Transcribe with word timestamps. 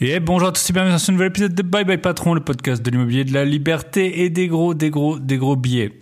Et 0.00 0.20
bonjour 0.20 0.50
à 0.50 0.52
tous 0.52 0.70
et 0.70 0.72
bienvenue 0.72 0.92
dans 0.92 0.98
ce 0.98 1.10
nouvel 1.10 1.26
épisode 1.26 1.54
de 1.56 1.62
Bye 1.62 1.84
Bye 1.84 1.98
Patron, 1.98 2.32
le 2.32 2.40
podcast 2.40 2.80
de 2.84 2.88
l'immobilier 2.88 3.24
de 3.24 3.32
la 3.32 3.44
liberté 3.44 4.22
et 4.22 4.30
des 4.30 4.46
gros, 4.46 4.72
des 4.72 4.90
gros, 4.90 5.18
des 5.18 5.38
gros 5.38 5.56
billets. 5.56 5.98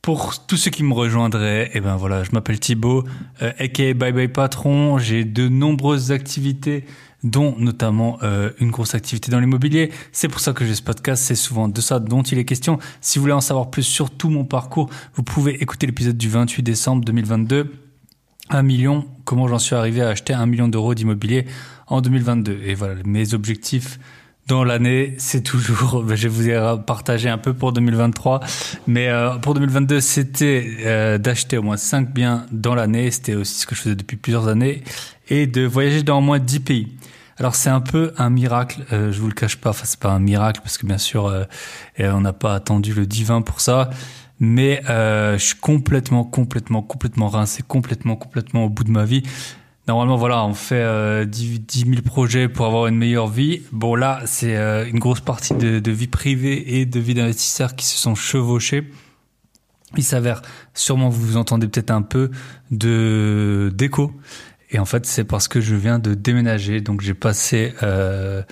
Pour 0.00 0.46
tous 0.46 0.56
ceux 0.56 0.70
qui 0.70 0.82
me 0.82 0.94
rejoindraient, 0.94 1.70
eh 1.74 1.80
ben 1.80 1.96
voilà, 1.96 2.24
je 2.24 2.30
m'appelle 2.32 2.58
Thibaut, 2.58 3.04
euh, 3.42 3.52
aka 3.58 3.92
Bye 3.92 4.12
Bye 4.14 4.28
Patron. 4.28 4.96
J'ai 4.96 5.26
de 5.26 5.46
nombreuses 5.46 6.10
activités, 6.10 6.86
dont 7.22 7.54
notamment 7.58 8.16
euh, 8.22 8.50
une 8.60 8.70
grosse 8.70 8.94
activité 8.94 9.30
dans 9.30 9.40
l'immobilier. 9.40 9.92
C'est 10.10 10.28
pour 10.28 10.40
ça 10.40 10.54
que 10.54 10.64
j'ai 10.64 10.74
ce 10.74 10.82
podcast. 10.82 11.22
C'est 11.22 11.34
souvent 11.34 11.68
de 11.68 11.82
ça 11.82 12.00
dont 12.00 12.22
il 12.22 12.38
est 12.38 12.46
question. 12.46 12.78
Si 13.02 13.18
vous 13.18 13.24
voulez 13.24 13.34
en 13.34 13.42
savoir 13.42 13.68
plus 13.68 13.82
sur 13.82 14.08
tout 14.08 14.30
mon 14.30 14.46
parcours, 14.46 14.88
vous 15.16 15.22
pouvez 15.22 15.62
écouter 15.62 15.86
l'épisode 15.86 16.16
du 16.16 16.30
28 16.30 16.62
décembre 16.62 17.04
2022. 17.04 17.74
Un 18.48 18.62
million, 18.62 19.04
comment 19.26 19.46
j'en 19.48 19.58
suis 19.58 19.74
arrivé 19.74 20.00
à 20.00 20.08
acheter 20.08 20.32
un 20.32 20.46
million 20.46 20.68
d'euros 20.68 20.94
d'immobilier 20.94 21.44
en 21.88 22.00
2022. 22.00 22.60
Et 22.64 22.74
voilà, 22.74 22.94
mes 23.04 23.34
objectifs 23.34 23.98
dans 24.46 24.64
l'année, 24.64 25.14
c'est 25.18 25.42
toujours, 25.42 26.04
je 26.14 26.28
vous 26.28 26.48
ai 26.48 26.76
partagé 26.86 27.28
un 27.28 27.38
peu 27.38 27.52
pour 27.52 27.72
2023, 27.72 28.40
mais 28.86 29.08
euh, 29.08 29.36
pour 29.36 29.54
2022, 29.54 30.00
c'était 30.00 30.76
euh, 30.80 31.18
d'acheter 31.18 31.58
au 31.58 31.62
moins 31.62 31.76
5 31.76 32.12
biens 32.12 32.46
dans 32.50 32.74
l'année, 32.74 33.10
c'était 33.10 33.34
aussi 33.34 33.60
ce 33.60 33.66
que 33.66 33.74
je 33.74 33.82
faisais 33.82 33.96
depuis 33.96 34.16
plusieurs 34.16 34.48
années, 34.48 34.82
et 35.28 35.46
de 35.46 35.66
voyager 35.66 36.02
dans 36.02 36.18
au 36.18 36.22
moins 36.22 36.38
10 36.38 36.60
pays. 36.60 36.88
Alors 37.38 37.54
c'est 37.54 37.70
un 37.70 37.80
peu 37.80 38.12
un 38.18 38.30
miracle, 38.30 38.84
euh, 38.92 39.12
je 39.12 39.20
vous 39.20 39.28
le 39.28 39.34
cache 39.34 39.56
pas, 39.56 39.70
enfin 39.70 39.84
c'est 39.84 40.00
pas 40.00 40.10
un 40.10 40.18
miracle 40.18 40.60
parce 40.60 40.76
que 40.76 40.86
bien 40.86 40.98
sûr 40.98 41.26
euh, 41.26 41.44
on 42.00 42.20
n'a 42.20 42.32
pas 42.32 42.54
attendu 42.54 42.92
le 42.94 43.06
divin 43.06 43.42
pour 43.42 43.60
ça, 43.60 43.90
mais 44.40 44.82
euh, 44.88 45.38
je 45.38 45.44
suis 45.44 45.56
complètement, 45.56 46.24
complètement, 46.24 46.82
complètement 46.82 47.28
rincé, 47.28 47.62
complètement, 47.66 48.16
complètement 48.16 48.64
au 48.64 48.68
bout 48.68 48.84
de 48.84 48.90
ma 48.90 49.04
vie. 49.04 49.22
Normalement, 49.88 50.16
voilà, 50.16 50.44
on 50.44 50.52
fait 50.52 50.82
euh, 50.82 51.24
10, 51.24 51.62
000 51.86 52.02
projets 52.02 52.46
pour 52.46 52.66
avoir 52.66 52.88
une 52.88 52.96
meilleure 52.96 53.26
vie. 53.26 53.62
Bon, 53.72 53.94
là, 53.94 54.20
c'est 54.26 54.54
euh, 54.54 54.86
une 54.86 54.98
grosse 54.98 55.20
partie 55.20 55.54
de, 55.54 55.78
de, 55.78 55.90
vie 55.90 56.08
privée 56.08 56.78
et 56.78 56.84
de 56.84 57.00
vie 57.00 57.14
d'investisseur 57.14 57.74
qui 57.74 57.86
se 57.86 57.96
sont 57.96 58.14
chevauchés. 58.14 58.90
Il 59.96 60.04
s'avère, 60.04 60.42
sûrement 60.74 61.08
vous 61.08 61.38
entendez 61.38 61.68
peut-être 61.68 61.90
un 61.90 62.02
peu 62.02 62.30
de 62.70 63.72
d'écho. 63.74 64.12
Et 64.70 64.78
en 64.78 64.84
fait, 64.84 65.06
c'est 65.06 65.24
parce 65.24 65.48
que 65.48 65.62
je 65.62 65.74
viens 65.74 65.98
de 65.98 66.12
déménager. 66.12 66.82
Donc, 66.82 67.00
j'ai 67.00 67.14
passé 67.14 67.72
euh, 67.82 68.42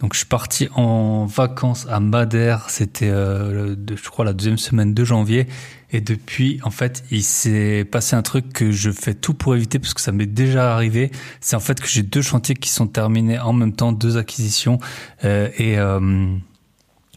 donc 0.00 0.12
je 0.12 0.18
suis 0.18 0.26
parti 0.26 0.68
en 0.74 1.24
vacances 1.24 1.86
à 1.88 2.00
Madère, 2.00 2.68
c'était 2.68 3.08
euh, 3.08 3.74
je 3.88 4.08
crois 4.10 4.24
la 4.24 4.34
deuxième 4.34 4.58
semaine 4.58 4.92
de 4.92 5.04
janvier 5.04 5.46
et 5.90 6.02
depuis 6.02 6.60
en 6.64 6.70
fait 6.70 7.02
il 7.10 7.22
s'est 7.22 7.84
passé 7.90 8.14
un 8.14 8.22
truc 8.22 8.52
que 8.52 8.70
je 8.70 8.90
fais 8.90 9.14
tout 9.14 9.32
pour 9.32 9.54
éviter 9.54 9.78
parce 9.78 9.94
que 9.94 10.02
ça 10.02 10.12
m'est 10.12 10.26
déjà 10.26 10.74
arrivé, 10.74 11.10
c'est 11.40 11.56
en 11.56 11.60
fait 11.60 11.80
que 11.80 11.88
j'ai 11.88 12.02
deux 12.02 12.22
chantiers 12.22 12.54
qui 12.54 12.68
sont 12.68 12.86
terminés 12.86 13.38
en 13.38 13.54
même 13.54 13.72
temps, 13.72 13.92
deux 13.92 14.18
acquisitions 14.18 14.78
euh, 15.24 15.48
et 15.56 15.78
euh, 15.78 16.26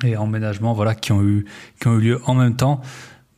et 0.06 0.16
emménagements 0.16 0.74
voilà 0.74 0.96
qui 0.96 1.12
ont 1.12 1.22
eu 1.22 1.46
qui 1.82 1.88
ont 1.88 1.98
eu 1.98 2.02
lieu 2.02 2.22
en 2.26 2.34
même 2.34 2.56
temps. 2.56 2.82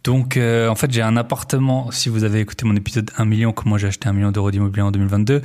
Donc, 0.04 0.36
euh, 0.36 0.68
en 0.68 0.76
fait, 0.76 0.92
j'ai 0.92 1.02
un 1.02 1.16
appartement. 1.16 1.92
Si 1.92 2.10
vous 2.10 2.24
avez 2.24 2.40
écouté 2.40 2.66
mon 2.66 2.76
épisode 2.76 3.12
1 3.18 3.26
million, 3.26 3.52
comment 3.52 3.78
j'ai 3.78 3.88
acheté 3.88 4.10
un 4.10 4.14
million 4.14 4.32
d'euros 4.32 4.50
d'immobilier 4.50 4.82
en 4.82 4.92
2022, 4.92 5.42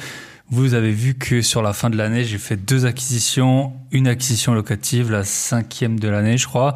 vous 0.51 0.75
avez 0.75 0.93
vu 0.93 1.15
que 1.15 1.43
sur 1.43 1.63
la 1.63 1.73
fin 1.73 1.91
de 1.91 1.97
l'année, 1.97 2.25
j'ai 2.25 2.39
fait 2.39 2.57
deux 2.57 2.87
acquisitions, 2.87 3.73
une 3.91 4.07
acquisition 4.07 4.55
locative, 4.55 5.11
la 5.11 5.25
cinquième 5.25 5.99
de 5.99 6.09
l'année, 6.09 6.39
je 6.39 6.47
crois. 6.47 6.75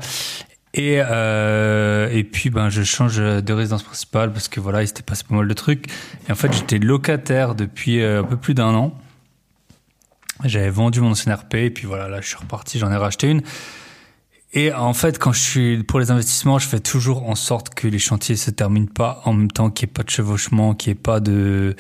Et 0.72 0.98
euh, 1.00 2.08
et 2.12 2.22
puis 2.22 2.48
ben 2.48 2.68
je 2.68 2.84
change 2.84 3.16
de 3.16 3.52
résidence 3.52 3.82
principale 3.82 4.32
parce 4.32 4.46
que 4.46 4.60
voilà 4.60 4.82
il 4.82 4.86
s'était 4.86 5.02
passé 5.02 5.24
pas 5.28 5.34
mal 5.34 5.48
de 5.48 5.54
trucs. 5.54 5.86
Et 6.28 6.32
en 6.32 6.36
fait 6.36 6.52
j'étais 6.52 6.78
locataire 6.78 7.56
depuis 7.56 8.00
euh, 8.00 8.20
un 8.20 8.24
peu 8.24 8.36
plus 8.36 8.54
d'un 8.54 8.72
an. 8.74 8.94
J'avais 10.44 10.70
vendu 10.70 11.00
mon 11.00 11.10
ancien 11.10 11.34
RP 11.34 11.54
et 11.54 11.70
puis 11.70 11.86
voilà 11.86 12.08
là 12.08 12.20
je 12.20 12.28
suis 12.28 12.36
reparti 12.36 12.78
j'en 12.78 12.90
ai 12.92 12.96
racheté 12.96 13.28
une. 13.28 13.42
Et 14.52 14.72
en 14.72 14.94
fait, 14.94 15.16
quand 15.18 15.32
je 15.32 15.40
suis 15.40 15.82
pour 15.84 16.00
les 16.00 16.10
investissements, 16.10 16.58
je 16.58 16.66
fais 16.66 16.80
toujours 16.80 17.28
en 17.28 17.36
sorte 17.36 17.72
que 17.72 17.86
les 17.86 18.00
chantiers 18.00 18.34
se 18.34 18.50
terminent 18.50 18.90
pas 18.92 19.22
en 19.24 19.32
même 19.32 19.50
temps, 19.50 19.70
qu'il 19.70 19.86
n'y 19.86 19.90
ait 19.90 19.94
pas 19.94 20.02
de 20.02 20.10
chevauchement, 20.10 20.74
qu'il 20.74 20.92
n'y 20.92 20.98
ait 20.98 21.00
pas 21.00 21.20
de 21.20 21.76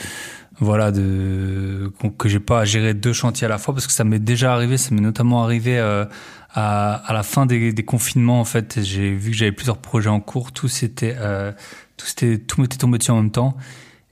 voilà 0.60 0.92
de 0.92 1.90
que 2.18 2.28
j'ai 2.28 2.40
pas 2.40 2.60
à 2.60 2.64
gérer 2.64 2.94
deux 2.94 3.12
chantiers 3.12 3.46
à 3.46 3.48
la 3.48 3.58
fois 3.58 3.74
parce 3.74 3.86
que 3.86 3.92
ça 3.92 4.04
m'est 4.04 4.18
déjà 4.18 4.52
arrivé 4.52 4.76
ça 4.76 4.94
m'est 4.94 5.00
notamment 5.00 5.42
arrivé 5.42 5.78
euh, 5.78 6.04
à, 6.52 6.94
à 6.94 7.12
la 7.12 7.22
fin 7.22 7.46
des, 7.46 7.72
des 7.72 7.84
confinements 7.84 8.40
en 8.40 8.44
fait. 8.44 8.80
J'ai 8.82 9.12
vu 9.12 9.30
que 9.30 9.36
j'avais 9.36 9.52
plusieurs 9.52 9.78
projets 9.78 10.10
en 10.10 10.20
cours. 10.20 10.52
Tout 10.52 10.68
c'était 10.68 11.16
euh, 11.18 11.52
tout 11.96 12.06
c'était 12.06 12.38
tout 12.38 12.60
m'était 12.60 12.76
tombé 12.76 12.98
dessus 12.98 13.10
en 13.10 13.16
même 13.16 13.30
temps. 13.30 13.56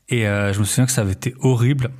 Et 0.08 0.26
euh, 0.26 0.52
je 0.52 0.60
me 0.60 0.64
souviens 0.64 0.86
que 0.86 0.92
ça 0.92 1.02
avait 1.02 1.12
été 1.12 1.34
horrible 1.40 1.90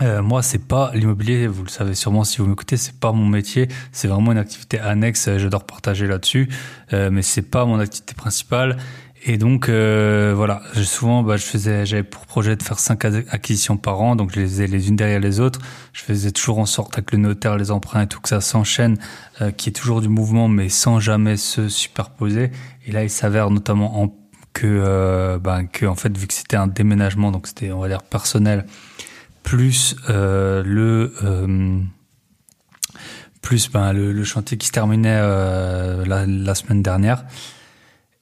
euh, 0.00 0.22
moi, 0.22 0.42
c'est 0.42 0.66
pas 0.66 0.90
l'immobilier. 0.94 1.46
Vous 1.46 1.64
le 1.64 1.68
savez 1.68 1.94
sûrement 1.94 2.24
si 2.24 2.38
vous 2.38 2.46
m'écoutez, 2.46 2.76
c'est 2.76 2.98
pas 2.98 3.12
mon 3.12 3.26
métier. 3.26 3.68
C'est 3.92 4.08
vraiment 4.08 4.32
une 4.32 4.38
activité 4.38 4.78
annexe. 4.80 5.28
J'adore 5.36 5.64
partager 5.64 6.06
là-dessus, 6.06 6.48
euh, 6.92 7.10
mais 7.10 7.22
c'est 7.22 7.42
pas 7.42 7.66
mon 7.66 7.78
activité 7.78 8.14
principale. 8.14 8.78
Et 9.24 9.38
donc 9.38 9.68
euh, 9.68 10.32
voilà, 10.34 10.62
je, 10.74 10.82
souvent 10.82 11.22
bah, 11.22 11.36
je 11.36 11.44
faisais, 11.44 11.86
j'avais 11.86 12.02
pour 12.02 12.26
projet 12.26 12.56
de 12.56 12.62
faire 12.62 12.80
cinq 12.80 13.04
acquisitions 13.04 13.76
par 13.76 14.00
an, 14.00 14.16
donc 14.16 14.32
je 14.34 14.40
les 14.40 14.46
faisais 14.46 14.66
les 14.66 14.88
unes 14.88 14.96
derrière 14.96 15.20
les 15.20 15.38
autres. 15.38 15.60
Je 15.92 16.02
faisais 16.02 16.32
toujours 16.32 16.58
en 16.58 16.66
sorte 16.66 16.94
avec 16.94 17.12
le 17.12 17.18
notaire, 17.18 17.56
les 17.56 17.70
emprunts 17.70 18.02
et 18.02 18.06
tout 18.08 18.20
que 18.20 18.28
ça 18.28 18.40
s'enchaîne, 18.40 18.98
euh, 19.40 19.52
qu'il 19.52 19.68
y 19.68 19.70
ait 19.70 19.78
toujours 19.78 20.00
du 20.00 20.08
mouvement, 20.08 20.48
mais 20.48 20.68
sans 20.68 20.98
jamais 20.98 21.36
se 21.36 21.68
superposer. 21.68 22.50
Et 22.86 22.90
là, 22.90 23.04
il 23.04 23.10
s'avère 23.10 23.50
notamment 23.50 24.02
en, 24.02 24.08
que, 24.52 24.66
euh, 24.66 25.38
bah, 25.38 25.62
que 25.64 25.86
en 25.86 25.94
fait, 25.94 26.16
vu 26.18 26.26
que 26.26 26.34
c'était 26.34 26.56
un 26.56 26.66
déménagement, 26.66 27.30
donc 27.30 27.46
c'était 27.46 27.70
on 27.70 27.78
va 27.78 27.86
dire 27.86 28.02
personnel, 28.02 28.66
plus 29.42 29.96
euh, 30.08 30.62
le 30.64 31.12
euh, 31.22 31.80
plus 33.40 33.70
ben, 33.70 33.92
le, 33.92 34.12
le, 34.12 34.24
chantier 34.24 34.56
qui 34.56 34.68
se 34.68 34.72
terminait 34.72 35.18
euh, 35.20 36.04
la, 36.06 36.26
la 36.26 36.54
semaine 36.54 36.82
dernière. 36.82 37.24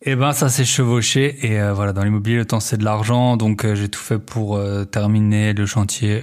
Et 0.03 0.12
eh 0.12 0.16
ben 0.16 0.32
ça 0.32 0.48
s'est 0.48 0.64
chevauché 0.64 1.47
et 1.47 1.60
euh, 1.60 1.75
voilà 1.75 1.92
dans 1.92 2.03
l'immobilier 2.03 2.38
le 2.38 2.47
temps 2.47 2.58
c'est 2.58 2.78
de 2.78 2.84
l'argent 2.84 3.36
donc 3.36 3.66
euh, 3.66 3.75
j'ai 3.75 3.91
tout 3.91 4.00
fait 4.00 4.19
pour 4.19 4.56
euh, 4.56 4.86
terminer 4.86 5.53
le 5.53 5.66
chantier 5.66 6.22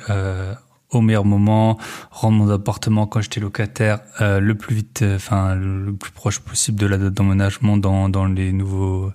au 0.89 1.01
meilleur 1.01 1.25
moment, 1.25 1.77
rendre 2.09 2.37
mon 2.37 2.49
appartement 2.49 3.07
quand 3.07 3.21
j'étais 3.21 3.41
locataire 3.41 3.99
le 4.19 4.53
plus 4.53 4.73
vite, 4.73 5.03
enfin 5.15 5.53
le 5.53 5.93
plus 5.93 6.11
proche 6.11 6.39
possible 6.39 6.79
de 6.79 6.87
la 6.87 6.97
date 6.97 7.13
d'emménagement 7.13 7.77
dans 7.77 8.09
dans 8.09 8.25
les 8.25 8.51
nouveaux 8.53 9.11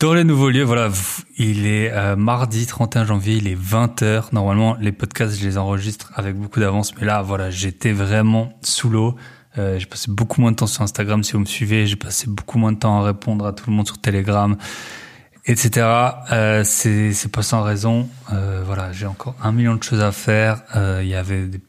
dans 0.00 0.14
les 0.14 0.24
nouveaux 0.24 0.50
lieux. 0.50 0.64
Voilà, 0.64 0.88
il 1.36 1.66
est 1.66 1.92
mardi 2.16 2.66
31 2.66 3.04
janvier, 3.04 3.36
il 3.36 3.46
est 3.46 3.54
20h. 3.54 4.32
Normalement 4.32 4.76
les 4.80 4.92
podcasts 4.92 5.38
je 5.38 5.46
les 5.46 5.58
enregistre 5.58 6.10
avec 6.16 6.36
beaucoup 6.36 6.58
d'avance 6.58 6.96
mais 6.96 7.06
là 7.06 7.22
voilà 7.22 7.50
j'étais 7.50 7.92
vraiment 7.92 8.58
sous 8.62 8.88
l'eau. 8.88 9.16
Euh, 9.58 9.78
j'ai 9.78 9.86
passé 9.86 10.10
beaucoup 10.10 10.40
moins 10.40 10.52
de 10.52 10.56
temps 10.56 10.66
sur 10.66 10.82
Instagram 10.82 11.22
si 11.22 11.32
vous 11.32 11.40
me 11.40 11.44
suivez. 11.44 11.86
J'ai 11.86 11.96
passé 11.96 12.26
beaucoup 12.28 12.58
moins 12.58 12.72
de 12.72 12.78
temps 12.78 13.00
à 13.00 13.04
répondre 13.04 13.46
à 13.46 13.52
tout 13.52 13.68
le 13.68 13.76
monde 13.76 13.86
sur 13.86 13.98
Telegram, 13.98 14.56
etc. 15.46 15.86
Euh, 16.32 16.62
c'est 16.64 17.12
c'est 17.12 17.30
pas 17.30 17.42
sans 17.42 17.62
raison. 17.62 18.08
Euh, 18.32 18.62
voilà, 18.64 18.92
j'ai 18.92 19.06
encore 19.06 19.34
un 19.42 19.52
million 19.52 19.74
de 19.74 19.82
choses 19.82 20.00
à 20.00 20.12
faire. 20.12 20.62
Euh, 20.76 21.00
il 21.02 21.08
y 21.08 21.14
avait, 21.14 21.46
des... 21.46 21.60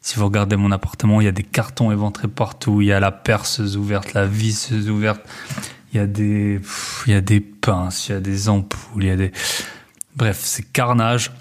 si 0.00 0.18
vous 0.18 0.24
regardez 0.24 0.56
mon 0.56 0.72
appartement, 0.72 1.20
il 1.20 1.24
y 1.24 1.28
a 1.28 1.32
des 1.32 1.44
cartons 1.44 1.92
éventrés 1.92 2.28
partout. 2.28 2.82
Il 2.82 2.88
y 2.88 2.92
a 2.92 3.00
la 3.00 3.12
perceuse 3.12 3.76
ouverte, 3.76 4.14
la 4.14 4.26
visseuse 4.26 4.90
ouverte. 4.90 5.20
Il 5.92 5.96
y 5.96 6.00
a 6.00 6.06
des, 6.06 6.60
il 7.06 7.12
y 7.12 7.16
a 7.16 7.20
des 7.20 7.40
pinces, 7.40 8.08
il 8.08 8.12
y 8.12 8.14
a 8.14 8.20
des 8.20 8.48
ampoules, 8.48 9.04
il 9.04 9.08
y 9.08 9.10
a 9.10 9.16
des, 9.16 9.32
bref, 10.16 10.40
c'est 10.42 10.64
carnage. 10.70 11.32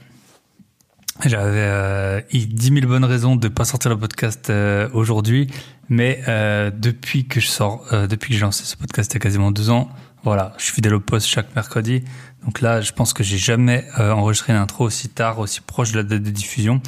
J'avais 1.25 1.57
euh, 1.57 2.21
10 2.31 2.73
000 2.73 2.87
bonnes 2.87 3.03
raisons 3.03 3.35
de 3.35 3.47
pas 3.47 3.65
sortir 3.65 3.89
le 3.89 3.97
podcast 3.97 4.49
euh, 4.49 4.87
aujourd'hui, 4.93 5.47
mais 5.89 6.21
euh, 6.27 6.69
depuis 6.71 7.27
que 7.27 7.39
je 7.39 7.47
sors, 7.47 7.85
euh, 7.91 8.07
depuis 8.07 8.29
que 8.29 8.35
j'ai 8.35 8.41
lancé 8.41 8.65
ce 8.65 8.75
podcast 8.75 9.11
il 9.11 9.15
y 9.15 9.17
a 9.17 9.19
quasiment 9.19 9.51
deux 9.51 9.69
ans, 9.69 9.89
voilà, 10.23 10.53
je 10.57 10.65
suis 10.65 10.73
fidèle 10.73 10.93
au 10.93 10.99
poste 10.99 11.27
chaque 11.27 11.55
mercredi. 11.55 12.03
Donc 12.43 12.61
là, 12.61 12.81
je 12.81 12.91
pense 12.91 13.13
que 13.13 13.23
j'ai 13.23 13.37
jamais 13.37 13.85
euh, 13.99 14.11
enregistré 14.11 14.53
une 14.53 14.59
intro 14.59 14.85
aussi 14.85 15.09
tard, 15.09 15.39
aussi 15.39 15.61
proche 15.61 15.91
de 15.91 15.97
la 15.97 16.03
date 16.03 16.23
de 16.23 16.29
diffusion. 16.29 16.81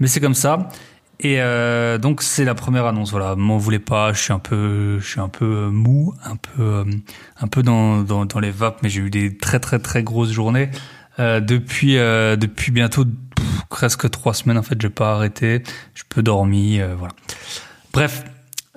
Mais 0.00 0.06
c'est 0.06 0.20
comme 0.20 0.34
ça. 0.34 0.68
Et 1.20 1.40
euh, 1.40 1.98
donc 1.98 2.22
c'est 2.22 2.44
la 2.44 2.54
première 2.54 2.86
annonce. 2.86 3.10
Voilà, 3.10 3.34
m'en 3.34 3.58
voulez 3.58 3.80
pas. 3.80 4.12
Je 4.12 4.22
suis 4.22 4.32
un 4.32 4.38
peu, 4.38 4.98
je 5.00 5.06
suis 5.06 5.20
un 5.20 5.28
peu 5.28 5.68
mou, 5.68 6.14
un 6.24 6.36
peu, 6.36 6.84
un 7.40 7.46
peu 7.48 7.62
dans, 7.62 8.02
dans, 8.02 8.24
dans 8.24 8.38
les 8.38 8.52
vapes, 8.52 8.82
mais 8.82 8.88
j'ai 8.88 9.00
eu 9.00 9.10
des 9.10 9.36
très 9.36 9.58
très 9.58 9.78
très 9.78 10.02
grosses 10.02 10.30
journées. 10.30 10.70
Euh, 11.20 11.40
depuis 11.40 11.98
euh, 11.98 12.36
depuis 12.36 12.70
bientôt 12.70 13.04
pff, 13.04 13.62
presque 13.68 14.08
trois 14.08 14.34
semaines 14.34 14.58
en 14.58 14.62
fait 14.62 14.80
j'ai 14.80 14.88
pas 14.88 15.14
arrêté 15.14 15.64
je 15.94 16.04
peux 16.08 16.22
dormir 16.22 16.84
euh, 16.84 16.94
voilà 16.96 17.12
bref 17.92 18.22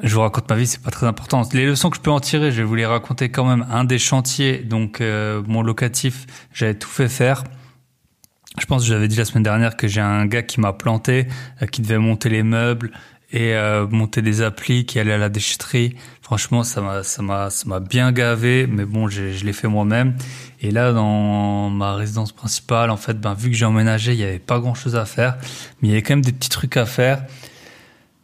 je 0.02 0.16
vous 0.16 0.22
raconte 0.22 0.50
ma 0.50 0.56
vie 0.56 0.66
c'est 0.66 0.82
pas 0.82 0.90
très 0.90 1.06
important 1.06 1.44
les 1.54 1.68
leçons 1.68 1.92
que 1.92 1.98
je 1.98 2.02
peux 2.02 2.10
en 2.10 2.20
tirer 2.20 2.52
je 2.52 2.58
vais 2.58 2.64
vous 2.64 2.74
les 2.74 2.88
raconter 2.88 3.30
quand 3.30 3.46
même 3.46 3.68
un 3.70 3.84
des 3.84 4.00
chantiers 4.00 4.58
donc 4.58 5.02
euh, 5.02 5.44
mon 5.46 5.62
locatif 5.62 6.26
j'avais 6.52 6.74
tout 6.74 6.90
fait 6.90 7.10
faire 7.10 7.44
je 8.60 8.66
pense 8.66 8.84
que 8.84 8.88
j'avais 8.88 9.08
dit 9.08 9.16
la 9.16 9.26
semaine 9.26 9.44
dernière 9.44 9.78
que 9.78 9.88
j'ai 9.88 10.02
un 10.02 10.26
gars 10.26 10.44
qui 10.44 10.60
m'a 10.60 10.74
planté 10.74 11.28
euh, 11.62 11.66
qui 11.68 11.82
devait 11.82 11.98
monter 11.98 12.30
les 12.30 12.44
meubles 12.44 12.92
et 13.32 13.54
euh, 13.54 13.88
monter 13.88 14.22
des 14.22 14.42
applis 14.42 14.86
qui 14.86 15.00
allaient 15.00 15.14
à 15.14 15.18
la 15.18 15.30
déchetterie. 15.30 15.96
Franchement, 16.22 16.64
ça 16.64 16.82
m'a 16.82 17.04
ça 17.04 17.22
m'a 17.22 17.50
ça 17.50 17.68
m'a 17.68 17.80
bien 17.80 18.12
gavé, 18.12 18.68
mais 18.68 18.86
bon, 18.86 19.08
je 19.08 19.46
l'ai 19.46 19.54
fait 19.54 19.68
moi-même. 19.68 20.16
Et 20.62 20.72
là, 20.72 20.92
dans 20.92 21.70
ma 21.70 21.96
résidence 21.96 22.34
principale, 22.34 22.90
en 22.90 22.98
fait, 22.98 23.20
ben 23.20 23.34
vu 23.34 23.50
que 23.50 23.56
j'ai 23.56 23.66
emménagé, 23.66 24.14
il 24.14 24.20
y 24.20 24.24
avait 24.24 24.40
pas 24.40 24.60
grand-chose 24.60 24.96
à 24.96 25.06
faire, 25.06 25.38
mais 25.82 25.88
il 25.88 25.92
y 25.92 25.94
avait 25.94 26.02
quand 26.02 26.14
même 26.14 26.26
des 26.26 26.34
petits 26.34 26.50
trucs 26.50 26.76
à 26.76 26.86
faire. 26.86 27.24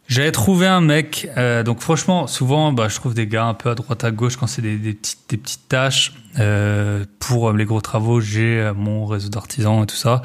J'avais 0.08 0.32
trouvé 0.32 0.66
un 0.66 0.80
mec, 0.80 1.28
euh, 1.36 1.62
donc 1.62 1.80
franchement, 1.80 2.26
souvent, 2.26 2.72
bah, 2.72 2.88
je 2.88 2.94
trouve 2.94 3.12
des 3.12 3.26
gars 3.26 3.44
un 3.44 3.52
peu 3.52 3.68
à 3.68 3.74
droite 3.74 4.04
à 4.04 4.10
gauche 4.10 4.36
quand 4.36 4.46
c'est 4.46 4.62
des, 4.62 4.78
des, 4.78 4.94
petites, 4.94 5.20
des 5.28 5.36
petites 5.36 5.68
tâches. 5.68 6.14
Euh, 6.38 7.04
pour 7.18 7.50
euh, 7.50 7.56
les 7.56 7.66
gros 7.66 7.82
travaux, 7.82 8.18
j'ai 8.18 8.58
euh, 8.58 8.72
mon 8.72 9.04
réseau 9.04 9.28
d'artisans 9.28 9.82
et 9.82 9.86
tout 9.86 9.96
ça. 9.96 10.22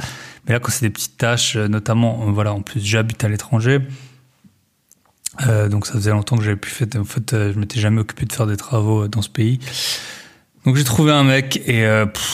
Mais 0.48 0.54
là, 0.54 0.62
quand 0.62 0.72
c'est 0.72 0.86
des 0.86 0.90
petites 0.90 1.18
tâches, 1.18 1.58
euh, 1.58 1.68
notamment, 1.68 2.32
voilà, 2.32 2.54
en 2.54 2.62
plus, 2.62 2.80
j'habite 2.80 3.26
à 3.26 3.28
l'étranger. 3.28 3.80
donc 5.70 5.86
ça 5.86 5.94
faisait 5.94 6.12
longtemps 6.12 6.38
que 6.38 6.44
j'avais 6.44 6.56
plus 6.56 6.72
fait. 6.72 6.96
En 6.96 7.04
fait, 7.04 7.32
je 7.32 7.60
m'étais 7.60 7.82
jamais 7.82 8.00
occupé 8.00 8.26
de 8.26 8.32
faire 8.32 8.48
des 8.48 8.56
travaux 8.56 9.10
dans 9.10 9.22
ce 9.22 9.30
pays. 9.30 9.60
Donc 10.66 10.78
j'ai 10.78 10.86
trouvé 10.86 11.12
un 11.12 11.26
mec 11.26 11.62
et 11.68 11.84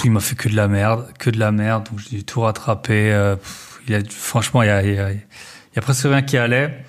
il 0.03 0.11
m'a 0.11 0.19
fait 0.19 0.35
que 0.35 0.49
de 0.49 0.55
la 0.55 0.67
merde, 0.67 1.07
que 1.17 1.31
de 1.31 1.39
la 1.39 1.51
merde. 1.51 1.87
Donc 1.89 1.99
j'ai 2.11 2.21
tout 2.21 2.41
rattrapé. 2.41 3.35
Pff, 3.41 3.81
il 3.87 3.95
a, 3.95 4.01
franchement, 4.07 4.61
il 4.61 4.67
y 4.67 4.69
a, 4.69 4.83
il 4.83 4.93
y 4.93 4.99
a, 4.99 5.11
il 5.11 5.75
y 5.75 5.79
a 5.79 5.81
presque 5.81 6.03
rien 6.03 6.21
qui 6.21 6.37
allait. 6.37 6.85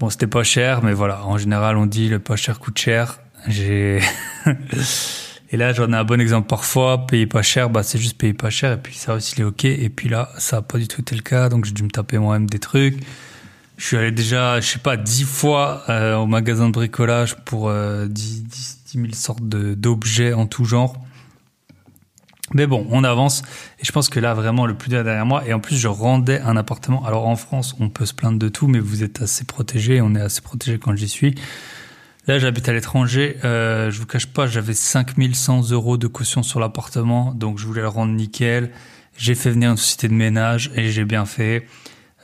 Bon, 0.00 0.10
c'était 0.10 0.26
pas 0.26 0.42
cher, 0.42 0.82
mais 0.82 0.92
voilà, 0.92 1.24
en 1.24 1.38
général, 1.38 1.76
on 1.76 1.86
dit 1.86 2.08
le 2.08 2.18
pas 2.18 2.36
cher 2.36 2.58
coûte 2.58 2.78
cher. 2.78 3.20
J'ai 3.46 4.00
et 5.50 5.56
là, 5.56 5.72
j'en 5.72 5.92
ai 5.92 5.96
un 5.96 6.04
bon 6.04 6.20
exemple 6.20 6.48
parfois. 6.48 7.06
Payer 7.06 7.26
pas 7.26 7.42
cher, 7.42 7.70
bah 7.70 7.82
c'est 7.82 7.98
juste 7.98 8.18
payer 8.18 8.34
pas 8.34 8.50
cher, 8.50 8.72
et 8.72 8.76
puis 8.76 8.94
ça 8.96 9.14
aussi, 9.14 9.34
il 9.36 9.42
est 9.42 9.44
ok. 9.44 9.64
Et 9.64 9.88
puis 9.88 10.08
là, 10.08 10.30
ça 10.38 10.58
a 10.58 10.62
pas 10.62 10.78
du 10.78 10.88
tout 10.88 11.00
été 11.00 11.14
le 11.14 11.22
cas, 11.22 11.48
donc 11.48 11.64
j'ai 11.64 11.72
dû 11.72 11.84
me 11.84 11.90
taper 11.90 12.18
moi-même 12.18 12.48
des 12.48 12.58
trucs. 12.58 12.98
Je 13.76 13.86
suis 13.86 13.96
allé 13.96 14.12
déjà, 14.12 14.60
je 14.60 14.66
sais 14.66 14.78
pas, 14.78 14.96
dix 14.96 15.24
fois 15.24 15.82
euh, 15.88 16.16
au 16.16 16.26
magasin 16.26 16.68
de 16.68 16.72
bricolage 16.72 17.36
pour 17.44 17.68
euh, 17.68 18.06
10, 18.06 18.44
10, 18.44 18.78
10 18.92 19.00
000 19.00 19.12
sortes 19.12 19.42
d'objets 19.42 20.32
en 20.32 20.46
tout 20.46 20.64
genre. 20.64 20.96
Mais 22.52 22.66
bon, 22.66 22.86
on 22.90 23.04
avance. 23.04 23.42
Et 23.80 23.84
je 23.84 23.92
pense 23.92 24.08
que 24.08 24.20
là, 24.20 24.34
vraiment, 24.34 24.66
le 24.66 24.74
plus 24.74 24.90
dur 24.90 25.00
est 25.00 25.04
derrière 25.04 25.24
moi. 25.24 25.46
Et 25.46 25.54
en 25.54 25.60
plus, 25.60 25.76
je 25.76 25.88
rendais 25.88 26.40
un 26.40 26.56
appartement. 26.56 27.04
Alors 27.06 27.26
en 27.26 27.36
France, 27.36 27.74
on 27.80 27.88
peut 27.88 28.04
se 28.04 28.12
plaindre 28.12 28.38
de 28.38 28.48
tout, 28.48 28.68
mais 28.68 28.80
vous 28.80 29.02
êtes 29.02 29.22
assez 29.22 29.44
protégé. 29.44 30.00
On 30.02 30.14
est 30.14 30.20
assez 30.20 30.42
protégé 30.42 30.78
quand 30.78 30.94
j'y 30.94 31.08
suis. 31.08 31.34
Là, 32.26 32.38
j'habite 32.38 32.68
à 32.68 32.72
l'étranger. 32.72 33.38
Euh, 33.44 33.90
je 33.90 33.98
vous 33.98 34.06
cache 34.06 34.26
pas, 34.26 34.46
j'avais 34.46 34.74
5100 34.74 35.70
euros 35.70 35.96
de 35.96 36.06
caution 36.06 36.42
sur 36.42 36.60
l'appartement. 36.60 37.32
Donc, 37.34 37.58
je 37.58 37.66
voulais 37.66 37.82
le 37.82 37.88
rendre 37.88 38.12
nickel. 38.12 38.70
J'ai 39.16 39.34
fait 39.34 39.50
venir 39.50 39.70
une 39.70 39.76
société 39.76 40.08
de 40.08 40.14
ménage 40.14 40.70
et 40.74 40.90
j'ai 40.90 41.04
bien 41.04 41.24
fait. 41.26 41.66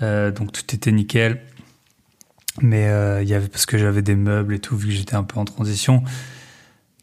Euh, 0.03 0.31
donc, 0.31 0.53
tout 0.53 0.75
était 0.75 0.93
nickel. 0.93 1.41
Mais 2.61 2.89
euh, 2.89 3.23
il 3.23 3.29
y 3.29 3.35
avait 3.35 3.49
parce 3.49 3.65
que 3.65 3.79
j'avais 3.79 4.03
des 4.03 4.17
meubles 4.17 4.55
et 4.55 4.59
tout, 4.59 4.77
vu 4.77 4.89
que 4.89 4.95
j'étais 4.95 5.15
un 5.15 5.23
peu 5.23 5.39
en 5.39 5.45
transition. 5.45 6.03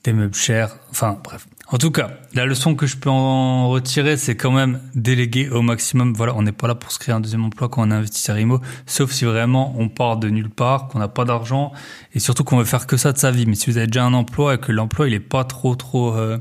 Des 0.03 0.13
meubles 0.13 0.35
chers. 0.35 0.75
Enfin, 0.91 1.19
bref. 1.23 1.47
En 1.69 1.77
tout 1.77 1.91
cas, 1.91 2.11
la 2.33 2.45
leçon 2.45 2.75
que 2.75 2.87
je 2.87 2.95
peux 2.95 3.09
en 3.09 3.67
retirer, 3.67 4.15
c'est 4.15 4.37
quand 4.37 4.51
même 4.51 4.79
déléguer 4.95 5.49
au 5.49 5.61
maximum. 5.61 6.13
Voilà, 6.13 6.33
on 6.33 6.41
n'est 6.41 6.53
pas 6.53 6.65
là 6.67 6.75
pour 6.75 6.93
se 6.93 6.99
créer 6.99 7.13
un 7.13 7.19
deuxième 7.19 7.43
emploi 7.43 7.67
quand 7.67 7.85
on 7.85 7.91
est 7.91 7.93
investisseur 7.93 8.39
IMO, 8.39 8.61
sauf 8.85 9.11
si 9.11 9.25
vraiment 9.25 9.75
on 9.77 9.89
part 9.89 10.15
de 10.15 10.29
nulle 10.29 10.49
part, 10.49 10.87
qu'on 10.87 10.99
n'a 10.99 11.09
pas 11.09 11.25
d'argent 11.25 11.73
et 12.13 12.19
surtout 12.19 12.45
qu'on 12.45 12.57
veut 12.57 12.63
faire 12.63 12.87
que 12.87 12.95
ça 12.95 13.11
de 13.11 13.17
sa 13.17 13.31
vie. 13.31 13.45
Mais 13.45 13.55
si 13.55 13.69
vous 13.69 13.77
avez 13.77 13.87
déjà 13.87 14.05
un 14.05 14.13
emploi 14.13 14.53
et 14.55 14.57
que 14.59 14.71
l'emploi 14.71 15.09
il 15.09 15.13
est 15.13 15.19
pas 15.19 15.43
trop 15.43 15.75
trop 15.75 16.15
euh, 16.15 16.37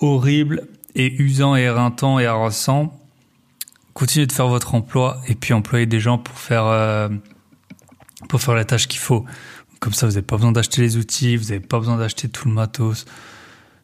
horrible 0.00 0.68
et 0.94 1.14
usant 1.14 1.56
et 1.56 1.62
éreintant 1.62 2.18
et 2.18 2.26
harassant, 2.26 2.92
continuez 3.94 4.26
de 4.26 4.32
faire 4.32 4.48
votre 4.48 4.74
emploi 4.74 5.18
et 5.28 5.34
puis 5.34 5.54
employer 5.54 5.86
des 5.86 6.00
gens 6.00 6.18
pour 6.18 6.36
faire 6.36 6.66
euh, 6.66 7.08
pour 8.28 8.42
faire 8.42 8.54
la 8.54 8.66
tâche 8.66 8.86
qu'il 8.86 9.00
faut. 9.00 9.24
Comme 9.80 9.94
ça, 9.94 10.06
vous 10.06 10.12
n'avez 10.12 10.26
pas 10.26 10.36
besoin 10.36 10.52
d'acheter 10.52 10.82
les 10.82 10.98
outils, 10.98 11.38
vous 11.38 11.44
n'avez 11.44 11.60
pas 11.60 11.78
besoin 11.78 11.96
d'acheter 11.96 12.28
tout 12.28 12.48
le 12.48 12.54
matos. 12.54 13.06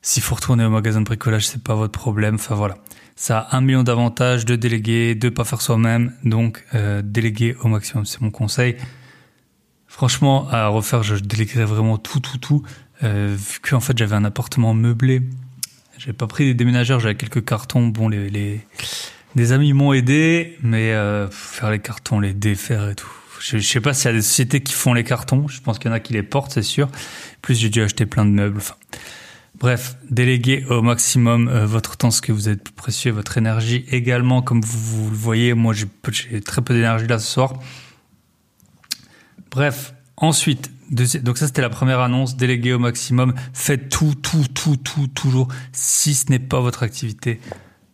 S'il 0.05 0.23
faut 0.23 0.35
retourner 0.35 0.65
au 0.65 0.71
magasin 0.71 1.01
de 1.01 1.05
bricolage, 1.05 1.47
c'est 1.47 1.63
pas 1.63 1.77
votre 1.77 1.93
problème. 1.93 2.35
Enfin 2.35 2.57
voilà, 2.57 2.77
ça 3.15 3.39
a 3.39 3.57
un 3.57 3.61
million 3.61 3.85
d'avantages 3.85 4.45
de 4.45 4.57
déléguer, 4.57 5.15
de 5.15 5.29
pas 5.29 5.45
faire 5.45 5.61
soi-même. 5.61 6.13
Donc 6.25 6.65
euh, 6.75 7.03
déléguer 7.05 7.57
au 7.63 7.69
maximum, 7.69 8.05
c'est 8.05 8.21
mon 8.21 8.31
conseil. 8.31 8.77
Franchement, 9.87 10.49
à 10.51 10.67
refaire, 10.67 11.05
je 11.05 11.15
déléguerais 11.15 11.67
vraiment 11.67 11.99
tout, 11.99 12.19
tout, 12.19 12.39
tout. 12.39 12.63
Euh, 13.05 13.37
vu 13.39 13.61
qu'en 13.61 13.81
fait 13.81 13.97
j'avais 13.97 14.17
un 14.17 14.25
appartement 14.25 14.75
meublé, 14.75 15.23
j'avais 15.99 16.13
pas 16.13 16.27
pris 16.27 16.47
des 16.47 16.55
déménageurs, 16.55 16.99
j'avais 16.99 17.15
quelques 17.15 17.45
cartons. 17.45 17.87
Bon, 17.87 18.09
les, 18.09 18.29
les 18.29 18.61
des 19.37 19.53
amis 19.53 19.73
m'ont 19.73 19.93
aidé, 19.93 20.59
mais 20.63 20.93
euh, 20.93 21.31
faire 21.31 21.71
les 21.71 21.79
cartons, 21.79 22.19
les 22.19 22.35
défaire 22.35 22.91
et 22.91 22.95
tout. 22.97 23.11
Je, 23.41 23.59
je 23.59 23.67
sais 23.67 23.81
pas 23.81 23.95
s'il 23.95 24.07
y 24.07 24.09
a 24.09 24.13
des 24.13 24.23
sociétés 24.23 24.63
qui 24.63 24.73
font 24.73 24.95
les 24.95 25.05
cartons. 25.05 25.47
Je 25.47 25.61
pense 25.61 25.79
qu'il 25.79 25.91
y 25.91 25.93
en 25.93 25.95
a 25.95 26.01
qui 26.01 26.13
les 26.13 26.23
portent, 26.25 26.53
c'est 26.53 26.63
sûr. 26.63 26.89
Plus 27.41 27.55
j'ai 27.55 27.69
dû 27.71 27.83
acheter 27.83 28.05
plein 28.05 28.25
de 28.25 28.31
meubles. 28.31 28.59
Enfin, 28.59 28.75
Bref, 29.63 29.97
déléguez 30.11 30.65
au 30.71 30.83
maximum 30.83 31.47
euh, 31.47 31.67
votre 31.67 31.97
temps, 31.97 32.11
ce 32.11 32.21
que 32.21 32.33
vous 32.33 32.49
êtes 32.49 32.73
précieux, 32.73 33.13
votre 33.13 33.39
énergie 33.39 33.85
également, 33.93 34.43
comme 34.43 34.61
vous, 34.61 35.09
le 35.09 35.17
voyez. 35.17 35.55
Moi, 35.55 35.73
j'ai 35.73 36.41
très 36.41 36.63
peu 36.63 36.75
d'énergie 36.75 37.07
là 37.07 37.21
ce 37.21 37.33
soir. 37.33 37.55
Bref, 39.53 39.95
ensuite, 40.17 40.73
donc 40.91 41.39
ça 41.39 41.47
c'était 41.47 41.63
la 41.63 41.71
première 41.71 42.01
annonce, 42.01 42.37
déléguez 42.37 42.73
au 42.73 42.81
maximum, 42.81 43.35
faites 43.53 43.89
tout, 43.89 44.17
tout, 44.17 44.47
tout, 44.53 44.77
tout, 44.79 45.07
toujours, 45.07 45.47
si 45.71 46.15
ce 46.15 46.29
n'est 46.31 46.41
pas 46.41 46.59
votre 46.59 46.83
activité. 46.83 47.41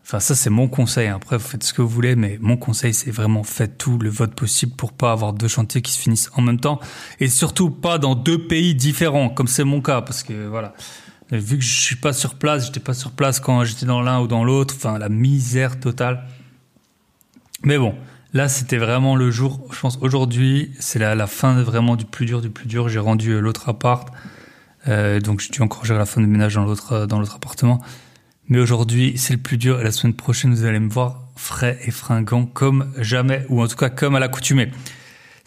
Enfin, 0.03 0.20
ça 0.20 0.35
c'est 0.35 0.49
mon 0.49 0.69
conseil. 0.69 1.09
Après, 1.09 1.37
vous 1.37 1.47
faites 1.47 1.65
ce 1.65 1.75
que 1.75 1.82
vous 1.82 1.88
voulez, 1.88 2.17
mais 2.17 2.38
mon 2.41 2.56
conseil 2.56 2.94
c'est 2.94 3.11
vraiment 3.11 3.43
faites 3.43 3.76
tout 3.76 3.99
le 3.99 4.09
vote 4.09 4.35
possible 4.35 4.73
pour 4.75 4.93
pas 4.93 5.12
avoir 5.12 5.35
deux 5.35 5.49
chantiers 5.49 5.82
qui 5.82 5.93
se 5.93 6.00
finissent 6.00 6.31
en 6.32 6.41
même 6.41 6.61
temps, 6.61 6.81
et 7.20 7.29
surtout 7.29 7.69
pas 7.69 7.99
dans 7.99 8.15
deux 8.15 8.47
pays 8.47 8.75
différents, 8.75 9.29
comme 9.29 9.49
c'est 9.49 9.65
mon 9.65 9.82
cas, 9.82 10.00
parce 10.00 10.23
que 10.23 10.47
voilà 10.47 10.73
vu 11.30 11.58
que 11.58 11.64
je 11.64 11.80
suis 11.80 11.96
pas 11.96 12.12
sur 12.12 12.34
place, 12.34 12.66
j'étais 12.66 12.80
pas 12.80 12.94
sur 12.94 13.10
place 13.12 13.40
quand 13.40 13.64
j'étais 13.64 13.86
dans 13.86 14.00
l'un 14.00 14.20
ou 14.20 14.26
dans 14.26 14.44
l'autre, 14.44 14.75
enfin 14.76 14.98
la 14.98 15.08
misère 15.08 15.78
totale. 15.78 16.25
Mais 17.64 17.76
bon, 17.76 17.94
là 18.32 18.48
c'était 18.48 18.78
vraiment 18.78 19.16
le 19.16 19.30
jour, 19.30 19.60
je 19.72 19.80
pense 19.80 19.98
aujourd'hui, 20.00 20.72
c'est 20.78 20.98
la, 20.98 21.14
la, 21.14 21.26
fin 21.26 21.62
vraiment 21.62 21.96
du 21.96 22.04
plus 22.04 22.26
dur 22.26 22.40
du 22.40 22.50
plus 22.50 22.66
dur. 22.66 22.88
J'ai 22.88 22.98
rendu 22.98 23.32
euh, 23.32 23.40
l'autre 23.40 23.69
appart, 23.69 24.08
euh, 24.86 25.20
donc 25.20 25.40
j'ai 25.40 25.50
dû 25.50 25.60
encore 25.60 25.84
gérer 25.84 25.98
la 25.98 26.06
fin 26.06 26.20
de 26.20 26.26
ménage 26.26 26.54
dans 26.54 26.64
l'autre 26.64 26.92
euh, 26.92 27.06
dans 27.06 27.19
l'autre 27.19 27.36
appartement. 27.36 27.82
Mais 28.48 28.58
aujourd'hui 28.58 29.14
c'est 29.16 29.34
le 29.34 29.40
plus 29.40 29.58
dur 29.58 29.81
et 29.81 29.84
la 29.84 29.92
semaine 29.92 30.14
prochaine 30.14 30.54
vous 30.54 30.64
allez 30.64 30.81
me 30.81 30.88
voir 30.88 31.24
frais 31.36 31.78
et 31.84 31.90
fringant 31.90 32.46
comme 32.46 32.92
jamais, 32.96 33.44
ou 33.48 33.62
en 33.62 33.69
tout 33.69 33.76
cas 33.76 33.90
comme 33.90 34.14
à 34.14 34.20
l'accoutumée. 34.20 34.70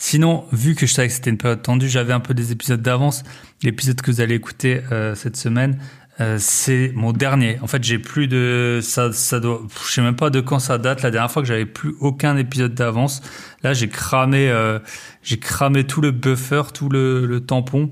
Sinon, 0.03 0.45
vu 0.51 0.73
que 0.73 0.87
je 0.87 0.93
savais 0.95 1.09
que 1.09 1.13
c'était 1.13 1.29
une 1.29 1.37
période 1.37 1.61
tendue, 1.61 1.87
j'avais 1.87 2.11
un 2.11 2.19
peu 2.19 2.33
des 2.33 2.51
épisodes 2.51 2.81
d'avance. 2.81 3.23
L'épisode 3.61 4.01
que 4.01 4.09
vous 4.09 4.19
allez 4.19 4.33
écouter 4.33 4.81
euh, 4.91 5.13
cette 5.13 5.37
semaine, 5.37 5.77
euh, 6.19 6.37
c'est 6.39 6.91
mon 6.95 7.11
dernier. 7.13 7.59
En 7.61 7.67
fait, 7.67 7.83
j'ai 7.83 7.99
plus 7.99 8.27
de 8.27 8.79
ça, 8.81 9.13
ça 9.13 9.39
doit, 9.39 9.61
je 9.85 9.91
sais 9.91 10.01
même 10.01 10.15
pas 10.15 10.31
de 10.31 10.41
quand 10.41 10.57
ça 10.57 10.79
date. 10.79 11.03
La 11.03 11.11
dernière 11.11 11.29
fois 11.29 11.43
que 11.43 11.47
j'avais 11.47 11.67
plus 11.67 11.93
aucun 11.99 12.35
épisode 12.35 12.73
d'avance, 12.73 13.21
là 13.61 13.73
j'ai 13.73 13.89
cramé, 13.89 14.49
euh, 14.49 14.79
j'ai 15.21 15.37
cramé 15.37 15.83
tout 15.83 16.01
le 16.01 16.09
buffer, 16.09 16.63
tout 16.73 16.89
le, 16.89 17.27
le 17.27 17.39
tampon. 17.39 17.91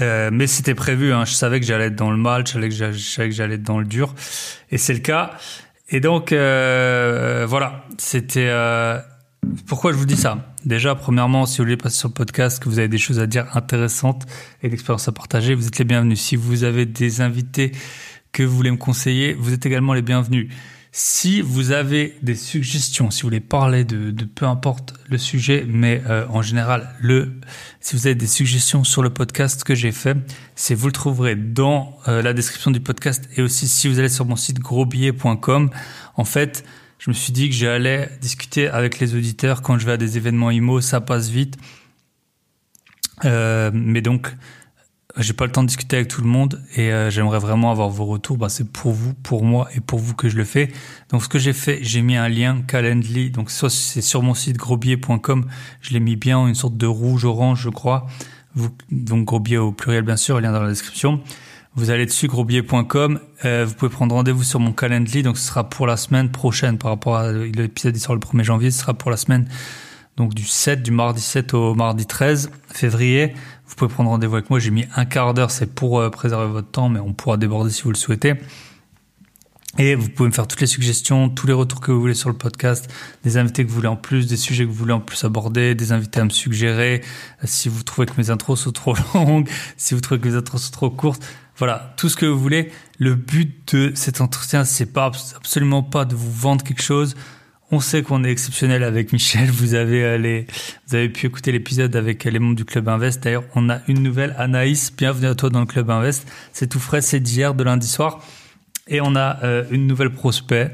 Euh, 0.00 0.30
mais 0.32 0.48
c'était 0.48 0.74
prévu. 0.74 1.12
Hein. 1.12 1.26
Je 1.26 1.34
savais 1.34 1.60
que 1.60 1.66
j'allais 1.66 1.86
être 1.86 1.96
dans 1.96 2.10
le 2.10 2.16
mal, 2.16 2.44
je 2.44 2.54
savais 2.98 3.28
que 3.28 3.34
j'allais 3.34 3.54
être 3.54 3.62
dans 3.62 3.78
le 3.78 3.86
dur, 3.86 4.16
et 4.72 4.78
c'est 4.78 4.94
le 4.94 5.00
cas. 5.00 5.30
Et 5.90 6.00
donc 6.00 6.32
euh, 6.32 7.46
voilà, 7.48 7.84
c'était 7.98 8.50
pourquoi 9.66 9.92
je 9.92 9.96
vous 9.96 10.06
dis 10.06 10.16
ça? 10.16 10.54
Déjà, 10.64 10.94
premièrement, 10.94 11.46
si 11.46 11.58
vous 11.58 11.64
voulez 11.64 11.76
passer 11.76 11.98
sur 11.98 12.08
le 12.08 12.14
podcast, 12.14 12.62
que 12.62 12.68
vous 12.68 12.78
avez 12.78 12.88
des 12.88 12.98
choses 12.98 13.18
à 13.18 13.26
dire 13.26 13.46
intéressantes 13.56 14.26
et 14.62 14.68
d'expériences 14.68 15.08
à 15.08 15.12
partager, 15.12 15.54
vous 15.54 15.66
êtes 15.66 15.78
les 15.78 15.84
bienvenus. 15.84 16.20
Si 16.20 16.36
vous 16.36 16.64
avez 16.64 16.86
des 16.86 17.20
invités 17.20 17.72
que 18.32 18.42
vous 18.42 18.56
voulez 18.56 18.70
me 18.70 18.76
conseiller, 18.76 19.32
vous 19.32 19.52
êtes 19.52 19.66
également 19.66 19.94
les 19.94 20.02
bienvenus. 20.02 20.52
Si 20.92 21.40
vous 21.40 21.70
avez 21.70 22.16
des 22.22 22.34
suggestions, 22.34 23.12
si 23.12 23.22
vous 23.22 23.28
voulez 23.28 23.40
parler 23.40 23.84
de, 23.84 24.12
peu 24.24 24.44
importe 24.44 24.94
le 25.08 25.18
sujet, 25.18 25.64
mais 25.68 26.02
euh, 26.08 26.26
en 26.30 26.42
général, 26.42 26.90
le, 27.00 27.38
si 27.80 27.94
vous 27.94 28.08
avez 28.08 28.16
des 28.16 28.26
suggestions 28.26 28.82
sur 28.82 29.00
le 29.02 29.10
podcast 29.10 29.62
que 29.62 29.76
j'ai 29.76 29.92
fait, 29.92 30.16
c'est 30.56 30.74
vous 30.74 30.86
le 30.86 30.92
trouverez 30.92 31.36
dans 31.36 31.96
euh, 32.08 32.22
la 32.22 32.32
description 32.32 32.72
du 32.72 32.80
podcast 32.80 33.28
et 33.36 33.42
aussi 33.42 33.68
si 33.68 33.86
vous 33.86 34.00
allez 34.00 34.08
sur 34.08 34.24
mon 34.24 34.34
site 34.34 34.58
grosbillet.com. 34.58 35.70
En 36.16 36.24
fait, 36.24 36.64
je 37.00 37.10
me 37.10 37.14
suis 37.14 37.32
dit 37.32 37.48
que 37.48 37.54
j'allais 37.54 38.10
discuter 38.20 38.68
avec 38.68 39.00
les 39.00 39.14
auditeurs 39.14 39.62
quand 39.62 39.78
je 39.78 39.86
vais 39.86 39.92
à 39.92 39.96
des 39.96 40.18
événements 40.18 40.50
IMO, 40.50 40.82
ça 40.82 41.00
passe 41.00 41.30
vite. 41.30 41.56
Euh, 43.24 43.70
mais 43.72 44.02
donc, 44.02 44.36
j'ai 45.16 45.32
pas 45.32 45.46
le 45.46 45.52
temps 45.52 45.62
de 45.62 45.68
discuter 45.68 45.96
avec 45.96 46.08
tout 46.08 46.20
le 46.20 46.28
monde 46.28 46.62
et 46.76 46.92
euh, 46.92 47.08
j'aimerais 47.08 47.38
vraiment 47.38 47.70
avoir 47.70 47.88
vos 47.88 48.04
retours. 48.04 48.36
Bah, 48.36 48.50
c'est 48.50 48.70
pour 48.70 48.92
vous, 48.92 49.14
pour 49.14 49.44
moi 49.44 49.66
et 49.74 49.80
pour 49.80 49.98
vous 49.98 50.14
que 50.14 50.28
je 50.28 50.36
le 50.36 50.44
fais. 50.44 50.68
Donc, 51.08 51.22
ce 51.22 51.28
que 51.30 51.38
j'ai 51.38 51.54
fait, 51.54 51.78
j'ai 51.80 52.02
mis 52.02 52.16
un 52.16 52.28
lien 52.28 52.60
Calendly. 52.60 53.30
Donc, 53.30 53.50
soit 53.50 53.70
c'est 53.70 54.02
sur 54.02 54.22
mon 54.22 54.34
site 54.34 54.58
grosbier.com. 54.58 55.46
Je 55.80 55.94
l'ai 55.94 56.00
mis 56.00 56.16
bien 56.16 56.36
en 56.36 56.48
une 56.48 56.54
sorte 56.54 56.76
de 56.76 56.86
rouge-orange, 56.86 57.62
je 57.62 57.70
crois. 57.70 58.08
Donc, 58.90 59.24
grosbier 59.24 59.56
au 59.56 59.72
pluriel, 59.72 60.02
bien 60.02 60.18
sûr, 60.18 60.38
lien 60.38 60.52
dans 60.52 60.62
la 60.62 60.68
description. 60.68 61.22
Vous 61.76 61.90
allez 61.90 62.04
dessus, 62.04 62.26
grosbillet.com. 62.26 63.20
Euh, 63.44 63.64
vous 63.64 63.74
pouvez 63.74 63.90
prendre 63.90 64.14
rendez-vous 64.14 64.42
sur 64.42 64.58
mon 64.58 64.72
calendrier. 64.72 65.22
Donc, 65.22 65.38
ce 65.38 65.46
sera 65.46 65.70
pour 65.70 65.86
la 65.86 65.96
semaine 65.96 66.30
prochaine 66.30 66.78
par 66.78 66.90
rapport 66.90 67.16
à 67.16 67.30
l'épisode 67.32 67.94
qui 67.94 68.00
sort 68.00 68.14
le 68.14 68.20
1er 68.20 68.42
janvier. 68.42 68.70
Ce 68.72 68.80
sera 68.80 68.94
pour 68.94 69.10
la 69.10 69.16
semaine 69.16 69.48
donc 70.16 70.34
du 70.34 70.44
7, 70.44 70.82
du 70.82 70.90
mardi 70.90 71.20
7 71.20 71.54
au 71.54 71.74
mardi 71.74 72.06
13 72.06 72.50
février. 72.68 73.34
Vous 73.68 73.76
pouvez 73.76 73.88
prendre 73.88 74.10
rendez-vous 74.10 74.34
avec 74.34 74.50
moi. 74.50 74.58
J'ai 74.58 74.72
mis 74.72 74.84
un 74.96 75.04
quart 75.04 75.32
d'heure. 75.32 75.52
C'est 75.52 75.72
pour 75.72 76.00
euh, 76.00 76.10
préserver 76.10 76.50
votre 76.50 76.70
temps, 76.70 76.88
mais 76.88 76.98
on 76.98 77.12
pourra 77.12 77.36
déborder 77.36 77.70
si 77.70 77.82
vous 77.82 77.90
le 77.90 77.96
souhaitez. 77.96 78.34
Et 79.78 79.94
vous 79.94 80.08
pouvez 80.08 80.28
me 80.28 80.34
faire 80.34 80.48
toutes 80.48 80.60
les 80.60 80.66
suggestions, 80.66 81.28
tous 81.28 81.46
les 81.46 81.52
retours 81.52 81.80
que 81.80 81.92
vous 81.92 82.00
voulez 82.00 82.14
sur 82.14 82.28
le 82.28 82.36
podcast, 82.36 82.92
des 83.22 83.36
invités 83.36 83.64
que 83.64 83.68
vous 83.68 83.76
voulez 83.76 83.88
en 83.88 83.94
plus, 83.94 84.26
des 84.26 84.36
sujets 84.36 84.64
que 84.64 84.68
vous 84.68 84.74
voulez 84.74 84.92
en 84.92 85.00
plus 85.00 85.22
aborder, 85.22 85.76
des 85.76 85.92
invités 85.92 86.18
à 86.18 86.24
me 86.24 86.30
suggérer. 86.30 87.02
Si 87.44 87.68
vous 87.68 87.84
trouvez 87.84 88.06
que 88.06 88.14
mes 88.18 88.30
intros 88.30 88.60
sont 88.60 88.72
trop 88.72 88.96
longues, 89.14 89.48
si 89.76 89.94
vous 89.94 90.00
trouvez 90.00 90.20
que 90.20 90.26
mes 90.26 90.34
intros 90.34 90.64
sont 90.64 90.72
trop 90.72 90.90
courtes, 90.90 91.22
voilà, 91.60 91.94
tout 91.96 92.08
ce 92.08 92.16
que 92.16 92.26
vous 92.26 92.38
voulez. 92.38 92.72
Le 92.98 93.14
but 93.14 93.74
de 93.74 93.92
cet 93.94 94.20
entretien, 94.20 94.64
c'est 94.64 94.92
pas 94.92 95.12
absolument 95.36 95.82
pas 95.82 96.04
de 96.04 96.16
vous 96.16 96.32
vendre 96.32 96.64
quelque 96.64 96.82
chose. 96.82 97.14
On 97.70 97.78
sait 97.78 98.02
qu'on 98.02 98.24
est 98.24 98.30
exceptionnel 98.30 98.82
avec 98.82 99.12
Michel. 99.12 99.50
Vous 99.50 99.74
avez 99.74 100.02
euh, 100.02 100.42
vous 100.88 100.94
avez 100.96 101.08
pu 101.10 101.26
écouter 101.26 101.52
l'épisode 101.52 101.94
avec 101.94 102.24
les 102.24 102.38
membres 102.38 102.56
du 102.56 102.64
Club 102.64 102.88
Invest. 102.88 103.22
D'ailleurs, 103.22 103.44
on 103.54 103.68
a 103.68 103.80
une 103.88 104.02
nouvelle. 104.02 104.34
Anaïs, 104.38 104.90
bienvenue 104.96 105.28
à 105.28 105.34
toi 105.34 105.50
dans 105.50 105.60
le 105.60 105.66
Club 105.66 105.90
Invest. 105.90 106.26
C'est 106.52 106.66
tout 106.66 106.80
frais, 106.80 107.02
c'est 107.02 107.20
d'hier, 107.20 107.54
de 107.54 107.62
lundi 107.62 107.86
soir. 107.86 108.20
Et 108.88 109.00
on 109.00 109.14
a 109.14 109.44
euh, 109.44 109.64
une 109.70 109.86
nouvelle 109.86 110.10
prospect, 110.10 110.72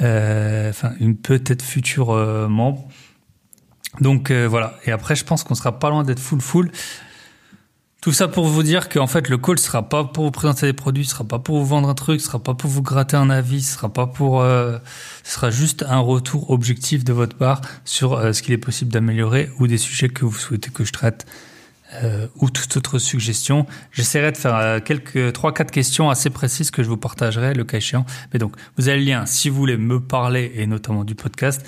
euh, 0.00 0.68
enfin 0.68 0.92
une 1.00 1.16
peut-être 1.16 1.62
future 1.62 2.10
euh, 2.10 2.46
membre. 2.46 2.88
Donc 4.00 4.32
voilà. 4.32 4.74
Et 4.84 4.90
après, 4.90 5.14
je 5.14 5.24
pense 5.24 5.44
qu'on 5.44 5.54
sera 5.54 5.78
pas 5.78 5.88
loin 5.88 6.02
d'être 6.02 6.18
full 6.18 6.40
full. 6.40 6.72
Tout 8.04 8.12
ça 8.12 8.28
pour 8.28 8.46
vous 8.46 8.62
dire 8.62 8.90
qu'en 8.90 9.06
fait, 9.06 9.30
le 9.30 9.38
call 9.38 9.58
sera 9.58 9.88
pas 9.88 10.04
pour 10.04 10.24
vous 10.24 10.30
présenter 10.30 10.66
des 10.66 10.74
produits, 10.74 11.06
sera 11.06 11.24
pas 11.24 11.38
pour 11.38 11.58
vous 11.58 11.64
vendre 11.64 11.88
un 11.88 11.94
truc, 11.94 12.20
sera 12.20 12.38
pas 12.38 12.52
pour 12.52 12.68
vous 12.68 12.82
gratter 12.82 13.16
un 13.16 13.30
avis, 13.30 13.62
sera 13.62 13.90
pas 13.90 14.06
pour, 14.06 14.42
ce 14.42 14.80
sera 15.22 15.48
juste 15.48 15.86
un 15.88 16.00
retour 16.00 16.50
objectif 16.50 17.02
de 17.02 17.14
votre 17.14 17.34
part 17.34 17.62
sur 17.86 18.34
ce 18.34 18.42
qu'il 18.42 18.52
est 18.52 18.58
possible 18.58 18.92
d'améliorer 18.92 19.48
ou 19.58 19.66
des 19.66 19.78
sujets 19.78 20.10
que 20.10 20.26
vous 20.26 20.34
souhaitez 20.34 20.68
que 20.70 20.84
je 20.84 20.92
traite 20.92 21.24
euh, 22.02 22.26
ou 22.36 22.50
toute 22.50 22.76
autre 22.76 22.98
suggestion. 22.98 23.64
J'essaierai 23.90 24.32
de 24.32 24.36
faire 24.36 24.56
euh, 24.56 24.80
quelques 24.80 25.32
trois 25.32 25.54
quatre 25.54 25.70
questions 25.70 26.10
assez 26.10 26.28
précises 26.28 26.70
que 26.70 26.82
je 26.82 26.90
vous 26.90 26.98
partagerai 26.98 27.54
le 27.54 27.64
cas 27.64 27.78
échéant. 27.78 28.04
Mais 28.34 28.38
donc, 28.38 28.54
vous 28.76 28.90
avez 28.90 28.98
le 28.98 29.04
lien 29.06 29.24
si 29.24 29.48
vous 29.48 29.56
voulez 29.56 29.78
me 29.78 29.98
parler 29.98 30.52
et 30.56 30.66
notamment 30.66 31.04
du 31.04 31.14
podcast. 31.14 31.64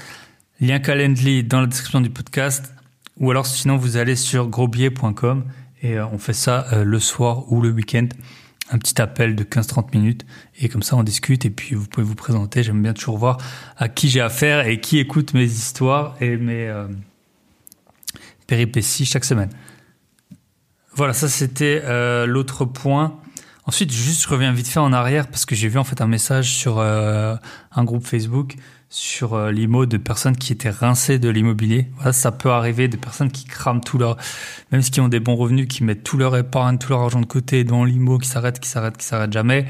Lien 0.61 0.81
Calendly 0.81 1.45
dans 1.45 1.63
la 1.63 1.67
description 1.67 2.03
du 2.03 2.11
podcast. 2.11 2.75
Ou 3.19 3.31
alors 3.31 3.47
sinon 3.47 3.79
vous 3.79 3.97
allez 3.97 4.17
sur 4.17 4.49
grosbier.com 4.49 5.45
et 5.83 5.99
euh, 5.99 6.07
on 6.09 6.19
fait 6.19 6.33
ça 6.33 6.67
le 6.85 7.01
soir 7.01 7.51
ou 7.53 7.61
le 7.61 7.71
week-end. 7.71 8.09
Un 8.71 8.79
petit 8.79 9.01
appel 9.01 9.37
de 9.37 9.45
15-30 9.45 9.97
minutes 9.97 10.27
et 10.59 10.69
comme 10.69 10.83
ça 10.83 10.97
on 10.97 11.05
discute 11.05 11.45
et 11.45 11.51
puis 11.51 11.77
vous 11.77 11.87
pouvez 11.87 12.05
vous 12.05 12.17
présenter. 12.17 12.65
J'aime 12.65 12.83
bien 12.83 12.95
toujours 12.95 13.17
voir 13.17 13.39
à 13.77 13.89
qui 13.89 14.09
j'ai 14.09 14.21
affaire 14.21 14.67
et 14.67 14.81
qui 14.81 14.99
écoute 14.99 15.35
mes 15.35 15.45
histoires 15.45 16.17
et 16.21 16.37
mes 16.37 16.73
péripéties 18.47 19.05
chaque 19.05 19.25
semaine. 19.25 19.51
Voilà, 20.95 21.13
ça 21.13 21.29
c'était 21.29 21.83
euh, 21.85 22.27
l'autre 22.27 22.65
point. 22.65 23.19
Ensuite, 23.67 23.93
juste 23.93 24.23
je 24.23 24.29
reviens 24.29 24.53
vite 24.53 24.69
fait 24.69 24.81
en 24.81 24.93
arrière 24.93 25.29
parce 25.29 25.45
que 25.45 25.55
j'ai 25.55 25.69
vu 25.69 25.79
en 25.79 25.85
fait 25.85 26.01
un 26.01 26.07
message 26.07 26.55
sur 26.55 26.79
euh, 26.79 27.37
un 27.73 27.85
groupe 27.85 28.07
Facebook 28.07 28.55
sur 28.89 29.35
euh, 29.35 29.51
l'IMO 29.51 29.87
de 29.87 29.97
personnes 29.97 30.37
qui 30.37 30.53
étaient 30.53 30.71
rincées 30.71 31.19
de 31.19 31.29
l'immobilier. 31.29 31.91
Voilà, 31.97 32.13
ça 32.13 32.33
peut 32.33 32.51
arriver 32.51 32.89
des 32.89 32.97
personnes 32.97 33.31
qui 33.31 33.45
crament 33.45 33.81
tout 33.81 33.99
leur, 33.99 34.17
même 34.71 34.83
ceux 34.83 34.91
qui 34.91 35.01
ont 35.01 35.09
des 35.09 35.21
bons 35.21 35.37
revenus, 35.37 35.67
qui 35.69 35.85
mettent 35.85 36.05
tout 36.05 36.17
leur 36.17 36.37
épargne, 36.37 36.79
tout 36.79 36.91
leur 36.91 37.01
argent 37.01 37.21
de 37.21 37.27
côté 37.27 37.65
dans 37.65 37.85
l'IMO, 37.85 38.19
qui 38.19 38.29
s'arrêtent, 38.29 38.61
qui 38.61 38.69
s'arrêtent, 38.69 38.97
qui 38.97 39.05
s'arrêtent 39.05 39.33
jamais. 39.33 39.67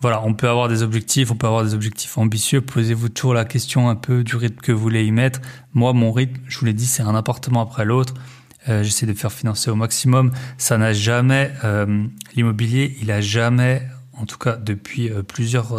Voilà, 0.00 0.22
on 0.24 0.32
peut 0.34 0.48
avoir 0.48 0.68
des 0.68 0.82
objectifs, 0.82 1.32
on 1.32 1.34
peut 1.34 1.48
avoir 1.48 1.64
des 1.64 1.74
objectifs 1.74 2.18
ambitieux. 2.18 2.60
Posez-vous 2.60 3.08
toujours 3.08 3.34
la 3.34 3.44
question 3.44 3.88
un 3.88 3.96
peu 3.96 4.22
du 4.22 4.36
rythme 4.36 4.60
que 4.60 4.70
vous 4.70 4.78
voulez 4.78 5.04
y 5.04 5.10
mettre. 5.10 5.40
Moi, 5.74 5.92
mon 5.92 6.12
rythme, 6.12 6.40
je 6.46 6.58
vous 6.58 6.66
l'ai 6.66 6.72
dit, 6.72 6.86
c'est 6.86 7.02
un 7.02 7.16
appartement 7.16 7.62
après 7.62 7.84
l'autre. 7.84 8.14
Euh, 8.68 8.84
j'essaie 8.84 9.06
de 9.06 9.14
faire 9.14 9.32
financer 9.32 9.70
au 9.70 9.74
maximum. 9.74 10.30
Ça 10.56 10.78
n'a 10.78 10.92
jamais, 10.92 11.50
euh, 11.64 12.04
l'immobilier, 12.36 12.96
il 13.00 13.10
a 13.10 13.20
jamais, 13.20 13.82
en 14.12 14.24
tout 14.24 14.38
cas 14.38 14.56
depuis 14.56 15.10
plusieurs, 15.26 15.72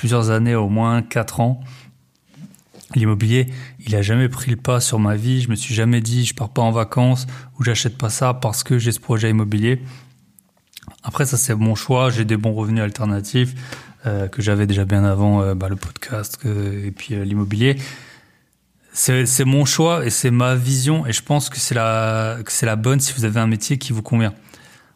plusieurs 0.00 0.30
années, 0.30 0.54
au 0.54 0.70
moins 0.70 1.02
quatre 1.02 1.40
ans, 1.40 1.60
l'immobilier, 2.94 3.48
il 3.86 3.94
a 3.94 4.00
jamais 4.00 4.30
pris 4.30 4.50
le 4.50 4.56
pas 4.56 4.80
sur 4.80 4.98
ma 4.98 5.14
vie. 5.14 5.42
Je 5.42 5.50
me 5.50 5.54
suis 5.54 5.74
jamais 5.74 6.00
dit, 6.00 6.24
je 6.24 6.34
pars 6.34 6.48
pas 6.48 6.62
en 6.62 6.70
vacances 6.70 7.26
ou 7.58 7.64
j'achète 7.64 7.98
pas 7.98 8.08
ça 8.08 8.32
parce 8.32 8.64
que 8.64 8.78
j'ai 8.78 8.92
ce 8.92 8.98
projet 8.98 9.28
immobilier. 9.28 9.82
Après, 11.02 11.26
ça 11.26 11.36
c'est 11.36 11.54
mon 11.54 11.74
choix. 11.74 12.08
J'ai 12.08 12.24
des 12.24 12.38
bons 12.38 12.54
revenus 12.54 12.82
alternatifs 12.82 13.54
que 14.04 14.40
j'avais 14.40 14.66
déjà 14.66 14.86
bien 14.86 15.04
avant 15.04 15.54
bah, 15.54 15.68
le 15.68 15.76
podcast 15.76 16.38
et 16.46 16.90
puis 16.90 17.14
l'immobilier 17.22 17.76
c'est 18.92 19.44
mon 19.44 19.66
choix 19.66 20.04
et 20.06 20.10
c'est 20.10 20.30
ma 20.30 20.54
vision 20.54 21.06
et 21.06 21.12
je 21.12 21.22
pense 21.22 21.50
que 21.50 21.58
c'est 21.58 21.74
la 21.74 22.38
que 22.44 22.66
la 22.66 22.76
bonne 22.76 22.98
si 22.98 23.12
vous 23.12 23.24
avez 23.24 23.38
un 23.38 23.46
métier 23.46 23.76
qui 23.78 23.92
vous 23.92 24.02
convient. 24.02 24.32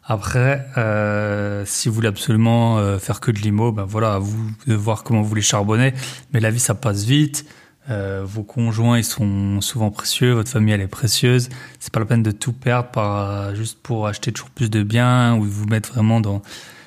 Après, 0.07 0.67
euh, 0.77 1.63
si 1.65 1.89
vous 1.89 1.95
voulez 1.95 2.07
absolument 2.07 2.77
euh, 2.77 2.99
faire 2.99 3.19
que 3.19 3.31
de 3.31 3.39
l'IMO, 3.39 3.71
ben 3.71 3.85
voilà, 3.85 4.13
à 4.13 4.19
vous 4.19 4.51
de 4.67 4.75
voir 4.75 5.03
comment 5.03 5.21
vous 5.21 5.27
voulez 5.27 5.41
charbonner. 5.41 5.93
Mais 6.31 6.39
la 6.39 6.51
vie, 6.51 6.59
ça 6.59 6.75
passe 6.75 7.05
vite. 7.05 7.45
Euh, 7.89 8.23
vos 8.23 8.43
conjoints, 8.43 8.99
ils 8.99 9.03
sont 9.03 9.61
souvent 9.61 9.89
précieux. 9.89 10.33
Votre 10.33 10.51
famille, 10.51 10.73
elle 10.73 10.81
est 10.81 10.87
précieuse. 10.87 11.49
C'est 11.79 11.91
pas 11.91 11.99
la 11.99 12.05
peine 12.05 12.23
de 12.23 12.31
tout 12.31 12.53
perdre 12.53 12.89
par 12.89 13.55
juste 13.55 13.79
pour 13.81 14.05
acheter 14.05 14.31
toujours 14.31 14.51
plus 14.51 14.69
de 14.69 14.83
biens 14.83 15.35
ou 15.37 15.43
vous 15.43 15.65
mettre 15.65 15.93
vraiment 15.93 16.21
dans. 16.21 16.43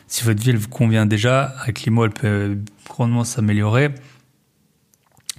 Si 0.06 0.25
votre 0.25 0.40
vie 0.40 0.50
elle 0.50 0.56
vous 0.56 0.68
convient 0.68 1.04
déjà, 1.04 1.54
avec 1.62 1.82
l'IMO, 1.82 2.04
elle 2.04 2.12
peut 2.12 2.58
grandement 2.88 3.25
s'améliorer 3.25 3.92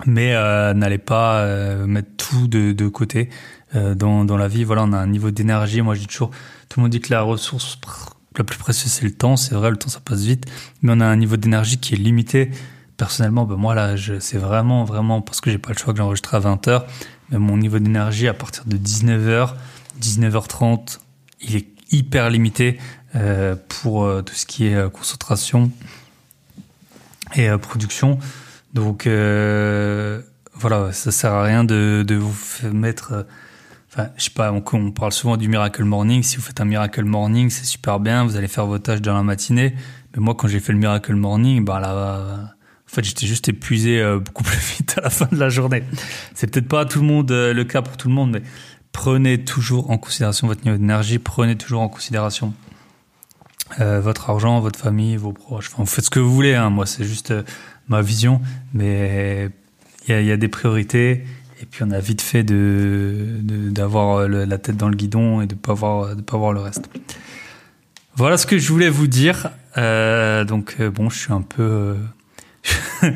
mais 0.06 0.34
euh, 0.34 0.74
n'allez 0.74 0.98
pas 0.98 1.40
euh, 1.40 1.86
mettre 1.86 2.10
tout 2.18 2.48
de, 2.48 2.72
de 2.72 2.88
côté 2.88 3.30
euh, 3.76 3.96
dans, 3.96 4.26
dans 4.26 4.38
la 4.38 4.48
vie. 4.48 4.64
Voilà, 4.64 4.84
on 4.84 4.94
a 4.94 4.98
un 4.98 5.08
niveau 5.08 5.32
d'énergie. 5.32 5.82
Moi, 5.82 5.96
je 5.96 6.02
dis 6.02 6.08
toujours, 6.08 6.32
tout 6.70 6.80
le 6.80 6.84
monde 6.84 6.92
dit 6.92 7.02
que 7.02 7.12
la 7.12 7.22
ressource 7.22 7.80
la 8.38 8.44
plus 8.44 8.58
précieuse 8.58 8.92
c'est 8.92 9.06
le 9.06 9.14
temps. 9.14 9.36
C'est 9.36 9.56
vrai, 9.56 9.72
le 9.72 9.78
temps 9.78 9.90
ça 9.90 10.00
passe 10.00 10.22
vite, 10.22 10.46
mais 10.82 10.94
on 10.96 11.00
a 11.00 11.06
un 11.06 11.16
niveau 11.16 11.36
d'énergie 11.36 11.78
qui 11.78 11.96
est 11.96 11.98
limité. 11.98 12.52
Personnellement, 12.98 13.46
ben 13.46 13.56
moi 13.56 13.76
là, 13.76 13.96
c'est 14.20 14.38
vraiment, 14.38 14.84
vraiment 14.84 15.22
parce 15.22 15.42
que 15.42 15.50
j'ai 15.50 15.58
pas 15.58 15.72
le 15.72 15.78
choix 15.78 15.94
que 15.94 16.00
j'enregistre 16.00 16.36
à 16.36 16.40
20 16.40 16.68
h 16.68 16.84
Mais 17.30 17.40
mon 17.40 17.58
niveau 17.58 17.80
d'énergie 17.80 18.28
à 18.28 18.34
partir 18.34 18.66
de 18.66 18.78
19h, 18.78 19.54
19h30, 20.02 21.00
il 21.42 21.56
est 21.56 21.68
hyper 21.92 22.30
limité 22.30 22.78
euh, 23.16 23.56
pour 23.68 24.04
euh, 24.04 24.22
tout 24.22 24.36
ce 24.36 24.46
qui 24.46 24.68
est 24.68 24.92
concentration 24.92 25.72
et 27.36 27.50
production. 27.62 28.20
Donc 28.74 29.08
euh, 29.08 30.22
voilà, 30.54 30.92
ça 30.92 31.12
sert 31.12 31.34
à 31.34 31.44
rien 31.44 31.64
de, 31.64 32.04
de 32.06 32.16
vous 32.16 32.36
mettre. 32.72 33.26
Euh, 33.98 34.02
enfin, 34.02 34.10
je 34.18 34.24
sais 34.24 34.30
pas, 34.32 34.52
on, 34.52 34.64
on, 34.74 34.92
parle 34.92 35.12
souvent 35.12 35.38
du 35.38 35.48
miracle 35.48 35.84
morning. 35.84 36.24
Si 36.24 36.38
vous 36.38 36.42
faites 36.42 36.62
un 36.62 36.66
miracle 36.66 37.04
morning, 37.04 37.50
c'est 37.50 37.66
super 37.66 38.00
bien. 38.00 38.24
Vous 38.24 38.36
allez 38.36 38.48
faire 38.48 38.66
vos 38.66 38.80
tâches 38.80 39.02
dans 39.02 39.16
la 39.16 39.24
matinée. 39.24 39.76
Mais 40.14 40.22
moi, 40.22 40.36
quand 40.36 40.48
j'ai 40.48 40.60
fait 40.60 40.74
le 40.74 40.80
miracle 40.80 41.16
morning, 41.16 41.64
bah 41.64 41.80
là, 41.80 42.50
en 42.90 42.96
fait, 42.96 43.04
j'étais 43.04 43.28
juste 43.28 43.48
épuisé 43.50 44.02
euh, 44.02 44.20
beaucoup 44.20 44.44
plus 44.44 44.58
vite 44.58 44.96
à 44.98 45.02
la 45.02 45.10
fin 45.10 45.28
de 45.32 45.38
la 45.38 45.50
journée. 45.50 45.84
C'est 46.34 46.52
peut-être 46.52 46.68
pas 46.68 46.86
tout 46.86 47.02
le 47.02 47.06
monde 47.06 47.32
euh, 47.32 47.54
le 47.54 47.64
cas 47.64 47.84
pour 47.84 47.98
tout 47.98 48.08
le 48.08 48.16
monde, 48.16 48.32
mais 48.32 48.42
prenez 48.92 49.44
toujours 49.44 49.92
en 49.92 49.98
considération 50.00 50.48
votre 50.48 50.66
niveau 50.66 50.78
d'énergie. 50.78 51.20
Prenez 51.20 51.56
toujours 51.56 51.82
en 51.82 51.90
considération 51.90 52.54
euh, 53.80 54.02
votre 54.02 54.32
argent, 54.32 54.60
votre 54.60 54.80
famille, 54.80 55.18
vos 55.18 55.34
proches. 55.34 55.70
Enfin, 55.72 55.84
vous 55.84 55.90
faites 55.90 56.06
ce 56.06 56.10
que 56.10 56.20
vous 56.20 56.34
voulez. 56.34 56.56
Hein. 56.56 56.72
Moi, 56.72 56.88
c'est 56.88 57.04
juste 57.04 57.32
ma 57.88 58.02
vision, 58.02 58.42
mais 58.74 59.50
il 60.08 60.20
y 60.20 60.26
y 60.26 60.32
a, 60.32 60.38
des 60.38 60.48
priorités. 60.48 61.26
Et 61.62 61.66
puis 61.66 61.84
on 61.84 61.92
a 61.92 62.00
vite 62.00 62.22
fait 62.22 62.44
de 62.44 63.38
d'avoir 63.42 64.28
la 64.28 64.58
tête 64.58 64.78
dans 64.78 64.90
le 64.90 64.96
guidon 64.96 65.42
et 65.42 65.48
de 65.48 65.56
pas 65.56 65.74
voir 65.74 66.16
de 66.16 66.22
pas 66.22 66.38
voir 66.38 66.54
le 66.54 66.62
reste. 66.62 66.90
Voilà 68.16 68.38
ce 68.38 68.46
que 68.46 68.58
je 68.58 68.72
voulais 68.72 68.90
vous 68.90 69.08
dire. 69.08 69.52
Euh, 69.78 70.44
donc 70.46 70.78
euh, 70.80 70.90
bon, 70.90 71.10
je 71.10 71.18
suis 71.18 71.34
un 71.34 71.42
peu, 71.42 71.64
euh, 71.64 71.96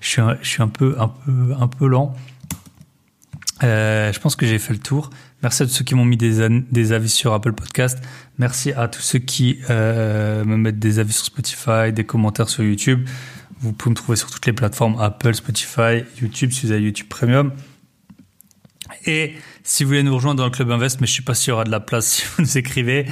je 0.00 0.08
suis 0.08 0.20
un, 0.20 0.36
je 0.42 0.48
suis 0.48 0.62
un 0.62 0.68
peu 0.68 0.96
un 0.98 1.08
peu 1.08 1.54
un 1.58 1.68
peu 1.68 1.86
lent. 1.86 2.14
Euh, 3.62 4.12
je 4.12 4.20
pense 4.20 4.36
que 4.36 4.46
j'ai 4.46 4.58
fait 4.58 4.72
le 4.72 4.78
tour. 4.78 5.10
Merci 5.42 5.62
à 5.62 5.66
tous 5.66 5.72
ceux 5.72 5.84
qui 5.84 5.94
m'ont 5.94 6.04
mis 6.04 6.16
des, 6.16 6.48
des, 6.70 6.92
avis 6.92 7.08
sur 7.08 7.32
Apple 7.32 7.52
Podcast. 7.52 7.98
Merci 8.38 8.72
à 8.72 8.88
tous 8.88 9.02
ceux 9.02 9.18
qui 9.18 9.58
euh, 9.70 10.44
me 10.44 10.56
mettent 10.56 10.78
des 10.78 10.98
avis 10.98 11.12
sur 11.12 11.24
Spotify, 11.24 11.92
des 11.92 12.04
commentaires 12.04 12.48
sur 12.48 12.64
YouTube. 12.64 13.08
Vous 13.60 13.72
pouvez 13.72 13.90
me 13.90 13.96
trouver 13.96 14.16
sur 14.16 14.30
toutes 14.30 14.46
les 14.46 14.52
plateformes 14.52 15.00
Apple, 15.00 15.34
Spotify, 15.34 16.04
YouTube 16.20 16.52
si 16.52 16.66
vous 16.66 16.72
avez 16.72 16.82
YouTube 16.82 17.08
Premium. 17.08 17.52
Et 19.08 19.32
si 19.64 19.84
vous 19.84 19.88
voulez 19.88 20.02
nous 20.02 20.14
rejoindre 20.14 20.36
dans 20.36 20.44
le 20.44 20.50
Club 20.50 20.70
Invest, 20.70 21.00
mais 21.00 21.06
je 21.06 21.12
suis 21.12 21.22
pas 21.22 21.32
sûr 21.32 21.44
qu'il 21.44 21.50
y 21.52 21.54
aura 21.54 21.64
de 21.64 21.70
la 21.70 21.80
place 21.80 22.06
si 22.12 22.24
vous 22.26 22.42
nous 22.42 22.58
écrivez. 22.58 23.06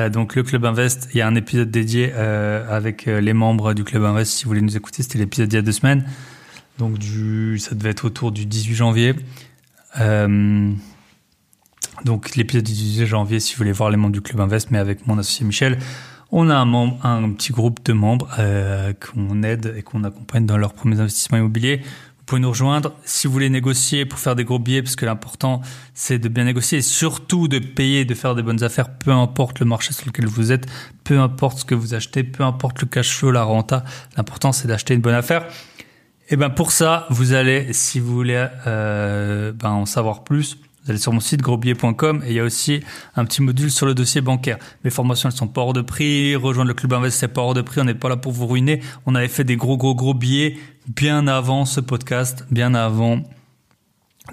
Euh, 0.00 0.08
donc 0.08 0.34
le 0.34 0.42
Club 0.42 0.64
Invest, 0.64 1.10
il 1.12 1.18
y 1.18 1.20
a 1.20 1.26
un 1.26 1.34
épisode 1.34 1.70
dédié 1.70 2.10
euh, 2.14 2.66
avec 2.74 3.06
euh, 3.06 3.20
les 3.20 3.34
membres 3.34 3.74
du 3.74 3.84
Club 3.84 4.02
Invest. 4.04 4.32
Si 4.32 4.44
vous 4.44 4.48
voulez 4.48 4.62
nous 4.62 4.78
écouter, 4.78 5.02
c'était 5.02 5.18
l'épisode 5.18 5.48
d'il 5.50 5.56
y 5.56 5.58
a 5.58 5.62
deux 5.62 5.72
semaines. 5.72 6.06
Donc 6.78 6.96
ça 7.58 7.74
devait 7.74 7.90
être 7.90 8.06
autour 8.06 8.32
du 8.32 8.46
18 8.46 8.74
janvier. 8.74 9.14
Donc 12.04 12.34
l'épisode 12.34 12.64
du 12.64 12.72
18 12.72 13.04
janvier, 13.06 13.38
si 13.38 13.52
vous 13.52 13.58
voulez 13.58 13.72
voir 13.72 13.90
les 13.90 13.98
membres 13.98 14.14
du 14.14 14.22
Club 14.22 14.40
Invest, 14.40 14.70
mais 14.70 14.78
avec 14.78 15.06
mon 15.06 15.18
associé 15.18 15.44
Michel, 15.44 15.78
on 16.30 16.48
a 16.48 16.56
un, 16.56 17.30
petit 17.32 17.52
groupe 17.52 17.84
de 17.84 17.92
membres 17.92 18.26
qu'on 19.00 19.42
aide 19.42 19.74
et 19.76 19.82
qu'on 19.82 20.02
accompagne 20.02 20.46
dans 20.46 20.56
leurs 20.56 20.72
premiers 20.72 20.98
investissements 20.98 21.36
immobiliers. 21.36 21.82
Vous 22.22 22.26
pouvez 22.26 22.40
nous 22.40 22.50
rejoindre 22.50 22.92
si 23.04 23.26
vous 23.26 23.32
voulez 23.32 23.50
négocier 23.50 24.06
pour 24.06 24.20
faire 24.20 24.36
des 24.36 24.44
gros 24.44 24.60
billets, 24.60 24.80
parce 24.80 24.94
que 24.94 25.04
l'important 25.04 25.60
c'est 25.92 26.20
de 26.20 26.28
bien 26.28 26.44
négocier 26.44 26.78
et 26.78 26.82
surtout 26.82 27.48
de 27.48 27.58
payer, 27.58 28.04
de 28.04 28.14
faire 28.14 28.36
des 28.36 28.44
bonnes 28.44 28.62
affaires, 28.62 28.96
peu 28.96 29.10
importe 29.10 29.58
le 29.58 29.66
marché 29.66 29.92
sur 29.92 30.06
lequel 30.06 30.26
vous 30.26 30.52
êtes, 30.52 30.66
peu 31.02 31.18
importe 31.18 31.58
ce 31.58 31.64
que 31.64 31.74
vous 31.74 31.94
achetez, 31.94 32.22
peu 32.22 32.44
importe 32.44 32.80
le 32.80 32.86
cash 32.86 33.10
flow, 33.10 33.32
la 33.32 33.42
renta. 33.42 33.82
L'important 34.16 34.52
c'est 34.52 34.68
d'acheter 34.68 34.94
une 34.94 35.00
bonne 35.00 35.16
affaire. 35.16 35.48
Et 36.28 36.36
ben 36.36 36.48
pour 36.48 36.70
ça, 36.70 37.08
vous 37.10 37.32
allez, 37.32 37.72
si 37.72 37.98
vous 37.98 38.14
voulez 38.14 38.46
euh, 38.68 39.52
ben 39.52 39.70
en 39.70 39.84
savoir 39.84 40.22
plus, 40.22 40.58
vous 40.84 40.90
allez 40.90 40.98
sur 40.98 41.12
mon 41.12 41.20
site 41.20 41.42
grosbillet.com 41.42 42.22
et 42.26 42.30
il 42.30 42.34
y 42.34 42.40
a 42.40 42.44
aussi 42.44 42.80
un 43.14 43.24
petit 43.24 43.40
module 43.40 43.70
sur 43.70 43.86
le 43.86 43.94
dossier 43.94 44.20
bancaire. 44.20 44.58
Mes 44.82 44.90
formations, 44.90 45.28
elles 45.28 45.36
sont 45.36 45.46
pas 45.46 45.60
hors 45.60 45.72
de 45.72 45.80
prix. 45.80 46.34
Rejoindre 46.34 46.68
le 46.68 46.74
club 46.74 46.92
Invest, 46.92 47.18
c'est 47.18 47.28
pas 47.28 47.40
hors 47.40 47.54
de 47.54 47.62
prix. 47.62 47.80
On 47.80 47.84
n'est 47.84 47.94
pas 47.94 48.08
là 48.08 48.16
pour 48.16 48.32
vous 48.32 48.48
ruiner. 48.48 48.80
On 49.06 49.14
avait 49.14 49.28
fait 49.28 49.44
des 49.44 49.56
gros, 49.56 49.76
gros, 49.76 49.94
gros 49.94 50.14
billets 50.14 50.56
bien 50.88 51.28
avant 51.28 51.66
ce 51.66 51.80
podcast, 51.80 52.46
bien 52.50 52.74
avant 52.74 53.22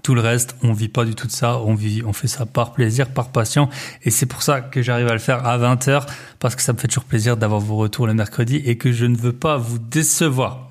tout 0.02 0.16
le 0.16 0.22
reste. 0.22 0.56
On 0.64 0.74
vit 0.74 0.88
pas 0.88 1.06
du 1.06 1.14
tout 1.14 1.28
de 1.28 1.32
ça. 1.32 1.60
On 1.60 1.76
vit, 1.76 2.02
on 2.04 2.14
fait 2.14 2.28
ça 2.28 2.48
par 2.48 2.74
plaisir, 2.74 3.10
par 3.10 3.30
passion. 3.32 3.70
Et 4.02 4.10
c'est 4.10 4.26
pour 4.26 4.42
ça 4.42 4.60
que 4.60 4.82
j'arrive 4.82 5.08
à 5.08 5.14
le 5.14 5.20
faire 5.20 5.46
à 5.46 5.56
20 5.58 5.88
h 5.88 6.08
parce 6.40 6.56
que 6.56 6.64
ça 6.64 6.74
me 6.74 6.80
fait 6.80 6.88
toujours 6.88 7.06
plaisir 7.06 7.38
d'avoir 7.38 7.62
vos 7.62 7.76
retours 7.76 8.08
le 8.08 8.16
mercredi 8.16 8.56
et 8.56 8.76
que 8.76 8.92
je 8.92 9.06
ne 9.06 9.16
veux 9.16 9.34
pas 9.34 9.58
vous 9.58 9.78
décevoir. 9.78 10.69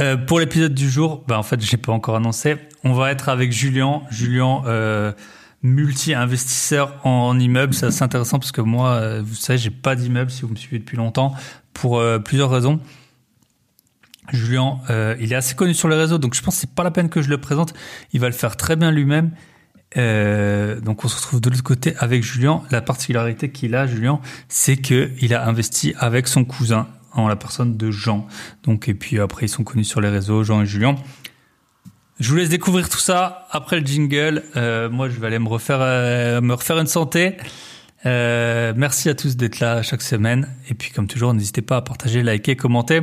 Euh, 0.00 0.16
pour 0.16 0.40
l'épisode 0.40 0.74
du 0.74 0.88
jour, 0.88 1.24
bah 1.26 1.38
en 1.38 1.42
fait, 1.42 1.60
j'ai 1.60 1.76
pas 1.76 1.92
encore 1.92 2.16
annoncé. 2.16 2.56
On 2.84 2.92
va 2.92 3.10
être 3.10 3.28
avec 3.28 3.52
Julien. 3.52 4.02
Julien, 4.10 4.62
euh, 4.66 5.12
multi-investisseur 5.62 6.98
en, 7.06 7.38
immeubles. 7.38 7.74
C'est 7.74 7.86
assez 7.86 8.02
intéressant 8.02 8.38
parce 8.38 8.52
que 8.52 8.60
moi, 8.60 8.90
euh, 8.90 9.22
vous 9.24 9.34
savez, 9.34 9.58
j'ai 9.58 9.70
pas 9.70 9.94
d'immeuble 9.94 10.30
si 10.30 10.42
vous 10.42 10.48
me 10.48 10.56
suivez 10.56 10.78
depuis 10.78 10.96
longtemps 10.96 11.34
pour 11.74 12.02
plusieurs 12.24 12.50
raisons. 12.50 12.80
Julien, 14.30 14.78
il 15.18 15.32
est 15.32 15.36
assez 15.36 15.54
connu 15.54 15.72
sur 15.72 15.88
les 15.88 15.96
réseaux, 15.96 16.18
donc 16.18 16.34
je 16.34 16.42
pense 16.42 16.54
que 16.54 16.60
c'est 16.60 16.74
pas 16.74 16.84
la 16.84 16.90
peine 16.90 17.08
que 17.08 17.22
je 17.22 17.30
le 17.30 17.38
présente. 17.38 17.72
Il 18.12 18.20
va 18.20 18.26
le 18.28 18.34
faire 18.34 18.56
très 18.58 18.76
bien 18.76 18.90
lui-même. 18.90 19.30
donc 19.96 21.04
on 21.04 21.08
se 21.08 21.16
retrouve 21.16 21.40
de 21.40 21.48
l'autre 21.48 21.62
côté 21.62 21.94
avec 21.98 22.22
Julien. 22.22 22.62
La 22.70 22.82
particularité 22.82 23.50
qu'il 23.50 23.74
a, 23.74 23.86
Julien, 23.86 24.20
c'est 24.48 24.76
que 24.76 25.10
il 25.22 25.34
a 25.34 25.46
investi 25.46 25.94
avec 25.98 26.28
son 26.28 26.44
cousin 26.44 26.88
en 27.14 27.28
la 27.28 27.36
personne 27.36 27.76
de 27.76 27.90
Jean. 27.90 28.26
Donc, 28.64 28.88
et 28.88 28.94
puis 28.94 29.18
après, 29.20 29.46
ils 29.46 29.48
sont 29.48 29.64
connus 29.64 29.84
sur 29.84 30.00
les 30.00 30.08
réseaux, 30.08 30.44
Jean 30.44 30.62
et 30.62 30.66
Julien. 30.66 30.96
Je 32.20 32.30
vous 32.30 32.36
laisse 32.36 32.48
découvrir 32.48 32.88
tout 32.88 32.98
ça 32.98 33.48
après 33.50 33.80
le 33.80 33.86
jingle. 33.86 34.44
Euh, 34.56 34.88
moi, 34.88 35.08
je 35.08 35.18
vais 35.18 35.26
aller 35.26 35.38
me 35.38 35.48
refaire, 35.48 35.78
euh, 35.80 36.40
me 36.40 36.54
refaire 36.54 36.78
une 36.78 36.86
santé. 36.86 37.36
Euh, 38.04 38.72
merci 38.76 39.08
à 39.08 39.14
tous 39.14 39.36
d'être 39.36 39.60
là 39.60 39.82
chaque 39.82 40.02
semaine. 40.02 40.48
Et 40.68 40.74
puis, 40.74 40.90
comme 40.90 41.06
toujours, 41.06 41.34
n'hésitez 41.34 41.62
pas 41.62 41.78
à 41.78 41.82
partager, 41.82 42.22
liker, 42.22 42.56
commenter. 42.56 43.00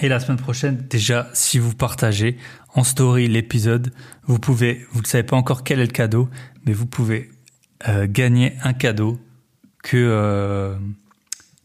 Et 0.00 0.08
la 0.08 0.18
semaine 0.18 0.38
prochaine, 0.38 0.86
déjà, 0.90 1.28
si 1.34 1.58
vous 1.58 1.74
partagez 1.74 2.36
en 2.74 2.82
story 2.82 3.28
l'épisode, 3.28 3.92
vous 4.24 4.40
pouvez, 4.40 4.84
vous 4.90 5.00
ne 5.00 5.06
savez 5.06 5.22
pas 5.22 5.36
encore 5.36 5.62
quel 5.62 5.78
est 5.78 5.86
le 5.86 5.92
cadeau, 5.92 6.28
mais 6.66 6.72
vous 6.72 6.86
pouvez 6.86 7.30
euh, 7.88 8.06
gagner 8.10 8.54
un 8.64 8.72
cadeau 8.72 9.20
que 9.84 10.76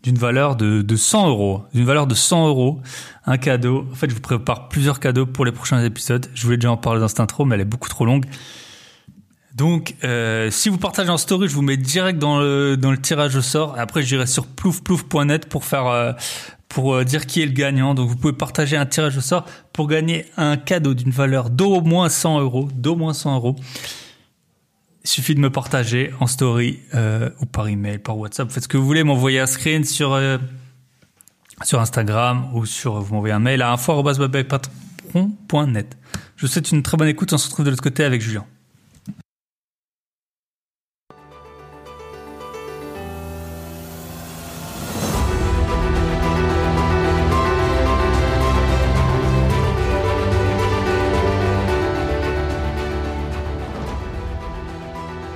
d'une 0.03 0.17
valeur 0.17 0.55
de, 0.55 0.81
de 0.81 0.95
100 0.95 1.29
euros, 1.29 1.63
d'une 1.73 1.85
valeur 1.85 2.07
de 2.07 2.15
100 2.15 2.47
euros, 2.47 2.81
un 3.25 3.37
cadeau. 3.37 3.87
En 3.91 3.95
fait, 3.95 4.09
je 4.09 4.15
vous 4.15 4.21
prépare 4.21 4.69
plusieurs 4.69 4.99
cadeaux 4.99 5.25
pour 5.25 5.45
les 5.45 5.51
prochains 5.51 5.83
épisodes. 5.83 6.27
Je 6.33 6.43
voulais 6.43 6.57
déjà 6.57 6.71
en 6.71 6.77
parler 6.77 6.99
dans 7.01 7.07
cette 7.07 7.19
intro, 7.19 7.45
mais 7.45 7.55
elle 7.55 7.61
est 7.61 7.65
beaucoup 7.65 7.89
trop 7.89 8.05
longue. 8.05 8.25
Donc, 9.55 9.95
euh, 10.05 10.49
si 10.51 10.69
vous 10.69 10.77
partagez 10.77 11.09
en 11.09 11.17
story, 11.17 11.49
je 11.49 11.53
vous 11.53 11.61
mets 11.61 11.75
direct 11.75 12.17
dans 12.17 12.39
le 12.39 12.77
dans 12.77 12.91
le 12.91 12.97
tirage 12.97 13.35
au 13.35 13.41
sort. 13.41 13.75
Après, 13.77 14.03
j'irai 14.03 14.25
sur 14.25 14.47
ploufplouf.net 14.47 15.49
pour 15.49 15.65
faire 15.65 15.87
euh, 15.87 16.13
pour 16.69 16.93
euh, 16.93 17.03
dire 17.03 17.25
qui 17.25 17.41
est 17.41 17.45
le 17.45 17.51
gagnant. 17.51 17.93
Donc, 17.93 18.07
vous 18.07 18.15
pouvez 18.15 18.31
partager 18.31 18.77
un 18.77 18.85
tirage 18.85 19.17
au 19.17 19.21
sort 19.21 19.43
pour 19.73 19.87
gagner 19.87 20.25
un 20.37 20.55
cadeau 20.55 20.93
d'une 20.93 21.11
valeur 21.11 21.49
d'au 21.49 21.81
moins 21.81 22.07
100 22.07 22.39
euros, 22.39 22.69
d'au 22.73 22.95
moins 22.95 23.13
100 23.13 23.35
euros. 23.35 23.55
Il 25.03 25.09
suffit 25.09 25.35
de 25.35 25.39
me 25.39 25.49
partager 25.49 26.11
en 26.19 26.27
story 26.27 26.79
euh, 26.93 27.29
ou 27.39 27.45
par 27.45 27.67
email, 27.67 27.97
par 27.99 28.17
WhatsApp. 28.17 28.51
Faites 28.51 28.63
ce 28.63 28.67
que 28.67 28.75
vous 28.77 28.85
voulez, 28.85 29.03
m'envoyer 29.03 29.39
un 29.39 29.45
screen 29.45 29.85
sur 29.85 30.13
euh, 30.13 30.37
sur 31.63 31.79
Instagram 31.79 32.49
ou 32.53 32.65
sur 32.65 32.99
vous 32.99 33.13
m'envoyez 33.13 33.33
un 33.33 33.39
mail 33.39 33.61
à 33.61 33.71
info@patron.net. 33.71 35.97
Je 36.35 36.45
vous 36.45 36.51
souhaite 36.51 36.71
une 36.71 36.83
très 36.83 36.97
bonne 36.97 37.07
écoute. 37.07 37.31
On 37.33 37.37
se 37.37 37.47
retrouve 37.47 37.65
de 37.65 37.71
l'autre 37.71 37.83
côté 37.83 38.03
avec 38.03 38.21
Julien. 38.21 38.45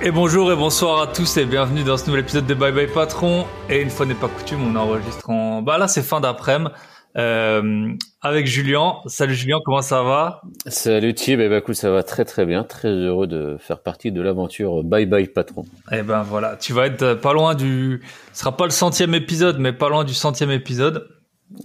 Et 0.06 0.10
bonjour 0.10 0.52
et 0.52 0.54
bonsoir 0.54 1.00
à 1.00 1.06
tous 1.06 1.38
et 1.38 1.46
bienvenue 1.46 1.82
dans 1.82 1.96
ce 1.96 2.04
nouvel 2.04 2.24
épisode 2.24 2.44
de 2.44 2.52
Bye 2.52 2.74
Bye 2.74 2.88
Patron. 2.92 3.46
Et 3.70 3.80
une 3.80 3.88
fois 3.88 4.04
n'est 4.04 4.12
pas 4.12 4.28
coutume, 4.28 4.60
on 4.62 4.76
enregistre 4.76 5.30
en... 5.30 5.62
Bah 5.62 5.78
là 5.78 5.88
c'est 5.88 6.02
fin 6.02 6.20
d'après-midi. 6.20 6.70
Euh, 7.16 7.88
avec 8.20 8.46
Julien. 8.46 8.96
Salut 9.06 9.34
Julien, 9.34 9.56
comment 9.64 9.80
ça 9.80 10.02
va? 10.02 10.42
Salut 10.66 11.14
Thib, 11.14 11.40
eh 11.40 11.48
ben, 11.48 11.56
écoute, 11.56 11.76
ça 11.76 11.90
va 11.90 12.02
très 12.02 12.26
très 12.26 12.44
bien. 12.44 12.64
Très 12.64 12.90
heureux 12.90 13.26
de 13.26 13.56
faire 13.58 13.78
partie 13.78 14.12
de 14.12 14.20
l'aventure 14.20 14.84
Bye 14.84 15.06
Bye 15.06 15.28
Patron. 15.28 15.64
Eh 15.90 16.02
ben 16.02 16.20
voilà, 16.20 16.56
tu 16.56 16.74
vas 16.74 16.84
être 16.84 17.14
pas 17.14 17.32
loin 17.32 17.54
du... 17.54 18.02
Ce 18.34 18.40
sera 18.40 18.54
pas 18.54 18.64
le 18.64 18.72
centième 18.72 19.14
épisode, 19.14 19.58
mais 19.58 19.72
pas 19.72 19.88
loin 19.88 20.04
du 20.04 20.12
centième 20.12 20.50
épisode. 20.50 21.08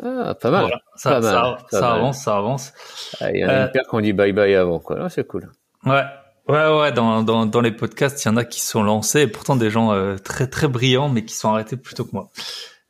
Ah, 0.01 0.33
pas 0.33 0.49
mal. 0.49 0.61
Voilà, 0.61 0.79
ça, 0.95 1.09
pas 1.09 1.21
ça, 1.21 1.41
mal, 1.41 1.57
ça, 1.71 1.79
pas 1.81 1.89
mal. 1.89 1.99
avance, 1.99 2.23
ça 2.23 2.37
avance. 2.37 2.73
Ah, 3.19 3.31
Il 3.33 3.41
y 3.41 3.43
en 3.45 3.49
a 3.49 3.51
Euh, 3.51 3.65
une 3.65 3.71
paire 3.73 3.83
qu'on 3.89 3.99
dit 3.99 4.13
Bye 4.13 4.31
Bye 4.31 4.55
avant, 4.55 4.79
quoi. 4.79 4.97
Là, 4.97 5.09
c'est 5.09 5.27
cool. 5.27 5.49
Ouais. 5.85 6.03
Ouais, 6.49 6.79
ouais, 6.79 6.91
dans, 6.91 7.21
dans, 7.21 7.45
dans 7.45 7.61
les 7.61 7.71
podcasts, 7.71 8.25
il 8.25 8.27
y 8.27 8.31
en 8.31 8.35
a 8.35 8.43
qui 8.43 8.61
sont 8.61 8.81
lancés, 8.81 9.21
et 9.21 9.27
pourtant 9.27 9.55
des 9.55 9.69
gens 9.69 9.93
euh, 9.93 10.17
très, 10.17 10.47
très 10.47 10.67
brillants, 10.67 11.07
mais 11.07 11.23
qui 11.23 11.35
sont 11.35 11.49
arrêtés 11.49 11.77
plus 11.77 11.93
tôt 11.95 12.05
que 12.05 12.11
moi. 12.13 12.29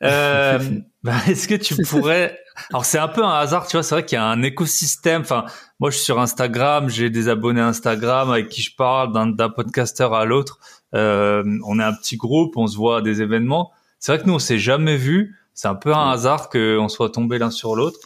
Euh, 0.02 0.58
bah, 1.02 1.16
est-ce 1.28 1.46
que 1.46 1.56
tu 1.56 1.76
pourrais... 1.82 2.40
Alors, 2.70 2.86
c'est 2.86 2.96
un 2.96 3.08
peu 3.08 3.22
un 3.22 3.34
hasard, 3.34 3.66
tu 3.66 3.76
vois, 3.76 3.82
c'est 3.82 3.94
vrai 3.94 4.02
qu'il 4.06 4.16
y 4.16 4.18
a 4.18 4.24
un 4.24 4.40
écosystème. 4.40 5.20
Enfin, 5.20 5.44
moi, 5.78 5.90
je 5.90 5.96
suis 5.96 6.06
sur 6.06 6.18
Instagram, 6.18 6.88
j'ai 6.88 7.10
des 7.10 7.28
abonnés 7.28 7.60
Instagram 7.60 8.30
avec 8.30 8.48
qui 8.48 8.62
je 8.62 8.74
parle 8.74 9.12
d'un 9.12 9.50
podcasteur 9.50 10.14
à 10.14 10.24
l'autre. 10.24 10.58
Euh, 10.94 11.44
on 11.66 11.78
est 11.78 11.82
un 11.82 11.92
petit 11.92 12.16
groupe, 12.16 12.56
on 12.56 12.66
se 12.66 12.78
voit 12.78 12.96
à 12.96 13.00
des 13.02 13.20
événements. 13.20 13.72
C'est 13.98 14.12
vrai 14.12 14.22
que 14.22 14.26
nous, 14.26 14.32
on 14.32 14.38
s'est 14.38 14.58
jamais 14.58 14.96
vus. 14.96 15.36
C'est 15.52 15.68
un 15.68 15.74
peu 15.74 15.94
un 15.94 16.10
hasard 16.10 16.48
qu'on 16.48 16.88
soit 16.88 17.10
tombés 17.10 17.36
l'un 17.36 17.50
sur 17.50 17.76
l'autre. 17.76 17.98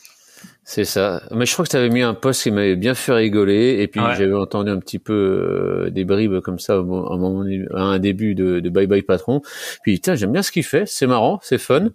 C'est 0.67 0.85
ça. 0.87 1.23
Mais 1.31 1.45
je 1.45 1.53
crois 1.53 1.67
que 1.67 1.71
tu 1.71 1.77
avais 1.77 1.91
mis 1.91 2.01
un 2.01 2.15
post 2.15 2.43
qui 2.45 2.51
m'avait 2.51 2.75
bien 2.77 2.95
fait 2.95 3.13
rigoler. 3.13 3.77
Et 3.81 3.87
puis, 3.87 4.01
Ouais. 4.01 4.15
j'avais 4.17 4.33
entendu 4.33 4.71
un 4.71 4.79
petit 4.79 4.99
peu 4.99 5.13
euh, 5.87 5.91
des 5.91 6.05
bribes 6.05 6.41
comme 6.41 6.59
ça 6.59 6.79
au 6.81 6.85
mo- 6.85 7.07
à 7.07 7.15
un, 7.15 7.19
moment, 7.19 7.45
à 7.75 7.83
un 7.83 7.99
début 7.99 8.35
de, 8.35 8.61
de 8.61 8.71
Bye 8.71 8.87
Bye 8.87 9.03
Patron. 9.03 9.43
Puis, 9.83 10.01
tiens, 10.01 10.15
j'aime 10.15 10.33
bien 10.33 10.43
ce 10.43 10.51
qu'il 10.51 10.65
fait. 10.65 10.85
C'est 10.87 11.07
marrant, 11.07 11.39
c'est 11.43 11.59
fun. 11.59 11.89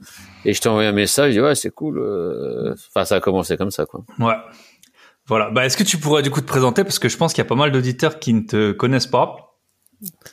Et 0.45 0.53
je 0.53 0.61
t'ai 0.61 0.69
envoyé 0.69 0.87
un 0.87 0.91
message. 0.93 1.33
Je 1.33 1.39
dis, 1.39 1.43
ouais, 1.43 1.55
c'est 1.55 1.71
cool. 1.71 1.97
euh. 1.97 2.75
Enfin, 2.93 3.05
ça 3.05 3.15
a 3.15 3.19
commencé 3.19 3.57
comme 3.57 3.71
ça, 3.71 3.87
quoi. 3.87 4.01
Ouais. 4.19 4.35
Voilà. 5.25 5.49
Bah, 5.49 5.65
est-ce 5.65 5.75
que 5.77 5.83
tu 5.83 5.97
pourrais 5.97 6.21
du 6.21 6.29
coup 6.29 6.41
te 6.41 6.45
présenter? 6.47 6.83
Parce 6.83 6.99
que 6.99 7.09
je 7.09 7.17
pense 7.17 7.33
qu'il 7.33 7.43
y 7.43 7.47
a 7.47 7.49
pas 7.49 7.55
mal 7.55 7.71
d'auditeurs 7.71 8.19
qui 8.19 8.33
ne 8.33 8.41
te 8.41 8.71
connaissent 8.71 9.07
pas. 9.07 9.57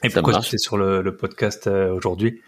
Et 0.04 0.10
Ça 0.10 0.20
pourquoi 0.22 0.40
tu 0.40 0.54
es 0.54 0.58
sur 0.58 0.76
le, 0.76 1.02
le 1.02 1.16
podcast 1.16 1.66
euh, 1.66 1.90
aujourd'hui? 1.92 2.40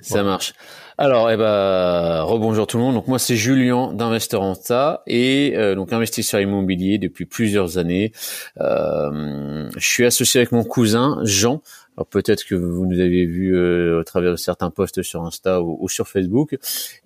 Ça 0.00 0.22
marche. 0.22 0.52
Alors, 0.96 1.28
eh 1.30 1.36
ben, 1.36 2.22
rebonjour 2.22 2.66
tout 2.68 2.76
le 2.76 2.84
monde. 2.84 2.94
Donc 2.94 3.08
moi, 3.08 3.18
c'est 3.18 3.36
Julien 3.36 3.92
d'Investoranta 3.92 5.02
et 5.06 5.54
euh, 5.56 5.74
donc 5.74 5.92
investisseur 5.92 6.40
immobilier 6.40 6.98
depuis 6.98 7.24
plusieurs 7.24 7.78
années. 7.78 8.12
Euh, 8.60 9.68
je 9.76 9.86
suis 9.86 10.04
associé 10.04 10.40
avec 10.40 10.52
mon 10.52 10.62
cousin 10.62 11.18
Jean. 11.24 11.62
Alors 11.96 12.06
peut-être 12.06 12.44
que 12.44 12.54
vous 12.54 12.86
nous 12.86 13.00
avez 13.00 13.24
vu 13.24 13.56
euh, 13.56 14.00
au 14.00 14.04
travers 14.04 14.38
certains 14.38 14.70
posts 14.70 15.02
sur 15.02 15.22
Insta 15.22 15.62
ou, 15.62 15.76
ou 15.80 15.88
sur 15.88 16.08
Facebook. 16.08 16.56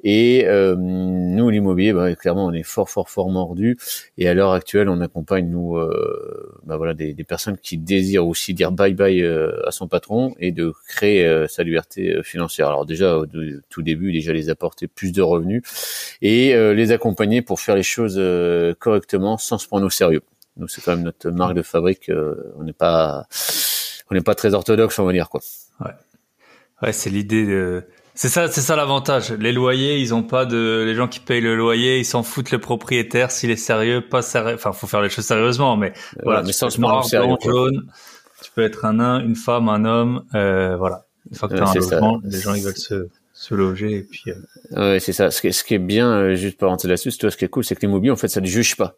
Et 0.02 0.46
euh, 0.46 0.76
nous, 0.76 1.50
l'immobilier, 1.50 1.92
bah, 1.92 2.14
clairement, 2.14 2.46
on 2.46 2.52
est 2.52 2.62
fort, 2.62 2.88
fort, 2.88 3.10
fort 3.10 3.28
mordu. 3.28 3.76
Et 4.16 4.28
à 4.28 4.34
l'heure 4.34 4.52
actuelle, 4.52 4.88
on 4.88 5.00
accompagne 5.00 5.48
nous, 5.50 5.76
euh, 5.76 6.58
bah, 6.64 6.76
voilà, 6.76 6.94
des, 6.94 7.12
des 7.12 7.24
personnes 7.24 7.58
qui 7.58 7.76
désirent 7.76 8.26
aussi 8.26 8.54
dire 8.54 8.72
bye 8.72 8.94
bye 8.94 9.22
euh, 9.22 9.66
à 9.66 9.70
son 9.70 9.88
patron 9.88 10.34
et 10.38 10.52
de 10.52 10.72
créer 10.86 11.26
euh, 11.26 11.46
sa 11.48 11.62
liberté 11.62 12.14
euh, 12.14 12.22
financière. 12.22 12.68
Alors 12.68 12.86
déjà, 12.86 13.18
au 13.18 13.26
tout 13.68 13.82
début, 13.82 14.12
déjà 14.12 14.32
les 14.32 14.48
apporter 14.48 14.88
plus 14.88 15.12
de 15.12 15.22
revenus 15.22 15.62
et 16.22 16.54
les 16.74 16.92
accompagner 16.92 17.42
pour 17.42 17.60
faire 17.60 17.76
les 17.76 17.82
choses 17.82 18.20
correctement 18.78 19.38
sans 19.38 19.58
se 19.58 19.66
prendre 19.66 19.86
au 19.86 19.90
sérieux. 19.90 20.22
Nous, 20.56 20.68
c'est 20.68 20.82
quand 20.82 20.96
même 20.96 21.04
notre 21.04 21.30
marque 21.30 21.54
de 21.54 21.62
fabrique. 21.62 22.10
on 22.58 22.64
n'est 22.64 22.72
pas, 22.72 23.26
on 24.10 24.14
n'est 24.14 24.20
pas 24.20 24.34
très 24.34 24.54
orthodoxe, 24.54 24.98
on 24.98 25.04
va 25.04 25.12
dire 25.12 25.28
quoi. 25.28 25.40
Ouais, 26.82 26.92
c'est 26.92 27.10
l'idée 27.10 27.44
de. 27.46 27.84
C'est 28.14 28.28
ça, 28.28 28.48
c'est 28.50 28.60
ça 28.60 28.74
l'avantage. 28.76 29.32
Les 29.32 29.52
loyers, 29.52 29.98
ils 29.98 30.12
ont 30.14 30.22
pas 30.22 30.44
de. 30.44 30.84
Les 30.86 30.94
gens 30.94 31.08
qui 31.08 31.20
payent 31.20 31.40
le 31.40 31.56
loyer, 31.56 31.98
ils 31.98 32.04
s'en 32.04 32.22
foutent 32.22 32.50
le 32.50 32.58
propriétaire 32.58 33.30
s'il 33.30 33.50
est 33.50 33.56
sérieux, 33.56 34.00
pas 34.00 34.22
sérieux. 34.22 34.54
Enfin, 34.54 34.72
faut 34.72 34.86
faire 34.86 35.02
les 35.02 35.08
choses 35.08 35.24
sérieusement, 35.24 35.76
mais 35.76 35.92
voilà. 36.24 36.40
mais 36.42 36.48
tu 36.48 36.52
sans 36.54 36.68
peux 36.74 36.80
noir, 36.82 37.04
sérieux. 37.04 37.26
blanc, 37.28 37.36
quoi. 37.36 37.52
jaune. 37.52 37.86
Tu 38.42 38.50
peux 38.52 38.62
être 38.62 38.84
un 38.84 38.94
nain, 38.94 39.20
une 39.20 39.34
femme, 39.36 39.68
un 39.68 39.84
homme. 39.84 40.24
Euh, 40.34 40.76
voilà. 40.76 41.04
Une 41.30 41.36
fois 41.36 41.48
que 41.48 41.54
Ouais, 41.54 41.60
t'as 41.60 41.70
un 41.70 41.74
logement, 41.74 42.20
les 42.24 42.40
gens 42.40 42.54
ils 42.54 42.62
veulent 42.62 42.76
se 42.76 43.08
se 43.34 43.54
loger 43.54 43.98
et 43.98 44.02
puis. 44.02 44.24
euh, 44.28 44.94
Ouais, 44.94 45.00
c'est 45.00 45.12
ça. 45.12 45.30
Ce 45.30 45.40
qui, 45.40 45.48
est- 45.48 45.52
ce 45.52 45.62
qui 45.62 45.74
est 45.74 45.78
bien, 45.78 46.10
euh, 46.10 46.34
juste 46.34 46.58
parenthèse 46.58 46.88
là-dessus, 46.90 47.16
toi, 47.18 47.30
ce 47.30 47.36
qui 47.36 47.44
est 47.44 47.48
cool, 47.48 47.64
c'est 47.64 47.76
que 47.76 47.80
l'immobilier, 47.82 48.10
en 48.10 48.16
fait, 48.16 48.26
ça 48.28 48.40
ne 48.40 48.46
juge 48.46 48.74
pas. 48.76 48.96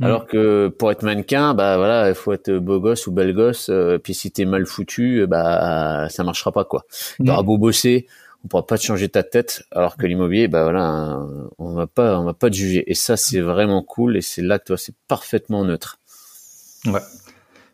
Mm. 0.00 0.04
Alors 0.04 0.26
que 0.26 0.68
pour 0.68 0.90
être 0.90 1.02
mannequin, 1.02 1.54
bah 1.54 1.76
voilà, 1.76 2.08
il 2.08 2.14
faut 2.14 2.32
être 2.32 2.50
beau 2.52 2.80
gosse 2.80 3.06
ou 3.06 3.12
belle 3.12 3.34
gosse. 3.34 3.68
Euh, 3.70 3.98
puis 3.98 4.14
si 4.14 4.32
t'es 4.32 4.44
mal 4.44 4.66
foutu, 4.66 5.26
bah 5.28 6.08
ça 6.08 6.24
marchera 6.24 6.52
pas 6.52 6.64
quoi. 6.64 6.84
T'auras 7.24 7.42
mm. 7.42 7.46
beau 7.46 7.58
bosser, 7.58 8.06
on 8.44 8.48
pourra 8.48 8.66
pas 8.66 8.78
te 8.78 8.82
changer 8.82 9.08
ta 9.08 9.22
tête. 9.22 9.62
Alors 9.70 9.96
que 9.96 10.06
l'immobilier, 10.06 10.48
bah 10.48 10.64
voilà, 10.64 11.20
on 11.58 11.72
va 11.74 11.86
pas, 11.86 12.18
on 12.18 12.24
va 12.24 12.34
pas 12.34 12.50
te 12.50 12.56
juger. 12.56 12.90
Et 12.90 12.94
ça, 12.94 13.16
c'est 13.16 13.40
vraiment 13.40 13.82
cool. 13.82 14.16
Et 14.16 14.22
c'est 14.22 14.42
là 14.42 14.58
que 14.58 14.64
toi, 14.64 14.76
c'est 14.76 14.94
parfaitement 15.06 15.64
neutre. 15.64 15.98
Ouais. 16.86 17.00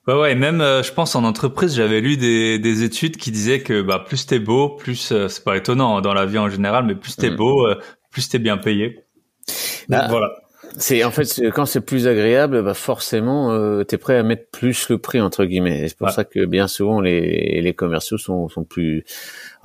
Ouais, 0.09 0.15
ouais, 0.15 0.33
et 0.33 0.35
même, 0.37 0.61
euh, 0.61 0.85
je 0.85 0.93
pense, 0.93 1.17
en 1.17 1.25
entreprise, 1.25 1.75
j'avais 1.75 2.01
lu 2.01 2.17
des, 2.17 2.61
des 2.61 2.85
études 2.85 3.17
qui 3.17 3.33
disaient 3.33 3.61
que 3.61 3.83
bah, 3.83 4.05
plus 4.07 4.25
t'es 4.25 4.39
beau, 4.39 4.69
plus, 4.69 5.11
euh, 5.11 5.27
c'est 5.27 5.43
pas 5.43 5.57
étonnant 5.57 5.97
hein, 5.97 6.01
dans 6.01 6.15
la 6.15 6.27
vie 6.27 6.39
en 6.39 6.49
général, 6.49 6.85
mais 6.85 6.95
plus 6.95 7.17
t'es 7.17 7.31
mm. 7.31 7.37
beau, 7.37 7.67
euh, 7.67 7.81
plus 8.13 8.29
t'es 8.29 8.39
bien 8.39 8.57
payé. 8.57 9.01
Bah, 9.89 10.07
voilà. 10.09 10.29
C'est 10.79 11.05
en 11.05 11.11
fait 11.11 11.41
quand 11.55 11.65
c'est 11.65 11.81
plus 11.81 12.07
agréable, 12.07 12.63
bah 12.63 12.75
forcément, 12.75 13.53
euh, 13.53 13.83
t'es 13.83 13.97
prêt 13.97 14.17
à 14.19 14.23
mettre 14.23 14.51
plus 14.51 14.91
le 14.91 14.99
prix 14.99 15.21
entre 15.21 15.45
guillemets. 15.47 15.89
C'est 15.89 15.97
pour 15.97 16.11
ça 16.11 16.25
que 16.25 16.45
bien 16.45 16.69
souvent 16.69 17.01
les, 17.01 17.63
les 17.63 17.75
commerciaux 17.75 18.19
sont, 18.19 18.49
sont 18.49 18.65
plus 18.65 19.05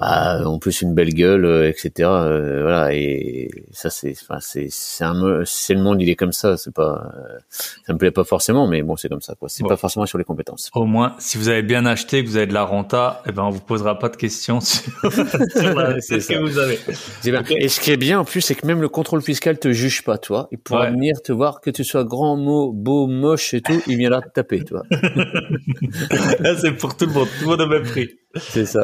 ah, 0.03 0.39
en 0.45 0.57
plus 0.57 0.81
une 0.81 0.95
belle 0.95 1.13
gueule, 1.13 1.45
euh, 1.45 1.69
etc. 1.69 2.09
Euh, 2.09 2.63
voilà 2.63 2.91
et 2.91 3.51
ça 3.71 3.91
c'est, 3.91 4.15
enfin 4.19 4.39
c'est, 4.39 4.65
c'est 4.71 5.03
un, 5.03 5.43
c'est 5.45 5.75
le 5.75 5.81
monde, 5.81 6.01
il 6.01 6.09
est 6.09 6.15
comme 6.15 6.31
ça. 6.31 6.57
C'est 6.57 6.73
pas, 6.73 7.13
euh, 7.15 7.37
ça 7.85 7.93
me 7.93 7.99
plaît 7.99 8.09
pas 8.09 8.23
forcément, 8.23 8.67
mais 8.67 8.81
bon 8.81 8.95
c'est 8.95 9.09
comme 9.09 9.21
ça 9.21 9.35
quoi. 9.35 9.47
C'est 9.47 9.63
pas 9.63 9.77
forcément 9.77 10.07
sur 10.07 10.17
les 10.17 10.23
compétences. 10.23 10.71
Au 10.73 10.85
moins, 10.85 11.15
si 11.19 11.37
vous 11.37 11.49
avez 11.49 11.61
bien 11.61 11.85
acheté, 11.85 12.23
que 12.23 12.29
vous 12.29 12.37
avez 12.37 12.47
de 12.47 12.53
la 12.53 12.63
renta, 12.63 13.21
eh 13.27 13.31
ben 13.31 13.43
on 13.43 13.51
vous 13.51 13.59
posera 13.59 13.99
pas 13.99 14.09
de 14.09 14.15
questions 14.15 14.59
sur, 14.59 14.81
ce 15.03 16.27
que 16.27 16.39
vous 16.39 16.57
avez. 16.57 16.79
Et 17.57 17.69
ce 17.69 17.79
qui 17.79 17.91
est 17.91 17.97
bien 17.97 18.21
en 18.21 18.25
plus, 18.25 18.41
c'est 18.41 18.55
que 18.55 18.65
même 18.65 18.81
le 18.81 18.89
contrôle 18.89 19.21
fiscal 19.21 19.59
te 19.59 19.71
juge 19.71 20.03
pas, 20.03 20.17
toi. 20.17 20.47
Il 20.51 20.57
pourra 20.57 20.89
venir 20.89 21.21
te 21.21 21.31
voir 21.31 21.61
que 21.61 21.69
tu 21.69 21.83
sois 21.83 22.05
grand, 22.05 22.37
mot, 22.37 22.71
beau, 22.73 23.05
moche 23.05 23.53
et 23.53 23.61
tout, 23.61 23.79
il 23.85 23.97
viendra 23.97 24.21
te 24.21 24.29
taper, 24.29 24.63
toi. 24.63 24.81
c'est 26.59 26.75
pour 26.75 26.97
tout 26.97 27.05
le 27.05 27.13
monde, 27.13 27.27
tout 27.37 27.43
le 27.43 27.51
monde 27.51 27.61
a 27.61 27.67
même 27.67 27.83
prix. 27.83 28.09
C'est 28.35 28.65
ça. 28.65 28.81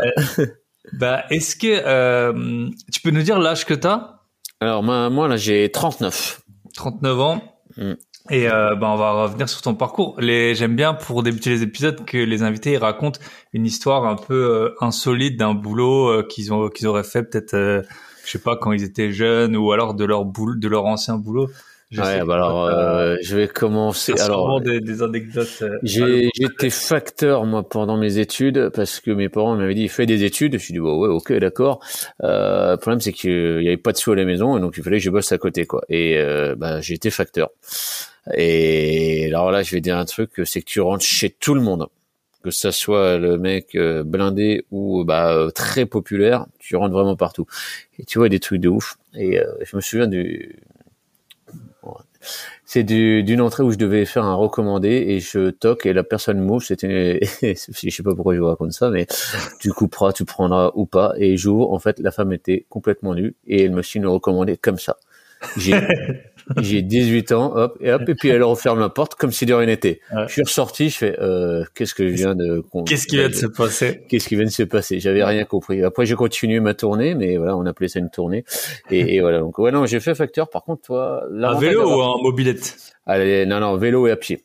Bah, 0.93 1.25
est-ce 1.29 1.55
que 1.55 1.67
euh, 1.67 2.69
tu 2.91 3.01
peux 3.01 3.11
nous 3.11 3.23
dire 3.23 3.39
l'âge 3.39 3.65
que 3.65 3.73
tu 3.73 3.87
as 3.87 4.21
Alors 4.59 4.83
moi, 4.83 5.27
là 5.27 5.37
j'ai 5.37 5.69
39. 5.71 6.41
39 6.75 7.19
ans. 7.19 7.41
Mm. 7.77 7.93
Et 8.29 8.49
euh, 8.49 8.75
bah, 8.75 8.89
on 8.91 8.97
va 8.97 9.23
revenir 9.23 9.47
sur 9.47 9.61
ton 9.61 9.73
parcours. 9.73 10.19
Les, 10.19 10.53
j'aime 10.53 10.75
bien 10.75 10.93
pour 10.93 11.23
débuter 11.23 11.49
les 11.49 11.63
épisodes 11.63 12.03
que 12.05 12.17
les 12.17 12.43
invités 12.43 12.77
racontent 12.77 13.19
une 13.53 13.65
histoire 13.65 14.05
un 14.05 14.15
peu 14.15 14.33
euh, 14.33 14.75
insolite 14.81 15.37
d'un 15.37 15.53
boulot 15.53 16.09
euh, 16.09 16.27
qu'ils 16.27 16.53
ont 16.53 16.67
qu'ils 16.69 16.87
auraient 16.87 17.03
fait 17.03 17.23
peut-être, 17.23 17.53
euh, 17.53 17.81
je 18.25 18.31
sais 18.31 18.39
pas 18.39 18.57
quand 18.57 18.73
ils 18.73 18.83
étaient 18.83 19.11
jeunes 19.11 19.55
ou 19.55 19.71
alors 19.71 19.93
de 19.93 20.03
leur 20.03 20.25
boulot, 20.25 20.55
de 20.55 20.67
leur 20.67 20.85
ancien 20.85 21.17
boulot. 21.17 21.49
Je 21.89 22.01
ouais, 22.01 22.21
bah 22.25 22.35
alors 22.35 22.65
euh, 22.65 23.15
je 23.21 23.37
vais 23.37 23.47
commencer. 23.47 24.13
Alors 24.19 24.59
des, 24.59 24.81
des 24.81 25.01
anecdotes. 25.01 25.59
Euh, 25.61 25.79
j'ai 25.83 26.29
j'étais 26.35 26.69
facteur 26.69 27.45
moi 27.45 27.67
pendant 27.67 27.95
mes 27.95 28.17
études 28.17 28.69
parce 28.73 28.99
que 28.99 29.11
mes 29.11 29.29
parents 29.29 29.55
m'avaient 29.55 29.73
dit 29.73 29.87
fais 29.87 30.05
des 30.05 30.25
études. 30.25 30.53
Je 30.53 30.57
suis 30.57 30.73
dit 30.73 30.79
bon 30.79 30.99
ouais 30.99 31.07
ok 31.07 31.31
d'accord. 31.33 31.79
Euh, 32.23 32.71
le 32.71 32.77
problème 32.77 32.99
c'est 32.99 33.13
qu'il 33.13 33.61
y 33.61 33.67
avait 33.67 33.77
pas 33.77 33.93
de 33.93 33.97
sous 33.97 34.11
à 34.11 34.17
la 34.17 34.25
maison 34.25 34.57
et 34.57 34.59
donc 34.59 34.73
il 34.77 34.83
fallait 34.83 34.97
que 34.97 35.03
je 35.03 35.09
bosse 35.09 35.31
à 35.31 35.37
côté 35.37 35.65
quoi. 35.65 35.81
Et 35.87 36.17
euh, 36.17 36.55
bah 36.57 36.81
été 36.81 37.09
facteur. 37.09 37.51
Et 38.35 39.27
alors 39.27 39.51
là 39.51 39.63
je 39.63 39.71
vais 39.71 39.79
dire 39.79 39.97
un 39.97 40.05
truc 40.05 40.31
c'est 40.43 40.59
que 40.59 40.65
tu 40.65 40.81
rentres 40.81 41.05
chez 41.05 41.29
tout 41.29 41.53
le 41.53 41.61
monde 41.61 41.87
que 42.43 42.51
ça 42.51 42.71
soit 42.71 43.17
le 43.17 43.37
mec 43.37 43.75
euh, 43.75 44.03
blindé 44.03 44.65
ou 44.71 45.03
bah 45.05 45.47
très 45.55 45.85
populaire, 45.85 46.45
tu 46.59 46.75
rentres 46.75 46.93
vraiment 46.93 47.15
partout. 47.15 47.45
Et 47.97 48.05
tu 48.05 48.19
vois 48.19 48.29
des 48.29 48.39
trucs 48.39 48.61
de 48.61 48.69
ouf. 48.69 48.97
Et 49.15 49.39
je 49.65 49.75
me 49.75 49.81
souviens 49.81 50.07
du 50.07 50.55
c'est 52.65 52.83
d'une 52.83 53.41
entrée 53.41 53.63
où 53.63 53.71
je 53.71 53.77
devais 53.77 54.05
faire 54.05 54.25
un 54.25 54.35
recommandé 54.35 54.89
et 54.89 55.19
je 55.19 55.51
toque 55.51 55.85
et 55.85 55.93
la 55.93 56.03
personne 56.03 56.39
m'ouvre. 56.39 56.63
C'était, 56.63 57.19
je 57.41 57.89
sais 57.89 58.03
pas 58.03 58.13
pourquoi 58.13 58.35
je 58.35 58.39
vous 58.39 58.47
raconte 58.47 58.73
ça, 58.73 58.89
mais 58.89 59.07
tu 59.59 59.71
couperas, 59.71 60.11
tu 60.11 60.25
prendras 60.25 60.71
ou 60.75 60.85
pas. 60.85 61.13
Et 61.17 61.37
j'ouvre, 61.37 61.71
en 61.71 61.79
fait, 61.79 61.99
la 61.99 62.11
femme 62.11 62.33
était 62.33 62.65
complètement 62.69 63.15
nue 63.15 63.35
et 63.47 63.63
elle 63.63 63.71
me 63.71 63.81
signe 63.81 64.01
le 64.01 64.09
recommandé 64.09 64.57
comme 64.57 64.79
ça. 64.79 64.97
j'ai 66.57 66.81
18 66.81 67.31
ans, 67.31 67.55
hop, 67.55 67.77
et 67.81 67.91
hop, 67.91 68.07
et 68.07 68.15
puis 68.15 68.29
elle 68.29 68.43
referme 68.43 68.79
la 68.79 68.89
porte 68.89 69.15
comme 69.15 69.31
si 69.31 69.45
de 69.45 69.53
rien 69.53 69.67
n'était. 69.67 69.99
Je 70.27 70.31
suis 70.31 70.41
ressorti, 70.43 70.89
je 70.89 70.97
fais, 70.97 71.19
euh, 71.19 71.63
qu'est-ce 71.75 71.93
que 71.93 72.07
je 72.07 72.13
viens 72.13 72.35
de... 72.35 72.63
Qu'est-ce 72.85 73.07
qui 73.07 73.17
vient 73.17 73.29
de 73.29 73.33
se 73.33 73.47
passer? 73.47 74.01
Qu'est-ce 74.09 74.27
qui 74.27 74.35
vient 74.35 74.45
de 74.45 74.49
se 74.49 74.63
passer? 74.63 74.99
J'avais 74.99 75.23
rien 75.23 75.43
compris. 75.45 75.83
Après, 75.83 76.05
j'ai 76.05 76.15
continué 76.15 76.59
ma 76.59 76.73
tournée, 76.73 77.15
mais 77.15 77.37
voilà, 77.37 77.57
on 77.57 77.65
appelait 77.65 77.87
ça 77.87 77.99
une 77.99 78.09
tournée. 78.09 78.45
Et, 78.89 79.15
et 79.15 79.21
voilà, 79.21 79.39
donc 79.39 79.57
ouais, 79.59 79.71
non, 79.71 79.85
j'ai 79.85 79.99
fait 79.99 80.15
facteur. 80.15 80.49
Par 80.49 80.63
contre, 80.63 80.81
toi... 80.83 81.23
Un 81.31 81.59
vélo 81.59 81.89
ou 81.89 82.01
en 82.01 82.21
mobilette? 82.21 82.77
Allez, 83.05 83.45
non, 83.45 83.59
non, 83.59 83.77
vélo 83.77 84.07
et 84.07 84.11
à 84.11 84.17
pied. 84.17 84.43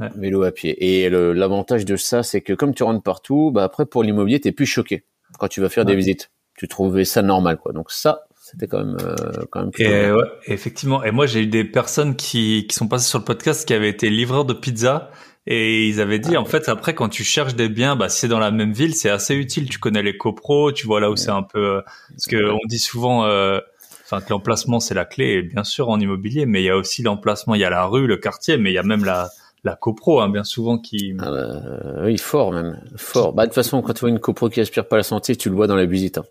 Ouais. 0.00 0.08
Vélo 0.16 0.42
à 0.42 0.52
pied. 0.52 1.04
Et 1.04 1.08
l'avantage 1.10 1.84
de 1.84 1.96
ça, 1.96 2.22
c'est 2.22 2.40
que 2.40 2.52
comme 2.52 2.74
tu 2.74 2.82
rentres 2.82 3.02
partout, 3.02 3.50
bah 3.52 3.64
après, 3.64 3.86
pour 3.86 4.02
l'immobilier, 4.02 4.40
t'es 4.40 4.52
plus 4.52 4.66
choqué 4.66 5.04
quand 5.38 5.48
tu 5.48 5.60
vas 5.60 5.68
faire 5.68 5.84
des 5.84 5.96
visites. 5.96 6.30
Tu 6.56 6.68
trouvais 6.68 7.04
ça 7.04 7.22
normal, 7.22 7.58
quoi. 7.58 7.72
Donc 7.72 7.90
ça, 7.90 8.24
c'était 8.56 8.68
quand 8.68 8.84
même 8.84 8.96
euh, 9.02 9.44
quand 9.50 9.60
même 9.60 9.70
et 9.78 10.10
ouais, 10.10 10.24
effectivement. 10.46 11.04
Et 11.04 11.10
moi 11.10 11.26
j'ai 11.26 11.42
eu 11.42 11.46
des 11.46 11.64
personnes 11.64 12.16
qui 12.16 12.66
qui 12.66 12.74
sont 12.74 12.88
passées 12.88 13.08
sur 13.08 13.18
le 13.18 13.24
podcast 13.24 13.66
qui 13.66 13.74
avaient 13.74 13.90
été 13.90 14.08
livreurs 14.08 14.46
de 14.46 14.54
pizza 14.54 15.10
et 15.46 15.86
ils 15.86 16.00
avaient 16.00 16.18
dit 16.18 16.36
ah 16.36 16.40
en 16.40 16.46
fait 16.46 16.68
après 16.70 16.94
quand 16.94 17.10
tu 17.10 17.22
cherches 17.22 17.54
des 17.54 17.68
biens 17.68 17.96
bah 17.96 18.08
si 18.08 18.20
c'est 18.20 18.28
dans 18.28 18.38
la 18.38 18.50
même 18.50 18.72
ville 18.72 18.94
c'est 18.94 19.10
assez 19.10 19.34
utile. 19.34 19.68
Tu 19.68 19.78
connais 19.78 20.02
les 20.02 20.16
copros 20.16 20.72
tu 20.72 20.86
vois 20.86 21.00
là 21.00 21.10
où 21.10 21.16
c'est 21.16 21.30
un 21.30 21.42
peu 21.42 21.76
euh, 21.76 21.80
parce 22.08 22.24
que 22.28 22.50
on 22.50 22.66
dit 22.66 22.78
souvent 22.78 23.26
euh, 23.26 23.60
enfin 24.04 24.22
que 24.22 24.30
l'emplacement 24.30 24.80
c'est 24.80 24.94
la 24.94 25.04
clé 25.04 25.34
et 25.34 25.42
bien 25.42 25.64
sûr 25.64 25.90
en 25.90 26.00
immobilier 26.00 26.46
mais 26.46 26.62
il 26.62 26.64
y 26.64 26.70
a 26.70 26.76
aussi 26.78 27.02
l'emplacement 27.02 27.54
il 27.54 27.60
y 27.60 27.64
a 27.64 27.70
la 27.70 27.84
rue 27.84 28.06
le 28.06 28.16
quartier 28.16 28.56
mais 28.56 28.70
il 28.70 28.74
y 28.74 28.78
a 28.78 28.82
même 28.82 29.04
la 29.04 29.28
la 29.64 29.76
copro 29.76 30.20
hein, 30.20 30.30
bien 30.30 30.44
souvent 30.44 30.78
qui 30.78 31.14
ah 31.18 31.30
bah, 31.30 32.04
oui 32.04 32.16
fort 32.16 32.52
même 32.52 32.80
fort. 32.96 33.34
Bah 33.34 33.42
de 33.42 33.48
toute 33.48 33.54
façon 33.54 33.82
quand 33.82 33.92
tu 33.92 34.00
vois 34.00 34.08
une 34.08 34.20
copro 34.20 34.48
qui 34.48 34.62
aspire 34.62 34.88
pas 34.88 34.96
la 34.96 35.02
santé 35.02 35.36
tu 35.36 35.50
le 35.50 35.56
vois 35.56 35.66
dans 35.66 35.76
la 35.76 35.84
visite 35.84 36.16
hein. 36.16 36.24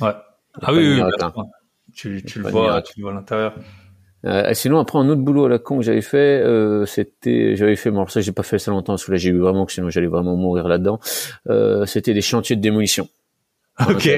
ouais. 0.00 0.14
Ah 0.62 0.72
oui, 0.72 1.00
oui, 1.00 1.02
tu, 1.94 2.22
tu 2.22 2.40
le 2.40 2.50
vois, 2.50 2.82
tu 2.82 2.98
le 2.98 3.02
vois 3.02 3.12
à 3.12 3.14
l'intérieur. 3.14 3.54
Euh, 4.26 4.52
sinon, 4.52 4.78
après 4.78 4.98
un 4.98 5.08
autre 5.08 5.22
boulot 5.22 5.46
à 5.46 5.48
la 5.48 5.58
con 5.58 5.78
que 5.78 5.84
j'avais 5.84 6.02
fait, 6.02 6.42
euh, 6.42 6.84
c'était, 6.84 7.56
j'avais 7.56 7.76
fait, 7.76 7.90
bon, 7.90 8.06
ça 8.06 8.20
j'ai 8.20 8.32
pas 8.32 8.42
fait 8.42 8.58
ça 8.58 8.70
longtemps, 8.70 8.92
parce 8.92 9.04
que 9.04 9.12
là 9.12 9.16
j'ai 9.18 9.30
eu 9.30 9.38
vraiment 9.38 9.64
que 9.64 9.72
sinon 9.72 9.88
j'allais 9.88 10.08
vraiment 10.08 10.36
mourir 10.36 10.68
là-dedans. 10.68 11.00
Euh, 11.48 11.86
c'était 11.86 12.12
des 12.12 12.20
chantiers 12.20 12.56
de 12.56 12.60
démolition. 12.60 13.08
Ok. 13.88 14.10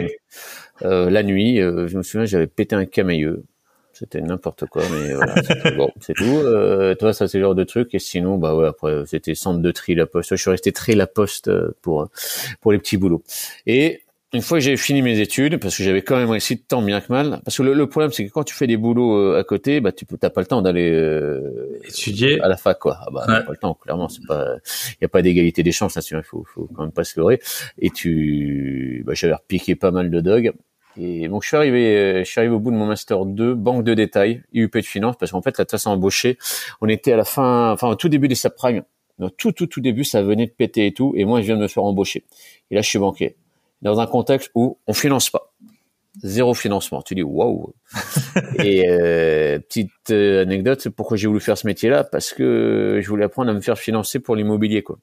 Euh, 0.82 1.10
la 1.10 1.22
nuit, 1.22 1.60
euh, 1.60 1.86
je 1.86 1.96
me 1.96 2.02
souviens, 2.02 2.24
j'avais 2.24 2.48
pété 2.48 2.74
un 2.74 2.84
camailleux. 2.84 3.44
C'était 3.92 4.20
n'importe 4.20 4.66
quoi, 4.66 4.82
mais 4.90 5.14
voilà, 5.14 5.34
bon, 5.76 5.90
c'est 6.00 6.14
tout. 6.14 6.24
Euh, 6.24 6.94
toi, 6.96 7.12
ça 7.12 7.28
c'est 7.28 7.38
le 7.38 7.44
genre 7.44 7.54
de 7.54 7.62
truc. 7.62 7.94
Et 7.94 8.00
sinon, 8.00 8.38
bah 8.38 8.56
ouais, 8.56 8.66
après 8.66 9.04
c'était 9.06 9.34
centre 9.36 9.60
de 9.60 9.70
tri 9.70 9.94
la 9.94 10.06
poste. 10.06 10.34
Je 10.34 10.40
suis 10.40 10.50
resté 10.50 10.72
tri 10.72 10.94
la 10.96 11.06
poste 11.06 11.50
pour 11.82 12.08
pour 12.60 12.72
les 12.72 12.78
petits 12.78 12.96
boulots. 12.96 13.22
Et 13.66 14.02
une 14.34 14.40
fois 14.40 14.58
que 14.58 14.64
j'ai 14.64 14.76
fini 14.78 15.02
mes 15.02 15.20
études, 15.20 15.58
parce 15.58 15.76
que 15.76 15.82
j'avais 15.82 16.00
quand 16.00 16.16
même 16.16 16.30
réussi 16.30 16.58
tant 16.58 16.80
bien 16.80 17.02
que 17.02 17.12
mal, 17.12 17.40
parce 17.44 17.58
que 17.58 17.62
le, 17.62 17.86
problème 17.86 18.12
c'est 18.12 18.26
que 18.26 18.32
quand 18.32 18.44
tu 18.44 18.54
fais 18.54 18.66
des 18.66 18.78
boulots 18.78 19.18
euh, 19.18 19.38
à 19.38 19.44
côté, 19.44 19.80
bah 19.80 19.92
tu 19.92 20.06
t'as 20.06 20.30
pas 20.30 20.40
le 20.40 20.46
temps 20.46 20.62
d'aller 20.62 20.90
euh, 20.90 21.78
étudier 21.86 22.40
à 22.40 22.48
la 22.48 22.56
fac 22.56 22.78
quoi. 22.78 22.98
Ah 23.02 23.10
bah 23.12 23.24
pas 23.26 23.50
le 23.50 23.56
temps, 23.58 23.74
clairement 23.74 24.08
c'est 24.08 24.26
pas, 24.26 24.56
il 24.92 25.02
y 25.02 25.04
a 25.04 25.08
pas 25.08 25.20
d'égalité 25.20 25.62
des 25.62 25.72
chances 25.72 25.96
là, 25.96 26.02
il 26.10 26.22
faut, 26.22 26.44
faut 26.44 26.66
quand 26.74 26.82
même 26.82 26.92
pas 26.92 27.04
se 27.04 27.20
leurrer. 27.20 27.40
Et 27.78 27.90
tu, 27.90 29.02
bah 29.06 29.12
j'avais 29.14 29.34
repiqué 29.34 29.74
pas 29.74 29.90
mal 29.90 30.10
de 30.10 30.20
dogs. 30.20 30.52
Et 30.96 31.28
donc 31.28 31.42
je 31.42 31.48
suis 31.48 31.56
arrivé, 31.56 32.22
je 32.24 32.30
suis 32.30 32.38
arrivé 32.38 32.54
au 32.54 32.60
bout 32.60 32.70
de 32.70 32.76
mon 32.76 32.86
master 32.86 33.26
2, 33.26 33.54
banque 33.54 33.84
de 33.84 33.92
détail, 33.92 34.42
IUP 34.54 34.76
de 34.76 34.82
finance, 34.82 35.16
parce 35.18 35.32
qu'en 35.32 35.42
fait 35.42 35.58
la 35.58 35.66
tasse 35.66 35.86
embauché, 35.86 36.38
on 36.80 36.88
était 36.88 37.12
à 37.12 37.16
la 37.16 37.24
fin, 37.24 37.70
enfin 37.70 37.88
au 37.88 37.96
tout 37.96 38.08
début 38.08 38.28
des 38.28 38.34
subprimes. 38.34 38.82
Donc 39.18 39.36
tout 39.36 39.52
tout 39.52 39.66
tout 39.66 39.82
début 39.82 40.04
ça 40.04 40.22
venait 40.22 40.46
de 40.46 40.52
péter 40.52 40.86
et 40.86 40.94
tout, 40.94 41.12
et 41.16 41.26
moi 41.26 41.42
je 41.42 41.46
viens 41.46 41.56
de 41.56 41.62
me 41.62 41.68
faire 41.68 41.84
embaucher. 41.84 42.24
Et 42.70 42.74
là 42.74 42.80
je 42.80 42.88
suis 42.88 42.98
banquier 42.98 43.36
dans 43.82 44.00
un 44.00 44.06
contexte 44.06 44.50
où 44.54 44.78
on 44.86 44.92
finance 44.92 45.30
pas. 45.30 45.52
Zéro 46.22 46.54
financement. 46.54 47.02
Tu 47.02 47.14
dis 47.14 47.22
waouh. 47.22 47.74
et 48.58 48.88
euh, 48.88 49.58
petite 49.58 49.90
euh, 50.10 50.42
anecdote, 50.42 50.80
c'est 50.80 50.90
pourquoi 50.90 51.16
j'ai 51.16 51.26
voulu 51.26 51.40
faire 51.40 51.58
ce 51.58 51.66
métier-là? 51.66 52.04
Parce 52.04 52.32
que 52.32 53.00
je 53.02 53.08
voulais 53.08 53.24
apprendre 53.24 53.50
à 53.50 53.54
me 53.54 53.60
faire 53.60 53.78
financer 53.78 54.18
pour 54.20 54.36
l'immobilier 54.36 54.82
quoi 54.82 54.98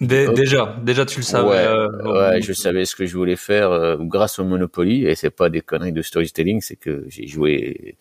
déjà, 0.00 0.76
déjà 0.82 1.06
tu 1.06 1.18
le 1.18 1.24
savais. 1.24 1.48
Ouais, 1.48 1.56
euh, 1.56 2.32
ouais 2.32 2.42
je 2.42 2.52
savais 2.52 2.84
ce 2.84 2.94
que 2.94 3.06
je 3.06 3.16
voulais 3.16 3.36
faire 3.36 3.70
euh, 3.70 3.96
grâce 3.98 4.38
au 4.38 4.44
Monopoly 4.44 5.06
et 5.06 5.14
c'est 5.14 5.30
pas 5.30 5.48
des 5.50 5.60
conneries 5.60 5.92
de 5.92 6.02
storytelling, 6.02 6.60
c'est 6.60 6.76
que 6.76 7.04
j'ai 7.08 7.26
joué 7.26 7.96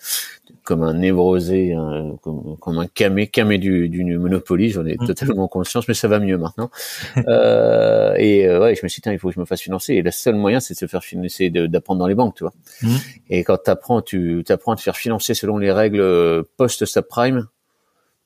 comme 0.63 0.83
un 0.83 0.93
névrosé, 0.93 1.73
comme, 2.21 2.57
comme, 2.59 2.79
un 2.79 2.87
camé, 2.87 3.27
camé 3.27 3.57
du, 3.57 3.89
du 3.89 4.03
Monopoly. 4.17 4.69
J'en 4.69 4.85
ai 4.85 4.95
mm. 4.99 5.07
totalement 5.07 5.47
conscience, 5.47 5.87
mais 5.87 5.93
ça 5.93 6.07
va 6.07 6.19
mieux 6.19 6.37
maintenant. 6.37 6.69
euh, 7.27 8.13
et 8.17 8.47
euh, 8.47 8.59
ouais, 8.59 8.75
je 8.75 8.81
me 8.83 8.89
suis 8.89 9.01
dit, 9.01 9.09
il 9.09 9.19
faut 9.19 9.29
que 9.29 9.35
je 9.35 9.39
me 9.39 9.45
fasse 9.45 9.61
financer. 9.61 9.93
Et 9.93 10.01
le 10.01 10.11
seul 10.11 10.35
moyen, 10.35 10.59
c'est 10.59 10.73
de 10.73 10.79
se 10.79 10.87
faire 10.87 11.03
financer, 11.03 11.49
d'apprendre 11.49 11.99
dans 11.99 12.07
les 12.07 12.15
banques, 12.15 12.35
tu 12.35 12.43
vois. 12.43 12.53
Mm. 12.81 12.95
Et 13.29 13.43
quand 13.43 13.57
t'apprends, 13.57 14.01
tu 14.01 14.43
apprends 14.49 14.73
à 14.73 14.75
te 14.75 14.81
faire 14.81 14.97
financer 14.97 15.33
selon 15.33 15.57
les 15.57 15.71
règles 15.71 16.43
post-subprime. 16.57 17.47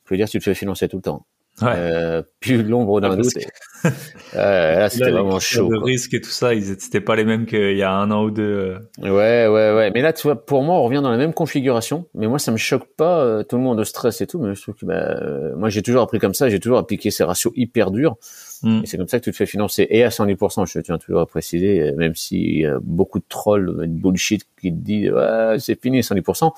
Je 0.06 0.14
veux 0.14 0.18
dire, 0.18 0.28
tu 0.28 0.40
te 0.40 0.44
fais 0.44 0.56
financer 0.56 0.88
tout 0.88 0.98
le 0.98 1.04
temps. 1.04 1.26
Ouais. 1.62 1.74
Euh, 1.76 2.24
plus 2.39 2.63
l'ombre 2.63 3.02
d'un 3.02 3.15
doute. 3.15 3.38
là, 4.34 4.89
c'était 4.89 5.12
vraiment 5.12 5.39
chaud. 5.39 5.69
Le 5.69 5.80
risque 5.80 6.13
et 6.13 6.21
tout 6.21 6.30
ça, 6.30 6.54
ils 6.54 6.63
c'était 6.80 7.02
pas 7.02 7.15
les 7.15 7.24
mêmes 7.24 7.45
qu'il 7.45 7.78
y 7.78 7.84
a 7.84 7.93
un 7.93 8.10
an 8.12 8.24
ou 8.24 8.32
deux. 8.32 8.43
Euh. 8.43 8.80
Ouais, 9.02 9.47
ouais, 9.47 9.76
ouais. 9.76 9.91
Mais 9.93 10.02
là, 10.02 10.13
tu 10.13 10.24
vois, 10.24 10.43
pour 10.43 10.63
moi, 10.63 10.76
on 10.76 10.84
revient 10.84 11.02
dans 11.04 11.12
la 11.12 11.17
même 11.17 11.34
configuration. 11.34 12.06
Mais 12.15 12.28
moi, 12.28 12.39
ça 12.39 12.52
me 12.52 12.58
choque 12.58 12.88
pas. 12.95 13.19
Euh, 13.19 13.43
tout 13.43 13.58
le 13.58 13.62
monde 13.62 13.84
stress 13.84 14.21
et 14.21 14.28
tout. 14.28 14.39
Mais 14.39 14.56
je 14.56 14.62
trouve 14.62 14.76
que, 14.76 14.86
bah, 14.86 14.95
euh, 14.95 15.56
moi, 15.56 15.69
j'ai 15.69 15.82
toujours 15.82 16.02
appris 16.02 16.19
comme 16.19 16.34
ça. 16.34 16.50
J'ai 16.50 16.60
toujours 16.60 16.80
appliqué 16.80 17.12
ces 17.12 17.24
ratios 17.24 17.54
hyper 17.56 17.91
durs. 17.91 18.15
Mm. 18.63 18.82
Et 18.84 18.86
c'est 18.88 18.97
comme 18.97 19.08
ça 19.08 19.19
que 19.19 19.26
tu 19.26 19.32
te 19.32 19.36
fais 19.36 19.45
financer. 19.45 19.88
Et 19.89 20.04
à 20.04 20.10
110%, 20.10 20.65
je 20.65 20.80
tiens 20.80 20.97
toujours 20.97 21.21
à 21.21 21.26
préciser, 21.26 21.91
même 21.97 22.13
a 22.13 22.80
beaucoup 22.82 23.19
de 23.19 23.26
trolls, 23.28 23.76
de 23.82 23.86
bullshit 23.86 24.45
qui 24.60 24.71
te 24.71 24.78
dit, 24.78 25.12
ouais, 25.12 25.58
c'est 25.60 25.80
fini, 25.80 26.02
110%. 26.02 26.52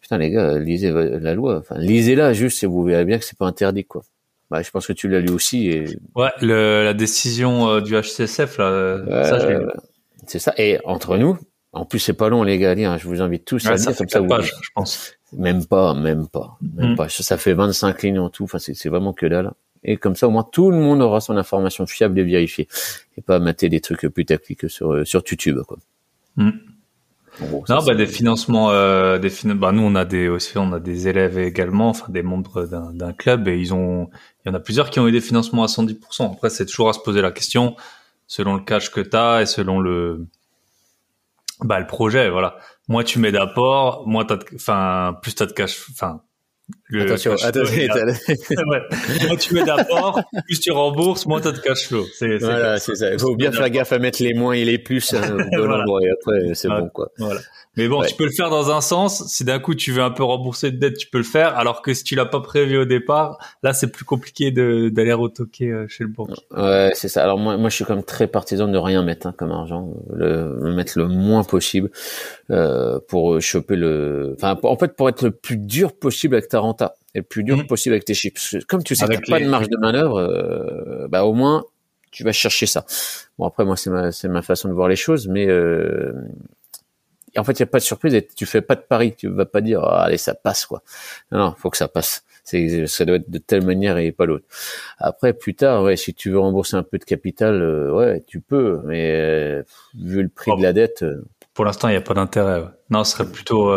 Putain, 0.00 0.18
les 0.18 0.30
gars, 0.30 0.58
lisez 0.58 0.90
la 0.92 1.34
loi. 1.34 1.58
Enfin, 1.58 1.76
lisez-la 1.78 2.32
juste 2.32 2.62
et 2.62 2.66
vous 2.66 2.82
verrez 2.84 3.04
bien 3.04 3.18
que 3.18 3.24
c'est 3.24 3.38
pas 3.38 3.46
interdit, 3.46 3.84
quoi. 3.84 4.02
Bah, 4.50 4.62
je 4.62 4.70
pense 4.70 4.86
que 4.86 4.92
tu 4.92 5.08
l'as 5.08 5.20
lu 5.20 5.30
aussi. 5.30 5.68
Et... 5.68 5.84
Ouais, 6.14 6.30
le, 6.40 6.84
la 6.84 6.94
décision 6.94 7.68
euh, 7.68 7.80
du 7.80 7.94
HCSF, 7.94 8.58
là, 8.58 9.24
ça, 9.24 9.38
je 9.40 9.68
C'est 10.26 10.38
ça. 10.38 10.54
Et 10.56 10.78
entre 10.84 11.16
nous, 11.18 11.38
en 11.72 11.84
plus, 11.84 11.98
c'est 11.98 12.14
pas 12.14 12.28
long, 12.28 12.42
les 12.42 12.58
gars. 12.58 12.72
Hein, 12.72 12.96
je 12.98 13.06
vous 13.06 13.20
invite 13.20 13.44
tous 13.44 13.66
à 13.66 13.76
ça 13.76 13.90
lire. 13.90 13.98
comme 13.98 14.08
ça, 14.08 14.40
je 14.40 14.70
pense. 14.74 15.14
Même 15.36 15.66
pas, 15.66 15.92
même 15.92 16.26
pas, 16.28 16.56
même 16.76 16.92
mm. 16.92 16.96
pas. 16.96 17.08
Ça, 17.08 17.36
fait 17.36 17.52
25 17.52 18.02
lignes 18.02 18.18
en 18.18 18.30
tout. 18.30 18.44
Enfin, 18.44 18.58
c'est 18.58 18.88
vraiment 18.88 19.12
que 19.12 19.26
dalle. 19.26 19.52
Et 19.84 19.96
comme 19.96 20.16
ça, 20.16 20.26
au 20.26 20.30
moins, 20.30 20.48
tout 20.50 20.70
le 20.70 20.78
monde 20.78 21.02
aura 21.02 21.20
son 21.20 21.36
information 21.36 21.86
fiable 21.86 22.18
et 22.18 22.24
vérifiée. 22.24 22.68
Et 23.16 23.20
pas 23.20 23.38
mater 23.38 23.68
des 23.68 23.80
trucs 23.80 24.08
putaclic 24.08 24.68
sur, 24.70 24.92
euh, 24.92 25.04
sur 25.04 25.22
YouTube, 25.28 25.60
quoi. 25.66 25.78
Mm 26.36 26.50
non, 27.40 27.82
bah, 27.84 27.94
des 27.94 28.06
financements, 28.06 28.70
euh, 28.70 29.18
des 29.18 29.30
bah, 29.54 29.72
nous 29.72 29.82
on 29.82 29.94
a 29.94 30.04
des 30.04 30.28
aussi, 30.28 30.58
on 30.58 30.72
a 30.72 30.80
des 30.80 31.08
élèves 31.08 31.38
également, 31.38 31.90
enfin 31.90 32.06
des 32.08 32.22
membres 32.22 32.64
d'un 32.64 33.12
club 33.12 33.48
et 33.48 33.58
ils 33.58 33.72
ont, 33.72 34.10
il 34.44 34.48
y 34.48 34.50
en 34.50 34.54
a 34.54 34.60
plusieurs 34.60 34.90
qui 34.90 34.98
ont 35.00 35.06
eu 35.06 35.12
des 35.12 35.20
financements 35.20 35.62
à 35.62 35.66
110%. 35.66 36.32
Après, 36.32 36.50
c'est 36.50 36.66
toujours 36.66 36.88
à 36.88 36.92
se 36.92 37.00
poser 37.00 37.22
la 37.22 37.30
question 37.30 37.76
selon 38.26 38.54
le 38.54 38.60
cash 38.60 38.90
que 38.90 39.00
tu 39.00 39.16
as 39.16 39.42
et 39.42 39.46
selon 39.46 39.80
le, 39.80 40.26
bah, 41.60 41.80
le 41.80 41.86
projet, 41.86 42.30
voilà. 42.30 42.56
Moi, 42.88 43.04
tu 43.04 43.18
mets 43.18 43.32
d'apport, 43.32 44.06
moi, 44.06 44.24
t'as, 44.24 44.38
enfin, 44.54 45.18
plus 45.22 45.34
t'as 45.34 45.46
de 45.46 45.52
cash, 45.52 45.86
enfin, 45.90 46.22
attention, 46.92 47.32
attention. 47.32 47.74
ouais. 47.74 48.80
Moins 49.26 49.36
tu 49.36 49.54
mets 49.54 49.64
d'apport, 49.64 50.22
plus 50.46 50.60
tu 50.60 50.70
rembourses, 50.70 51.26
moins 51.26 51.40
tu 51.40 51.48
as 51.48 51.52
de 51.52 51.58
cash 51.58 51.88
flow. 51.88 52.04
C'est, 52.14 52.38
voilà, 52.38 52.78
c'est 52.78 52.94
ça. 52.94 53.12
Il 53.12 53.18
faut 53.18 53.34
bien 53.36 53.52
faire 53.52 53.70
gaffe 53.70 53.92
à 53.92 53.98
mettre 53.98 54.22
les 54.22 54.34
moins 54.34 54.52
et 54.54 54.64
les 54.64 54.78
plus 54.78 55.14
hein, 55.14 55.20
bon 55.52 55.66
voilà. 55.66 55.84
et 56.02 56.10
après 56.10 56.54
c'est 56.54 56.68
bon 56.68 56.88
quoi. 56.88 57.10
Voilà. 57.18 57.40
Mais 57.78 57.88
bon, 57.88 58.02
tu 58.02 58.14
peux 58.16 58.24
le 58.24 58.32
faire 58.32 58.50
dans 58.50 58.70
un 58.70 58.80
sens. 58.80 59.24
Si 59.28 59.44
d'un 59.44 59.60
coup 59.60 59.74
tu 59.74 59.92
veux 59.92 60.02
un 60.02 60.10
peu 60.10 60.24
rembourser 60.24 60.72
de 60.72 60.78
dette, 60.78 60.98
tu 60.98 61.08
peux 61.08 61.18
le 61.18 61.24
faire. 61.24 61.56
Alors 61.56 61.80
que 61.80 61.94
si 61.94 62.02
tu 62.02 62.16
l'as 62.16 62.26
pas 62.26 62.40
prévu 62.40 62.76
au 62.76 62.84
départ, 62.84 63.38
là 63.62 63.72
c'est 63.72 63.90
plus 63.90 64.04
compliqué 64.04 64.50
de, 64.50 64.88
d'aller 64.88 65.12
retoquer 65.12 65.70
euh, 65.70 65.86
chez 65.88 66.02
le 66.02 66.10
banquier. 66.10 66.42
Ouais, 66.50 66.90
c'est 66.94 67.08
ça. 67.08 67.22
Alors 67.22 67.38
moi, 67.38 67.56
moi 67.56 67.70
je 67.70 67.76
suis 67.76 67.84
comme 67.84 68.02
très 68.02 68.26
partisan 68.26 68.66
de 68.66 68.76
rien 68.76 69.04
mettre 69.04 69.28
hein, 69.28 69.34
comme 69.38 69.52
argent, 69.52 69.94
le, 70.12 70.74
mettre 70.74 70.98
le 70.98 71.06
moins 71.06 71.44
possible 71.44 71.90
euh, 72.50 72.98
pour 73.08 73.40
choper 73.40 73.76
le. 73.76 74.34
Enfin, 74.36 74.58
en 74.62 74.76
fait, 74.76 74.96
pour 74.96 75.08
être 75.08 75.22
le 75.22 75.30
plus 75.30 75.56
dur 75.56 75.96
possible 75.96 76.34
avec 76.34 76.48
ta 76.48 76.58
renta 76.58 76.96
et 77.14 77.18
le 77.18 77.24
plus 77.24 77.44
dur 77.44 77.58
mhm. 77.58 77.66
possible 77.66 77.94
avec 77.94 78.04
tes 78.04 78.14
chiffres. 78.14 78.40
Comme 78.66 78.82
tu 78.82 78.96
sais 78.96 79.06
que 79.06 79.14
t'as 79.14 79.20
pas 79.20 79.40
de 79.40 79.48
marge 79.48 79.68
de 79.68 79.76
manœuvre, 79.76 80.18
euh, 80.18 81.08
bah 81.08 81.24
au 81.24 81.32
moins 81.32 81.64
tu 82.10 82.24
vas 82.24 82.32
chercher 82.32 82.66
ça. 82.66 82.84
Bon 83.38 83.46
après 83.46 83.64
moi 83.64 83.76
c'est 83.76 83.90
ma 83.90 84.12
c'est 84.12 84.28
ma 84.28 84.42
façon 84.42 84.68
de 84.68 84.74
voir 84.74 84.88
les 84.88 84.96
choses, 84.96 85.28
mais 85.28 85.46
euh, 85.46 86.12
en 87.36 87.44
fait, 87.44 87.58
il 87.58 87.62
n'y 87.62 87.68
a 87.68 87.70
pas 87.70 87.78
de 87.78 87.84
surprise 87.84 88.14
et 88.14 88.26
tu 88.26 88.46
fais 88.46 88.62
pas 88.62 88.74
de 88.74 88.80
pari. 88.80 89.14
Tu 89.16 89.28
vas 89.28 89.46
pas 89.46 89.60
dire, 89.60 89.82
ah, 89.82 90.04
allez, 90.04 90.18
ça 90.18 90.34
passe, 90.34 90.66
quoi. 90.66 90.82
Non, 91.32 91.38
non, 91.38 91.54
faut 91.56 91.70
que 91.70 91.76
ça 91.76 91.88
passe. 91.88 92.24
C'est, 92.44 92.86
ça 92.86 93.04
doit 93.04 93.16
être 93.16 93.28
de 93.28 93.38
telle 93.38 93.64
manière 93.64 93.98
et 93.98 94.10
pas 94.10 94.24
l'autre. 94.24 94.46
Après, 94.98 95.34
plus 95.34 95.54
tard, 95.54 95.82
ouais, 95.82 95.96
si 95.96 96.14
tu 96.14 96.30
veux 96.30 96.38
rembourser 96.38 96.76
un 96.76 96.82
peu 96.82 96.98
de 96.98 97.04
capital, 97.04 97.60
euh, 97.60 97.92
ouais, 97.92 98.24
tu 98.26 98.40
peux, 98.40 98.80
mais 98.86 99.12
euh, 99.12 99.62
vu 99.94 100.22
le 100.22 100.28
prix 100.28 100.56
de 100.56 100.62
la 100.62 100.72
dette. 100.72 101.02
Euh, 101.02 101.24
Pour 101.52 101.66
l'instant, 101.66 101.88
il 101.88 101.92
n'y 101.92 101.98
a 101.98 102.02
pas 102.02 102.14
d'intérêt. 102.14 102.64
Non, 102.88 103.04
ce 103.04 103.12
serait 103.12 103.30
plutôt, 103.30 103.70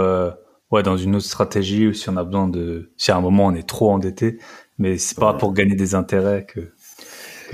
ouais, 0.72 0.84
dans 0.84 0.96
une 0.96 1.16
autre 1.16 1.26
stratégie 1.26 1.88
ou 1.88 1.94
si 1.94 2.10
on 2.10 2.16
a 2.16 2.24
besoin 2.24 2.48
de, 2.48 2.92
si 2.96 3.12
à 3.12 3.18
un 3.18 3.22
moment 3.22 3.48
on 3.48 3.54
est 3.54 3.68
trop 3.68 3.92
endetté, 3.92 4.40
mais 4.78 4.98
c'est 4.98 5.18
pas 5.18 5.34
pour 5.34 5.54
gagner 5.54 5.76
des 5.76 5.94
intérêts 5.96 6.46
que. 6.46 6.72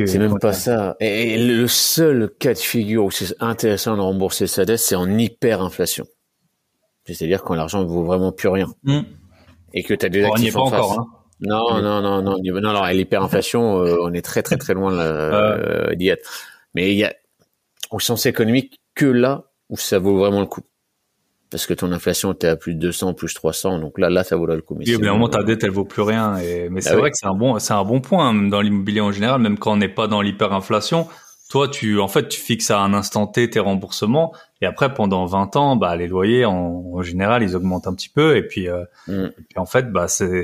C'est 0.06 0.20
même 0.20 0.40
pas 0.40 0.54
ça. 0.54 0.96
Et 1.00 1.38
le 1.38 1.68
seul 1.68 2.30
cas 2.40 2.54
de 2.54 2.60
figure 2.60 3.06
où 3.06 3.12
c'est 3.12 3.36
intéressant 3.40 3.96
de 3.96 4.02
rembourser 4.02 4.48
sa 4.48 4.66
dette, 4.66 4.80
c'est 4.80 4.96
en 4.96 5.18
hyperinflation. 5.18 6.06
C'est-à-dire 7.06 7.44
quand 7.44 7.56
l'argent 7.56 7.82
ne 7.82 7.88
vaut 7.88 8.04
vraiment 8.04 8.32
plus 8.32 8.50
rien. 8.50 8.68
Hmm. 8.84 9.02
Et 9.74 9.84
que 9.84 9.94
tu 9.94 10.06
as 10.06 10.10
des 10.10 10.24
actifs 10.24 10.56
en 10.56 10.70
face. 10.70 10.80
Encore, 10.80 11.00
hein. 11.00 11.08
Non, 11.40 11.82
non, 11.82 12.02
non, 12.02 12.22
non, 12.22 12.38
non, 12.42 12.74
non, 12.74 12.86
l'hyperinflation, 12.86 13.78
euh, 13.84 13.98
on 14.02 14.14
est 14.14 14.24
très, 14.24 14.42
très, 14.44 14.58
très 14.58 14.74
loin 14.74 14.94
euh, 14.94 15.94
d'y 15.96 16.10
être. 16.10 16.30
Mais 16.74 16.92
il 16.92 16.98
y 16.98 17.04
a, 17.04 17.14
au 17.92 18.00
sens 18.00 18.26
économique, 18.26 18.82
que 18.96 19.06
là 19.06 19.46
où 19.70 19.78
ça 19.78 20.00
vaut 20.00 20.18
vraiment 20.18 20.40
le 20.40 20.48
coup 20.48 20.62
parce 21.50 21.66
que 21.66 21.74
ton 21.74 21.92
inflation 21.92 22.34
était 22.34 22.48
à 22.48 22.56
plus 22.56 22.74
de 22.74 22.80
200, 22.80 23.14
plus 23.14 23.34
300, 23.34 23.80
donc 23.80 23.98
là, 23.98 24.10
là, 24.10 24.24
ça 24.24 24.36
vaut 24.36 24.46
le 24.46 24.62
coup. 24.62 24.76
Mais 24.76 24.86
oui, 24.86 24.94
évidemment, 24.94 25.30
ta 25.30 25.44
dette, 25.44 25.64
elle 25.64 25.72
vaut 25.72 25.86
plus 25.86 26.02
rien. 26.02 26.38
Et... 26.38 26.70
Mais 26.70 26.82
bah 26.82 26.90
c'est 26.90 26.96
vrai 26.96 27.12
que 27.12 27.18
c'est 27.18 27.28
un 27.28 27.34
bon, 27.34 27.58
c'est 27.60 27.74
un 27.74 27.84
bon 27.84 28.02
point 28.02 28.30
hein, 28.30 28.48
dans 28.50 28.62
l'immobilier 28.62 29.02
en 29.02 29.12
général, 29.12 29.42
même 29.42 29.58
quand 29.58 29.74
on 29.74 29.78
n'est 29.78 29.88
pas 29.88 30.08
dans 30.08 30.22
l'hyperinflation. 30.22 31.08
Toi, 31.50 31.70
tu, 31.70 32.00
en 32.00 32.10
fait, 32.10 32.28
tu 32.28 32.42
fixes 32.42 32.72
à 32.72 32.80
un 32.80 32.94
instant 32.94 33.26
T 33.26 33.50
tes 33.50 33.62
remboursements, 33.62 34.34
et 34.62 34.66
après, 34.66 34.94
pendant 34.94 35.26
20 35.26 35.56
ans, 35.56 35.76
bah, 35.78 35.96
les 35.96 36.08
loyers, 36.08 36.44
en, 36.44 37.02
général, 37.02 37.42
ils 37.42 37.56
augmentent 37.56 37.88
un 37.88 37.94
petit 37.94 38.10
peu, 38.10 38.36
et 38.36 38.44
puis, 38.44 38.68
euh, 38.68 38.84
mm. 39.08 39.26
et 39.28 39.44
puis 39.50 39.60
en 39.60 39.66
fait, 39.66 39.90
bah, 39.90 40.10
c'est, 40.10 40.44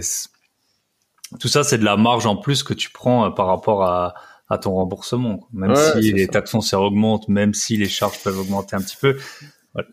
tout 1.39 1.49
ça, 1.49 1.65
c'est 1.65 1.77
de 1.77 1.83
la 1.83 1.97
marge 1.97 2.25
en 2.25 2.37
plus 2.37 2.63
que 2.63 2.73
tu 2.73 2.89
prends 2.89 3.25
euh, 3.25 3.29
par 3.31 3.47
rapport 3.47 3.83
à, 3.83 4.13
à 4.49 4.57
ton 4.57 4.73
remboursement. 4.73 5.47
Même 5.51 5.75
si 5.75 6.13
les 6.13 6.27
taxes 6.27 6.51
foncières 6.51 6.81
augmentent, 6.81 7.27
même 7.27 7.53
si 7.53 7.75
les 7.75 7.89
charges 7.89 8.21
peuvent 8.23 8.39
augmenter 8.39 8.75
un 8.75 8.81
petit 8.81 8.97
peu, 8.97 9.17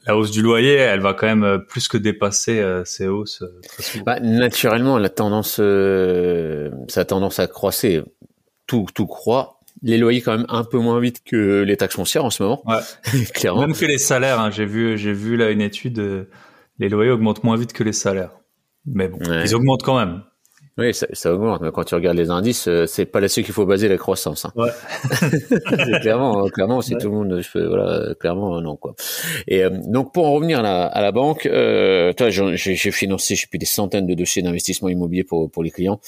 la 0.06 0.16
hausse 0.16 0.30
du 0.30 0.42
loyer, 0.42 0.74
elle 0.74 1.00
va 1.00 1.14
quand 1.14 1.26
même 1.26 1.44
euh, 1.44 1.58
plus 1.58 1.88
que 1.88 1.96
dépasser 1.96 2.60
euh, 2.60 2.84
ces 2.84 3.06
hausses. 3.06 3.42
Euh, 3.42 4.00
bah, 4.04 4.20
naturellement, 4.20 4.98
la 4.98 5.08
tendance, 5.08 5.56
ça 5.56 7.00
a 7.00 7.04
tendance 7.04 7.38
à 7.38 7.46
croisser. 7.46 8.02
Tout, 8.66 8.86
tout 8.94 9.06
croît. 9.06 9.58
Les 9.82 9.96
loyers 9.96 10.20
quand 10.20 10.36
même 10.36 10.46
un 10.48 10.64
peu 10.64 10.78
moins 10.78 11.00
vite 11.00 11.22
que 11.24 11.62
les 11.62 11.76
taxes 11.76 11.96
foncières 11.96 12.24
en 12.24 12.30
ce 12.30 12.42
moment. 12.42 12.62
Ouais. 12.66 13.24
Clairement. 13.34 13.62
Même 13.62 13.74
que 13.74 13.86
les 13.86 13.98
salaires. 13.98 14.38
Hein, 14.38 14.50
j'ai 14.50 14.66
vu, 14.66 14.98
j'ai 14.98 15.12
vu 15.12 15.36
là 15.36 15.50
une 15.50 15.62
étude. 15.62 16.26
les 16.78 16.88
loyers 16.88 17.10
augmentent 17.10 17.42
moins 17.42 17.56
vite 17.56 17.72
que 17.72 17.82
les 17.82 17.94
salaires. 17.94 18.32
Mais 18.86 19.08
bon, 19.08 19.18
ils 19.44 19.54
augmentent 19.54 19.82
quand 19.82 19.98
même. 19.98 20.22
Oui, 20.80 20.94
ça, 20.94 21.06
ça, 21.12 21.34
augmente, 21.34 21.60
mais 21.60 21.70
quand 21.70 21.84
tu 21.84 21.94
regardes 21.94 22.16
les 22.16 22.30
indices, 22.30 22.66
euh, 22.66 22.86
c'est 22.86 23.04
pas 23.04 23.20
là-dessus 23.20 23.42
qu'il 23.42 23.52
faut 23.52 23.66
baser 23.66 23.86
la 23.86 23.98
croissance. 23.98 24.46
Hein. 24.46 24.52
Ouais. 24.56 24.70
clairement, 26.00 26.48
clairement, 26.48 26.80
si 26.80 26.96
tout 26.96 27.10
le 27.10 27.14
monde, 27.16 27.40
je 27.42 27.58
voilà, 27.58 28.14
clairement, 28.18 28.58
non 28.62 28.76
quoi. 28.76 28.94
Et 29.46 29.62
euh, 29.62 29.68
donc 29.70 30.14
pour 30.14 30.26
en 30.26 30.32
revenir 30.32 30.60
à 30.60 30.62
la, 30.62 30.86
à 30.86 31.02
la 31.02 31.12
banque, 31.12 31.44
euh, 31.44 32.14
j'ai 32.54 32.90
financé, 32.92 33.34
je 33.34 33.42
sais 33.42 33.46
plus 33.46 33.58
des 33.58 33.66
centaines 33.66 34.06
de 34.06 34.14
dossiers 34.14 34.40
d'investissement 34.40 34.88
immobilier 34.88 35.22
pour 35.22 35.50
pour 35.50 35.62
les 35.62 35.70
clients, 35.70 36.00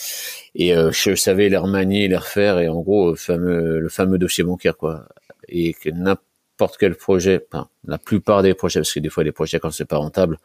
et 0.55 0.75
euh, 0.75 0.91
je 0.91 1.15
savais 1.17 1.51
les 1.51 1.59
remanier, 1.59 2.09
les 2.09 2.17
refaire, 2.17 2.59
et 2.59 2.69
en 2.69 2.81
gros, 2.81 3.11
le 3.11 3.17
fameux 3.17 3.79
le 3.79 3.89
fameux 3.91 4.17
dossier 4.17 4.43
bancaire 4.43 4.79
quoi, 4.79 5.07
et 5.51 5.75
que 5.75 5.91
n'importe 5.91 6.79
quel 6.81 6.95
projet, 6.95 7.47
enfin, 7.53 7.69
la 7.87 7.99
plupart 7.99 8.43
des 8.43 8.55
projets, 8.55 8.81
parce 8.81 8.95
que 8.95 9.01
des 9.01 9.11
fois 9.11 9.23
les 9.23 9.33
projets 9.33 9.59
quand 9.59 9.71
c'est 9.71 9.85
pas 9.85 9.99
rentable 9.99 10.39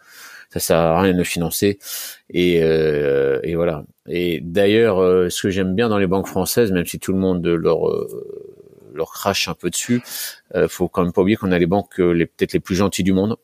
ça 0.50 0.60
sert 0.60 0.78
à 0.78 1.02
rien 1.02 1.14
de 1.14 1.18
le 1.18 1.24
financer. 1.24 1.80
Et, 2.30 2.62
euh, 2.62 3.40
et 3.44 3.56
voilà. 3.56 3.84
Et 4.08 4.40
d'ailleurs, 4.42 5.00
euh, 5.02 5.30
ce 5.30 5.44
que 5.44 5.50
j'aime 5.50 5.76
bien 5.76 5.90
dans 5.90 5.98
les 5.98 6.08
banques 6.08 6.28
françaises, 6.28 6.72
même 6.72 6.86
si 6.86 7.00
tout 7.00 7.12
le 7.12 7.20
monde 7.20 7.46
leur 7.46 7.90
euh, 7.90 8.08
leur 8.94 9.12
crache 9.12 9.48
un 9.48 9.54
peu 9.54 9.70
dessus, 9.70 10.02
euh, 10.56 10.68
faut 10.68 10.88
quand 10.88 11.04
même 11.04 11.14
pas 11.14 11.22
oublier 11.22 11.38
qu'on 11.38 11.52
a 11.52 11.60
les 11.60 11.66
banques 11.68 11.98
les 12.00 12.26
peut-être 12.26 12.54
les 12.54 12.60
plus 12.60 12.76
gentilles 12.76 13.04
du 13.04 13.14
monde, 13.14 13.38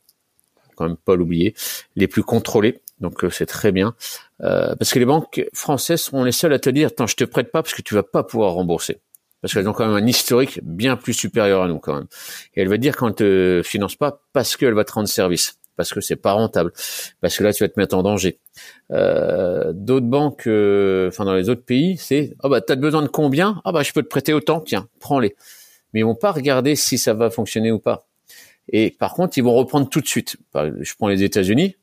quand 0.75 0.85
même 0.87 0.97
pas 0.97 1.15
l'oublier, 1.15 1.53
les 1.95 2.07
plus 2.07 2.23
contrôlées. 2.23 2.79
Donc 2.99 3.25
c'est 3.31 3.45
très 3.45 3.71
bien 3.71 3.95
parce 4.39 4.91
que 4.91 4.99
les 4.99 5.05
banques 5.05 5.45
françaises 5.53 6.01
sont 6.01 6.23
les 6.23 6.31
seules 6.31 6.53
à 6.53 6.59
te 6.59 6.69
dire 6.69 6.87
"Attends, 6.87 7.07
je 7.07 7.15
te 7.15 7.23
prête 7.23 7.51
pas 7.51 7.61
parce 7.61 7.73
que 7.73 7.81
tu 7.81 7.93
vas 7.95 8.03
pas 8.03 8.23
pouvoir 8.23 8.53
rembourser." 8.53 8.99
parce 9.41 9.53
qu'elles 9.53 9.67
ont 9.67 9.73
quand 9.73 9.85
même 9.85 10.01
un 10.01 10.07
historique 10.07 10.61
bien 10.63 10.95
plus 10.95 11.11
supérieur 11.11 11.63
à 11.63 11.67
nous 11.67 11.77
quand 11.77 11.95
même. 11.95 12.07
Et 12.55 12.61
elle 12.61 12.69
va 12.69 12.77
dire 12.77 12.95
qu'on 12.95 13.11
te 13.11 13.61
finance 13.65 13.97
pas 13.97 14.21
parce 14.31 14.55
qu'elle 14.55 14.73
va 14.73 14.85
te 14.85 14.93
rendre 14.93 15.09
service 15.09 15.59
parce 15.75 15.93
que 15.93 16.01
c'est 16.01 16.15
pas 16.15 16.33
rentable, 16.33 16.71
parce 17.21 17.37
que 17.37 17.43
là 17.43 17.53
tu 17.53 17.63
vas 17.63 17.69
te 17.69 17.79
mettre 17.79 17.95
en 17.95 18.03
danger. 18.03 18.39
Euh, 18.91 19.71
d'autres 19.73 20.05
banques, 20.05 20.47
euh, 20.47 21.07
enfin 21.07 21.25
dans 21.25 21.33
les 21.33 21.49
autres 21.49 21.63
pays, 21.65 21.97
c'est 21.97 22.33
ah 22.39 22.43
oh 22.43 22.49
bah 22.49 22.61
t'as 22.61 22.75
besoin 22.75 23.01
de 23.01 23.07
combien? 23.07 23.61
Ah 23.65 23.71
bah 23.71 23.83
je 23.83 23.91
peux 23.93 24.03
te 24.03 24.07
prêter 24.07 24.33
autant, 24.33 24.59
tiens, 24.61 24.87
prends-les. 24.99 25.35
Mais 25.93 26.01
ils 26.01 26.05
vont 26.05 26.15
pas 26.15 26.31
regarder 26.31 26.75
si 26.75 26.97
ça 26.97 27.13
va 27.13 27.29
fonctionner 27.29 27.71
ou 27.71 27.79
pas. 27.79 28.07
Et 28.69 28.91
par 28.91 29.13
contre, 29.13 29.37
ils 29.37 29.43
vont 29.43 29.53
reprendre 29.53 29.89
tout 29.89 30.01
de 30.01 30.07
suite. 30.07 30.37
Je 30.55 30.93
prends 30.95 31.07
les 31.07 31.23
États-Unis. 31.23 31.75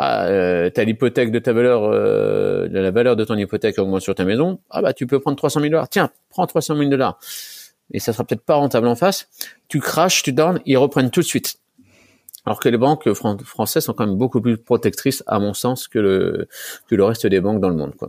Ah, 0.00 0.26
euh, 0.26 0.70
t'as 0.70 0.84
l'hypothèque 0.84 1.32
de 1.32 1.40
ta 1.40 1.52
valeur, 1.52 1.82
euh, 1.82 2.68
la 2.70 2.92
valeur 2.92 3.16
de 3.16 3.24
ton 3.24 3.36
hypothèque 3.36 3.78
augmente 3.80 4.00
sur 4.00 4.14
ta 4.14 4.24
maison. 4.24 4.60
Ah 4.70 4.80
bah 4.80 4.92
tu 4.92 5.08
peux 5.08 5.18
prendre 5.18 5.36
300 5.36 5.60
000 5.60 5.70
dollars. 5.72 5.88
Tiens, 5.88 6.10
prends 6.30 6.46
300 6.46 6.76
000 6.76 6.88
dollars. 6.88 7.18
Et 7.92 7.98
ça 7.98 8.12
sera 8.12 8.22
peut-être 8.22 8.44
pas 8.44 8.54
rentable 8.54 8.86
en 8.86 8.94
face. 8.94 9.28
Tu 9.66 9.80
craches, 9.80 10.22
tu 10.22 10.32
donnes, 10.32 10.60
ils 10.66 10.76
reprennent 10.76 11.10
tout 11.10 11.20
de 11.20 11.26
suite. 11.26 11.56
Alors 12.48 12.60
que 12.60 12.70
les 12.70 12.78
banques 12.78 13.12
françaises 13.12 13.84
sont 13.84 13.92
quand 13.92 14.06
même 14.06 14.16
beaucoup 14.16 14.40
plus 14.40 14.56
protectrices, 14.56 15.22
à 15.26 15.38
mon 15.38 15.52
sens, 15.52 15.86
que 15.86 15.98
le, 15.98 16.48
que 16.88 16.94
le 16.94 17.04
reste 17.04 17.26
des 17.26 17.40
banques 17.42 17.60
dans 17.60 17.68
le 17.68 17.76
monde. 17.76 17.94
Quoi. 17.94 18.08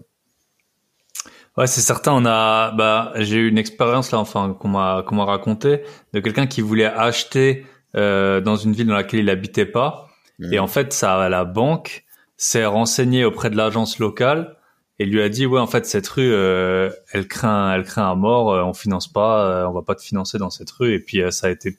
Ouais, 1.58 1.68
c'est 1.68 1.82
certain. 1.82 2.14
On 2.14 2.26
a, 2.26 2.72
bah, 2.72 3.12
j'ai 3.16 3.36
eu 3.36 3.50
une 3.50 3.58
expérience 3.58 4.12
là, 4.12 4.20
enfin, 4.20 4.56
qu'on 4.58 4.70
m'a, 4.70 5.04
qu'on 5.06 5.16
m'a 5.16 5.26
raconté, 5.26 5.82
de 6.14 6.22
quelqu'un 6.22 6.48
qui 6.48 6.62
voulait 6.62 6.86
acheter 6.86 7.66
euh, 7.98 8.40
dans 8.40 8.56
une 8.56 8.72
ville 8.72 8.88
dans 8.88 8.94
laquelle 8.94 9.20
il 9.20 9.30
habitait 9.30 9.66
pas, 9.66 10.08
Mhm. 10.40 10.54
et 10.54 10.60
en 10.60 10.68
fait, 10.68 10.94
ça, 10.94 11.28
la 11.28 11.44
banque 11.44 12.06
s'est 12.38 12.66
renseignée 12.66 13.26
auprès 13.26 13.50
de 13.50 13.58
l'agence 13.58 14.00
locale 14.00 14.56
et 14.98 15.06
lui 15.06 15.22
a 15.22 15.28
dit, 15.28 15.46
ouais, 15.46 15.60
en 15.60 15.68
fait, 15.68 15.86
cette 15.86 16.08
rue, 16.08 16.32
euh, 16.32 16.90
elle 17.12 17.28
craint, 17.28 17.74
elle 17.74 17.84
craint 17.84 18.10
à 18.10 18.16
mort, 18.16 18.54
euh, 18.54 18.64
on 18.64 18.74
finance 18.74 19.12
pas, 19.12 19.46
euh, 19.46 19.68
on 19.68 19.74
va 19.74 19.82
pas 19.82 19.96
te 19.96 20.02
financer 20.02 20.38
dans 20.38 20.50
cette 20.50 20.72
rue, 20.72 20.94
et 20.94 21.00
puis 21.00 21.22
euh, 21.22 21.32
ça 21.32 21.48
a 21.48 21.50
été, 21.50 21.78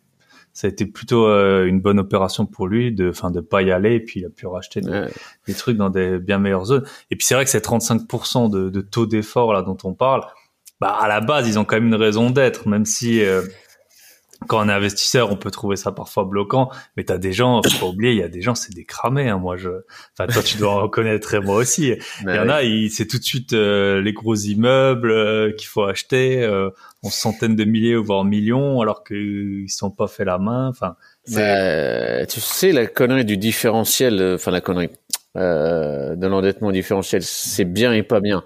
ça 0.52 0.66
a 0.66 0.70
été 0.70 0.84
plutôt 0.86 1.26
euh, 1.26 1.64
une 1.66 1.80
bonne 1.80 1.98
opération 1.98 2.44
pour 2.46 2.66
lui 2.66 2.92
de, 2.92 3.08
enfin, 3.10 3.30
de 3.30 3.40
pas 3.40 3.62
y 3.62 3.70
aller, 3.70 3.94
et 3.94 4.00
puis 4.00 4.20
il 4.20 4.26
a 4.26 4.30
pu 4.30 4.46
racheter 4.46 4.80
des, 4.80 4.90
Ouais. 4.90 5.08
des 5.46 5.54
trucs 5.54 5.76
dans 5.76 5.90
des 5.90 6.18
bien 6.18 6.38
meilleures 6.38 6.64
zones. 6.66 6.84
Et 7.10 7.16
puis 7.16 7.26
c'est 7.26 7.34
vrai 7.34 7.44
que 7.44 7.50
ces 7.50 7.60
35% 7.60 8.50
de, 8.50 8.68
de 8.70 8.80
taux 8.80 9.06
d'effort 9.06 9.52
là 9.52 9.62
dont 9.62 9.76
on 9.84 9.94
parle, 9.94 10.22
bah 10.80 10.96
à 11.00 11.08
la 11.08 11.20
base 11.20 11.48
ils 11.48 11.58
ont 11.58 11.64
quand 11.64 11.76
même 11.76 11.86
une 11.88 11.94
raison 11.94 12.30
d'être, 12.30 12.68
même 12.68 12.84
si 12.84 13.22
euh, 13.24 13.42
quand 14.48 14.64
on 14.64 14.68
est 14.68 14.72
investisseur 14.72 15.30
on 15.30 15.36
peut 15.36 15.50
trouver 15.50 15.76
ça 15.76 15.92
parfois 15.92 16.24
bloquant. 16.24 16.70
Mais 16.96 17.04
t'as 17.04 17.18
des 17.18 17.32
gens, 17.32 17.60
faut 17.62 17.86
pas 17.86 17.90
oublier, 17.92 18.12
il 18.12 18.18
y 18.18 18.22
a 18.22 18.28
des 18.28 18.42
gens 18.42 18.54
c'est 18.54 18.74
des 18.74 18.84
cramés. 18.84 19.28
Hein, 19.28 19.38
moi 19.38 19.56
je, 19.56 19.68
enfin 20.18 20.26
toi 20.32 20.42
tu 20.42 20.56
dois 20.58 20.70
en 20.72 20.82
reconnaître 20.82 21.34
et 21.34 21.40
moi 21.40 21.56
aussi. 21.56 21.94
Il 22.22 22.34
y 22.34 22.38
en 22.38 22.48
a, 22.48 22.62
il- 22.62 22.90
c'est 22.90 23.06
tout 23.06 23.18
de 23.18 23.24
suite 23.24 23.52
euh, 23.52 24.00
les 24.00 24.12
gros 24.12 24.34
immeubles 24.34 25.10
euh, 25.10 25.52
qu'il 25.52 25.68
faut 25.68 25.84
acheter 25.84 26.42
euh, 26.42 26.70
en 27.02 27.10
centaines 27.10 27.56
de 27.56 27.64
milliers 27.64 27.96
voire 27.96 28.24
millions 28.24 28.80
alors 28.80 29.04
qu'ils 29.04 29.66
sont 29.70 29.90
pas 29.90 30.06
fait 30.08 30.24
la 30.24 30.38
main. 30.38 30.68
Enfin 30.68 30.96
Bah, 31.34 32.26
tu 32.26 32.40
sais, 32.40 32.72
la 32.72 32.86
connerie 32.86 33.24
du 33.24 33.36
différentiel, 33.36 34.20
euh, 34.20 34.34
enfin 34.36 34.50
la 34.50 34.60
connerie 34.60 34.90
euh, 35.36 36.16
de 36.16 36.26
l'endettement 36.26 36.72
différentiel, 36.72 37.22
c'est 37.22 37.64
bien 37.64 37.92
et 37.92 38.02
pas 38.02 38.20
bien. 38.20 38.44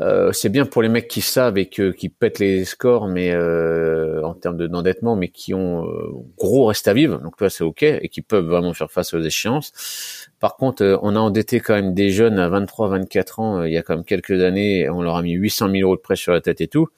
Euh, 0.00 0.32
c'est 0.32 0.48
bien 0.48 0.66
pour 0.66 0.82
les 0.82 0.88
mecs 0.88 1.06
qui 1.08 1.20
savent 1.20 1.58
et 1.58 1.66
que, 1.68 1.92
qui 1.92 2.08
pètent 2.08 2.40
les 2.40 2.64
scores, 2.64 3.06
mais 3.08 3.32
euh, 3.32 4.22
en 4.24 4.34
termes 4.34 4.56
de- 4.56 4.66
d'endettement, 4.66 5.14
mais 5.16 5.28
qui 5.28 5.54
ont 5.54 5.86
euh, 5.86 6.08
gros 6.36 6.66
reste 6.66 6.88
à 6.88 6.94
vivre. 6.94 7.18
Donc 7.20 7.36
toi, 7.36 7.50
c'est 7.50 7.62
ok 7.64 7.82
et 7.84 8.08
qui 8.08 8.20
peuvent 8.22 8.46
vraiment 8.46 8.74
faire 8.74 8.90
face 8.90 9.14
aux 9.14 9.20
échéances. 9.20 10.28
Par 10.40 10.56
contre, 10.56 10.82
euh, 10.82 10.98
on 11.02 11.14
a 11.16 11.20
endetté 11.20 11.60
quand 11.60 11.74
même 11.74 11.94
des 11.94 12.10
jeunes 12.10 12.38
à 12.40 12.48
23, 12.48 12.88
24 12.88 13.40
ans 13.40 13.62
il 13.64 13.72
y 13.72 13.76
a 13.78 13.82
quand 13.82 13.94
même 13.96 14.04
quelques 14.04 14.42
années. 14.42 14.88
On 14.90 15.02
leur 15.02 15.16
a 15.16 15.22
mis 15.22 15.32
800 15.32 15.70
000 15.70 15.82
euros 15.88 15.96
de 15.96 16.00
prêt 16.00 16.16
sur 16.16 16.32
la 16.32 16.40
tête 16.40 16.60
et 16.60 16.68
tout. 16.68 16.88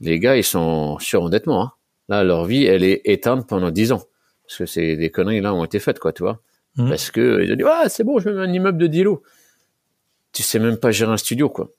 Les 0.00 0.18
gars, 0.18 0.36
ils 0.36 0.44
sont 0.44 0.98
sur 0.98 1.22
endettement. 1.22 1.62
Hein. 1.62 1.72
Là, 2.08 2.24
leur 2.24 2.44
vie, 2.46 2.64
elle 2.66 2.84
est 2.84 3.02
éteinte 3.04 3.46
pendant 3.48 3.70
10 3.70 3.92
ans 3.92 4.02
parce 4.46 4.58
que 4.58 4.66
c'est 4.66 4.96
des 4.96 5.10
conneries 5.10 5.40
là 5.40 5.52
ont 5.54 5.64
été 5.64 5.80
faites 5.80 5.98
quoi 5.98 6.12
tu 6.12 6.22
vois 6.22 6.40
Mhm. 6.76 6.88
parce 6.90 7.10
que 7.10 7.42
ils 7.42 7.52
ont 7.52 7.56
dit 7.56 7.64
ah 7.66 7.88
c'est 7.88 8.04
bon 8.04 8.18
je 8.18 8.28
me 8.28 8.34
mets 8.36 8.42
un 8.42 8.52
immeuble 8.52 8.78
de 8.78 8.86
10 8.86 9.02
lots 9.04 9.22
tu 10.32 10.42
sais 10.42 10.58
même 10.58 10.76
pas 10.76 10.90
gérer 10.90 11.12
un 11.12 11.16
studio 11.16 11.48
quoi 11.48 11.70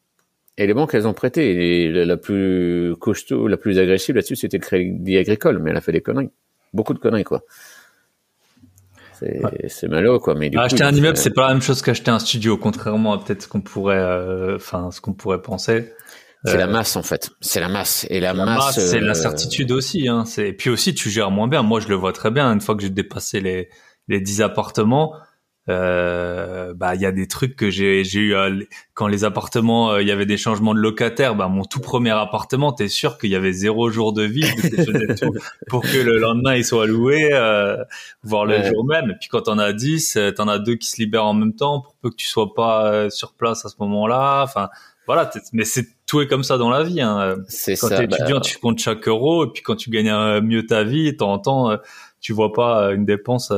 et 0.57 0.65
les 0.65 0.73
banques 0.73 0.93
elles 0.95 1.07
ont 1.07 1.13
prêté 1.13 1.83
et 1.85 1.91
la, 1.91 2.17
plus 2.17 2.95
costaud 2.99 3.47
la 3.47 3.57
plus 3.57 3.77
agressive 3.79 4.15
là-dessus 4.15 4.35
c'était 4.35 4.57
le 4.57 4.63
crédit 4.63 5.17
agricole 5.17 5.59
mais 5.59 5.69
elle 5.71 5.77
a 5.77 5.81
fait 5.81 5.91
des 5.91 6.01
conneries 6.01 6.31
beaucoup 6.73 6.93
de 6.95 6.99
conneries 6.99 7.23
quoi 7.23 7.43
c'est 9.19 9.41
c'est 9.67 9.87
malheureux 9.87 10.19
quoi 10.19 10.35
mais 10.35 10.49
du 10.49 10.57
coup, 10.57 10.63
acheter 10.63 10.83
un 10.83 10.93
immeuble, 10.93 11.17
c'est 11.17 11.33
pas 11.33 11.47
la 11.47 11.53
même 11.53 11.61
chose 11.61 11.81
qu'acheter 11.81 12.11
un 12.11 12.19
studio, 12.19 12.55
contrairement 12.57 13.13
à 13.13 13.23
peut-être 13.23 13.41
ce 13.43 13.47
qu'on 13.47 13.61
pourrait, 13.61 13.97
euh, 13.97 14.55
enfin, 14.57 14.91
ce 14.91 15.01
qu'on 15.01 15.13
pourrait 15.13 15.41
penser. 15.41 15.91
c'est 16.45 16.53
Euh, 16.53 16.57
la 16.57 16.67
masse 16.67 16.95
en 16.95 17.01
fait 17.01 17.31
c'est 17.41 17.59
la 17.59 17.67
masse 17.69 18.05
et 18.11 18.19
la, 18.19 18.33
La 18.33 18.45
masse, 18.45 18.77
masse, 18.77 18.85
c'est 18.91 18.97
euh, 18.97 19.01
l'incertitude 19.01 19.71
aussi. 19.71 20.07
Hein. 20.07 20.23
C'est- 20.25 20.49
Et 20.49 20.53
puis 20.53 20.69
aussi, 20.69 20.93
tu 20.93 21.09
gères 21.09 21.31
moins 21.31 21.47
bien. 21.47 21.63
Moi, 21.63 21.79
je 21.79 21.87
le 21.87 21.95
vois 21.95 22.13
très 22.13 22.29
bien. 22.29 22.51
Une 22.53 22.61
fois 22.61 22.75
que 22.75 22.83
j'ai 22.83 22.91
dépassé 22.91 23.39
les, 23.39 23.69
les 24.07 24.21
10 24.21 24.41
appartements, 24.41 25.13
euh, 25.69 26.73
bah 26.73 26.95
il 26.95 27.01
y 27.01 27.05
a 27.05 27.11
des 27.11 27.27
trucs 27.27 27.57
que 27.57 27.69
j'ai 27.69 28.05
j'ai 28.05 28.19
eu 28.21 28.35
quand 28.93 29.07
les 29.07 29.25
appartements 29.25 29.91
euh, 29.91 30.01
il 30.01 30.07
y 30.07 30.11
avait 30.11 30.25
des 30.25 30.37
changements 30.37 30.73
de 30.73 30.79
locataires 30.79 31.35
bah 31.35 31.49
mon 31.49 31.65
tout 31.65 31.81
premier 31.81 32.11
appartement 32.11 32.71
t'es 32.71 32.87
sûr 32.87 33.17
qu'il 33.17 33.31
y 33.31 33.35
avait 33.35 33.51
zéro 33.51 33.89
jour 33.89 34.13
de 34.13 34.23
vie 34.23 34.49
tout 35.19 35.33
pour 35.67 35.81
que 35.81 35.97
le 35.97 36.19
lendemain 36.19 36.55
il 36.55 36.63
soit 36.63 36.87
loué 36.87 37.33
euh, 37.33 37.83
voire 38.23 38.45
le 38.45 38.53
Ouais. 38.55 38.69
jour 38.69 38.85
même 38.85 39.09
et 39.11 39.15
puis 39.19 39.27
quand 39.27 39.41
t'en 39.41 39.57
as 39.59 39.73
10 39.73 40.15
euh, 40.15 40.31
t'en 40.31 40.47
as 40.47 40.57
deux 40.59 40.75
qui 40.75 40.89
se 40.89 41.01
libèrent 41.01 41.25
en 41.25 41.33
même 41.33 41.53
temps 41.53 41.81
pour 41.81 41.95
peu 42.01 42.09
que 42.11 42.15
tu 42.15 42.27
sois 42.27 42.53
pas 42.55 43.09
sur 43.09 43.33
place 43.33 43.65
à 43.65 43.67
ce 43.69 43.75
moment-là 43.79 44.43
enfin 44.43 44.69
voilà 45.05 45.29
mais 45.51 45.65
c'est 45.65 45.85
tout 46.05 46.21
est 46.21 46.27
comme 46.27 46.43
ça 46.43 46.57
dans 46.57 46.69
la 46.69 46.83
vie 46.83 47.01
hein. 47.01 47.35
c'est 47.49 47.75
quand 47.75 47.89
ça 47.89 47.97
t'es 47.97 48.07
bah, 48.07 48.15
étudiant 48.15 48.39
tu 48.39 48.57
comptes 48.57 48.79
chaque 48.79 49.05
euro 49.09 49.45
et 49.45 49.49
puis 49.51 49.63
quand 49.63 49.75
tu 49.75 49.89
gagnes 49.89 50.39
mieux 50.39 50.65
ta 50.65 50.85
vie 50.85 51.13
euh, 51.19 51.77
tu 52.21 52.31
vois 52.31 52.53
pas 52.53 52.93
une 52.93 53.03
dépense 53.03 53.51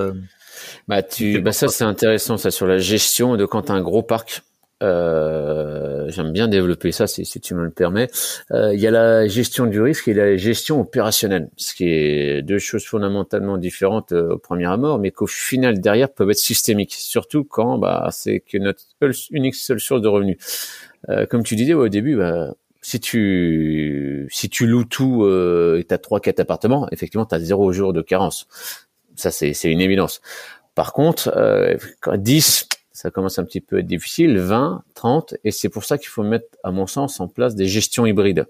Bah, 0.88 1.04
tu, 1.04 1.40
bah 1.42 1.52
ça 1.52 1.68
c'est 1.68 1.84
intéressant 1.84 2.38
ça 2.38 2.52
sur 2.52 2.68
la 2.68 2.78
gestion 2.78 3.36
de 3.38 3.46
quand 3.46 3.64
t'as 3.64 3.74
un 3.74 3.82
gros 3.82 4.04
parc. 4.04 4.42
Euh, 4.82 6.10
J'aime 6.10 6.32
bien 6.32 6.48
développer 6.48 6.92
ça 6.94 7.06
si, 7.06 7.26
si 7.26 7.42
tu 7.42 7.54
me 7.54 7.64
le 7.64 7.70
permets. 7.70 8.08
Euh, 8.52 8.74
Il 8.74 8.80
y 8.80 8.88
a 8.88 8.92
la 8.92 9.28
gestion 9.28 9.66
du 9.66 9.82
risque 9.82 10.08
et 10.08 10.14
la 10.14 10.38
gestion 10.38 10.80
opérationnelle, 10.80 11.50
ce 11.58 11.74
qui 11.74 11.90
est 11.90 12.42
deux 12.42 12.60
choses 12.60 12.86
fondamentalement 12.86 13.58
différentes 13.58 14.14
euh, 14.14 14.36
au 14.36 14.38
premier 14.38 14.68
abord, 14.68 14.98
mais 14.98 15.12
qu'au 15.12 15.28
final 15.28 15.82
derrière 15.82 16.10
peuvent 16.10 16.30
être 16.32 16.38
systémiques, 16.38 16.94
surtout 16.94 17.44
quand 17.44 17.78
bah, 17.78 18.08
c'est 18.12 18.40
que 18.40 18.58
notre 18.58 18.84
unique 19.32 19.56
seule 19.56 19.80
source 19.82 20.02
de 20.02 20.08
revenus. 20.08 20.38
Euh, 21.10 21.26
comme 21.26 21.44
tu 21.44 21.56
disais 21.56 21.74
ouais, 21.74 21.86
au 21.86 21.90
début, 21.90 22.16
bah, 22.16 22.54
si 22.82 23.00
tu 23.02 24.28
si 24.32 24.50
tu 24.50 24.66
loues 24.66 24.86
tout 24.86 25.24
euh, 25.26 25.78
et 25.80 25.84
t'as 25.84 25.98
trois 25.98 26.22
quatre 26.22 26.40
appartements, 26.40 26.88
effectivement 26.92 27.26
t'as 27.26 27.40
zéro 27.40 27.72
jour 27.74 27.92
de 27.94 28.02
carence. 28.02 28.48
Ça 29.16 29.32
c'est 29.32 29.54
c'est 29.54 29.70
une 29.70 29.82
évidence. 29.82 30.22
Par 30.80 30.94
contre, 30.94 31.34
euh, 31.36 31.76
quand 32.00 32.16
10, 32.16 32.70
ça 32.94 33.12
commence 33.12 33.38
un 33.38 33.44
petit 33.44 33.60
peu 33.60 33.76
à 33.76 33.80
être 33.80 33.86
difficile, 33.86 34.38
20, 34.38 34.82
30, 34.96 35.36
et 35.44 35.52
c'est 35.52 35.68
pour 35.68 35.84
ça 35.84 35.98
qu'il 35.98 36.08
faut 36.08 36.24
mettre, 36.24 36.46
à 36.64 36.72
mon 36.72 36.88
sens, 36.88 37.20
en 37.20 37.28
place 37.28 37.54
des 37.54 37.66
gestions 37.66 38.06
hybrides. 38.06 38.46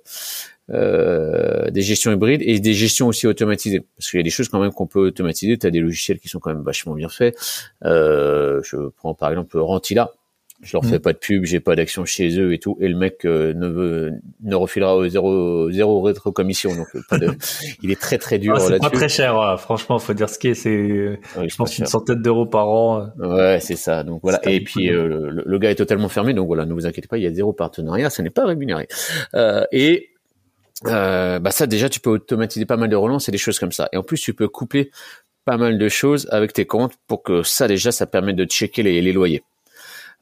Euh, 0.69 1.71
des 1.71 1.81
gestions 1.81 2.11
hybrides 2.11 2.43
et 2.45 2.59
des 2.59 2.75
gestions 2.75 3.07
aussi 3.07 3.25
automatisées. 3.25 3.81
Parce 3.97 4.11
qu'il 4.11 4.19
y 4.19 4.21
a 4.21 4.23
des 4.23 4.29
choses 4.29 4.47
quand 4.47 4.59
même 4.59 4.71
qu'on 4.71 4.85
peut 4.85 4.99
automatiser. 5.07 5.57
Tu 5.57 5.65
as 5.65 5.71
des 5.71 5.79
logiciels 5.79 6.19
qui 6.19 6.27
sont 6.27 6.37
quand 6.37 6.53
même 6.53 6.61
vachement 6.61 6.93
bien 6.93 7.09
faits. 7.09 7.35
Euh, 7.83 8.61
je 8.63 8.77
prends 8.89 9.15
par 9.15 9.31
exemple 9.31 9.57
Rentila. 9.57 10.13
Je 10.61 10.75
leur 10.75 10.83
Mm. 10.83 10.89
fais 10.89 10.99
pas 10.99 11.13
de 11.13 11.17
pub, 11.17 11.45
j'ai 11.45 11.61
pas 11.61 11.75
d'action 11.75 12.03
chez 12.03 12.37
eux 12.37 12.53
et 12.53 12.59
tout, 12.59 12.77
et 12.81 12.89
le 12.89 12.97
mec 12.97 13.23
euh, 13.25 13.53
ne 13.53 13.67
veut, 13.67 14.11
ne 14.43 14.55
refilera 14.55 15.07
zéro 15.07 15.71
zéro 15.71 16.01
rétro 16.01 16.33
commission, 16.33 16.75
donc 16.75 16.87
euh, 16.95 17.01
pas 17.09 17.17
de, 17.17 17.27
il 17.81 17.91
est 17.91 17.99
très 17.99 18.17
très 18.17 18.39
dur 18.39 18.55
Ah, 18.57 18.59
c'est 18.59 18.77
pas 18.79 18.89
très 18.89 19.07
cher, 19.07 19.33
voilà. 19.35 19.55
franchement, 19.55 19.99
faut 19.99 20.13
dire 20.13 20.29
ce 20.29 20.37
qui 20.37 20.49
est, 20.49 20.53
c'est, 20.55 21.17
Ouais, 21.37 21.47
je 21.47 21.55
pense, 21.55 21.77
une 21.77 21.85
centaine 21.85 22.21
d'euros 22.21 22.45
par 22.45 22.67
an. 22.67 23.07
euh. 23.21 23.35
Ouais, 23.53 23.59
c'est 23.61 23.77
ça. 23.77 24.03
Donc 24.03 24.19
voilà. 24.21 24.39
Et 24.49 24.61
puis 24.61 24.91
euh, 24.91 25.29
le, 25.31 25.43
le 25.45 25.59
gars 25.59 25.71
est 25.71 25.75
totalement 25.75 26.09
fermé, 26.09 26.33
donc 26.33 26.47
voilà, 26.47 26.65
ne 26.65 26.73
vous 26.73 26.85
inquiétez 26.85 27.07
pas, 27.07 27.17
il 27.17 27.23
y 27.23 27.27
a 27.27 27.33
zéro 27.33 27.53
partenariat, 27.53 28.09
ça 28.09 28.21
n'est 28.21 28.29
pas 28.29 28.45
rémunéré. 28.45 28.87
Euh, 29.35 29.63
et 29.71 30.09
euh, 30.87 31.39
bah 31.39 31.51
ça 31.51 31.67
déjà, 31.67 31.87
tu 31.89 31.99
peux 32.01 32.09
automatiser 32.09 32.65
pas 32.65 32.77
mal 32.77 32.89
de 32.89 32.95
relances 32.95 33.29
et 33.29 33.31
des 33.31 33.37
choses 33.37 33.59
comme 33.59 33.71
ça. 33.71 33.87
Et 33.93 33.97
en 33.97 34.03
plus, 34.03 34.19
tu 34.19 34.33
peux 34.33 34.47
coupler 34.49 34.91
pas 35.45 35.57
mal 35.57 35.77
de 35.77 35.89
choses 35.89 36.27
avec 36.31 36.51
tes 36.53 36.65
comptes 36.65 36.93
pour 37.07 37.23
que 37.23 37.43
ça 37.43 37.67
déjà, 37.67 37.91
ça 37.93 38.05
permette 38.05 38.35
de 38.35 38.45
checker 38.45 38.83
les, 38.83 39.01
les 39.01 39.13
loyers. 39.13 39.41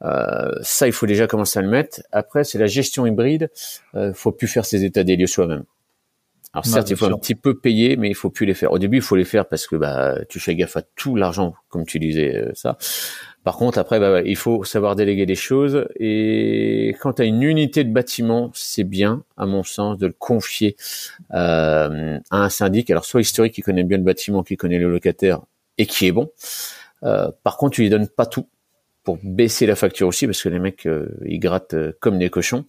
Euh, 0.03 0.51
ça, 0.61 0.87
il 0.87 0.93
faut 0.93 1.07
déjà 1.07 1.27
commencer 1.27 1.59
à 1.59 1.61
le 1.61 1.69
mettre. 1.69 2.01
Après, 2.11 2.43
c'est 2.43 2.57
la 2.57 2.67
gestion 2.67 3.05
hybride. 3.05 3.49
Euh, 3.95 4.13
faut 4.13 4.31
plus 4.31 4.47
faire 4.47 4.65
ses 4.65 4.83
états 4.83 5.03
des 5.03 5.15
lieux 5.15 5.27
soi-même. 5.27 5.63
Alors 6.53 6.65
certes, 6.65 6.89
il 6.89 6.95
faut 6.95 7.05
sûr. 7.05 7.15
un 7.15 7.19
petit 7.19 7.35
peu 7.35 7.59
payer, 7.59 7.97
mais 7.97 8.09
il 8.09 8.15
faut 8.15 8.29
plus 8.29 8.45
les 8.45 8.53
faire. 8.53 8.71
Au 8.71 8.79
début, 8.79 8.97
il 8.97 9.03
faut 9.03 9.15
les 9.15 9.25
faire 9.25 9.47
parce 9.47 9.67
que 9.67 9.75
bah 9.75 10.17
tu 10.29 10.39
fais 10.39 10.55
gaffe 10.55 10.77
à 10.77 10.81
tout 10.95 11.15
l'argent, 11.15 11.53
comme 11.69 11.85
tu 11.85 11.99
disais 11.99 12.35
euh, 12.35 12.51
ça. 12.55 12.77
Par 13.43 13.57
contre, 13.57 13.77
après, 13.77 13.99
bah, 13.99 14.21
il 14.25 14.35
faut 14.35 14.63
savoir 14.63 14.95
déléguer 14.95 15.25
des 15.25 15.35
choses. 15.35 15.87
Et 15.99 16.95
quand 16.99 17.13
tu 17.13 17.21
as 17.21 17.25
une 17.25 17.43
unité 17.43 17.83
de 17.83 17.93
bâtiment, 17.93 18.51
c'est 18.53 18.83
bien, 18.83 19.23
à 19.37 19.45
mon 19.45 19.63
sens, 19.63 19.97
de 19.97 20.07
le 20.07 20.15
confier 20.17 20.75
euh, 21.33 22.17
à 22.31 22.37
un 22.37 22.49
syndic. 22.49 22.89
Alors 22.89 23.05
soit 23.05 23.21
historique 23.21 23.53
qui 23.53 23.61
connaît 23.61 23.83
bien 23.83 23.97
le 23.97 24.03
bâtiment, 24.03 24.41
qui 24.41 24.57
connaît 24.57 24.79
le 24.79 24.89
locataire 24.89 25.41
et 25.77 25.85
qui 25.85 26.07
est 26.07 26.11
bon. 26.11 26.31
Euh, 27.03 27.29
par 27.43 27.57
contre, 27.57 27.75
tu 27.75 27.83
lui 27.83 27.89
donnes 27.89 28.07
pas 28.07 28.25
tout 28.25 28.47
pour 29.07 29.19
baisser 29.23 29.65
la 29.65 29.77
facture 29.77 30.05
aussi, 30.09 30.25
parce 30.25 30.43
que 30.43 30.49
les 30.49 30.59
mecs, 30.59 30.85
euh, 30.85 31.07
ils 31.25 31.39
grattent 31.39 31.75
euh, 31.75 31.93
comme 32.01 32.19
des 32.19 32.29
cochons. 32.29 32.65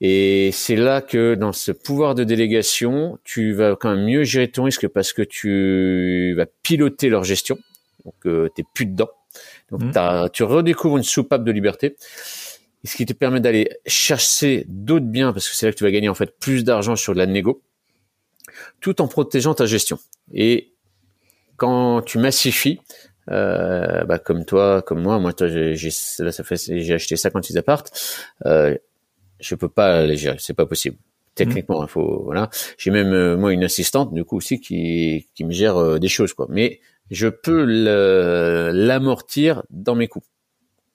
Et 0.00 0.50
c'est 0.52 0.76
là 0.76 1.00
que 1.00 1.34
dans 1.34 1.52
ce 1.52 1.72
pouvoir 1.72 2.14
de 2.14 2.22
délégation, 2.22 3.18
tu 3.24 3.52
vas 3.52 3.74
quand 3.74 3.92
même 3.92 4.04
mieux 4.04 4.22
gérer 4.22 4.48
ton 4.48 4.62
risque 4.62 4.86
parce 4.86 5.12
que 5.12 5.22
tu 5.22 6.34
vas 6.36 6.46
piloter 6.62 7.08
leur 7.08 7.24
gestion. 7.24 7.58
Donc, 8.04 8.14
euh, 8.26 8.48
t'es 8.54 8.62
plus 8.74 8.86
dedans. 8.86 9.10
Donc, 9.72 9.90
t'as- 9.90 10.28
tu 10.28 10.44
redécouvres 10.44 10.98
une 10.98 11.02
soupape 11.02 11.42
de 11.42 11.50
liberté. 11.50 11.96
Et 12.84 12.86
ce 12.86 12.94
qui 12.96 13.04
te 13.04 13.12
permet 13.12 13.40
d'aller 13.40 13.68
chercher 13.86 14.66
d'autres 14.68 15.06
biens, 15.06 15.32
parce 15.32 15.48
que 15.48 15.56
c'est 15.56 15.66
là 15.66 15.72
que 15.72 15.78
tu 15.78 15.82
vas 15.82 15.90
gagner 15.90 16.08
en 16.08 16.14
fait 16.14 16.38
plus 16.38 16.62
d'argent 16.62 16.94
sur 16.94 17.12
de 17.12 17.18
la 17.18 17.26
négo, 17.26 17.60
tout 18.80 19.00
en 19.02 19.08
protégeant 19.08 19.54
ta 19.54 19.66
gestion. 19.66 19.98
Et 20.32 20.74
quand 21.56 22.02
tu 22.02 22.18
massifies, 22.18 22.78
euh, 23.30 24.04
bah, 24.04 24.18
comme 24.18 24.44
toi, 24.44 24.82
comme 24.82 25.02
moi, 25.02 25.18
moi, 25.18 25.32
toi, 25.32 25.48
j'ai, 25.48 25.90
ça 25.90 26.44
fait, 26.44 26.56
j'ai 26.56 26.94
acheté 26.94 27.16
56 27.16 27.56
appartes, 27.56 28.22
euh, 28.46 28.76
je 29.40 29.54
peux 29.54 29.68
pas 29.68 30.06
les 30.06 30.16
gérer, 30.16 30.36
c'est 30.38 30.54
pas 30.54 30.66
possible. 30.66 30.96
Techniquement, 31.34 31.84
il 31.84 31.88
faut, 31.88 32.22
voilà. 32.24 32.48
J'ai 32.78 32.90
même, 32.90 33.12
euh, 33.12 33.36
moi, 33.36 33.52
une 33.52 33.62
assistante, 33.62 34.14
du 34.14 34.24
coup, 34.24 34.38
aussi, 34.38 34.58
qui, 34.58 35.28
qui 35.34 35.44
me 35.44 35.52
gère 35.52 35.76
euh, 35.76 35.98
des 35.98 36.08
choses, 36.08 36.32
quoi. 36.32 36.46
Mais 36.48 36.80
je 37.10 37.28
peux 37.28 37.62
l'amortir 38.72 39.62
dans 39.68 39.94
mes 39.94 40.08
coûts. 40.08 40.22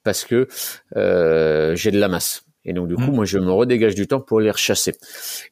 Parce 0.04 0.26
que, 0.26 0.48
euh, 0.96 1.76
j'ai 1.76 1.92
de 1.92 2.00
la 2.00 2.08
masse. 2.08 2.44
Et 2.64 2.74
donc, 2.74 2.88
du 2.88 2.96
coup, 2.96 3.12
mmh. 3.12 3.16
moi, 3.16 3.26
je 3.26 3.40
me 3.40 3.52
redégage 3.52 3.96
du 3.96 4.08
temps 4.08 4.20
pour 4.20 4.40
les 4.40 4.52
rechasser. 4.52 4.94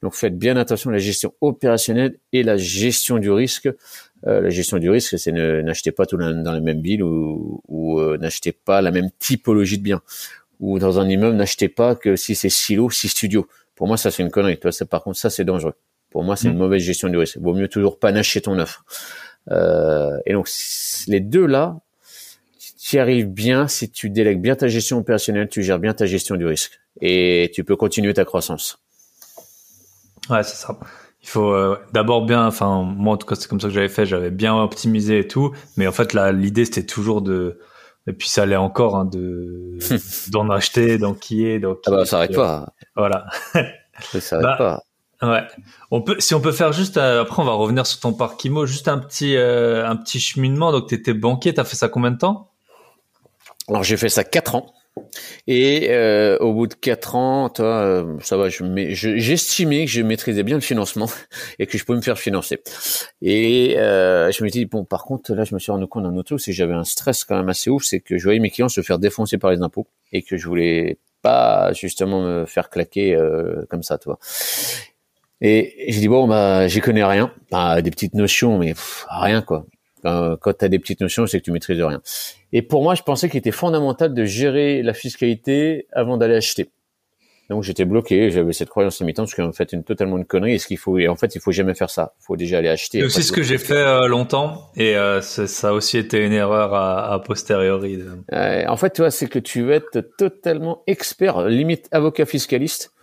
Donc, 0.03 0.13
faites 0.13 0.37
bien 0.37 0.57
attention 0.57 0.91
à 0.91 0.93
la 0.93 0.99
gestion 0.99 1.33
opérationnelle 1.41 2.19
et 2.33 2.43
la 2.43 2.57
gestion 2.57 3.17
du 3.17 3.31
risque. 3.31 3.67
Euh, 4.27 4.41
la 4.41 4.49
gestion 4.49 4.77
du 4.77 4.89
risque, 4.89 5.17
c'est 5.17 5.31
n'achetez 5.31 5.91
pas 5.91 6.05
tout 6.05 6.17
dans 6.17 6.51
la 6.51 6.59
même 6.59 6.81
ville 6.81 7.03
ou, 7.03 7.61
ou 7.67 7.99
euh, 7.99 8.17
n'achetez 8.17 8.51
pas 8.51 8.81
la 8.81 8.91
même 8.91 9.09
typologie 9.17 9.77
de 9.77 9.83
biens. 9.83 10.01
Ou 10.59 10.77
dans 10.77 10.99
un 10.99 11.07
immeuble, 11.07 11.37
n'achetez 11.37 11.69
pas 11.69 11.95
que 11.95 12.15
si 12.15 12.35
c'est 12.35 12.49
silo, 12.49 12.89
si 12.89 13.07
studio. 13.07 13.47
Pour 13.75 13.87
moi, 13.87 13.97
ça, 13.97 14.11
c'est 14.11 14.21
une 14.21 14.29
connerie. 14.29 14.59
Toi, 14.59 14.71
par 14.89 15.03
contre, 15.03 15.17
ça, 15.17 15.29
c'est 15.29 15.45
dangereux. 15.45 15.73
Pour 16.11 16.23
moi, 16.23 16.35
c'est 16.35 16.47
une 16.47 16.55
mmh. 16.55 16.57
mauvaise 16.57 16.81
gestion 16.83 17.09
du 17.09 17.17
risque. 17.17 17.37
Vaut 17.37 17.53
mieux 17.53 17.69
toujours 17.69 17.97
pas 17.97 18.11
n'acheter 18.11 18.41
ton 18.41 18.59
offre. 18.59 18.83
Euh, 19.51 20.17
et 20.25 20.33
donc, 20.33 20.49
les 21.07 21.21
deux 21.21 21.45
là, 21.45 21.79
tu 22.79 22.97
y 22.97 22.99
arrives 22.99 23.27
bien 23.27 23.67
si 23.67 23.89
tu 23.89 24.09
délègues 24.09 24.41
bien 24.41 24.55
ta 24.55 24.67
gestion 24.67 24.97
opérationnelle, 24.97 25.47
tu 25.47 25.63
gères 25.63 25.79
bien 25.79 25.93
ta 25.93 26.05
gestion 26.05 26.35
du 26.35 26.45
risque 26.45 26.79
et 27.01 27.51
tu 27.53 27.63
peux 27.63 27.75
continuer 27.75 28.13
ta 28.13 28.25
croissance. 28.25 28.79
Ouais, 30.29 30.43
c'est 30.43 30.55
ça. 30.55 30.77
Il 31.21 31.27
faut 31.27 31.51
euh, 31.53 31.77
d'abord 31.91 32.25
bien, 32.25 32.45
enfin 32.45 32.83
moi 32.83 33.15
en 33.15 33.17
tout 33.17 33.27
cas 33.27 33.35
c'est 33.35 33.47
comme 33.49 33.59
ça 33.59 33.67
que 33.67 33.73
j'avais 33.73 33.89
fait, 33.89 34.05
j'avais 34.05 34.31
bien 34.31 34.55
optimisé 34.55 35.19
et 35.19 35.27
tout, 35.27 35.53
mais 35.75 35.85
en 35.85 35.91
fait 35.91 36.13
là 36.13 36.31
l'idée 36.31 36.63
c'était 36.63 36.85
toujours 36.85 37.21
de 37.21 37.59
et 38.07 38.13
puis 38.13 38.29
ça 38.29 38.43
allait 38.43 38.55
encore 38.55 38.95
hein, 38.95 39.05
de 39.05 39.77
d'en 40.31 40.49
acheter, 40.49 40.97
d'enquiller, 40.97 41.59
donc 41.59 41.79
ah 41.87 41.91
bah 41.91 41.99
ça 41.99 42.11
s'arrête 42.11 42.35
pas. 42.35 42.73
Voilà. 42.95 43.25
ça 43.99 44.21
s'arrête 44.21 44.45
bah, 44.45 44.55
pas. 44.57 44.83
Ouais. 45.21 45.43
On 45.91 46.01
peut, 46.01 46.15
si 46.19 46.33
on 46.33 46.39
peut 46.39 46.53
faire 46.53 46.71
juste, 46.71 46.95
euh, 46.95 47.23
après 47.23 47.41
on 47.41 47.45
va 47.45 47.51
revenir 47.51 47.85
sur 47.85 47.99
ton 47.99 48.13
parc 48.13 48.43
IMO, 48.45 48.65
juste 48.65 48.87
un 48.87 48.97
petit, 48.97 49.35
euh, 49.35 49.87
un 49.87 49.97
petit 49.97 50.19
cheminement. 50.19 50.71
Donc 50.71 50.87
tu 50.87 50.95
étais 50.95 51.13
banquier, 51.13 51.53
t'as 51.53 51.65
fait 51.65 51.75
ça 51.75 51.89
combien 51.89 52.11
de 52.11 52.17
temps? 52.17 52.51
Alors 53.67 53.83
j'ai 53.83 53.97
fait 53.97 54.09
ça 54.09 54.23
quatre 54.23 54.55
ans. 54.55 54.73
Et 55.47 55.87
euh, 55.89 56.37
au 56.39 56.53
bout 56.53 56.67
de 56.67 56.73
quatre 56.73 57.15
ans, 57.15 57.49
toi, 57.49 57.65
euh, 57.65 58.17
ça 58.21 58.37
va, 58.37 58.49
je, 58.49 58.63
j'estimais 58.93 59.85
que 59.85 59.91
je 59.91 60.01
maîtrisais 60.01 60.43
bien 60.43 60.55
le 60.55 60.61
financement 60.61 61.09
et 61.59 61.67
que 61.67 61.77
je 61.77 61.85
pouvais 61.85 61.97
me 61.97 62.03
faire 62.03 62.19
financer. 62.19 62.61
Et 63.21 63.77
euh, 63.77 64.31
je 64.31 64.43
me 64.43 64.49
dis 64.49 64.65
bon, 64.65 64.85
par 64.85 65.03
contre, 65.03 65.33
là, 65.33 65.43
je 65.43 65.53
me 65.53 65.59
suis 65.59 65.71
rendu 65.71 65.87
compte 65.87 66.03
d'un 66.03 66.15
autre 66.15 66.27
truc, 66.27 66.39
c'est 66.39 66.51
que 66.51 66.57
j'avais 66.57 66.73
un 66.73 66.83
stress 66.83 67.23
quand 67.23 67.37
même 67.37 67.49
assez 67.49 67.69
ouf, 67.69 67.83
c'est 67.83 67.99
que 67.99 68.17
je 68.17 68.23
voyais 68.23 68.39
mes 68.39 68.49
clients 68.49 68.69
se 68.69 68.81
faire 68.81 68.99
défoncer 68.99 69.37
par 69.37 69.51
les 69.51 69.61
impôts 69.61 69.87
et 70.11 70.21
que 70.21 70.37
je 70.37 70.47
voulais 70.47 70.97
pas 71.21 71.73
justement 71.73 72.21
me 72.21 72.45
faire 72.45 72.69
claquer 72.69 73.17
comme 73.69 73.83
ça, 73.83 73.97
toi. 73.97 74.19
Et 75.41 75.85
j'ai 75.87 76.01
dit 76.01 76.07
bon, 76.07 76.27
bah, 76.27 76.67
j'y 76.67 76.81
connais 76.81 77.03
rien, 77.03 77.31
des 77.81 77.91
petites 77.91 78.13
notions, 78.13 78.57
mais 78.57 78.73
rien 79.09 79.41
quoi. 79.41 79.65
Quand, 80.03 80.37
quand 80.39 80.57
tu 80.57 80.65
as 80.65 80.69
des 80.69 80.79
petites 80.79 81.01
notions, 81.01 81.27
c'est 81.27 81.39
que 81.39 81.45
tu 81.45 81.51
maîtrises 81.51 81.81
rien. 81.81 82.01
Et 82.53 82.61
pour 82.61 82.83
moi, 82.83 82.95
je 82.95 83.03
pensais 83.03 83.29
qu'il 83.29 83.39
était 83.39 83.51
fondamental 83.51 84.13
de 84.13 84.25
gérer 84.25 84.81
la 84.81 84.93
fiscalité 84.93 85.87
avant 85.91 86.17
d'aller 86.17 86.35
acheter. 86.35 86.69
Donc 87.49 87.63
j'étais 87.63 87.85
bloqué, 87.85 88.29
j'avais 88.29 88.53
cette 88.53 88.69
croyance 88.69 88.99
limitante, 88.99 89.27
ce 89.27 89.33
qui 89.33 89.41
en 89.41 89.51
fait 89.51 89.73
une 89.73 89.83
totalement 89.83 90.17
une 90.17 90.25
connerie. 90.25 90.53
Et 90.53 90.59
ce 90.59 90.67
qu'il 90.67 90.77
faut, 90.77 90.99
et 90.99 91.07
en 91.07 91.15
fait, 91.15 91.33
il 91.33 91.41
faut 91.41 91.51
jamais 91.51 91.73
faire 91.73 91.89
ça. 91.89 92.13
Il 92.21 92.25
faut 92.25 92.35
déjà 92.35 92.59
aller 92.59 92.69
acheter. 92.69 92.99
C'est 92.99 93.05
aussi 93.05 93.23
ce 93.23 93.31
que 93.31 93.41
j'ai 93.41 93.57
fait 93.57 93.73
euh, 93.73 94.07
longtemps, 94.07 94.69
et 94.77 94.95
euh, 94.95 95.19
ça 95.21 95.69
a 95.69 95.71
aussi 95.71 95.97
été 95.97 96.23
une 96.23 96.33
erreur 96.33 96.75
à, 96.75 97.11
à 97.11 97.19
posteriori. 97.19 98.03
Euh, 98.33 98.65
en 98.67 98.77
fait, 98.77 98.91
tu 98.93 99.01
vois, 99.01 99.09
c'est 99.09 99.27
que 99.27 99.39
tu 99.39 99.63
veux 99.63 99.71
être 99.71 99.99
totalement 100.17 100.83
expert, 100.85 101.47
limite 101.47 101.87
avocat 101.91 102.27
fiscaliste. 102.27 102.93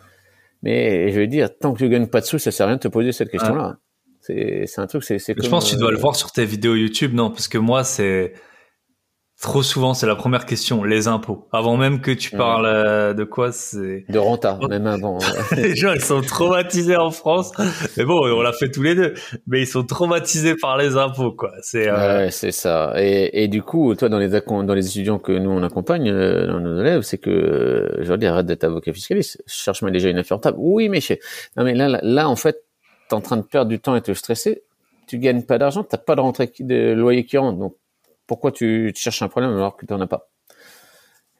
Mais 0.62 1.10
je 1.10 1.18
veux 1.18 1.26
dire, 1.26 1.48
tant 1.58 1.72
que 1.72 1.78
tu 1.78 1.88
gagnes 1.88 2.06
pas 2.06 2.20
de 2.20 2.26
sous, 2.26 2.38
ça 2.38 2.52
sert 2.52 2.66
à 2.66 2.68
rien 2.68 2.76
de 2.76 2.80
te 2.80 2.88
poser 2.88 3.10
cette 3.10 3.30
question-là. 3.30 3.78
C'est, 4.26 4.78
un 4.78 4.86
truc, 4.86 5.04
c'est, 5.04 5.18
Je 5.18 5.48
pense 5.48 5.66
que 5.66 5.70
tu 5.70 5.76
dois 5.76 5.90
le 5.92 5.98
voir 5.98 6.16
sur 6.16 6.32
tes 6.32 6.44
vidéos 6.44 6.74
YouTube, 6.74 7.14
non? 7.14 7.30
Parce 7.30 7.48
que 7.48 7.58
moi, 7.58 7.84
c'est, 7.84 8.32
Trop 9.42 9.62
souvent, 9.62 9.92
c'est 9.92 10.06
la 10.06 10.16
première 10.16 10.46
question, 10.46 10.82
les 10.82 11.08
impôts. 11.08 11.46
Avant 11.52 11.76
même 11.76 12.00
que 12.00 12.10
tu 12.10 12.30
parles 12.30 12.64
euh, 12.64 13.12
de 13.12 13.22
quoi, 13.22 13.52
c'est 13.52 14.06
de 14.08 14.18
renta, 14.18 14.58
même 14.70 14.86
avant. 14.86 15.18
les 15.56 15.76
gens, 15.76 15.92
ils 15.92 16.00
sont 16.00 16.22
traumatisés 16.22 16.96
en 16.96 17.10
France. 17.10 17.52
Mais 17.98 18.06
bon, 18.06 18.18
on 18.18 18.40
l'a 18.40 18.54
fait 18.54 18.70
tous 18.70 18.82
les 18.82 18.94
deux. 18.94 19.12
Mais 19.46 19.60
ils 19.60 19.66
sont 19.66 19.84
traumatisés 19.84 20.54
par 20.54 20.78
les 20.78 20.96
impôts, 20.96 21.32
quoi. 21.32 21.52
C'est 21.60 21.86
euh... 21.86 22.24
ouais, 22.24 22.30
c'est 22.30 22.50
ça. 22.50 22.94
Et, 22.96 23.42
et 23.42 23.48
du 23.48 23.62
coup, 23.62 23.94
toi, 23.94 24.08
dans 24.08 24.18
les 24.18 24.28
dans 24.28 24.74
les 24.74 24.86
étudiants 24.86 25.18
que 25.18 25.32
nous 25.32 25.50
on 25.50 25.62
accompagne, 25.62 26.08
euh, 26.08 26.46
dans 26.46 26.60
nos 26.60 26.80
élèves, 26.80 27.02
c'est 27.02 27.18
que 27.18 27.28
euh, 27.28 28.02
je 28.02 28.08
leur 28.08 28.16
dis 28.16 28.24
arrête 28.24 28.46
d'être 28.46 28.64
avocat 28.64 28.94
fiscaliste. 28.94 29.42
Cherche-moi 29.46 29.90
déjà 29.90 30.08
une 30.08 30.18
affaire 30.18 30.40
table. 30.40 30.56
Oui, 30.58 30.88
mais 30.88 31.00
non, 31.58 31.64
mais 31.64 31.74
là, 31.74 31.88
là, 31.90 32.00
là, 32.02 32.26
en 32.30 32.36
fait, 32.36 32.65
t'es 33.08 33.14
en 33.14 33.20
train 33.20 33.36
de 33.36 33.42
perdre 33.42 33.68
du 33.68 33.78
temps 33.78 33.96
et 33.96 34.02
te 34.02 34.12
stresser. 34.12 34.62
Tu 35.06 35.18
gagnes 35.18 35.42
pas 35.42 35.58
d'argent, 35.58 35.84
t'as 35.84 35.98
pas 35.98 36.16
de 36.16 36.20
rentrée 36.20 36.52
de 36.58 36.92
loyer 36.92 37.24
qui 37.24 37.38
rentre, 37.38 37.58
donc 37.58 37.76
pourquoi 38.26 38.50
tu, 38.52 38.92
cherches 38.96 39.22
un 39.22 39.28
problème 39.28 39.52
alors 39.52 39.76
que 39.76 39.86
tu 39.86 39.92
n'en 39.92 40.00
as 40.00 40.06
pas? 40.06 40.28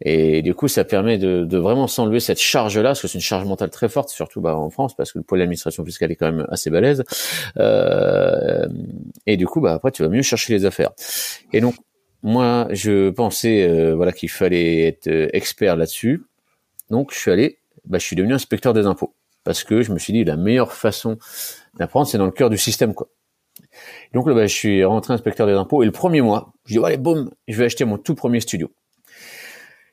Et 0.03 0.43
du 0.43 0.55
coup, 0.55 0.69
ça 0.69 0.85
permet 0.85 1.17
de, 1.17 1.57
vraiment 1.57 1.87
s'enlever 1.87 2.21
cette 2.21 2.39
charge-là, 2.39 2.91
parce 2.91 3.03
que 3.03 3.09
c'est 3.09 3.19
une 3.19 3.23
charge 3.23 3.47
mentale 3.47 3.71
très 3.71 3.89
forte, 3.89 4.11
surtout 4.11 4.43
bah, 4.43 4.55
en 4.55 4.69
France, 4.69 4.95
parce 4.95 5.11
que 5.11 5.19
le 5.19 5.25
pôle 5.25 5.39
d'administration 5.39 5.85
fiscale 5.85 6.13
est 6.13 6.17
quand 6.17 6.31
même 6.31 6.47
assez 6.51 6.69
balèze. 6.69 7.03
Euh, 7.57 8.69
et 9.27 9.37
du 9.37 9.47
coup, 9.47 9.61
bah, 9.61 9.73
après, 9.73 9.91
tu 9.91 10.03
vas 10.03 10.11
mieux 10.11 10.23
chercher 10.23 10.53
les 10.53 10.67
affaires. 10.67 10.91
Et 11.53 11.61
donc, 11.61 11.77
moi, 12.23 12.69
je 12.73 13.11
pensais 13.11 13.63
euh, 13.63 13.95
voilà 13.95 14.13
qu'il 14.13 14.31
fallait 14.31 14.87
être 14.87 15.07
euh, 15.07 15.29
expert 15.33 15.77
là-dessus. 15.77 16.25
Donc, 16.91 17.13
je 17.13 17.19
suis 17.19 17.31
allé, 17.31 17.59
bah, 17.87 17.99
je 17.99 18.05
suis 18.05 18.17
devenu 18.17 18.35
inspecteur 18.35 18.75
des 18.75 18.85
impôts, 18.85 19.15
parce 19.47 19.65
que 19.65 19.81
je 19.83 19.93
me 19.93 19.99
suis 19.99 20.13
dit 20.13 20.25
la 20.25 20.37
meilleure 20.37 20.73
façon 20.73 21.19
d'apprendre, 21.79 22.07
c'est 22.07 22.19
dans 22.19 22.27
le 22.27 22.33
cœur 22.33 22.51
du 22.51 22.59
système, 22.59 22.95
quoi. 22.95 23.09
Donc 24.13 24.27
là, 24.27 24.35
bah, 24.35 24.47
je 24.47 24.55
suis 24.55 24.85
rentré 24.85 25.15
inspecteur 25.15 25.47
des 25.47 25.55
impôts 25.55 25.83
et 25.83 25.87
le 25.87 25.93
premier 25.93 26.21
mois, 26.21 26.53
je 26.67 26.79
dis 26.79 26.85
allez 26.85 26.97
boum, 26.97 27.31
je 27.47 27.57
vais 27.57 27.67
acheter 27.67 27.85
mon 27.85 27.97
tout 27.97 28.15
premier 28.15 28.41
studio. 28.41 28.71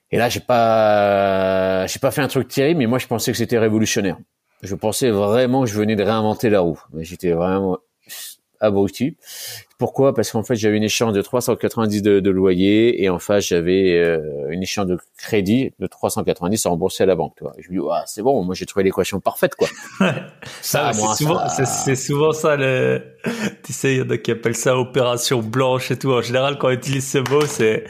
Et 0.09 0.17
là, 0.17 0.27
j'ai 0.27 0.39
pas, 0.39 1.85
j'ai 1.87 1.99
pas 1.99 2.11
fait 2.11 2.21
un 2.21 2.27
truc 2.27 2.47
terrible, 2.47 2.79
mais 2.79 2.87
moi, 2.87 2.97
je 2.97 3.07
pensais 3.07 3.31
que 3.31 3.37
c'était 3.37 3.59
révolutionnaire. 3.59 4.17
Je 4.63 4.75
pensais 4.75 5.11
vraiment 5.11 5.63
que 5.63 5.69
je 5.69 5.77
venais 5.77 5.95
de 5.95 6.03
réinventer 6.03 6.49
la 6.49 6.61
roue. 6.61 6.79
J'étais 6.99 7.31
vraiment 7.31 7.77
abruti. 8.63 9.17
Pourquoi? 9.77 10.13
Parce 10.13 10.31
qu'en 10.31 10.43
fait, 10.43 10.55
j'avais 10.55 10.77
une 10.77 10.83
échéance 10.83 11.13
de 11.13 11.21
390 11.21 12.01
de, 12.01 12.19
de 12.19 12.29
loyer 12.29 13.03
et 13.03 13.09
en 13.09 13.19
face, 13.19 13.47
j'avais 13.47 13.97
euh, 13.97 14.47
une 14.49 14.63
échéance 14.63 14.87
de 14.87 14.97
crédit 15.17 15.73
de 15.79 15.87
390 15.87 16.65
à 16.65 16.69
rembourser 16.69 17.03
à 17.03 17.05
la 17.05 17.15
banque. 17.15 17.35
Toi. 17.35 17.53
je 17.59 17.69
me 17.69 17.79
dis, 17.79 17.87
ah, 17.91 18.03
c'est 18.05 18.21
bon, 18.21 18.43
moi 18.43 18.55
j'ai 18.55 18.65
trouvé 18.65 18.83
l'équation 18.83 19.19
parfaite, 19.19 19.55
quoi. 19.55 19.67
ça, 20.61 20.93
c'est 20.93 21.23
souvent, 21.23 21.41
c'est 21.49 21.95
souvent 21.95 22.31
ça. 22.31 22.55
Le... 22.55 23.01
Tu 23.63 23.73
sais, 23.73 23.95
il 23.95 23.97
y 23.99 24.01
en 24.01 24.09
a 24.09 24.17
qui 24.17 24.31
appellent 24.31 24.55
ça 24.55 24.77
opération 24.77 25.41
blanche 25.41 25.91
et 25.91 25.97
tout. 25.97 26.11
En 26.11 26.21
général, 26.21 26.57
quand 26.57 26.67
on 26.69 26.71
utilise 26.71 27.09
ce 27.09 27.17
mot, 27.17 27.45
c'est 27.45 27.83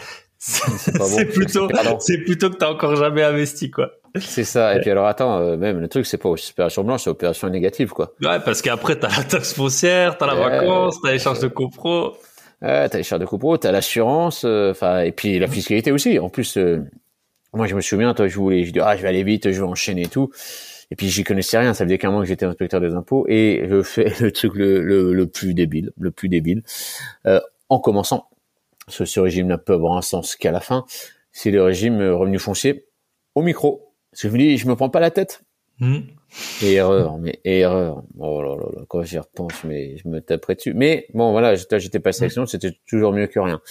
c'est 0.46 1.26
plutôt, 1.34 1.70
c'est 2.00 2.18
plutôt 2.18 2.50
que 2.50 2.58
t'as 2.58 2.70
encore 2.70 2.98
jamais 2.98 3.24
investi, 3.24 3.72
quoi. 3.72 3.92
C'est 4.20 4.44
ça. 4.44 4.76
Et 4.76 4.82
puis 4.82 4.92
alors 4.92 5.08
attends, 5.08 5.40
euh, 5.40 5.58
même 5.58 5.80
le 5.80 5.88
truc 5.88 6.06
c'est 6.06 6.20
pas 6.20 6.30
opération 6.30 6.84
blanche, 6.84 7.04
c'est 7.04 7.10
opération 7.10 7.50
négative 7.50 7.90
quoi. 7.90 8.14
Ouais, 8.22 8.40
parce 8.40 8.62
qu'après 8.62 8.96
t'as 9.00 9.10
la 9.10 9.24
taxe 9.24 9.54
foncière, 9.54 10.18
t'as 10.18 10.28
la 10.28 10.36
vacance, 10.36 11.02
t'as 11.02 11.14
les 11.14 11.20
charges 11.20 11.40
de 11.40 11.48
copro. 11.48 12.16
Ouais, 12.62 12.88
t'as 12.90 12.98
les 12.98 13.04
charges 13.04 13.22
de 13.22 13.26
copro, 13.26 13.58
t'as 13.58 13.72
l'assurance, 13.72 14.44
euh, 14.46 14.70
enfin 14.70 15.00
et 15.02 15.12
puis 15.12 15.40
la 15.40 15.48
fiscalité 15.48 15.92
aussi. 15.92 16.20
En 16.20 16.30
plus, 16.30 16.58
euh, 16.58 16.84
moi 17.54 17.66
je 17.66 17.74
me 17.74 17.82
souviens, 17.82 18.14
toi 18.14 18.28
je 18.28 18.36
voulais, 18.36 18.66
je 18.66 18.72
dis 18.72 18.80
ah 18.80 18.96
je 18.96 19.02
vais 19.02 19.08
aller 19.08 19.24
vite, 19.24 19.52
je 19.52 19.60
vais 19.60 19.68
enchaîner 19.68 20.04
et 20.04 20.10
tout. 20.10 20.30
Et 20.92 20.96
puis 20.96 21.10
j'y 21.10 21.24
connaissais 21.24 21.58
rien, 21.58 21.74
ça 21.74 21.84
faisait 21.84 21.98
qu'un 21.98 22.12
mois 22.12 22.22
que 22.22 22.28
j'étais 22.28 22.46
inspecteur 22.46 22.82
des 22.82 22.94
impôts 22.94 23.26
et 23.28 23.66
je 23.68 23.82
fais 23.82 24.14
le 24.20 24.32
truc 24.32 24.54
le, 24.54 25.12
le, 25.12 25.26
plus 25.26 25.56
débile, 25.56 25.92
le 26.00 26.12
plus 26.12 26.30
débile, 26.30 26.62
en 27.70 27.80
commençant. 27.80 28.28
Parce 28.86 28.98
que 29.00 29.06
ce 29.06 29.20
régime 29.20 29.48
n'a 29.48 29.58
pas 29.58 29.74
avoir 29.74 29.98
un 29.98 30.02
sens 30.02 30.36
qu'à 30.36 30.52
la 30.52 30.60
fin. 30.60 30.86
C'est 31.32 31.52
le 31.52 31.64
régime 31.64 32.02
revenu 32.02 32.40
foncier 32.40 32.86
au 33.36 33.42
micro 33.42 33.94
je 34.16 34.28
me 34.28 34.38
dis, 34.38 34.58
je 34.58 34.68
me 34.68 34.76
prends 34.76 34.90
pas 34.90 35.00
la 35.00 35.12
tête. 35.12 35.44
Erreur, 36.64 37.18
mais 37.20 37.40
erreur. 37.46 38.04
Oh 38.18 38.42
là 38.42 38.56
là, 38.56 38.66
là 38.76 38.82
quand 38.88 39.04
j'y 39.04 39.20
repense, 39.20 39.64
mais 39.64 39.98
je 39.98 40.08
me 40.08 40.20
taperais 40.20 40.56
dessus. 40.56 40.74
Mais 40.74 41.06
bon, 41.14 41.32
voilà, 41.32 41.54
j'étais 41.56 42.00
pas 42.00 42.12
sélectionné, 42.12 42.48
c'était 42.48 42.74
toujours 42.88 43.14
mieux 43.14 43.28
que 43.28 43.40
rien. 43.40 43.62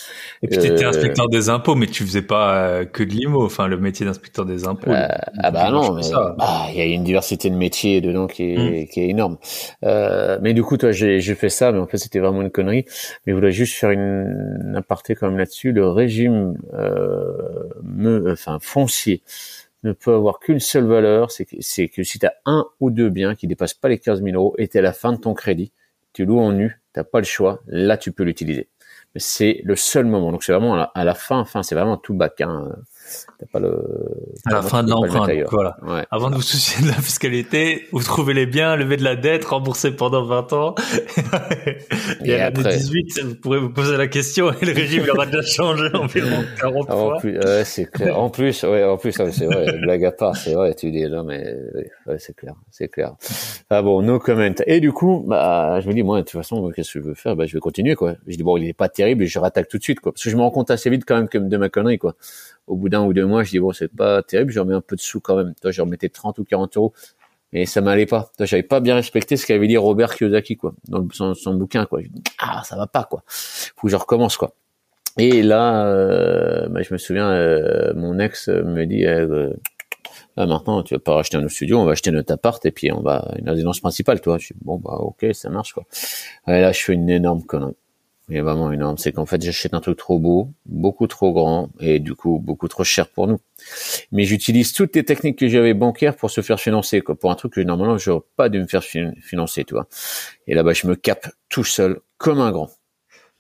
Et 0.42 0.48
puis 0.48 0.58
tu 0.58 0.66
étais 0.66 0.84
euh, 0.84 0.88
inspecteur 0.88 1.28
des 1.28 1.48
impôts, 1.48 1.74
mais 1.74 1.86
tu 1.86 2.04
faisais 2.04 2.22
pas 2.22 2.56
euh, 2.56 2.84
que 2.84 3.02
de 3.02 3.10
l'IMO, 3.10 3.44
enfin 3.44 3.66
le 3.66 3.78
métier 3.78 4.06
d'inspecteur 4.06 4.44
des 4.44 4.66
impôts. 4.66 4.90
Euh, 4.90 5.08
ah 5.38 5.50
bah 5.50 5.70
non, 5.70 5.98
bah, 6.38 6.66
il 6.70 6.76
y 6.76 6.80
a 6.80 6.84
une 6.84 7.04
diversité 7.04 7.50
de 7.50 7.56
métiers 7.56 8.00
dedans 8.00 8.26
qui 8.26 8.52
est, 8.52 8.84
hmm. 8.84 8.88
qui 8.88 9.00
est 9.00 9.08
énorme. 9.08 9.38
Euh, 9.84 10.38
mais 10.40 10.54
du 10.54 10.62
coup, 10.62 10.76
toi, 10.76 10.92
j'ai 10.92 11.20
fait 11.34 11.48
ça, 11.48 11.72
mais 11.72 11.78
en 11.78 11.86
fait, 11.86 11.98
c'était 11.98 12.20
vraiment 12.20 12.42
une 12.42 12.50
connerie. 12.50 12.84
Mais 13.26 13.32
je 13.32 13.34
voudrais 13.34 13.52
juste 13.52 13.74
faire 13.74 13.90
une 13.90 14.74
aparté 14.76 15.14
quand 15.14 15.26
même 15.28 15.38
là-dessus. 15.38 15.72
Le 15.72 15.88
régime, 15.88 16.54
me, 17.82 18.32
enfin 18.32 18.58
foncier 18.60 19.22
ne 19.82 19.92
peut 19.92 20.14
avoir 20.14 20.38
qu'une 20.38 20.60
seule 20.60 20.86
valeur, 20.86 21.30
c'est 21.30 21.44
que, 21.44 22.02
si 22.02 22.18
tu 22.18 22.26
as 22.26 22.34
un 22.46 22.66
ou 22.80 22.90
deux 22.90 23.10
biens 23.10 23.34
qui 23.34 23.46
dépassent 23.46 23.74
pas 23.74 23.88
les 23.88 23.98
15 23.98 24.22
000 24.22 24.36
euros 24.36 24.54
et 24.58 24.68
tu 24.68 24.78
à 24.78 24.82
la 24.82 24.92
fin 24.92 25.12
de 25.12 25.18
ton 25.18 25.34
crédit, 25.34 25.72
tu 26.12 26.24
loues 26.24 26.40
en 26.40 26.52
nu, 26.52 26.80
t'as 26.92 27.04
pas 27.04 27.18
le 27.18 27.24
choix, 27.24 27.60
là 27.66 27.96
tu 27.96 28.12
peux 28.12 28.22
l'utiliser. 28.22 28.68
Mais 29.14 29.20
c'est 29.20 29.60
le 29.64 29.76
seul 29.76 30.06
moment. 30.06 30.32
Donc 30.32 30.44
c'est 30.44 30.52
vraiment 30.52 30.74
à 30.74 31.04
la, 31.04 31.14
fin, 31.14 31.44
fin, 31.44 31.62
c'est 31.62 31.74
vraiment 31.74 31.96
tout 31.96 32.14
bac. 32.14 32.40
Hein. 32.40 32.76
T'as 33.38 33.46
pas 33.46 33.58
le. 33.58 33.82
À 34.46 34.52
la 34.52 34.62
fin 34.62 34.82
de 34.82 34.90
l'emprunt, 34.90 35.26
voilà. 35.50 35.76
Ouais. 35.82 36.06
Avant 36.10 36.30
de 36.30 36.36
vous 36.36 36.42
soucier 36.42 36.82
de 36.82 36.88
la 36.88 36.94
fiscalité, 36.94 37.88
vous 37.92 38.02
trouvez 38.02 38.34
les 38.34 38.46
biens, 38.46 38.76
levez 38.76 38.96
de 38.96 39.04
la 39.04 39.16
dette, 39.16 39.44
remboursez 39.44 39.90
pendant 39.90 40.24
20 40.24 40.52
ans. 40.52 40.74
et, 42.24 42.34
à 42.34 42.50
l'année 42.50 42.76
18, 42.76 43.20
vous 43.24 43.34
pourrez 43.34 43.58
vous 43.58 43.70
poser 43.70 43.96
la 43.96 44.06
question 44.06 44.52
et 44.52 44.64
le 44.64 44.72
régime 44.72 45.04
aura 45.12 45.26
déjà 45.26 45.42
changé 45.42 45.88
environ 45.94 46.44
40 46.60 46.86
Ah, 46.88 46.96
en 46.96 47.08
fois. 47.08 47.18
plus, 47.18 47.38
ouais, 47.38 47.64
c'est 47.64 47.90
clair. 47.90 48.18
En 48.18 48.30
plus, 48.30 48.62
ouais, 48.62 48.84
en 48.84 48.96
plus, 48.96 49.12
c'est 49.12 49.46
vrai. 49.46 49.78
Blague 49.82 50.04
à 50.04 50.12
part, 50.12 50.36
c'est 50.36 50.54
vrai. 50.54 50.74
Tu 50.74 50.90
dis 50.90 51.06
là, 51.08 51.22
mais 51.22 51.54
ouais, 51.74 51.90
ouais, 52.06 52.18
c'est 52.18 52.36
clair, 52.36 52.54
c'est 52.70 52.88
clair. 52.88 53.14
Ah 53.70 53.82
bon, 53.82 54.02
no 54.02 54.18
comment. 54.18 54.42
Et 54.66 54.80
du 54.80 54.92
coup, 54.92 55.24
bah, 55.26 55.80
je 55.80 55.88
me 55.88 55.94
dis, 55.94 56.02
moi, 56.02 56.18
de 56.18 56.22
toute 56.22 56.32
façon, 56.32 56.70
qu'est-ce 56.74 56.92
que 56.92 57.00
je 57.00 57.04
veux 57.04 57.14
faire? 57.14 57.36
Bah, 57.36 57.46
je 57.46 57.54
vais 57.54 57.60
continuer, 57.60 57.94
quoi. 57.94 58.14
Je 58.26 58.36
dis 58.36 58.42
bon, 58.42 58.56
il 58.56 58.68
est 58.68 58.72
pas 58.72 58.88
terrible, 58.88 59.24
et 59.24 59.26
je 59.26 59.38
rattaque 59.38 59.68
tout 59.68 59.78
de 59.78 59.82
suite, 59.82 60.00
quoi. 60.00 60.12
Parce 60.12 60.22
que 60.22 60.30
je 60.30 60.36
me 60.36 60.42
rends 60.42 60.50
compte 60.50 60.70
assez 60.70 60.90
vite 60.90 61.04
quand 61.06 61.16
même 61.16 61.28
que 61.28 61.38
de 61.38 61.56
ma 61.56 61.68
connerie, 61.68 61.98
quoi. 61.98 62.14
Au 62.66 62.76
bout 62.76 62.88
d'un 62.88 63.02
ou 63.02 63.12
deux 63.12 63.26
mois, 63.26 63.42
je 63.44 63.50
dis 63.50 63.58
bon, 63.58 63.72
c'est 63.72 63.88
pas 63.88 64.22
terrible, 64.22 64.52
je 64.52 64.60
remets 64.60 64.74
un 64.74 64.80
peu 64.80 64.96
de 64.96 65.00
sous 65.00 65.20
quand 65.20 65.36
même. 65.36 65.54
Toi, 65.60 65.70
je 65.72 65.80
remettais 65.82 66.08
30 66.08 66.38
ou 66.38 66.44
40 66.44 66.76
euros. 66.76 66.92
Et 67.52 67.66
ça 67.66 67.80
m'allait 67.82 68.06
pas. 68.06 68.30
Toi, 68.36 68.46
j'avais 68.46 68.62
pas 68.62 68.80
bien 68.80 68.94
respecté 68.94 69.36
ce 69.36 69.46
qu'avait 69.46 69.66
dit 69.66 69.76
Robert 69.76 70.14
Kiyosaki, 70.14 70.56
quoi, 70.56 70.74
dans 70.88 71.06
son, 71.34 71.54
bouquin, 71.54 71.84
quoi. 71.84 72.00
Ah, 72.38 72.62
ça 72.64 72.76
va 72.76 72.86
pas, 72.86 73.04
quoi. 73.04 73.22
Faut 73.26 73.88
que 73.88 73.90
je 73.90 73.96
recommence, 73.96 74.36
quoi. 74.36 74.54
Et 75.18 75.42
là, 75.42 75.86
euh, 75.86 76.68
bah, 76.68 76.80
je 76.82 76.94
me 76.94 76.98
souviens, 76.98 77.30
euh, 77.30 77.92
mon 77.94 78.18
ex 78.18 78.48
me 78.48 78.86
dit, 78.86 79.04
euh, 79.04 79.52
ah, 80.38 80.46
maintenant, 80.46 80.82
tu 80.82 80.94
vas 80.94 81.00
pas 81.00 81.14
racheter 81.14 81.36
un 81.36 81.44
autre 81.44 81.52
studio, 81.52 81.78
on 81.78 81.84
va 81.84 81.92
acheter 81.92 82.10
notre 82.10 82.32
appart 82.32 82.64
et 82.64 82.70
puis 82.70 82.90
on 82.90 83.02
va 83.02 83.30
une 83.38 83.50
résidence 83.50 83.80
principale, 83.80 84.22
toi. 84.22 84.38
Je 84.38 84.54
dis, 84.54 84.60
bon, 84.62 84.78
bah, 84.78 84.94
ok, 84.94 85.26
ça 85.32 85.50
marche, 85.50 85.74
quoi. 85.74 85.84
Et 86.48 86.60
là, 86.60 86.72
je 86.72 86.82
fais 86.82 86.94
une 86.94 87.10
énorme 87.10 87.42
connerie. 87.44 87.76
Mais 88.28 88.40
vraiment 88.40 88.72
énorme. 88.72 88.98
C'est 88.98 89.12
qu'en 89.12 89.26
fait, 89.26 89.42
j'achète 89.42 89.74
un 89.74 89.80
truc 89.80 89.98
trop 89.98 90.18
beau, 90.18 90.50
beaucoup 90.64 91.06
trop 91.06 91.32
grand 91.32 91.70
et 91.80 91.98
du 91.98 92.14
coup, 92.14 92.38
beaucoup 92.38 92.68
trop 92.68 92.84
cher 92.84 93.08
pour 93.08 93.26
nous. 93.26 93.38
Mais 94.12 94.24
j'utilise 94.24 94.72
toutes 94.72 94.94
les 94.96 95.04
techniques 95.04 95.38
que 95.38 95.48
j'avais 95.48 95.74
bancaires 95.74 96.16
pour 96.16 96.30
se 96.30 96.40
faire 96.40 96.60
financer, 96.60 97.00
quoi. 97.00 97.14
Pour 97.16 97.30
un 97.30 97.34
truc 97.34 97.54
que 97.54 97.60
normalement, 97.60 97.98
j'aurais 97.98 98.22
pas 98.36 98.48
dû 98.48 98.60
me 98.60 98.66
faire 98.66 98.84
fin- 98.84 99.12
financer, 99.20 99.64
tu 99.64 99.74
vois. 99.74 99.88
Et 100.46 100.54
là-bas, 100.54 100.72
je 100.72 100.86
me 100.86 100.94
capte 100.96 101.30
tout 101.48 101.64
seul, 101.64 102.00
comme 102.18 102.40
un 102.40 102.52
grand. 102.52 102.70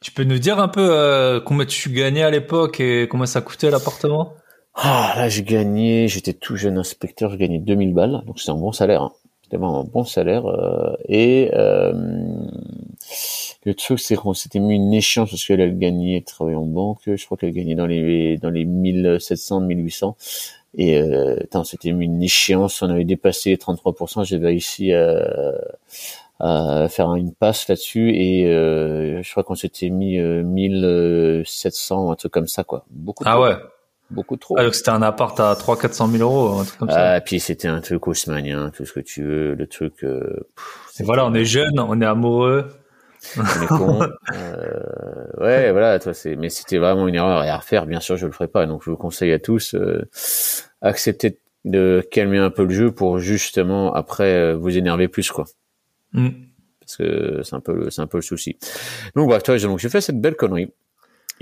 Tu 0.00 0.10
peux 0.10 0.24
nous 0.24 0.38
dire 0.38 0.58
un 0.58 0.68
peu 0.68 0.88
euh, 0.90 1.40
combien 1.40 1.64
tu 1.66 1.90
gagnais 1.90 2.22
à 2.22 2.30
l'époque 2.30 2.80
et 2.80 3.06
combien 3.08 3.26
ça 3.26 3.40
coûtait 3.40 3.70
l'appartement? 3.70 4.34
Ah, 4.74 5.14
là, 5.16 5.28
j'ai 5.28 5.42
gagné, 5.42 6.08
j'étais 6.08 6.32
tout 6.32 6.56
jeune 6.56 6.78
inspecteur, 6.78 7.30
je 7.30 7.36
gagnais 7.36 7.58
2000 7.58 7.94
balles, 7.94 8.22
donc 8.26 8.40
c'était 8.40 8.52
un 8.52 8.56
bon 8.56 8.72
salaire. 8.72 9.02
Hein. 9.02 9.12
C'était 9.42 9.58
vraiment 9.58 9.80
un 9.80 9.84
bon 9.84 10.04
salaire. 10.04 10.46
euh, 10.46 10.94
et 11.08 11.50
euh, 11.54 11.92
le 13.64 13.74
truc, 13.74 14.00
c'est 14.00 14.16
qu'on 14.16 14.34
s'était 14.34 14.58
mis 14.58 14.74
une 14.74 14.92
échéance 14.92 15.30
parce 15.30 15.44
qu'elle 15.46 15.60
a 15.60 15.68
gagné, 15.68 16.16
elle 16.16 16.24
travaillait 16.24 16.56
en 16.58 16.66
banque, 16.66 17.00
je 17.06 17.24
crois 17.24 17.36
qu'elle 17.36 17.52
gagnait 17.52 17.74
dans 17.76 17.86
les 17.86 18.36
dans 18.38 18.50
les 18.50 18.64
1700, 18.64 19.60
1800. 19.60 20.16
Et 20.74 20.98
euh, 21.00 21.36
attends, 21.42 21.64
c'était 21.64 21.92
mis 21.92 22.06
une 22.06 22.22
échéance, 22.22 22.80
on 22.82 22.88
avait 22.90 23.04
dépassé 23.04 23.50
les 23.50 23.56
33%, 23.56 24.24
j'avais 24.24 24.46
réussi 24.46 24.92
à, 24.92 25.22
à 26.40 26.88
faire 26.88 27.14
une 27.14 27.32
passe 27.32 27.68
là-dessus 27.68 28.10
et 28.16 28.46
euh, 28.46 29.22
je 29.22 29.30
crois 29.30 29.44
qu'on 29.44 29.54
s'était 29.54 29.90
mis 29.90 30.18
euh, 30.18 30.42
1700 30.42 32.10
un 32.10 32.14
truc 32.16 32.32
comme 32.32 32.48
ça 32.48 32.64
quoi. 32.64 32.84
Beaucoup 32.90 33.22
Ah 33.26 33.34
trop, 33.34 33.44
ouais. 33.44 33.56
beaucoup 34.10 34.36
trop. 34.36 34.58
Alors 34.58 34.70
que 34.72 34.76
c'était 34.76 34.90
un 34.90 35.02
appart 35.02 35.38
à 35.38 35.54
300-400 35.54 36.10
000 36.18 36.22
euros, 36.22 36.58
un 36.60 36.64
truc 36.64 36.78
comme 36.78 36.90
ça. 36.90 37.12
Ah, 37.12 37.20
puis 37.20 37.38
c'était 37.38 37.68
un 37.68 37.80
truc 37.80 38.08
haussmanien, 38.08 38.70
tout 38.74 38.84
ce 38.84 38.92
que 38.92 39.00
tu 39.00 39.22
veux, 39.22 39.54
le 39.54 39.66
truc. 39.68 40.02
Euh, 40.02 40.48
pff, 40.56 41.00
Et 41.00 41.04
voilà, 41.04 41.26
on 41.26 41.34
est 41.34 41.44
jeune, 41.44 41.78
on 41.78 42.00
est 42.00 42.06
amoureux. 42.06 42.66
On 43.36 43.62
est 43.62 43.66
con. 43.66 44.00
euh, 44.34 45.26
ouais, 45.38 45.70
voilà, 45.72 45.98
toi, 45.98 46.14
c'est. 46.14 46.36
Mais 46.36 46.48
c'était 46.48 46.78
vraiment 46.78 47.06
une 47.08 47.14
erreur 47.14 47.44
et 47.44 47.48
à 47.48 47.56
refaire. 47.58 47.86
Bien 47.86 48.00
sûr, 48.00 48.16
je 48.16 48.26
le 48.26 48.32
ferai 48.32 48.48
pas. 48.48 48.66
Donc, 48.66 48.82
je 48.84 48.90
vous 48.90 48.96
conseille 48.96 49.32
à 49.32 49.38
tous 49.38 49.74
euh, 49.74 50.02
accepter 50.80 51.38
de 51.64 52.06
calmer 52.10 52.38
un 52.38 52.50
peu 52.50 52.64
le 52.64 52.70
jeu 52.74 52.90
pour 52.90 53.18
justement 53.18 53.92
après 53.94 54.24
euh, 54.34 54.56
vous 54.56 54.76
énerver 54.76 55.08
plus, 55.08 55.30
quoi. 55.30 55.44
Mm. 56.12 56.28
Parce 56.80 56.96
que 56.96 57.40
c'est 57.44 57.54
un 57.54 57.60
peu, 57.60 57.74
le- 57.74 57.90
c'est 57.90 58.02
un 58.02 58.06
peu 58.08 58.18
le 58.18 58.22
souci. 58.22 58.56
Donc, 59.14 59.28
bref, 59.28 59.42
toi, 59.44 59.56
donc 59.58 59.78
j'ai 59.78 59.88
fait 59.88 60.00
cette 60.00 60.20
belle 60.20 60.34
connerie. 60.34 60.72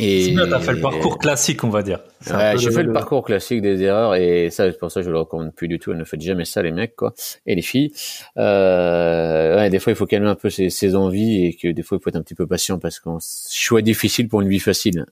Et 0.03 0.35
t'as 0.49 0.61
fait 0.61 0.73
le 0.73 0.81
parcours 0.81 1.19
classique, 1.19 1.63
on 1.65 1.69
va 1.69 1.83
dire. 1.83 2.01
Ouais, 2.31 2.55
j'ai 2.59 2.71
fait 2.71 2.83
le 2.83 2.93
parcours 2.93 3.25
classique 3.25 3.61
des 3.63 3.83
erreurs 3.83 4.15
et 4.15 4.51
ça, 4.51 4.71
c'est 4.71 4.79
pour 4.79 4.91
ça 4.91 5.01
que 5.01 5.07
je 5.07 5.11
le 5.11 5.19
recommande 5.19 5.55
plus 5.55 5.69
du 5.69 5.79
tout. 5.79 5.93
Ne 5.95 6.05
faites 6.05 6.21
jamais 6.21 6.45
ça, 6.45 6.63
les 6.63 6.71
mecs, 6.73 6.97
quoi, 6.97 7.13
et 7.47 7.55
les 7.55 7.63
filles. 7.63 7.93
Euh, 8.37 9.57
ouais, 9.57 9.71
des 9.71 9.79
fois, 9.79 9.93
il 9.93 9.97
faut 9.97 10.07
calmer 10.07 10.29
un 10.29 10.35
peu 10.35 10.51
ses, 10.51 10.71
ses 10.71 10.95
envies 10.97 11.45
et 11.47 11.55
que 11.55 11.69
des 11.69 11.83
fois, 11.83 11.99
il 11.99 12.03
faut 12.03 12.11
être 12.11 12.17
un 12.17 12.23
petit 12.23 12.35
peu 12.35 12.47
patient 12.47 12.79
parce 12.79 12.99
qu'on 13.01 13.19
choix 13.53 13.83
difficile 13.83 14.29
pour 14.29 14.41
une 14.41 14.49
vie 14.49 14.59
facile. 14.61 15.07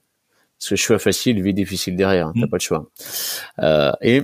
Parce 0.59 0.69
que 0.69 0.75
choix 0.75 0.99
facile, 0.99 1.41
vie 1.41 1.53
difficile 1.53 1.95
derrière. 1.95 2.27
hein, 2.27 2.33
T'as 2.35 2.45
Mm. 2.47 2.49
pas 2.49 2.57
le 2.57 2.61
choix. 2.61 2.89
Euh, 3.59 3.91
et 4.01 4.21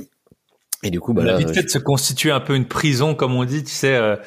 et 0.84 0.90
du 0.92 1.00
coup, 1.00 1.14
bah 1.14 1.22
On 1.24 1.28
a 1.28 1.32
là, 1.32 1.38
vite 1.38 1.52
fait 1.54 1.64
de 1.64 1.70
se 1.70 1.80
constituer 1.80 2.32
un 2.32 2.40
peu 2.42 2.56
une 2.56 2.68
prison, 2.68 3.16
comme 3.16 3.34
on 3.36 3.46
dit, 3.46 3.64
tu 3.64 3.72
sais, 3.72 3.96
euh, 3.96 4.18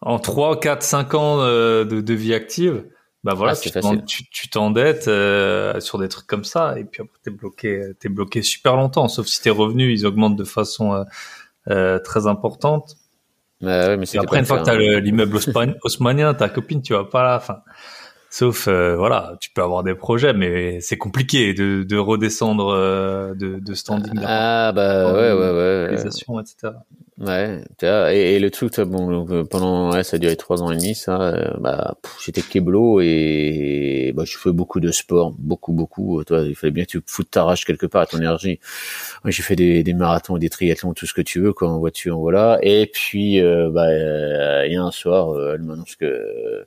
en 0.00 0.18
3, 0.18 0.60
4, 0.60 0.82
5 0.82 1.14
ans 1.14 1.38
de, 1.38 1.84
de 1.84 2.14
vie 2.14 2.32
active. 2.32 2.84
Bah 3.24 3.34
voilà, 3.34 3.52
Ah, 3.52 3.56
tu 4.30 4.48
t'endettes 4.48 5.08
euh, 5.08 5.80
sur 5.80 5.98
des 5.98 6.08
trucs 6.08 6.26
comme 6.26 6.44
ça, 6.44 6.78
et 6.78 6.84
puis 6.84 7.02
après 7.02 7.18
t'es 7.22 7.30
bloqué, 7.30 7.82
t'es 7.98 8.08
bloqué 8.08 8.42
super 8.42 8.76
longtemps, 8.76 9.08
sauf 9.08 9.26
si 9.26 9.42
tes 9.42 9.50
revenus 9.50 10.00
ils 10.00 10.06
augmentent 10.06 10.36
de 10.36 10.44
façon 10.44 10.94
euh, 10.94 11.04
euh, 11.68 11.98
très 11.98 12.26
importante. 12.28 12.96
bah 13.60 13.88
ouais, 13.88 13.96
mais 13.96 14.06
Et 14.14 14.18
après 14.18 14.38
une 14.38 14.44
fois 14.46 14.60
que 14.60 14.64
t'as 14.64 14.74
hein. 14.74 14.78
le- 14.78 15.00
l'immeuble 15.00 15.36
haussman- 15.36 15.76
haussmanien, 15.82 16.32
ta 16.34 16.48
copine, 16.48 16.80
tu 16.80 16.92
vas 16.92 17.04
pas 17.04 17.24
là. 17.24 17.36
Enfin, 17.36 17.58
sauf 18.30 18.68
euh, 18.68 18.96
voilà, 18.96 19.36
tu 19.40 19.50
peux 19.50 19.62
avoir 19.62 19.82
des 19.82 19.94
projets, 19.94 20.32
mais 20.32 20.80
c'est 20.80 20.98
compliqué 20.98 21.54
de, 21.54 21.82
de 21.82 21.96
redescendre 21.96 22.68
euh, 22.68 23.34
de, 23.34 23.58
de 23.58 23.74
standing. 23.74 24.20
Ah 24.24 24.72
bah 24.72 25.12
ouais, 25.12 25.32
ouais, 25.32 25.52
ouais. 25.52 25.94
etc. 25.94 26.74
Ouais, 27.20 27.64
et, 27.82 28.36
et 28.36 28.38
le 28.38 28.48
truc, 28.52 28.78
bon, 28.78 29.10
donc, 29.10 29.30
euh, 29.32 29.42
pendant, 29.42 29.90
ouais, 29.92 30.04
ça 30.04 30.16
a 30.16 30.18
duré 30.20 30.36
trois 30.36 30.62
ans 30.62 30.70
et 30.70 30.76
demi, 30.76 30.94
ça, 30.94 31.20
euh, 31.20 31.50
bah, 31.58 31.96
j'étais 32.24 32.42
keblo 32.42 33.00
et, 33.00 34.12
bah, 34.14 34.22
je 34.24 34.38
fais 34.38 34.52
beaucoup 34.52 34.78
de 34.78 34.92
sport, 34.92 35.34
beaucoup, 35.36 35.72
beaucoup. 35.72 36.22
Toi, 36.22 36.42
il 36.42 36.54
fallait 36.54 36.70
bien 36.70 36.84
que 36.84 36.90
tu 36.90 37.00
foutes 37.04 37.32
ta 37.32 37.42
rage 37.42 37.64
quelque 37.64 37.86
part 37.86 38.02
à 38.02 38.06
ton 38.06 38.18
énergie. 38.18 38.60
Ouais, 39.24 39.32
j'ai 39.32 39.42
fait 39.42 39.56
des, 39.56 39.82
des 39.82 39.94
marathons, 39.94 40.38
des 40.38 40.48
triathlons, 40.48 40.94
tout 40.94 41.06
ce 41.06 41.12
que 41.12 41.20
tu 41.20 41.40
veux, 41.40 41.52
quoi, 41.52 41.68
en 41.68 41.80
voiture, 41.80 42.18
voilà. 42.20 42.60
Et 42.62 42.86
puis, 42.86 43.40
euh, 43.40 43.68
bah, 43.68 43.88
euh, 43.88 44.64
il 44.68 44.74
y 44.74 44.76
a 44.76 44.82
un 44.84 44.92
soir, 44.92 45.34
elle 45.54 45.62
m'annonce 45.62 45.96
que 45.96 46.66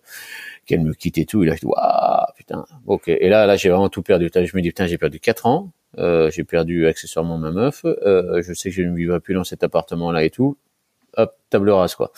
qu'elle 0.65 0.81
me 0.81 0.93
quitte 0.93 1.17
et 1.17 1.25
tout. 1.25 1.43
Et 1.43 1.47
là, 1.47 1.55
je 1.55 1.61
dis, 1.61 1.65
waouh, 1.65 2.25
putain, 2.35 2.65
ok. 2.87 3.07
Et 3.07 3.29
là, 3.29 3.45
là, 3.45 3.55
j'ai 3.55 3.69
vraiment 3.69 3.89
tout 3.89 4.03
perdu. 4.03 4.29
Je 4.33 4.55
me 4.55 4.61
dis, 4.61 4.69
putain, 4.69 4.87
j'ai 4.87 4.97
perdu 4.97 5.19
quatre 5.19 5.45
ans. 5.45 5.71
Euh, 5.97 6.31
j'ai 6.31 6.43
perdu 6.43 6.87
accessoirement 6.87 7.37
ma 7.37 7.51
meuf. 7.51 7.85
Euh, 7.85 8.41
je 8.41 8.53
sais 8.53 8.69
que 8.69 8.75
je 8.75 8.81
ne 8.83 8.95
vivrai 8.95 9.19
plus 9.19 9.33
dans 9.33 9.43
cet 9.43 9.63
appartement-là 9.63 10.23
et 10.23 10.29
tout. 10.29 10.57
Hop, 11.17 11.35
table 11.49 11.69
rase 11.71 11.95
quoi. 11.95 12.11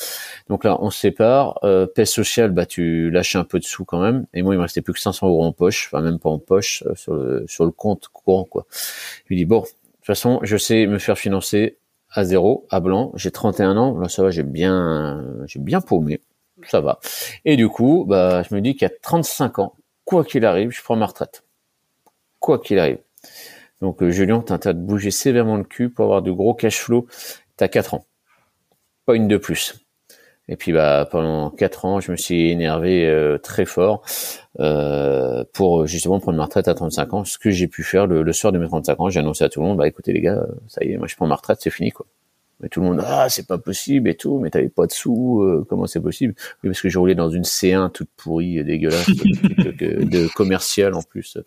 Donc 0.49 0.63
là, 0.63 0.77
on 0.79 0.91
se 0.91 0.99
sépare. 0.99 1.59
Euh, 1.63 1.87
paix 1.87 2.05
sociale, 2.05 2.51
bah 2.51 2.67
tu 2.67 3.09
lâches 3.09 3.35
un 3.35 3.43
peu 3.43 3.57
de 3.59 3.63
sous 3.63 3.85
quand 3.85 3.99
même. 3.99 4.27
Et 4.35 4.43
moi, 4.43 4.53
il 4.53 4.57
me 4.57 4.61
restait 4.61 4.81
plus 4.81 4.93
que 4.93 4.99
500 4.99 5.27
euros 5.27 5.43
en 5.43 5.51
poche, 5.51 5.89
enfin 5.91 6.03
même 6.03 6.19
pas 6.19 6.29
en 6.29 6.37
poche, 6.37 6.83
euh, 6.85 6.93
sur 6.95 7.15
le 7.15 7.45
sur 7.47 7.65
le 7.65 7.71
compte 7.71 8.07
courant 8.09 8.43
quoi. 8.43 8.67
Je 8.71 9.29
lui 9.29 9.37
dis 9.37 9.45
bon, 9.45 9.61
de 9.61 9.65
toute 9.65 10.05
façon, 10.05 10.39
je 10.43 10.57
sais 10.57 10.85
me 10.85 10.99
faire 10.99 11.17
financer 11.17 11.77
à 12.11 12.23
zéro, 12.23 12.67
à 12.69 12.79
blanc. 12.79 13.11
J'ai 13.15 13.31
31 13.31 13.77
ans, 13.77 13.97
là 13.99 14.09
ça 14.09 14.21
va, 14.21 14.29
j'ai 14.29 14.43
bien 14.43 15.25
j'ai 15.47 15.59
bien 15.59 15.81
paumé, 15.81 16.21
ça 16.67 16.81
va. 16.81 16.99
Et 17.45 17.55
du 17.57 17.67
coup, 17.69 18.05
bah 18.07 18.43
je 18.43 18.55
me 18.55 18.61
dis 18.61 18.75
qu'à 18.75 18.89
35 18.89 19.59
ans, 19.59 19.75
quoi 20.05 20.23
qu'il 20.23 20.45
arrive, 20.45 20.71
je 20.71 20.81
prends 20.83 20.95
ma 20.95 21.05
retraite. 21.05 21.43
Quoi 22.39 22.59
qu'il 22.59 22.79
arrive. 22.79 22.99
Donc, 23.81 24.01
euh, 24.01 24.11
Julien, 24.11 24.39
t'as 24.39 24.55
intérêt 24.55 24.75
de 24.75 24.79
bouger 24.79 25.11
sévèrement 25.11 25.57
le 25.57 25.65
cul 25.65 25.89
pour 25.89 26.05
avoir 26.05 26.21
de 26.21 26.31
gros 26.31 26.53
cash 26.53 26.79
flow. 26.79 27.07
T'as 27.57 27.67
4 27.67 27.95
ans. 27.95 28.05
Pas 29.05 29.15
une 29.15 29.27
de 29.27 29.37
plus. 29.37 29.85
Et 30.47 30.55
puis, 30.55 30.71
bah, 30.71 31.07
pendant 31.09 31.49
4 31.49 31.85
ans, 31.85 31.99
je 31.99 32.11
me 32.11 32.17
suis 32.17 32.49
énervé 32.49 33.05
euh, 33.05 33.37
très 33.37 33.65
fort 33.65 34.03
euh, 34.59 35.43
pour 35.53 35.85
justement 35.85 36.19
prendre 36.19 36.37
ma 36.37 36.45
retraite 36.45 36.67
à 36.67 36.73
35 36.73 37.13
ans. 37.13 37.25
Ce 37.25 37.37
que 37.37 37.49
j'ai 37.49 37.67
pu 37.67 37.83
faire 37.83 38.07
le, 38.07 38.31
soir 38.33 38.53
de 38.53 38.57
mes 38.57 38.67
35 38.67 38.99
ans, 39.01 39.09
j'ai 39.09 39.19
annoncé 39.19 39.43
à 39.43 39.49
tout 39.49 39.61
le 39.61 39.67
monde, 39.67 39.77
bah 39.77 39.87
écoutez 39.87 40.13
les 40.13 40.21
gars, 40.21 40.45
ça 40.67 40.83
y 40.83 40.93
est, 40.93 40.97
moi 40.97 41.07
je 41.07 41.15
prends 41.15 41.27
ma 41.27 41.35
retraite, 41.35 41.59
c'est 41.61 41.69
fini 41.69 41.91
quoi. 41.91 42.05
Et 42.65 42.69
tout 42.69 42.79
le 42.79 42.87
monde, 42.87 43.01
ah 43.05 43.27
c'est 43.29 43.45
pas 43.45 43.57
possible 43.57 44.07
et 44.09 44.15
tout, 44.15 44.39
mais 44.39 44.49
t'avais 44.49 44.69
pas 44.69 44.85
de 44.87 44.91
sous, 44.93 45.41
euh, 45.41 45.65
comment 45.67 45.85
c'est 45.85 45.99
possible? 45.99 46.33
Oui, 46.63 46.69
parce 46.69 46.81
que 46.81 46.87
j'ai 46.87 46.97
roulé 46.97 47.13
dans 47.13 47.29
une 47.29 47.43
C1 47.43 47.91
toute 47.91 48.09
pourrie, 48.15 48.59
euh, 48.59 48.63
dégueulasse, 48.63 49.09
euh, 49.59 49.71
de, 49.73 50.03
de 50.05 50.27
commercial 50.33 50.93
en 50.93 51.01
plus, 51.01 51.35
euh, 51.37 51.41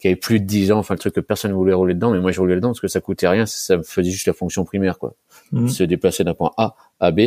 qui 0.00 0.06
avait 0.08 0.16
plus 0.16 0.40
de 0.40 0.46
10 0.46 0.72
ans, 0.72 0.78
enfin 0.78 0.94
le 0.94 0.98
truc 0.98 1.14
que 1.14 1.20
personne 1.20 1.50
ne 1.50 1.56
voulait 1.56 1.74
rouler 1.74 1.92
dedans, 1.94 2.10
mais 2.10 2.20
moi 2.20 2.32
je 2.32 2.40
roulais 2.40 2.54
dedans 2.54 2.68
parce 2.70 2.80
que 2.80 2.88
ça 2.88 3.00
coûtait 3.00 3.28
rien, 3.28 3.44
ça 3.44 3.76
me 3.76 3.82
faisait 3.82 4.10
juste 4.10 4.26
la 4.26 4.32
fonction 4.32 4.64
primaire 4.64 4.98
quoi. 4.98 5.14
Mhm. 5.52 5.68
Se 5.68 5.82
déplacer 5.84 6.24
d'un 6.24 6.34
point 6.34 6.52
A 6.56 6.74
à 7.00 7.10
B 7.10 7.20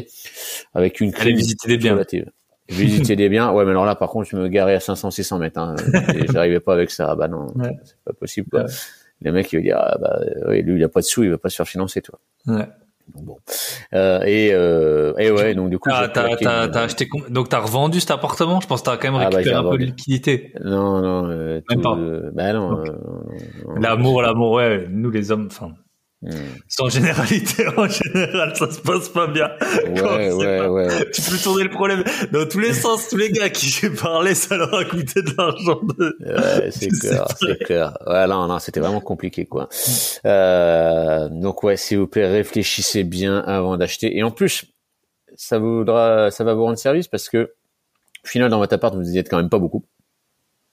avec 0.73 0.99
une 0.99 1.11
clim 1.11 1.35
visiter 1.35 1.67
des 1.67 1.77
biens. 1.77 1.93
relative. 1.93 2.31
Visiter 2.67 3.15
des 3.15 3.29
biens, 3.29 3.51
ouais, 3.51 3.63
mais 3.63 3.69
alors 3.71 3.85
là, 3.85 3.93
par 3.93 4.09
contre, 4.09 4.27
je 4.27 4.35
me 4.37 4.47
garais 4.47 4.73
à 4.73 4.79
500, 4.79 5.11
600 5.11 5.37
mètres. 5.37 5.59
Hein. 5.59 5.75
J'arrivais 6.33 6.59
pas 6.59 6.73
avec 6.73 6.89
ça. 6.89 7.09
Ah 7.11 7.15
bah 7.15 7.27
non, 7.27 7.45
Ouais. 7.55 7.69
c'est 7.83 7.97
pas 8.03 8.13
possible. 8.13 8.49
Quoi. 8.49 8.61
Ouais. 8.63 8.69
Les 9.21 9.31
mecs, 9.31 9.53
ils 9.53 9.57
vont 9.57 9.61
dire, 9.63 9.77
ah 9.79 9.97
bah, 10.01 10.19
lui, 10.49 10.79
il 10.79 10.83
a 10.83 10.89
pas 10.89 11.01
de 11.01 11.05
sous, 11.05 11.23
il 11.23 11.29
va 11.29 11.37
pas 11.37 11.49
se 11.49 11.57
faire 11.57 11.67
financer, 11.67 12.01
toi. 12.01 12.19
Ouais. 12.47 12.65
Donc, 13.13 13.25
bon. 13.25 13.37
Euh, 13.93 14.21
et, 14.25 14.49
euh, 14.53 15.13
et 15.17 15.29
ouais, 15.31 15.53
donc 15.53 15.69
du 15.69 15.77
coup, 15.79 15.89
Ah, 15.93 16.07
t'as, 16.11 16.35
t'as, 16.37 16.67
t'as 16.67 16.81
acheté 16.81 17.07
donc 17.29 17.49
t'as 17.49 17.59
revendu 17.59 17.99
cet 17.99 18.11
appartement? 18.11 18.59
Je 18.61 18.67
pense 18.67 18.81
que 18.81 18.85
t'as 18.89 18.97
quand 18.97 19.11
même 19.11 19.21
Ah, 19.21 19.29
bah, 19.29 19.37
récupéré 19.37 19.55
un 19.55 19.69
peu 19.69 19.77
de 19.77 19.85
liquidité. 19.85 20.53
Non, 20.63 21.01
non, 21.01 21.29
euh, 21.29 21.61
Même 21.69 21.81
tout, 21.81 21.81
pas. 21.81 21.95
bah 22.33 22.53
non. 22.53 22.79
Euh, 22.79 22.83
non. 23.65 23.75
L'amour, 23.79 24.21
l'amour, 24.21 24.51
ouais. 24.53 24.87
Nous 24.89 25.11
les 25.11 25.31
hommes, 25.31 25.47
enfin, 25.51 25.71
Hmm. 26.21 26.31
Sans 26.67 26.89
généralité, 26.89 27.67
en 27.77 27.87
général, 27.87 28.55
ça 28.55 28.71
se 28.71 28.79
passe 28.79 29.09
pas 29.09 29.27
bien. 29.27 29.49
Ouais, 29.89 30.31
ouais, 30.31 30.67
ouais. 30.67 31.11
Tu 31.11 31.21
peux 31.21 31.37
tourner 31.37 31.63
le 31.63 31.69
problème 31.69 32.03
dans 32.31 32.47
tous 32.47 32.59
les 32.59 32.73
sens. 32.73 33.09
Tous 33.09 33.17
les 33.17 33.31
gars 33.31 33.49
qui 33.49 33.67
j'ai 33.67 33.89
parlé, 33.89 34.33
ça 34.33 34.57
leur 34.57 34.73
a 34.73 34.85
coûté 34.85 35.21
de 35.21 35.31
l'argent. 35.37 35.79
De... 35.83 36.17
Ouais, 36.21 36.71
c'est 36.71 36.87
clair, 36.87 37.27
c'est 37.37 37.63
clair. 37.63 37.97
Ouais, 38.07 38.25
non, 38.27 38.47
non, 38.47 38.59
c'était 38.59 38.79
vraiment 38.79 39.01
compliqué, 39.01 39.45
quoi. 39.45 39.69
Euh, 40.25 41.29
donc 41.29 41.63
ouais, 41.63 41.77
s'il 41.77 41.99
vous 41.99 42.07
plaît, 42.07 42.27
réfléchissez 42.27 43.03
bien 43.03 43.39
avant 43.39 43.77
d'acheter. 43.77 44.17
Et 44.17 44.23
en 44.23 44.31
plus, 44.31 44.65
ça 45.35 45.59
voudra, 45.59 46.31
ça 46.31 46.43
va 46.43 46.53
vous 46.53 46.63
rendre 46.63 46.79
service 46.79 47.07
parce 47.07 47.29
que, 47.29 47.53
au 48.23 48.27
final, 48.27 48.49
dans 48.49 48.59
votre 48.59 48.73
appart, 48.73 48.95
vous 48.95 49.11
y 49.11 49.19
êtes 49.19 49.29
quand 49.29 49.37
même 49.37 49.49
pas 49.49 49.59
beaucoup 49.59 49.85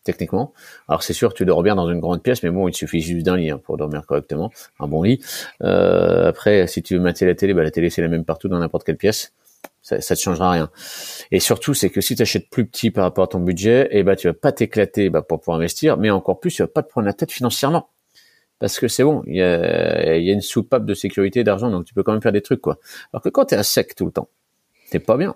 techniquement. 0.04 0.52
Alors 0.88 1.02
c'est 1.02 1.12
sûr, 1.12 1.34
tu 1.34 1.44
dors 1.44 1.62
bien 1.62 1.74
dans 1.74 1.88
une 1.88 2.00
grande 2.00 2.22
pièce, 2.22 2.42
mais 2.42 2.50
bon, 2.50 2.68
il 2.68 2.74
suffit 2.74 3.00
juste 3.00 3.24
d'un 3.24 3.36
lit 3.36 3.50
hein, 3.50 3.60
pour 3.62 3.76
dormir 3.76 4.04
correctement, 4.06 4.50
un 4.80 4.86
bon 4.86 5.02
lit. 5.02 5.20
Euh, 5.62 6.28
après, 6.28 6.66
si 6.66 6.82
tu 6.82 6.94
veux 6.94 7.00
mater 7.00 7.26
la 7.26 7.34
télé, 7.34 7.54
bah, 7.54 7.62
la 7.62 7.70
télé 7.70 7.90
c'est 7.90 8.02
la 8.02 8.08
même 8.08 8.24
partout 8.24 8.48
dans 8.48 8.58
n'importe 8.58 8.84
quelle 8.84 8.96
pièce. 8.96 9.32
Ça, 9.80 10.00
ça 10.00 10.14
te 10.14 10.20
changera 10.20 10.50
rien. 10.50 10.70
Et 11.32 11.40
surtout, 11.40 11.74
c'est 11.74 11.90
que 11.90 12.00
si 12.00 12.14
tu 12.14 12.22
achètes 12.22 12.48
plus 12.50 12.66
petit 12.66 12.90
par 12.90 13.04
rapport 13.04 13.24
à 13.24 13.28
ton 13.28 13.40
budget, 13.40 13.88
et 13.90 13.98
eh 13.98 14.02
bah 14.04 14.14
tu 14.14 14.28
vas 14.28 14.32
pas 14.32 14.52
t'éclater 14.52 15.10
bah, 15.10 15.22
pour 15.22 15.40
pouvoir 15.40 15.58
investir, 15.58 15.96
mais 15.96 16.10
encore 16.10 16.38
plus, 16.38 16.52
tu 16.52 16.62
vas 16.62 16.68
pas 16.68 16.82
te 16.82 16.88
prendre 16.88 17.06
la 17.06 17.12
tête 17.12 17.32
financièrement. 17.32 17.88
Parce 18.60 18.78
que 18.78 18.86
c'est 18.86 19.02
bon, 19.02 19.24
il 19.26 19.36
y 19.36 19.42
a, 19.42 20.16
y 20.18 20.30
a 20.30 20.32
une 20.32 20.40
soupape 20.40 20.86
de 20.86 20.94
sécurité 20.94 21.42
d'argent, 21.42 21.68
donc 21.68 21.84
tu 21.84 21.94
peux 21.94 22.04
quand 22.04 22.12
même 22.12 22.22
faire 22.22 22.30
des 22.30 22.42
trucs 22.42 22.60
quoi. 22.60 22.78
Alors 23.12 23.20
que 23.20 23.28
quand 23.28 23.46
tu 23.46 23.54
es 23.56 23.58
à 23.58 23.64
sec 23.64 23.96
tout 23.96 24.06
le 24.06 24.12
temps, 24.12 24.28
t'es 24.90 25.00
pas 25.00 25.16
bien 25.16 25.34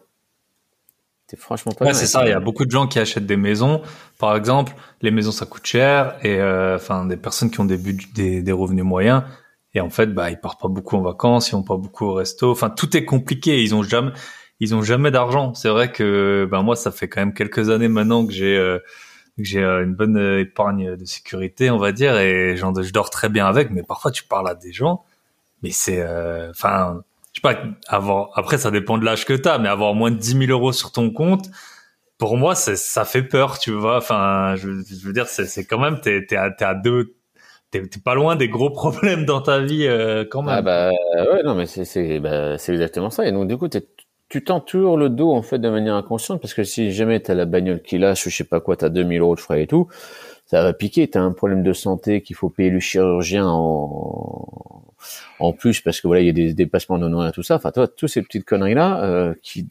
franchement 1.35 1.73
pas. 1.73 1.87
Ouais, 1.87 1.95
c'est 1.95 2.07
ça. 2.07 2.25
Il 2.25 2.29
y 2.29 2.33
a 2.33 2.39
beaucoup 2.39 2.65
de 2.65 2.71
gens 2.71 2.87
qui 2.87 3.01
achètent 3.01 3.27
des 3.27 3.37
maisons. 3.37 3.83
Par 4.19 4.37
exemple, 4.37 4.75
les 5.03 5.11
maisons 5.11 5.33
ça 5.33 5.45
coûte 5.45 5.67
cher 5.67 6.17
et 6.23 6.37
euh, 6.37 6.77
enfin 6.77 7.05
des 7.05 7.17
personnes 7.17 7.51
qui 7.51 7.59
ont 7.59 7.65
des, 7.65 7.79
des, 7.79 8.43
des 8.43 8.53
revenus 8.53 8.85
moyens 8.85 9.25
et 9.75 9.81
en 9.81 9.91
fait 9.91 10.07
bah 10.15 10.31
ils 10.31 10.39
partent 10.39 10.61
pas 10.61 10.69
beaucoup 10.69 10.97
en 10.97 11.03
vacances, 11.03 11.51
ils 11.51 11.57
ont 11.57 11.65
pas 11.65 11.77
beaucoup 11.77 12.07
au 12.07 12.15
resto. 12.15 12.51
Enfin 12.53 12.71
tout 12.71 12.97
est 12.97 13.05
compliqué. 13.05 13.61
Ils 13.63 13.75
ont 13.75 13.83
jamais 13.83 14.13
ils 14.61 14.75
ont 14.75 14.83
jamais 14.83 15.11
d'argent. 15.11 15.53
C'est 15.55 15.69
vrai 15.69 15.91
que 15.91 16.47
ben 16.49 16.63
moi 16.63 16.77
ça 16.77 16.93
fait 16.93 17.09
quand 17.09 17.21
même 17.21 17.35
quelques 17.35 17.71
années 17.71 17.89
maintenant 17.89 18.25
que 18.25 18.33
j'ai 18.33 18.57
euh, 18.57 18.79
que 19.37 19.43
j'ai 19.43 19.65
euh, 19.65 19.83
une 19.83 19.95
bonne 19.95 20.17
épargne 20.39 20.97
de 20.97 21.05
sécurité 21.05 21.71
on 21.71 21.79
va 21.79 21.91
dire 21.91 22.17
et 22.19 22.57
genre 22.57 22.73
je 22.81 22.93
dors 22.93 23.11
très 23.11 23.29
bien 23.29 23.47
avec. 23.47 23.71
Mais 23.71 23.83
parfois 23.83 24.13
tu 24.13 24.23
parles 24.23 24.49
à 24.49 24.55
des 24.55 24.73
gens 24.73 25.03
mais 25.63 25.71
c'est 25.73 26.05
enfin 26.51 27.03
je 27.16 27.16
après, 27.47 28.59
ça 28.59 28.71
dépend 28.71 28.99
de 28.99 29.05
l'âge 29.05 29.25
que 29.25 29.33
tu 29.33 29.49
as, 29.49 29.59
mais 29.59 29.69
avoir 29.69 29.95
moins 29.95 30.11
de 30.11 30.17
10 30.17 30.47
000 30.47 30.51
euros 30.51 30.73
sur 30.73 30.93
ton 30.93 31.11
compte, 31.11 31.49
pour 32.19 32.37
moi, 32.37 32.55
ça 32.55 33.05
fait 33.05 33.23
peur, 33.23 33.59
tu 33.59 33.73
vois. 33.73 33.99
Enfin, 33.99 34.55
je, 34.57 34.69
veux 34.69 35.13
dire, 35.13 35.27
c'est 35.27 35.65
quand 35.65 35.79
même, 35.79 36.01
t'es 36.01 36.27
es 36.31 36.37
à, 36.37 36.75
deux, 36.75 37.17
t'es 37.71 37.83
pas 38.03 38.15
loin 38.15 38.37
des 38.37 38.49
gros 38.49 38.71
problèmes 38.71 39.25
dans 39.25 39.41
ta 39.41 39.61
vie 39.61 39.87
euh, 39.87 40.25
quand 40.29 40.43
même. 40.43 40.55
Ah 40.57 40.63
bah 40.63 40.91
ouais, 40.91 41.43
non, 41.45 41.55
mais 41.55 41.67
c'est 41.67 42.21
bah, 42.21 42.55
exactement 42.55 43.11
ça. 43.11 43.27
Et 43.27 43.33
donc 43.33 43.49
du 43.49 43.57
coup, 43.57 43.69
tu 44.29 44.45
tends 44.45 44.61
toujours 44.61 44.97
le 44.97 45.09
dos 45.09 45.33
en 45.33 45.43
fait 45.43 45.59
de 45.59 45.69
manière 45.69 45.95
inconsciente 45.95 46.41
parce 46.41 46.55
que 46.55 46.65
si 46.65 46.93
jamais 46.93 47.21
t'as 47.21 47.35
la 47.35 47.45
bagnole 47.45 47.83
qui 47.83 47.99
lâche, 47.99 48.25
je 48.29 48.35
sais 48.35 48.45
pas 48.45 48.61
quoi, 48.61 48.77
t'as 48.77 48.89
2000 48.89 49.21
euros 49.21 49.35
de 49.35 49.41
frais 49.41 49.63
et 49.63 49.67
tout, 49.67 49.89
ça 50.47 50.63
va 50.63 50.73
piquer. 50.73 51.09
T'as 51.09 51.21
un 51.21 51.33
problème 51.33 51.63
de 51.63 51.73
santé 51.73 52.23
qu'il 52.23 52.37
faut 52.37 52.49
payer 52.49 52.71
le 52.71 52.81
chirurgien 52.81 53.47
en 53.47 54.86
en 55.39 55.53
plus 55.53 55.81
parce 55.81 56.01
que 56.01 56.07
voilà 56.07 56.23
il 56.23 56.27
y 56.27 56.31
a 56.31 56.33
des 56.33 56.55
dépassements 56.55 56.99
de 56.99 57.29
et 57.29 57.33
tout 57.33 57.43
ça. 57.43 57.57
Enfin 57.57 57.71
toi 57.71 57.89
toutes 57.89 58.09
ces 58.09 58.23
petites 58.23 58.45
conneries 58.45 58.75
là 58.75 59.03
euh, 59.05 59.35
qui 59.43 59.67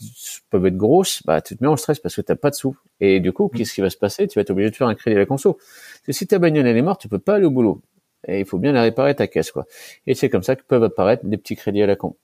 peuvent 0.49 0.65
être 0.65 0.77
grosses 0.77 1.21
bah 1.25 1.41
tu 1.41 1.55
te 1.57 1.63
mets 1.63 1.69
en 1.69 1.77
stress 1.77 1.99
parce 1.99 2.15
que 2.15 2.21
t'as 2.21 2.35
pas 2.35 2.49
de 2.49 2.55
sous. 2.55 2.77
Et 2.99 3.19
du 3.19 3.31
coup 3.31 3.49
qu'est-ce 3.49 3.73
qui 3.73 3.81
va 3.81 3.89
se 3.89 3.97
passer? 3.97 4.27
Tu 4.27 4.37
vas 4.37 4.41
être 4.41 4.51
obligé 4.51 4.69
de 4.69 4.75
faire 4.75 4.87
un 4.87 4.95
crédit 4.95 5.15
à 5.15 5.19
la 5.19 5.25
conso. 5.25 5.53
Parce 5.53 6.05
que 6.05 6.11
si 6.11 6.27
ta 6.27 6.39
bagnole 6.39 6.67
elle 6.67 6.77
est 6.77 6.81
morte 6.81 7.01
tu 7.01 7.09
peux 7.09 7.19
pas 7.19 7.35
aller 7.35 7.45
au 7.45 7.51
boulot. 7.51 7.81
Et 8.27 8.39
il 8.39 8.45
faut 8.45 8.57
bien 8.57 8.71
la 8.71 8.81
réparer 8.81 9.15
ta 9.15 9.27
caisse 9.27 9.51
quoi. 9.51 9.65
Et 10.07 10.15
c'est 10.15 10.29
comme 10.29 10.43
ça 10.43 10.55
que 10.55 10.63
peuvent 10.63 10.83
apparaître 10.83 11.25
des 11.25 11.37
petits 11.37 11.55
crédits 11.55 11.83
à 11.83 11.87
la 11.87 11.95
con. 11.95 12.15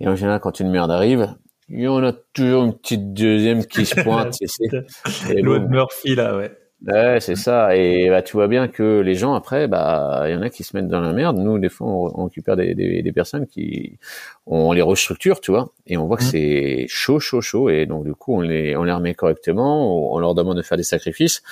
Et 0.00 0.08
en 0.08 0.16
général 0.16 0.40
quand 0.40 0.60
une 0.60 0.70
merde 0.70 0.90
arrive 0.90 1.34
il 1.72 1.82
y 1.82 1.88
en 1.88 2.02
a 2.02 2.12
toujours 2.12 2.64
une 2.64 2.76
petite 2.76 3.12
deuxième 3.14 3.64
qui 3.64 3.86
se 3.86 4.00
pointe 4.00 4.34
c'est 4.34 5.34
l'autre 5.40 5.68
Murphy 5.68 6.16
là 6.16 6.36
ouais 6.36 6.50
Ouais, 6.86 7.18
c'est 7.20 7.36
ça. 7.36 7.76
Et 7.76 8.08
bah, 8.08 8.22
tu 8.22 8.32
vois 8.32 8.48
bien 8.48 8.66
que 8.66 9.00
les 9.00 9.14
gens, 9.14 9.34
après, 9.34 9.68
bah, 9.68 10.24
il 10.26 10.32
y 10.32 10.34
en 10.34 10.40
a 10.40 10.48
qui 10.48 10.64
se 10.64 10.74
mettent 10.74 10.88
dans 10.88 11.00
la 11.00 11.12
merde. 11.12 11.36
Nous, 11.36 11.58
des 11.58 11.68
fois, 11.68 11.86
on, 11.88 12.24
récupère 12.24 12.56
des, 12.56 12.74
des, 12.74 13.02
des, 13.02 13.12
personnes 13.12 13.46
qui, 13.46 13.98
on 14.46 14.72
les 14.72 14.80
restructure, 14.80 15.40
tu 15.42 15.50
vois, 15.50 15.72
et 15.86 15.98
on 15.98 16.06
voit 16.06 16.16
que 16.16 16.24
mmh. 16.24 16.26
c'est 16.26 16.86
chaud, 16.88 17.20
chaud, 17.20 17.42
chaud. 17.42 17.68
Et 17.68 17.84
donc, 17.84 18.04
du 18.04 18.14
coup, 18.14 18.34
on 18.36 18.40
les, 18.40 18.76
on 18.76 18.84
les 18.84 18.92
remet 18.92 19.14
correctement. 19.14 20.14
On 20.14 20.18
leur 20.18 20.34
demande 20.34 20.56
de 20.56 20.62
faire 20.62 20.78
des 20.78 20.84
sacrifices. 20.84 21.42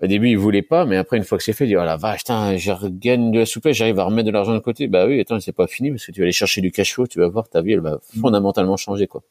Au 0.00 0.06
début, 0.06 0.30
ils 0.30 0.38
voulaient 0.38 0.62
pas, 0.62 0.86
mais 0.86 0.96
après, 0.96 1.18
une 1.18 1.24
fois 1.24 1.36
que 1.36 1.44
c'est 1.44 1.52
fait, 1.52 1.64
ils 1.64 1.68
disent, 1.68 1.78
oh 1.80 1.84
la 1.84 1.98
vache, 1.98 2.22
je 2.26 2.88
gagne 2.88 3.32
de 3.32 3.40
la 3.40 3.46
souplesse, 3.46 3.76
j'arrive 3.76 3.98
à 4.00 4.04
remettre 4.04 4.26
de 4.26 4.32
l'argent 4.32 4.54
de 4.54 4.60
côté. 4.60 4.88
Bah 4.88 5.06
oui, 5.06 5.20
attends, 5.20 5.38
c'est 5.40 5.52
pas 5.52 5.66
fini 5.66 5.90
parce 5.90 6.06
que 6.06 6.12
tu 6.12 6.20
vas 6.20 6.24
aller 6.24 6.32
chercher 6.32 6.62
du 6.62 6.72
cash 6.72 6.94
flow, 6.94 7.06
tu 7.06 7.20
vas 7.20 7.28
voir, 7.28 7.48
ta 7.50 7.60
vie, 7.60 7.72
elle 7.74 7.80
va 7.80 7.96
mmh. 7.96 8.20
fondamentalement 8.20 8.78
changer, 8.78 9.06
quoi 9.06 9.22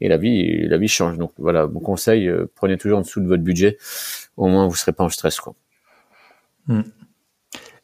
et 0.00 0.08
la 0.08 0.16
vie 0.16 0.66
la 0.66 0.78
vie 0.78 0.88
change. 0.88 1.18
Donc 1.18 1.32
voilà, 1.38 1.66
mon 1.66 1.80
conseil, 1.80 2.28
euh, 2.28 2.50
prenez 2.54 2.76
toujours 2.76 2.98
en 2.98 3.02
dessous 3.02 3.20
de 3.20 3.26
votre 3.26 3.42
budget, 3.42 3.78
au 4.38 4.48
moins 4.48 4.66
vous 4.66 4.74
serez 4.74 4.92
pas 4.92 5.04
en 5.04 5.08
stress 5.08 5.40
quoi. 5.40 5.54
Hmm. 6.66 6.82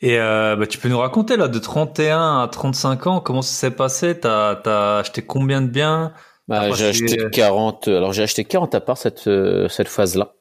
Et 0.00 0.18
euh, 0.18 0.56
bah, 0.56 0.66
tu 0.66 0.78
peux 0.78 0.88
nous 0.88 0.98
raconter 0.98 1.36
là 1.36 1.48
de 1.48 1.58
31 1.58 2.42
à 2.42 2.48
35 2.48 3.06
ans 3.06 3.20
comment 3.20 3.42
ça 3.42 3.54
s'est 3.54 3.70
passé? 3.74 4.18
T'as 4.18 4.60
as 4.64 4.98
acheté 4.98 5.22
combien 5.22 5.62
de 5.62 5.68
biens? 5.68 6.12
Bah, 6.48 6.70
j'ai 6.72 6.88
acheté 6.88 7.16
40. 7.30 7.88
Alors 7.88 8.12
j'ai 8.12 8.22
acheté 8.22 8.44
40 8.44 8.74
à 8.74 8.80
part 8.80 8.98
cette 8.98 9.26
euh, 9.26 9.68
cette 9.68 9.88
phase 9.88 10.16
là. 10.16 10.34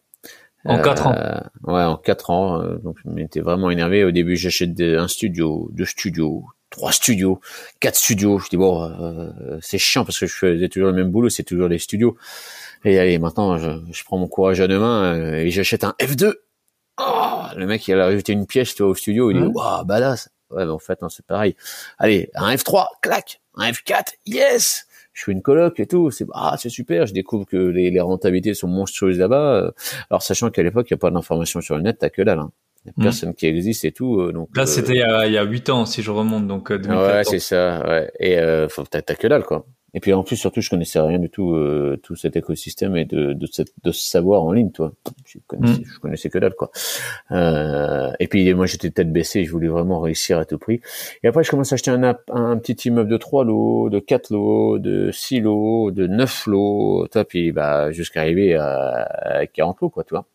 En 0.65 0.81
4 0.81 1.07
ans. 1.07 1.15
Ouais, 1.63 1.83
en 1.83 1.97
4 1.97 2.29
ans. 2.29 2.63
donc 2.81 2.95
je 3.03 3.09
m'étais 3.09 3.41
vraiment 3.41 3.69
énervé. 3.69 4.05
Au 4.05 4.11
début, 4.11 4.37
j'achète 4.37 4.79
un 4.79 5.09
studio, 5.09 5.69
deux 5.73 5.83
studios, 5.83 6.45
trois 6.73 6.91
studios, 6.91 7.39
quatre 7.79 7.95
studios. 7.95 8.39
Je 8.39 8.49
dis 8.49 8.57
bon, 8.57 8.83
euh, 8.83 9.29
c'est 9.61 9.77
chiant 9.77 10.03
parce 10.03 10.19
que 10.19 10.25
je 10.25 10.33
faisais 10.33 10.67
toujours 10.67 10.89
le 10.89 10.95
même 10.95 11.11
boulot, 11.11 11.29
c'est 11.29 11.43
toujours 11.43 11.69
les 11.69 11.79
studios. 11.79 12.17
Et 12.83 12.99
allez, 12.99 13.17
maintenant, 13.19 13.57
je, 13.57 14.03
prends 14.03 14.17
mon 14.17 14.27
courage 14.27 14.59
à 14.61 14.67
deux 14.67 14.79
mains 14.79 15.15
euh, 15.15 15.35
et 15.35 15.49
j'achète 15.49 15.83
un 15.83 15.95
F2. 15.99 16.33
Oh, 16.99 17.41
le 17.55 17.65
mec, 17.65 17.87
il 17.87 17.99
a 17.99 18.05
rajouté 18.05 18.33
une 18.33 18.45
pièce 18.45 18.79
au 18.81 18.93
studio, 18.93 19.31
il 19.31 19.41
dit 19.41 19.47
waouh, 19.47 19.85
badass. 19.85 20.29
Ouais, 20.51 20.65
mais 20.65 20.71
en 20.71 20.79
fait, 20.79 21.01
non, 21.01 21.09
c'est 21.09 21.25
pareil. 21.25 21.55
Allez, 21.97 22.29
un 22.35 22.53
F3, 22.53 22.85
clac, 23.01 23.41
un 23.55 23.71
F4, 23.71 24.13
yes. 24.25 24.85
Je 25.13 25.23
fais 25.25 25.31
une 25.31 25.41
coloc 25.41 25.79
et 25.79 25.85
tout, 25.85 26.09
c'est 26.09 26.25
ah 26.33 26.55
c'est 26.59 26.69
super. 26.69 27.05
Je 27.05 27.13
découvre 27.13 27.45
que 27.45 27.57
les, 27.57 27.91
les 27.91 28.01
rentabilités 28.01 28.55
sont 28.55 28.67
monstrueuses 28.67 29.19
là-bas. 29.19 29.71
Alors 30.09 30.23
sachant 30.23 30.49
qu'à 30.49 30.63
l'époque, 30.63 30.87
il 30.89 30.93
n'y 30.93 30.97
a 30.97 30.99
pas 30.99 31.11
d'informations 31.11 31.61
sur 31.61 31.75
le 31.75 31.83
net, 31.83 31.97
t'as 31.99 32.09
que 32.09 32.23
dalle. 32.23 32.39
Hein. 32.39 32.51
Il 32.85 32.89
y 32.89 33.01
a 33.01 33.03
personne 33.03 33.33
qui 33.33 33.45
existe 33.45 33.85
et 33.85 33.91
tout. 33.91 34.19
Euh, 34.19 34.33
donc 34.33 34.49
là, 34.55 34.63
euh, 34.63 34.65
c'était 34.65 34.93
il 34.93 35.31
y 35.31 35.37
a 35.37 35.43
huit 35.43 35.69
ans 35.69 35.85
si 35.85 36.01
je 36.01 36.11
remonte, 36.11 36.47
donc 36.47 36.71
2014. 36.71 37.07
Ouais, 37.07 37.23
c'est 37.23 37.39
ça. 37.39 37.85
Ouais. 37.87 38.11
Et 38.19 38.37
euh, 38.37 38.67
t'as 38.89 39.01
que 39.01 39.27
dalle 39.27 39.43
quoi. 39.43 39.65
Et 39.93 39.99
puis 39.99 40.13
en 40.13 40.23
plus, 40.23 40.35
surtout, 40.35 40.61
je 40.61 40.69
connaissais 40.69 40.99
rien 40.99 41.19
du 41.19 41.29
tout, 41.29 41.53
euh, 41.53 41.99
tout 42.01 42.15
cet 42.15 42.35
écosystème 42.35 42.97
et 42.97 43.05
de, 43.05 43.33
de, 43.33 43.45
cette, 43.45 43.73
de 43.83 43.91
ce 43.91 44.03
savoir 44.03 44.43
en 44.43 44.51
ligne, 44.51 44.71
toi. 44.71 44.93
Je 45.25 45.37
connaissais, 45.45 45.81
mm. 45.81 45.85
je 45.85 45.99
connaissais 45.99 46.29
que 46.29 46.39
dalle, 46.39 46.55
quoi. 46.55 46.71
Euh, 47.31 48.11
et 48.19 48.27
puis 48.27 48.53
moi, 48.53 48.65
j'étais 48.65 48.89
tête 48.89 49.11
baissée, 49.11 49.45
je 49.45 49.51
voulais 49.51 49.67
vraiment 49.67 49.99
réussir 49.99 50.39
à 50.39 50.45
tout 50.45 50.57
prix. 50.57 50.81
Et 51.23 51.27
après, 51.27 51.43
je 51.43 51.51
commence 51.51 51.71
à 51.71 51.75
acheter 51.75 51.91
un, 51.91 52.03
un 52.03 52.57
petit 52.57 52.87
immeuble 52.87 53.09
de 53.09 53.17
3 53.17 53.45
lots, 53.45 53.89
de 53.89 53.99
4 53.99 54.31
lots, 54.31 54.79
de 54.79 55.11
6 55.11 55.41
lots, 55.41 55.91
de 55.91 56.07
9 56.07 56.47
lots, 56.47 57.07
toi, 57.11 57.23
puis 57.23 57.51
bah, 57.51 57.91
jusqu'à 57.91 58.21
arriver 58.21 58.55
à, 58.55 59.07
à 59.21 59.45
40 59.47 59.81
lots, 59.81 59.89
quoi, 59.89 60.03
tu 60.03 60.13
vois 60.15 60.25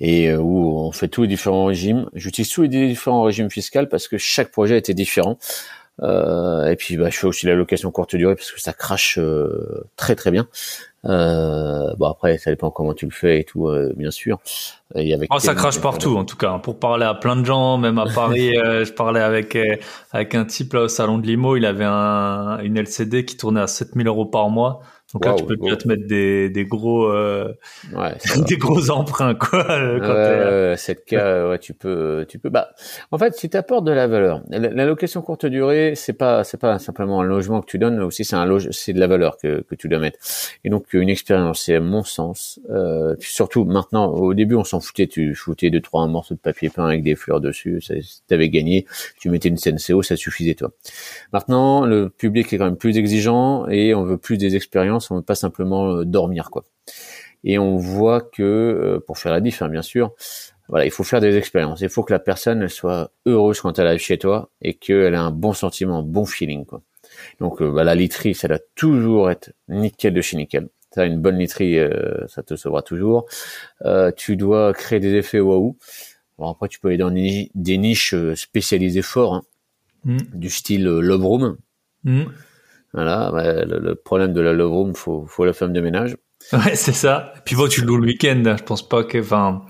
et 0.00 0.28
euh, 0.28 0.38
où 0.38 0.78
on 0.78 0.92
fait 0.92 1.08
tous 1.08 1.22
les 1.22 1.28
différents 1.28 1.64
régimes. 1.64 2.08
J'utilise 2.14 2.50
tous 2.50 2.62
les 2.62 2.68
différents 2.68 3.22
régimes 3.22 3.50
fiscaux 3.50 3.86
parce 3.90 4.08
que 4.08 4.18
chaque 4.18 4.50
projet 4.50 4.78
était 4.78 4.94
différent. 4.94 5.38
Euh, 6.02 6.66
et 6.66 6.76
puis 6.76 6.96
bah, 6.96 7.10
je 7.10 7.18
fais 7.18 7.26
aussi 7.26 7.46
la 7.46 7.54
location 7.54 7.90
courte 7.90 8.14
durée 8.14 8.34
parce 8.34 8.52
que 8.52 8.60
ça 8.60 8.72
crache 8.72 9.18
euh, 9.18 9.84
très 9.96 10.14
très 10.14 10.30
bien. 10.30 10.46
Euh, 11.04 11.94
bon 11.96 12.06
après 12.06 12.38
ça 12.38 12.50
dépend 12.50 12.70
comment 12.70 12.92
tu 12.92 13.04
le 13.04 13.12
fais 13.12 13.40
et 13.40 13.44
tout 13.44 13.68
euh, 13.68 13.92
bien 13.96 14.10
sûr. 14.10 14.38
Et 14.94 15.14
avec 15.14 15.28
oh, 15.32 15.38
ça 15.38 15.54
crache 15.54 15.80
partout 15.80 16.16
en 16.16 16.24
tout 16.24 16.36
cas. 16.36 16.50
Hein. 16.52 16.58
Pour 16.58 16.78
parler 16.78 17.04
à 17.04 17.14
plein 17.14 17.36
de 17.36 17.44
gens, 17.44 17.78
même 17.78 17.98
à 17.98 18.06
Paris, 18.14 18.52
je 18.54 18.92
parlais 18.92 19.20
avec 19.20 19.56
avec 20.12 20.34
un 20.34 20.44
type 20.44 20.72
là 20.72 20.82
au 20.82 20.88
salon 20.88 21.18
de 21.18 21.26
Limo, 21.26 21.56
il 21.56 21.66
avait 21.66 21.86
un, 21.86 22.58
une 22.60 22.76
LCD 22.76 23.24
qui 23.24 23.36
tournait 23.36 23.60
à 23.60 23.66
7000 23.66 24.06
euros 24.06 24.26
par 24.26 24.50
mois. 24.50 24.82
Donc 25.14 25.24
là, 25.24 25.34
tu 25.34 25.44
peux 25.44 25.56
déjà 25.56 25.76
te 25.76 25.88
mettre 25.88 26.06
des, 26.06 26.50
des 26.50 26.64
gros, 26.66 27.06
euh, 27.06 27.54
ouais, 27.94 28.14
des 28.46 28.58
gros 28.58 28.90
emprunts, 28.90 29.34
quoi. 29.34 29.64
Euh, 29.70 30.76
quand 30.76 31.04
cas, 31.06 31.48
ouais, 31.48 31.58
tu 31.58 31.72
peux, 31.72 32.26
tu 32.28 32.38
peux. 32.38 32.50
Bah, 32.50 32.70
en 33.10 33.16
fait, 33.16 33.34
si 33.34 33.48
tu 33.48 33.56
apportes 33.56 33.84
de 33.84 33.92
la 33.92 34.06
valeur, 34.06 34.42
la, 34.50 34.84
location 34.84 35.22
courte 35.22 35.46
durée, 35.46 35.94
c'est 35.96 36.12
pas, 36.12 36.44
c'est 36.44 36.60
pas 36.60 36.78
simplement 36.78 37.22
un 37.22 37.24
logement 37.24 37.62
que 37.62 37.66
tu 37.66 37.78
donnes, 37.78 38.00
aussi 38.00 38.24
c'est 38.24 38.36
un 38.36 38.44
loge, 38.44 38.68
c'est 38.70 38.92
de 38.92 39.00
la 39.00 39.06
valeur 39.06 39.38
que, 39.38 39.62
que 39.62 39.74
tu 39.74 39.88
dois 39.88 39.98
mettre. 39.98 40.18
Et 40.64 40.68
donc 40.68 40.92
une 40.92 41.08
expérience, 41.08 41.62
c'est 41.62 41.76
à 41.76 41.80
mon 41.80 42.02
sens, 42.02 42.60
euh, 42.68 43.16
surtout 43.20 43.64
maintenant. 43.64 44.08
Au 44.08 44.34
début, 44.34 44.56
on 44.56 44.64
s'en 44.64 44.80
foutait, 44.80 45.06
tu 45.06 45.34
foutais 45.34 45.70
deux 45.70 45.80
trois 45.80 46.06
morceaux 46.06 46.34
de 46.34 46.40
papier 46.40 46.68
peint 46.68 46.84
avec 46.84 47.02
des 47.02 47.14
fleurs 47.14 47.40
dessus, 47.40 47.82
t'avais 48.26 48.50
gagné, 48.50 48.84
tu 49.18 49.30
mettais 49.30 49.48
une 49.48 49.56
scène 49.56 49.78
CO, 49.78 50.02
ça 50.02 50.16
suffisait 50.16 50.54
toi. 50.54 50.70
Maintenant, 51.32 51.86
le 51.86 52.10
public 52.10 52.52
est 52.52 52.58
quand 52.58 52.66
même 52.66 52.76
plus 52.76 52.98
exigeant 52.98 53.66
et 53.68 53.94
on 53.94 54.04
veut 54.04 54.18
plus 54.18 54.36
des 54.36 54.54
expériences 54.54 54.97
on 55.10 55.14
ne 55.14 55.20
veut 55.20 55.24
pas 55.24 55.34
simplement 55.34 55.90
euh, 55.90 56.04
dormir 56.04 56.50
quoi. 56.50 56.64
Et 57.44 57.58
on 57.58 57.76
voit 57.76 58.20
que, 58.20 58.42
euh, 58.42 59.00
pour 59.06 59.18
faire 59.18 59.32
la 59.32 59.40
diff, 59.40 59.62
hein, 59.62 59.68
bien 59.68 59.82
sûr, 59.82 60.12
voilà, 60.68 60.84
il 60.84 60.90
faut 60.90 61.04
faire 61.04 61.20
des 61.20 61.36
expériences. 61.36 61.80
Il 61.80 61.88
faut 61.88 62.02
que 62.02 62.12
la 62.12 62.18
personne 62.18 62.62
elle 62.62 62.70
soit 62.70 63.10
heureuse 63.26 63.60
quand 63.60 63.78
elle 63.78 63.86
arrive 63.86 64.00
chez 64.00 64.18
toi 64.18 64.50
et 64.60 64.74
qu'elle 64.74 65.14
ait 65.14 65.16
un 65.16 65.30
bon 65.30 65.52
sentiment, 65.52 66.00
un 66.00 66.02
bon 66.02 66.26
feeling. 66.26 66.66
Quoi. 66.66 66.82
Donc 67.40 67.62
euh, 67.62 67.70
bah, 67.70 67.84
la 67.84 67.94
literie, 67.94 68.34
ça 68.34 68.48
doit 68.48 68.60
toujours 68.74 69.30
être 69.30 69.52
nickel 69.68 70.14
de 70.14 70.20
chez 70.20 70.36
nickel. 70.36 70.68
Ça, 70.94 71.04
une 71.04 71.20
bonne 71.20 71.38
literie, 71.38 71.78
euh, 71.78 72.26
ça 72.28 72.42
te 72.42 72.56
sauvera 72.56 72.82
toujours. 72.82 73.26
Euh, 73.84 74.10
tu 74.16 74.36
dois 74.36 74.72
créer 74.72 75.00
des 75.00 75.14
effets 75.14 75.40
waouh. 75.40 75.76
Bon, 76.38 76.50
après, 76.50 76.68
tu 76.68 76.80
peux 76.80 76.88
aller 76.88 76.96
dans 76.96 77.10
des 77.10 77.78
niches 77.78 78.14
spécialisées 78.34 79.02
fort, 79.02 79.34
hein, 79.34 79.42
mm. 80.04 80.18
du 80.34 80.50
style 80.50 80.84
love 80.84 81.24
room. 81.24 81.56
Mm. 82.04 82.24
Voilà, 82.94 83.30
le, 83.66 83.94
problème 83.94 84.32
de 84.32 84.40
la 84.40 84.52
love 84.52 84.72
room, 84.72 84.94
faut, 84.94 85.26
faut 85.26 85.44
la 85.44 85.52
femme 85.52 85.72
de 85.72 85.80
ménage. 85.80 86.16
Ouais, 86.52 86.74
c'est 86.74 86.92
ça. 86.92 87.34
Puis 87.44 87.56
bon, 87.56 87.68
tu 87.68 87.82
loues 87.82 87.96
le 87.98 88.06
week-end. 88.06 88.42
Je 88.56 88.62
pense 88.62 88.86
pas 88.86 89.04
que, 89.04 89.18
enfin, 89.18 89.62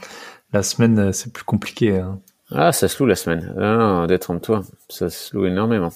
la 0.53 0.63
semaine, 0.63 0.99
euh, 0.99 1.13
c'est 1.13 1.33
plus 1.33 1.45
compliqué. 1.45 1.97
Hein. 1.97 2.21
Ah, 2.51 2.73
ça 2.73 2.89
se 2.89 3.03
loue 3.03 3.07
la 3.07 3.17
semaine. 3.17 3.55
Ah, 3.61 4.07
détrompe-toi. 4.09 4.63
Ça 4.89 5.11
se 5.11 5.37
loue 5.37 5.47
énormément. 5.47 5.93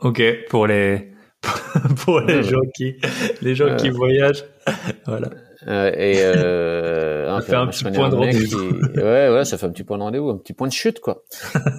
Ok, 0.00 0.22
pour 0.48 0.66
les 0.66 1.12
pour 2.04 2.20
les 2.20 2.42
gens 2.42 2.60
qui 2.74 2.96
les 3.42 3.54
gens 3.54 3.76
qui 3.76 3.90
voyagent, 3.90 4.44
voilà. 5.06 5.30
Euh, 5.66 5.90
et 5.92 6.20
euh, 6.20 7.36
ça 7.40 7.46
fait 7.46 7.56
un 7.56 7.66
petit 7.66 7.84
point 7.84 8.08
de 8.08 8.14
rendez-vous. 8.14 8.70
Ouais, 8.96 9.28
ouais, 9.28 9.44
ça 9.44 9.58
fait 9.58 9.66
un 9.66 9.70
petit 9.70 9.84
point 9.84 9.98
de 9.98 10.02
rendez-vous, 10.02 10.30
un 10.30 10.36
petit 10.36 10.52
point 10.52 10.68
de 10.68 10.72
chute, 10.72 11.00
quoi. 11.00 11.24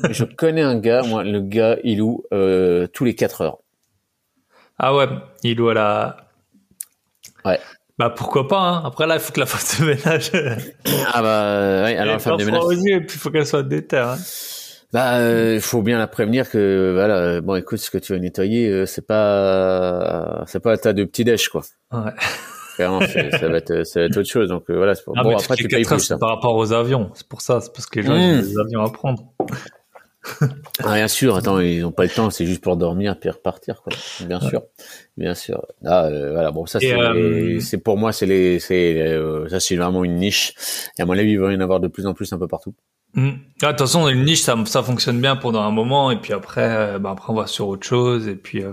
je 0.10 0.26
connais 0.26 0.62
un 0.62 0.78
gars, 0.78 1.02
moi, 1.04 1.24
le 1.24 1.42
gars, 1.42 1.78
il 1.84 2.00
loue 2.00 2.24
euh, 2.34 2.88
tous 2.88 3.06
les 3.06 3.16
4 3.16 3.42
heures. 3.42 3.60
Ah 4.80 4.96
ouais, 4.96 5.08
il 5.44 5.62
à 5.62 5.74
la. 5.74 6.18
Ouais. 7.46 7.60
Bah 7.98 8.10
pourquoi 8.10 8.48
pas 8.48 8.60
hein. 8.60 8.82
Après 8.86 9.06
là, 9.06 9.16
il 9.16 9.20
faut 9.20 9.34
que 9.34 9.42
la 9.42 9.46
femme 9.46 9.86
de 9.86 9.94
ménage. 9.94 10.32
ah 11.14 11.22
bah 11.22 11.84
oui, 11.86 11.96
alors 11.96 12.14
la 12.14 12.20
femme 12.20 12.38
de 12.38 12.46
ménage. 12.46 12.64
et 12.88 13.02
puis 13.02 13.18
il 13.18 13.20
faut 13.20 13.30
qu'elle 13.30 13.46
soit 13.46 13.64
déter. 13.64 13.98
Hein. 13.98 14.16
Bah 14.94 15.18
il 15.18 15.22
euh, 15.22 15.60
faut 15.60 15.82
bien 15.84 16.00
la 16.00 16.08
prévenir 16.08 16.50
que 16.50 16.94
voilà 16.94 17.42
bon 17.42 17.56
écoute 17.56 17.78
ce 17.78 17.92
que 17.92 18.00
tu 18.00 18.12
vas 18.12 18.18
nettoyer 18.18 18.68
euh, 18.70 18.86
c'est 18.88 19.06
pas 19.06 20.44
c'est 20.48 20.60
pas 20.60 20.74
un 20.74 20.78
tas 20.78 20.94
de 20.94 21.04
petits 21.04 21.24
déchets 21.24 21.50
quoi. 21.52 21.62
Ouais. 21.92 22.12
Clairement, 22.76 23.02
ça 23.02 23.50
va 23.50 23.58
être 23.58 23.86
ça 23.86 24.00
va 24.00 24.06
être 24.06 24.18
autre 24.18 24.30
chose 24.30 24.48
donc 24.48 24.64
euh, 24.70 24.78
voilà. 24.78 24.94
Pour... 24.96 25.14
bon 25.14 25.38
après 25.38 25.58
tu 25.58 25.68
payes 25.68 25.84
plus 25.84 26.00
ça. 26.00 26.18
Par 26.18 26.30
rapport 26.30 26.56
aux 26.56 26.72
avions, 26.72 27.12
c'est 27.14 27.28
pour 27.28 27.42
ça, 27.42 27.60
c'est 27.60 27.74
parce 27.74 27.86
que 27.86 28.00
les 28.00 28.06
gens 28.06 28.14
ont 28.14 28.38
mmh. 28.38 28.42
des 28.42 28.58
avions 28.58 28.84
à 28.84 28.90
prendre. 28.90 29.34
Ah, 30.84 30.96
bien 30.96 31.08
sûr, 31.08 31.36
attends, 31.36 31.60
ils 31.60 31.82
n'ont 31.82 31.92
pas 31.92 32.04
le 32.04 32.10
temps, 32.10 32.30
c'est 32.30 32.46
juste 32.46 32.62
pour 32.62 32.76
dormir 32.78 33.18
puis 33.20 33.30
repartir, 33.30 33.82
quoi. 33.82 33.94
Bien 34.26 34.40
sûr, 34.40 34.64
bien 35.18 35.34
sûr. 35.34 35.66
Ah, 35.86 36.06
euh, 36.06 36.32
voilà, 36.32 36.52
bon, 36.52 36.66
ça 36.66 36.80
c'est, 36.80 36.94
euh, 36.94 37.60
pour 37.84 37.98
moi, 37.98 38.12
c'est 38.12 38.26
les, 38.26 38.60
c'est, 38.60 39.02
euh, 39.02 39.48
ça 39.50 39.60
c'est 39.60 39.76
vraiment 39.76 40.04
une 40.04 40.16
niche. 40.16 40.54
Et 40.98 41.02
à 41.02 41.06
mon 41.06 41.18
avis, 41.18 41.32
il 41.32 41.40
va 41.40 41.52
y 41.52 41.56
en 41.56 41.62
avoir 41.62 41.80
de 41.80 41.88
plus 41.88 42.06
en 42.06 42.14
plus 42.14 42.32
un 42.34 42.38
peu 42.38 42.48
partout. 42.48 42.74
Mmh. 43.14 43.30
Ah, 43.62 43.68
de 43.68 43.72
toute 43.72 43.80
façon, 43.80 44.08
une 44.08 44.24
niche, 44.26 44.42
ça, 44.42 44.58
ça 44.66 44.84
fonctionne 44.84 45.20
bien 45.20 45.36
pendant 45.36 45.62
un 45.62 45.72
moment, 45.72 46.12
et 46.12 46.18
puis 46.18 46.34
après, 46.34 47.00
bah, 47.00 47.12
après 47.12 47.32
on 47.32 47.36
va 47.36 47.48
sur 47.48 47.68
autre 47.68 47.88
chose, 47.88 48.28
et 48.28 48.36
puis. 48.36 48.64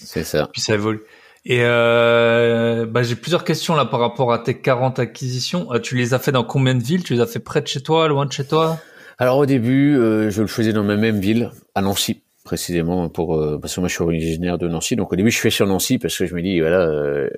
c'est 0.00 0.24
ça. 0.24 0.48
Puis 0.52 0.62
ça 0.62 0.74
évolue. 0.74 1.02
Et 1.44 1.62
bah, 1.62 3.02
j'ai 3.02 3.16
plusieurs 3.16 3.44
questions 3.44 3.74
là 3.74 3.84
par 3.84 4.00
rapport 4.00 4.32
à 4.32 4.38
tes 4.38 4.58
40 4.58 4.98
acquisitions. 5.00 5.68
tu 5.82 5.96
les 5.96 6.14
as 6.14 6.18
fait 6.18 6.32
dans 6.32 6.44
combien 6.44 6.74
de 6.74 6.82
villes? 6.82 7.02
Tu 7.02 7.14
les 7.14 7.20
as 7.20 7.26
fait 7.26 7.40
près 7.40 7.60
de 7.60 7.66
chez 7.66 7.82
toi, 7.82 8.06
loin 8.08 8.24
de 8.24 8.32
chez 8.32 8.44
toi? 8.44 8.78
Alors 9.18 9.38
au 9.38 9.46
début, 9.46 9.96
euh, 9.96 10.30
je 10.30 10.42
le 10.42 10.48
faisais 10.48 10.72
dans 10.72 10.84
ma 10.84 10.96
même 10.96 11.18
ville, 11.18 11.50
à 11.74 11.82
Nancy 11.82 12.22
précisément 12.44 13.10
pour 13.10 13.36
euh, 13.36 13.58
parce 13.60 13.74
que 13.74 13.80
moi 13.80 13.90
je 13.90 13.94
suis 13.94 14.02
originaire 14.02 14.56
de 14.56 14.68
Nancy. 14.68 14.96
Donc 14.96 15.12
au 15.12 15.16
début 15.16 15.30
je 15.30 15.38
fais 15.38 15.50
sur 15.50 15.66
Nancy 15.66 15.98
parce 15.98 16.16
que 16.16 16.24
je 16.24 16.34
me 16.34 16.40
dis 16.40 16.60
voilà 16.60 16.80
euh, 16.80 17.28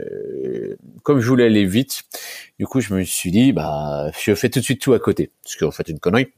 comme 1.02 1.18
je 1.18 1.26
voulais 1.26 1.46
aller 1.46 1.64
vite 1.64 2.02
du 2.60 2.66
coup 2.66 2.80
je 2.80 2.94
me 2.94 3.02
suis 3.02 3.32
dit 3.32 3.52
bah 3.52 4.12
je 4.16 4.32
fais 4.36 4.48
tout 4.48 4.60
de 4.60 4.64
suite 4.64 4.80
tout 4.80 4.92
à 4.92 5.00
côté. 5.00 5.32
Parce 5.42 5.56
qu'en 5.56 5.72
fait 5.72 5.88
une 5.88 5.98
connerie. 5.98 6.28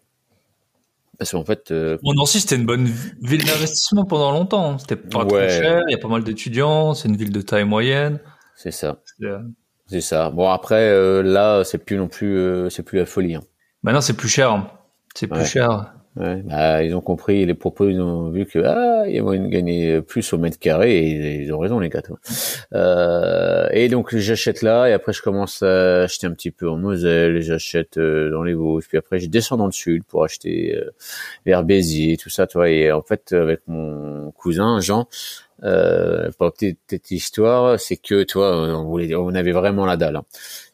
Parce 1.18 1.32
qu'en 1.32 1.45
fait 1.45 1.70
bon, 1.70 2.14
Nancy 2.14 2.40
c'était 2.40 2.57
une 2.57 2.64
bonne 2.64 2.88
ville 3.20 3.45
d'investissement 3.45 4.07
pendant 4.07 4.30
longtemps 4.30 4.70
hein. 4.70 4.78
c'était 4.78 4.97
pas 4.97 5.26
trop 5.26 5.36
cher 5.36 5.82
il 5.88 5.93
y 5.93 5.95
a 5.95 5.99
pas 5.99 6.09
mal 6.09 6.24
d'étudiants 6.24 6.95
c'est 6.95 7.09
une 7.09 7.16
ville 7.16 7.32
de 7.32 7.43
taille 7.43 7.64
moyenne. 7.64 8.20
C'est 8.57 8.70
ça. 8.70 9.03
C'est 9.86 10.01
ça. 10.01 10.30
Bon 10.30 10.49
après 10.49 11.22
là 11.22 11.62
c'est 11.64 11.78
plus 11.78 11.99
non 11.99 12.09
plus 12.09 12.70
c'est 12.70 12.84
plus 12.84 13.01
la 13.01 13.07
folie 13.07 13.34
hein. 13.34 13.43
maintenant 13.82 14.01
c'est 14.01 14.16
plus 14.16 14.28
cher 14.28 14.51
hein. 14.51 14.70
C'est 15.15 15.27
plus 15.27 15.45
cher. 15.45 15.93
Ouais, 16.15 16.43
bah, 16.43 16.83
ils 16.83 16.95
ont 16.95 17.01
compris 17.01 17.47
les 17.47 17.55
propos, 17.55 17.89
ils 17.89 17.99
ont 17.99 18.29
vu 18.29 18.45
que 18.45 18.59
ah, 18.59 19.05
il 19.07 19.15
y 19.15 19.19
a 19.19 19.23
moyen 19.23 19.45
de 19.45 19.49
gagner 19.49 20.03
plus 20.03 20.31
au 20.35 20.39
mètre 20.39 20.59
carré 20.59 20.99
et 20.99 21.43
ils 21.43 21.55
ont 21.55 21.59
raison 21.59 21.79
les 21.79 21.89
gars. 21.89 22.03
Euh, 22.75 23.67
et 23.71 23.89
donc 23.89 24.15
j'achète 24.15 24.61
là 24.61 24.89
et 24.89 24.93
après 24.93 25.15
je 25.15 25.23
commence 25.23 25.63
à 25.63 26.03
acheter 26.03 26.27
un 26.27 26.33
petit 26.33 26.51
peu 26.51 26.69
en 26.69 26.77
Moselle, 26.77 27.41
j'achète 27.41 27.97
euh, 27.97 28.31
dans 28.31 28.43
les 28.43 28.53
Vosges, 28.53 28.89
puis 28.89 28.99
après 28.99 29.21
je 29.21 29.27
descends 29.27 29.57
dans 29.57 29.65
le 29.65 29.73
sud 29.73 30.05
pour 30.05 30.23
acheter 30.23 30.77
euh, 30.77 30.91
vers 31.47 31.65
Béziers, 31.65 32.19
tout 32.19 32.29
ça, 32.29 32.47
toi. 32.47 32.69
Et 32.69 32.93
en 32.93 33.01
fait 33.01 33.33
avec 33.33 33.61
mon 33.67 34.33
cousin 34.33 34.81
Jean, 34.81 35.09
euh, 35.65 36.31
pour 36.39 36.53
petite, 36.53 37.11
histoire, 37.11 37.79
c'est 37.79 37.97
que 37.97 38.25
toi, 38.25 38.57
on 38.79 38.85
voulait, 38.85 39.15
on 39.15 39.35
avait 39.35 39.53
vraiment 39.53 39.87
la 39.87 39.97
dalle. 39.97 40.17
Hein 40.17 40.25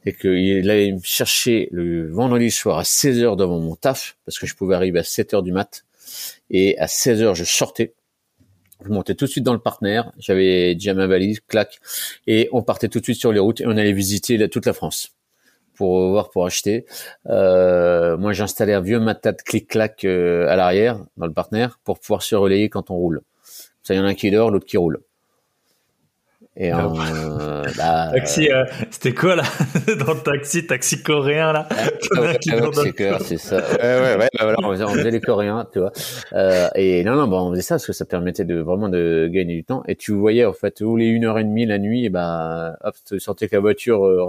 et 0.08 0.14
qu'il 0.14 0.70
allait 0.70 0.92
me 0.92 1.00
chercher 1.02 1.68
le 1.70 2.10
vendredi 2.10 2.50
soir 2.50 2.78
à 2.78 2.84
16 2.84 3.22
heures 3.22 3.36
devant 3.36 3.58
mon 3.58 3.76
taf, 3.76 4.16
parce 4.24 4.38
que 4.38 4.46
je 4.46 4.54
pouvais 4.54 4.74
arriver 4.74 4.98
à 5.00 5.04
7 5.04 5.34
heures 5.34 5.42
du 5.42 5.52
mat, 5.52 5.84
et 6.50 6.78
à 6.78 6.88
16 6.88 7.22
heures 7.22 7.34
je 7.34 7.44
sortais, 7.44 7.94
je 8.84 8.88
montais 8.88 9.14
tout 9.14 9.26
de 9.26 9.30
suite 9.30 9.44
dans 9.44 9.52
le 9.52 9.58
partenaire, 9.58 10.12
j'avais 10.18 10.74
déjà 10.74 10.94
ma 10.94 11.06
valise, 11.06 11.40
clac, 11.46 11.78
et 12.26 12.48
on 12.52 12.62
partait 12.62 12.88
tout 12.88 13.00
de 13.00 13.04
suite 13.04 13.18
sur 13.18 13.32
les 13.32 13.38
routes 13.38 13.60
et 13.60 13.66
on 13.66 13.72
allait 13.72 13.92
visiter 13.92 14.48
toute 14.48 14.64
la 14.64 14.72
France 14.72 15.12
pour 15.74 16.10
voir, 16.10 16.30
pour 16.30 16.44
acheter. 16.44 16.86
Euh, 17.26 18.16
moi, 18.16 18.32
j'installais 18.32 18.74
un 18.74 18.80
vieux 18.80 18.98
matat 18.98 19.34
clic-clac 19.34 20.04
euh, 20.04 20.48
à 20.48 20.56
l'arrière 20.56 20.98
dans 21.16 21.26
le 21.26 21.32
partenaire 21.32 21.78
pour 21.84 22.00
pouvoir 22.00 22.22
se 22.22 22.34
relayer 22.34 22.68
quand 22.68 22.90
on 22.90 22.94
roule. 22.94 23.20
Ça, 23.88 23.94
il 23.94 23.96
y 23.96 24.00
en 24.00 24.04
a 24.04 24.08
un 24.08 24.14
qui 24.14 24.30
dort, 24.30 24.50
l'autre 24.50 24.66
qui 24.66 24.76
roule. 24.76 25.00
Et 26.58 26.70
euh, 26.70 27.62
bah, 27.78 28.10
taxi, 28.12 28.52
euh, 28.52 28.66
c'était 28.90 29.14
quoi 29.14 29.34
là 29.34 29.44
dans 30.04 30.12
le 30.12 30.20
taxi, 30.20 30.66
taxi 30.66 31.02
coréen 31.02 31.54
là 31.54 31.66
c'est 33.20 33.38
ça. 33.38 33.56
Ouais, 33.56 33.78
ouais, 33.80 34.16
ouais 34.18 34.28
bah, 34.38 34.42
voilà, 34.42 34.58
on, 34.62 34.94
faisait, 34.94 35.10
les 35.10 35.22
Coréens, 35.22 35.66
tu 35.72 35.78
vois. 35.78 35.92
Euh, 36.34 36.68
et 36.74 37.02
non, 37.02 37.14
non, 37.14 37.28
bah, 37.28 37.38
on 37.38 37.52
faisait 37.52 37.62
ça 37.62 37.76
parce 37.76 37.86
que 37.86 37.94
ça 37.94 38.04
permettait 38.04 38.44
de 38.44 38.56
vraiment 38.56 38.90
de 38.90 39.26
gagner 39.32 39.54
du 39.54 39.64
temps. 39.64 39.82
Et 39.88 39.96
tu 39.96 40.12
voyais 40.12 40.44
en 40.44 40.52
fait 40.52 40.72
tous 40.72 40.98
les 40.98 41.06
une 41.06 41.24
heure 41.24 41.38
et 41.38 41.44
demie 41.44 41.64
la 41.64 41.78
nuit, 41.78 42.04
et 42.04 42.10
bah, 42.10 42.76
hop, 42.84 42.94
tu 43.06 43.18
sentais 43.20 43.48
que 43.48 43.56
la 43.56 43.60
voiture 43.60 44.04
euh, 44.04 44.22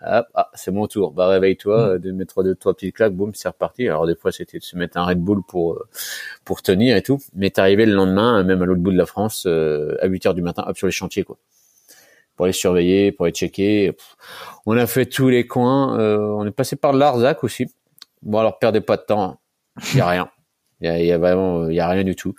ah, 0.00 0.50
c'est 0.54 0.70
mon 0.70 0.86
tour. 0.86 1.12
Bah, 1.12 1.28
réveille-toi, 1.28 1.94
mm. 1.94 1.98
de 1.98 2.12
mettre 2.12 2.42
deux, 2.42 2.54
trois 2.54 2.74
petites 2.74 2.94
claques, 2.94 3.12
boum, 3.12 3.32
c'est 3.34 3.48
reparti. 3.48 3.88
Alors, 3.88 4.06
des 4.06 4.14
fois, 4.14 4.32
c'était 4.32 4.58
de 4.58 4.62
se 4.62 4.76
mettre 4.76 4.96
un 4.96 5.04
Red 5.04 5.20
Bull 5.20 5.42
pour, 5.46 5.74
euh, 5.74 5.88
pour 6.44 6.62
tenir 6.62 6.96
et 6.96 7.02
tout. 7.02 7.18
Mais 7.34 7.50
t'arrivais 7.50 7.86
le 7.86 7.94
lendemain, 7.94 8.42
même 8.44 8.62
à 8.62 8.66
l'autre 8.66 8.80
bout 8.80 8.92
de 8.92 8.98
la 8.98 9.06
France, 9.06 9.44
euh, 9.46 9.96
à 10.00 10.06
8 10.06 10.26
heures 10.26 10.34
du 10.34 10.42
matin, 10.42 10.64
hop, 10.66 10.76
sur 10.76 10.86
les 10.86 10.92
chantiers, 10.92 11.24
quoi. 11.24 11.38
Pour 12.36 12.46
les 12.46 12.52
surveiller, 12.52 13.10
pour 13.10 13.26
les 13.26 13.32
checker. 13.32 13.96
On 14.64 14.76
a 14.76 14.86
fait 14.86 15.06
tous 15.06 15.28
les 15.28 15.46
coins. 15.46 15.98
Euh, 15.98 16.18
on 16.18 16.46
est 16.46 16.52
passé 16.52 16.76
par 16.76 16.92
Larzac 16.92 17.42
aussi. 17.42 17.66
Bon, 18.22 18.38
alors, 18.38 18.58
perdez 18.58 18.80
pas 18.80 18.96
de 18.96 19.02
temps. 19.02 19.40
Il 19.76 19.82
hein. 19.82 19.96
y 19.96 20.00
a 20.00 20.08
rien. 20.08 20.30
Il 20.80 20.86
y 20.86 20.90
a, 20.90 21.02
y 21.02 21.10
a, 21.10 21.18
vraiment, 21.18 21.68
il 21.68 21.74
y 21.74 21.80
a 21.80 21.88
rien 21.88 22.04
du 22.04 22.14
tout. 22.14 22.34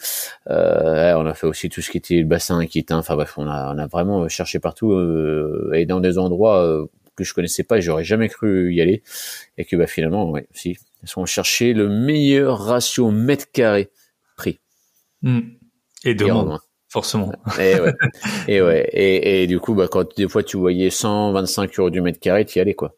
Euh, 0.49 1.13
on 1.15 1.25
a 1.25 1.33
fait 1.33 1.45
aussi 1.45 1.67
tout 1.67 1.81
ce 1.81 1.91
qui 1.91 1.97
était 1.97 2.15
le 2.15 2.25
bassin 2.25 2.65
qui 2.67 2.79
était, 2.79 2.93
enfin 2.93 3.15
bref, 3.15 3.33
on 3.37 3.45
a, 3.45 3.73
on 3.75 3.77
a 3.77 3.87
vraiment 3.87 4.29
cherché 4.29 4.59
partout 4.59 4.93
euh, 4.93 5.73
et 5.73 5.85
dans 5.85 5.99
des 5.99 6.17
endroits 6.17 6.87
que 7.23 7.29
je 7.29 7.33
connaissais 7.33 7.63
pas 7.63 7.77
et 7.77 7.81
j'aurais 7.81 8.03
jamais 8.03 8.29
cru 8.29 8.73
y 8.73 8.81
aller. 8.81 9.03
Et 9.57 9.65
que 9.65 9.75
bah 9.75 9.87
finalement 9.87 10.29
ouais 10.29 10.47
si. 10.53 10.77
Ils 11.01 11.07
sont 11.07 11.25
chercher 11.25 11.73
le 11.73 11.87
meilleur 11.87 12.59
ratio 12.59 13.09
mètre 13.11 13.49
carré 13.51 13.89
prix. 14.35 14.59
Hmm. 15.21 15.39
et 16.03 16.13
de 16.13 16.25
forcément. 16.89 17.31
Et 17.59 17.79
ouais. 17.79 17.93
Et 18.47 18.61
ouais. 18.61 18.89
Et, 18.93 19.43
et, 19.43 19.47
du 19.47 19.59
coup 19.59 19.75
bah 19.75 19.87
quand 19.89 20.15
des 20.17 20.27
fois 20.27 20.43
tu 20.43 20.57
voyais 20.57 20.89
125 20.89 21.79
euros 21.79 21.89
du 21.89 22.01
mètre 22.01 22.19
carré 22.19 22.45
tu 22.45 22.59
y 22.59 22.61
allais 22.61 22.75
quoi. 22.75 22.95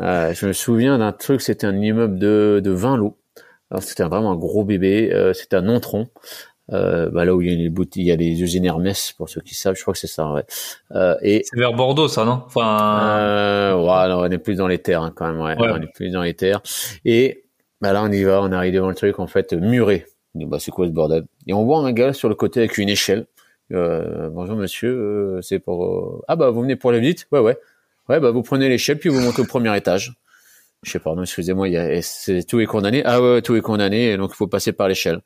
Euh, 0.00 0.32
je 0.32 0.46
me 0.46 0.52
souviens 0.52 0.98
d'un 0.98 1.10
truc 1.10 1.40
c'était 1.40 1.66
un 1.66 1.76
immeuble 1.76 2.20
de, 2.20 2.60
de 2.62 2.70
20 2.70 2.98
lots. 2.98 3.18
Alors 3.68 3.82
c'était 3.82 4.04
vraiment 4.04 4.30
un 4.30 4.36
gros 4.36 4.64
bébé 4.64 5.10
euh, 5.12 5.32
c'était 5.32 5.56
un 5.56 5.62
non-tronc 5.62 6.08
euh, 6.72 7.08
bah 7.10 7.24
là 7.24 7.34
où 7.34 7.40
il 7.40 7.50
y 7.50 7.52
a 7.52 7.56
les 7.56 7.68
boutiques, 7.68 8.02
il 8.02 8.06
y 8.06 8.12
a 8.12 8.16
les 8.16 8.42
usines 8.42 8.64
Hermès 8.64 9.12
pour 9.12 9.28
ceux 9.28 9.40
qui 9.40 9.54
savent, 9.54 9.74
je 9.76 9.82
crois 9.82 9.94
que 9.94 10.00
c'est 10.00 10.06
ça. 10.06 10.30
Ouais. 10.32 10.44
Euh, 10.92 11.16
et 11.22 11.42
c'est 11.44 11.58
vers 11.58 11.72
Bordeaux, 11.72 12.08
ça, 12.08 12.24
non? 12.24 12.42
Enfin, 12.46 13.00
euh, 13.02 13.74
ouais, 13.74 14.28
on 14.28 14.30
est 14.30 14.38
plus 14.38 14.56
dans 14.56 14.68
les 14.68 14.78
terres 14.78 15.02
hein, 15.02 15.12
quand 15.14 15.26
même. 15.26 15.40
Ouais. 15.40 15.56
On 15.58 15.80
est 15.80 15.92
plus 15.92 16.10
dans 16.10 16.22
les 16.22 16.34
terres. 16.34 16.60
Et 17.04 17.44
bah 17.80 17.92
là, 17.92 18.02
on 18.02 18.10
y 18.10 18.22
va, 18.22 18.42
on 18.42 18.52
arrive 18.52 18.74
devant 18.74 18.88
le 18.88 18.94
truc 18.94 19.18
en 19.18 19.26
fait 19.26 19.52
muré. 19.52 20.06
Bah 20.34 20.58
c'est 20.60 20.70
quoi 20.70 20.86
ce 20.86 20.92
bordel? 20.92 21.24
Et 21.46 21.52
on 21.52 21.64
voit 21.64 21.78
un 21.78 21.92
gars 21.92 22.12
sur 22.12 22.28
le 22.28 22.34
côté 22.34 22.60
avec 22.60 22.78
une 22.78 22.88
échelle. 22.88 23.26
Euh, 23.72 24.28
bonjour 24.30 24.56
monsieur, 24.56 24.90
euh, 24.90 25.42
c'est 25.42 25.58
pour. 25.58 25.84
Euh, 25.84 26.22
ah 26.28 26.36
bah 26.36 26.50
vous 26.50 26.62
venez 26.62 26.76
pour 26.76 26.90
la 26.90 26.98
visite 26.98 27.26
Ouais 27.32 27.40
ouais. 27.40 27.58
Ouais 28.08 28.18
bah 28.18 28.30
vous 28.30 28.42
prenez 28.42 28.68
l'échelle 28.68 28.98
puis 28.98 29.10
vous 29.10 29.20
montez 29.20 29.42
au 29.42 29.44
premier 29.44 29.76
étage. 29.76 30.14
Je 30.84 30.92
sais 30.92 31.00
pas, 31.00 31.12
non, 31.14 31.22
excusez-moi, 31.22 31.68
il 31.68 31.74
y 31.74 31.76
a, 31.76 32.00
c'est, 32.02 32.44
tout 32.44 32.60
est 32.60 32.66
condamné. 32.66 33.02
Ah 33.04 33.20
ouais, 33.20 33.42
tout 33.42 33.56
est 33.56 33.60
condamné, 33.60 34.16
donc 34.16 34.30
il 34.32 34.36
faut 34.36 34.46
passer 34.46 34.72
par 34.72 34.86
l'échelle. 34.86 35.20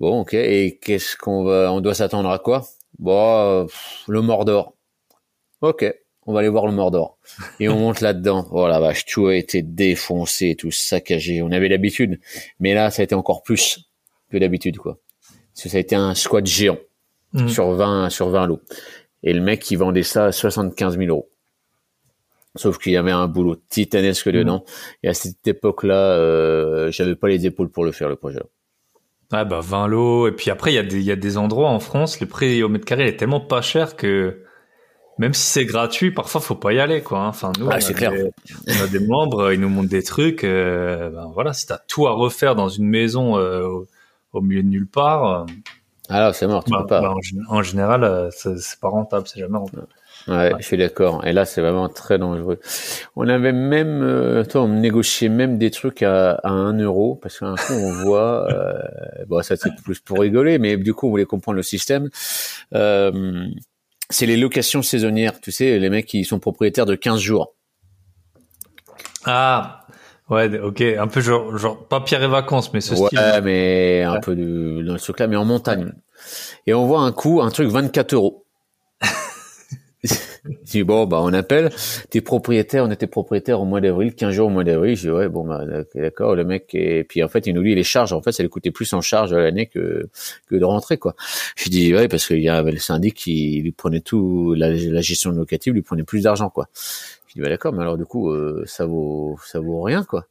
Bon, 0.00 0.20
ok. 0.20 0.34
Et 0.34 0.78
qu'est-ce 0.82 1.16
qu'on 1.16 1.44
va, 1.44 1.72
on 1.72 1.80
doit 1.80 1.94
s'attendre 1.94 2.30
à 2.30 2.38
quoi? 2.38 2.66
Bon, 2.98 3.66
le 4.08 4.20
Mordor. 4.20 4.74
Ok. 5.60 5.84
on 6.26 6.32
va 6.32 6.40
aller 6.40 6.48
voir 6.48 6.66
le 6.66 6.72
Mordor. 6.72 7.18
Et 7.60 7.68
on 7.68 7.78
monte 7.78 8.00
là-dedans. 8.00 8.46
Oh 8.50 8.66
la 8.68 8.80
vache, 8.80 9.04
tout 9.06 9.26
a 9.26 9.34
été 9.36 9.62
défoncé, 9.62 10.56
tout 10.56 10.70
saccagé. 10.70 11.42
On 11.42 11.50
avait 11.52 11.68
l'habitude, 11.68 12.20
mais 12.60 12.74
là, 12.74 12.90
ça 12.90 13.02
a 13.02 13.04
été 13.04 13.14
encore 13.14 13.42
plus 13.42 13.80
que 14.30 14.38
d'habitude, 14.38 14.78
quoi. 14.78 14.98
Parce 15.52 15.64
que 15.64 15.68
ça 15.68 15.76
a 15.76 15.80
été 15.80 15.94
un 15.94 16.14
squat 16.14 16.44
géant 16.46 16.78
Mm. 17.34 17.48
sur 17.48 17.72
20 17.72 18.10
sur 18.10 18.28
20 18.28 18.46
lots. 18.46 18.60
Et 19.24 19.32
le 19.32 19.40
mec, 19.40 19.68
il 19.70 19.76
vendait 19.76 20.04
ça 20.04 20.26
à 20.26 20.32
75 20.32 20.96
000 20.96 21.08
euros. 21.10 21.28
Sauf 22.54 22.78
qu'il 22.78 22.92
y 22.92 22.96
avait 22.96 23.10
un 23.10 23.26
boulot 23.26 23.56
titanesque 23.68 24.28
dedans. 24.28 24.64
Et 25.02 25.08
à 25.08 25.14
cette 25.14 25.44
époque-là, 25.44 25.96
euh, 26.16 26.92
j'avais 26.92 27.16
pas 27.16 27.26
les 27.26 27.44
épaules 27.44 27.70
pour 27.70 27.84
le 27.84 27.90
faire, 27.90 28.08
le 28.08 28.14
projet. 28.14 28.38
Ouais, 29.32 29.44
bah 29.44 29.60
20 29.62 29.86
lots. 29.88 30.28
Et 30.28 30.32
puis 30.32 30.50
après, 30.50 30.72
il 30.72 30.76
y, 30.76 30.78
a 30.78 30.82
des- 30.82 30.98
il 30.98 31.04
y 31.04 31.10
a 31.12 31.16
des 31.16 31.36
endroits 31.38 31.70
en 31.70 31.80
France, 31.80 32.20
le 32.20 32.26
prix 32.26 32.62
au 32.62 32.68
mètre 32.68 32.84
carré 32.84 33.04
il 33.04 33.08
est 33.08 33.16
tellement 33.16 33.40
pas 33.40 33.62
cher 33.62 33.96
que 33.96 34.40
même 35.18 35.32
si 35.32 35.42
c'est 35.42 35.64
gratuit, 35.64 36.10
parfois 36.10 36.40
faut 36.40 36.54
pas 36.56 36.72
y 36.72 36.80
aller, 36.80 37.00
quoi. 37.02 37.20
hein. 37.20 37.28
Enfin, 37.28 37.52
nous, 37.58 37.68
Ah, 37.70 37.78
on, 37.80 37.84
a 37.86 37.92
clair. 37.92 38.12
Des, 38.12 38.30
on 38.68 38.82
a 38.84 38.86
des 38.88 38.98
membres, 38.98 39.52
ils 39.52 39.60
nous 39.60 39.68
montrent 39.68 39.88
des 39.88 40.02
trucs. 40.02 40.42
euh, 40.44 41.10
ben 41.10 41.30
voilà, 41.32 41.52
si 41.52 41.66
t'as 41.66 41.78
tout 41.88 42.06
à 42.08 42.12
refaire 42.12 42.54
dans 42.56 42.68
une 42.68 42.86
maison 42.88 43.38
euh, 43.38 43.62
au, 43.64 43.86
au 44.32 44.40
milieu 44.40 44.62
de 44.62 44.68
nulle 44.68 44.88
part, 44.88 45.24
euh, 45.42 45.44
Ah 46.08 46.32
c'est 46.32 46.46
mort, 46.46 46.64
tu 46.64 46.70
bah, 46.70 46.78
peux 46.82 46.86
pas. 46.86 47.00
bah, 47.00 47.14
en, 47.48 47.56
en 47.56 47.62
général, 47.62 48.04
euh, 48.04 48.30
c'est 48.30 48.58
c'est 48.58 48.78
pas 48.78 48.88
rentable, 48.88 49.26
c'est 49.26 49.40
jamais 49.40 49.58
rentable. 49.58 49.86
Ouais, 50.26 50.52
je 50.58 50.64
suis 50.64 50.76
d'accord. 50.78 51.26
Et 51.26 51.32
là, 51.32 51.44
c'est 51.44 51.60
vraiment 51.60 51.88
très 51.88 52.18
dangereux. 52.18 52.58
On 53.14 53.28
avait 53.28 53.52
même, 53.52 54.02
euh, 54.02 54.44
toi, 54.44 54.62
on 54.62 54.68
négociait 54.68 55.28
même 55.28 55.58
des 55.58 55.70
trucs 55.70 56.02
à, 56.02 56.32
à 56.32 56.50
1 56.50 56.78
euro, 56.78 57.16
parce 57.16 57.38
qu'un 57.38 57.54
coup, 57.56 57.72
on 57.74 57.92
voit, 57.92 58.50
euh, 58.52 58.78
bon, 59.28 59.42
ça 59.42 59.56
c'est 59.56 59.74
plus 59.82 60.00
pour 60.00 60.20
rigoler, 60.20 60.58
mais 60.58 60.76
du 60.76 60.94
coup, 60.94 61.08
on 61.08 61.10
voulait 61.10 61.26
comprendre 61.26 61.56
le 61.56 61.62
système. 61.62 62.08
Euh, 62.74 63.46
c'est 64.08 64.26
les 64.26 64.36
locations 64.36 64.82
saisonnières, 64.82 65.40
tu 65.40 65.52
sais, 65.52 65.78
les 65.78 65.90
mecs 65.90 66.06
qui 66.06 66.24
sont 66.24 66.38
propriétaires 66.38 66.86
de 66.86 66.94
15 66.94 67.20
jours. 67.20 67.54
Ah, 69.26 69.83
ouais, 70.30 70.58
ok, 70.58 70.80
un 70.80 71.06
peu 71.06 71.20
genre, 71.20 71.56
genre 71.56 71.86
pas 71.86 72.00
Pierre 72.00 72.22
et 72.22 72.28
vacances, 72.28 72.72
mais 72.72 72.80
ce 72.80 72.94
ouais, 72.94 73.06
style. 73.06 73.40
mais 73.42 74.02
un 74.02 74.20
peu 74.20 74.34
de, 74.34 74.82
dans 74.82 74.98
ce 74.98 75.04
truc-là, 75.04 75.26
mais 75.26 75.36
en 75.36 75.44
montagne. 75.44 75.92
Et 76.66 76.74
on 76.74 76.86
voit 76.86 77.00
un 77.00 77.12
coup, 77.12 77.40
un 77.42 77.50
truc 77.50 77.68
24 77.68 78.14
euros. 78.14 78.44
Je 80.04 80.50
dis 80.64 80.82
bon 80.82 81.06
bah 81.06 81.20
on 81.22 81.32
appelle, 81.32 81.70
t'es 82.10 82.20
propriétaire, 82.20 82.84
on 82.84 82.90
était 82.90 83.06
propriétaire 83.06 83.62
au 83.62 83.64
mois 83.64 83.80
d'avril, 83.80 84.14
15 84.14 84.34
jours 84.34 84.48
au 84.48 84.50
mois 84.50 84.62
d'avril, 84.62 84.94
je 84.94 85.02
dis 85.08 85.10
ouais 85.10 85.28
bon 85.28 85.46
bah 85.46 85.64
d'accord 85.94 86.34
le 86.34 86.44
mec 86.44 86.74
et 86.74 87.02
puis 87.04 87.24
en 87.24 87.28
fait 87.28 87.46
il 87.46 87.54
nous 87.54 87.62
dit 87.62 87.74
les 87.74 87.82
charges 87.82 88.12
en 88.12 88.20
fait 88.20 88.30
ça 88.32 88.42
lui 88.42 88.50
coûtait 88.50 88.70
plus 88.70 88.92
en 88.92 89.00
charge 89.00 89.32
à 89.32 89.38
l'année 89.38 89.66
que 89.66 90.10
que 90.46 90.56
de 90.56 90.64
rentrer 90.66 90.98
quoi. 90.98 91.14
Je 91.56 91.70
dis 91.70 91.94
ouais 91.94 92.08
parce 92.08 92.26
qu'il 92.26 92.42
y 92.42 92.50
avait 92.50 92.72
le 92.72 92.78
syndic 92.78 93.14
qui 93.14 93.62
lui 93.62 93.72
prenait 93.72 94.00
tout 94.00 94.52
la, 94.54 94.70
la 94.70 95.00
gestion 95.00 95.30
locative 95.30 95.72
lui 95.72 95.80
prenait 95.80 96.02
plus 96.02 96.24
d'argent 96.24 96.50
quoi. 96.50 96.68
Dis 97.34 97.40
bah 97.42 97.48
d'accord 97.48 97.72
mais 97.72 97.82
alors 97.82 97.96
du 97.98 98.04
coup 98.04 98.30
euh, 98.30 98.62
ça 98.66 98.86
vaut 98.86 99.36
ça 99.44 99.60
vaut 99.60 99.82
rien 99.82 100.04
quoi. 100.04 100.26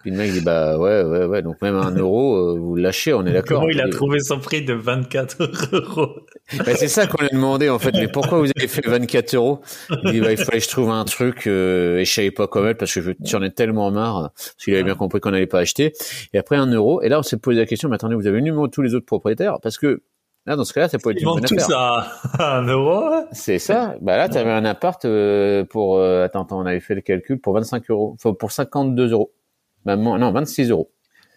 Puis 0.00 0.10
le 0.10 0.18
mec 0.18 0.30
dit 0.32 0.42
bah 0.42 0.78
ouais 0.78 1.02
ouais 1.02 1.24
ouais 1.24 1.40
donc 1.42 1.60
même 1.62 1.74
un 1.76 1.90
euro 1.96 2.36
euh, 2.36 2.58
vous 2.60 2.76
lâchez 2.76 3.12
on 3.14 3.24
est 3.26 3.32
d'accord. 3.32 3.60
Comment 3.60 3.70
il 3.72 3.80
a 3.80 3.88
trouvé 3.88 4.20
son 4.20 4.38
prix 4.38 4.62
de 4.64 4.74
24 4.74 5.72
euros 5.72 6.10
bah, 6.58 6.74
c'est 6.76 6.88
ça 6.88 7.06
qu'on 7.06 7.22
lui 7.22 7.28
a 7.30 7.34
demandé 7.34 7.70
en 7.70 7.78
fait. 7.78 7.90
Mais 7.94 8.06
pourquoi 8.06 8.38
vous 8.38 8.50
avez 8.56 8.68
fait 8.68 8.86
24 8.86 9.34
euros? 9.34 9.60
Il 10.04 10.12
dit 10.12 10.20
bah, 10.20 10.30
il 10.30 10.36
fallait 10.36 10.58
que 10.58 10.64
je 10.64 10.68
trouve 10.68 10.90
un 10.90 11.04
truc 11.06 11.46
euh, 11.46 11.98
et 11.98 12.04
je 12.04 12.12
savais 12.12 12.30
pas 12.30 12.46
comment 12.46 12.74
parce 12.74 12.92
que 12.92 13.00
je- 13.00 13.12
j'en 13.24 13.42
ai 13.42 13.50
tellement 13.50 13.90
marre. 13.90 14.30
Parce 14.34 14.54
qu'il 14.62 14.74
avait 14.74 14.84
bien 14.84 14.94
compris 14.94 15.20
qu'on 15.20 15.30
n'allait 15.30 15.46
pas 15.46 15.60
acheter. 15.60 15.92
Et 16.34 16.38
après 16.38 16.56
un 16.56 16.66
euro. 16.66 17.00
Et 17.02 17.08
là 17.08 17.18
on 17.18 17.22
s'est 17.22 17.38
posé 17.38 17.58
la 17.58 17.66
question. 17.66 17.88
Mais 17.88 17.94
attendez, 17.94 18.14
vous 18.14 18.26
avez 18.26 18.36
le 18.36 18.44
numéro 18.44 18.66
de 18.66 18.72
tous 18.72 18.82
les 18.82 18.94
autres 18.94 19.06
propriétaires? 19.06 19.58
Parce 19.62 19.78
que 19.78 20.02
là 20.46 20.56
dans 20.56 20.64
ce 20.64 20.72
cas-là 20.72 20.88
ça 20.88 20.98
peut 20.98 21.10
être 21.10 21.20
Ils 21.20 21.24
une 21.26 21.34
bonne 21.34 21.44
affaire. 21.44 21.60
ça 21.60 22.06
à 22.38 22.56
1 22.58 22.66
euro. 22.66 23.10
C'est 23.32 23.58
ça. 23.58 23.94
Bah 24.00 24.16
là 24.16 24.28
t'avais 24.28 24.50
un 24.50 24.64
appart 24.64 25.04
euh, 25.04 25.64
pour 25.64 25.96
euh, 25.98 26.24
attends 26.24 26.42
attends 26.42 26.58
on 26.60 26.66
avait 26.66 26.80
fait 26.80 26.94
le 26.94 27.00
calcul 27.00 27.40
pour 27.40 27.54
25 27.54 27.90
euros. 27.90 28.12
Enfin, 28.14 28.34
pour 28.34 28.52
52 28.52 29.12
euros. 29.12 29.32
Bah, 29.84 29.96
non 29.96 30.32
26 30.32 30.70
euros. 30.70 30.90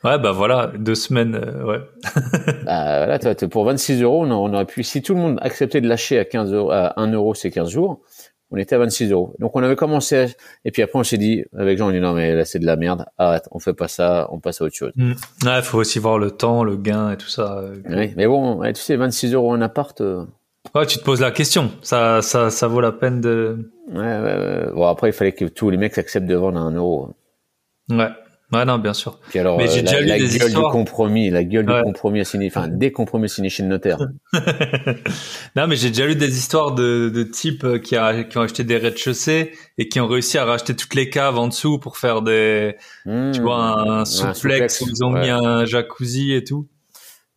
Ouais, 0.03 0.19
bah 0.19 0.31
voilà, 0.31 0.71
deux 0.77 0.93
semaines, 0.93 1.33
euh, 1.35 1.65
ouais. 1.65 1.79
Bah, 2.65 2.97
voilà, 2.99 3.17
toi, 3.17 3.33
pour 3.49 3.65
26 3.65 4.03
euros, 4.03 4.23
on, 4.25 4.31
on 4.31 4.53
aurait 4.53 4.65
pu, 4.65 4.83
si 4.83 5.01
tout 5.01 5.15
le 5.15 5.19
monde 5.19 5.39
acceptait 5.41 5.81
de 5.81 5.87
lâcher 5.87 6.19
à 6.19 6.23
15 6.23 6.53
euros, 6.53 6.69
à 6.71 6.93
1 7.01 7.11
euro 7.13 7.33
ces 7.33 7.49
15 7.49 7.69
jours, 7.71 8.01
on 8.51 8.57
était 8.57 8.75
à 8.75 8.79
26 8.79 9.11
euros. 9.11 9.33
Donc, 9.39 9.55
on 9.55 9.63
avait 9.63 9.75
commencé 9.75 10.17
à- 10.17 10.25
et 10.65 10.71
puis 10.71 10.81
après, 10.81 10.97
on 10.99 11.03
s'est 11.03 11.17
dit, 11.17 11.43
avec 11.57 11.77
Jean, 11.77 11.89
on 11.89 11.91
dit, 11.91 11.99
non, 11.99 12.13
mais 12.13 12.33
là, 12.33 12.45
c'est 12.45 12.59
de 12.59 12.65
la 12.65 12.75
merde. 12.75 13.05
Arrête, 13.17 13.47
on 13.51 13.59
fait 13.59 13.73
pas 13.73 13.87
ça, 13.87 14.27
on 14.31 14.39
passe 14.39 14.61
à 14.61 14.65
autre 14.65 14.75
chose. 14.75 14.93
Ouais, 14.97 15.61
faut 15.63 15.79
aussi 15.79 15.99
voir 15.99 16.17
le 16.17 16.31
temps, 16.31 16.63
le 16.63 16.77
gain 16.77 17.11
et 17.11 17.17
tout 17.17 17.27
ça. 17.29 17.59
euh. 17.59 17.75
Oui, 17.89 18.13
mais 18.15 18.27
bon, 18.27 18.61
tu 18.67 18.75
sais, 18.75 18.95
26 18.95 19.33
euros 19.33 19.53
un 19.53 19.61
appart, 19.61 19.99
euh, 20.01 20.25
Ouais, 20.75 20.85
tu 20.85 20.97
te 20.97 21.03
poses 21.05 21.21
la 21.21 21.31
question. 21.31 21.71
Ça, 21.81 22.21
ça, 22.21 22.49
ça 22.49 22.67
vaut 22.67 22.81
la 22.81 22.91
peine 22.91 23.21
de. 23.21 23.71
ouais, 23.89 23.99
ouais, 23.99 24.21
ouais. 24.21 24.71
Bon, 24.73 24.85
après, 24.87 25.09
il 25.09 25.13
fallait 25.13 25.31
que 25.31 25.45
tous 25.45 25.69
les 25.69 25.77
mecs 25.77 25.97
acceptent 25.97 26.27
de 26.27 26.35
vendre 26.35 26.57
à 26.59 26.61
1 26.61 26.71
euro. 26.75 27.13
Ouais. 27.89 28.09
Ouais, 28.53 28.63
non, 28.63 28.77
bien 28.79 28.93
sûr. 28.93 29.19
Puis 29.29 29.39
alors, 29.39 29.57
Mais 29.57 29.65
euh, 29.67 29.71
j'ai 29.71 29.81
la, 29.81 29.91
déjà 29.91 29.99
lu 29.99 30.07
la 30.07 30.13
des 30.15 30.19
gueule 30.37 30.47
histoires. 30.47 30.65
du 30.67 30.71
compromis, 30.71 31.29
la 31.29 31.43
gueule 31.43 31.69
Ouais. 31.69 31.77
du 31.79 31.83
compromis 31.83 32.21
à 32.21 32.23
signer, 32.23 32.47
enfin, 32.47 32.69
des 32.69 32.93
compromis 32.93 33.27
signés 33.27 33.49
chez 33.49 33.61
le 33.63 33.67
notaire. 33.69 33.97
non, 35.55 35.67
mais 35.67 35.75
j'ai 35.75 35.89
déjà 35.89 36.05
lu 36.05 36.15
des 36.15 36.37
histoires 36.37 36.73
de, 36.73 37.09
de 37.09 37.23
types 37.23 37.63
euh, 37.63 37.79
qui, 37.79 37.95
a, 37.95 38.23
qui 38.23 38.37
ont 38.37 38.41
acheté 38.41 38.63
des 38.63 38.77
rez-de-chaussée 38.77 39.51
et 39.77 39.87
qui 39.89 39.99
ont 39.99 40.07
réussi 40.07 40.37
à 40.37 40.45
racheter 40.45 40.75
toutes 40.75 40.95
les 40.95 41.09
caves 41.09 41.37
en 41.37 41.47
dessous 41.47 41.79
pour 41.79 41.97
faire 41.97 42.21
des, 42.21 42.75
tu 43.03 43.09
Mmh. 43.09 43.31
vois, 43.41 43.57
un, 43.57 43.99
Ouais, 43.99 44.05
souplex, 44.05 44.81
où 44.81 44.85
ils 44.89 45.03
ont 45.03 45.13
ouais. 45.13 45.21
mis 45.21 45.29
un 45.29 45.65
jacuzzi 45.65 46.33
et 46.33 46.43
tout. 46.43 46.67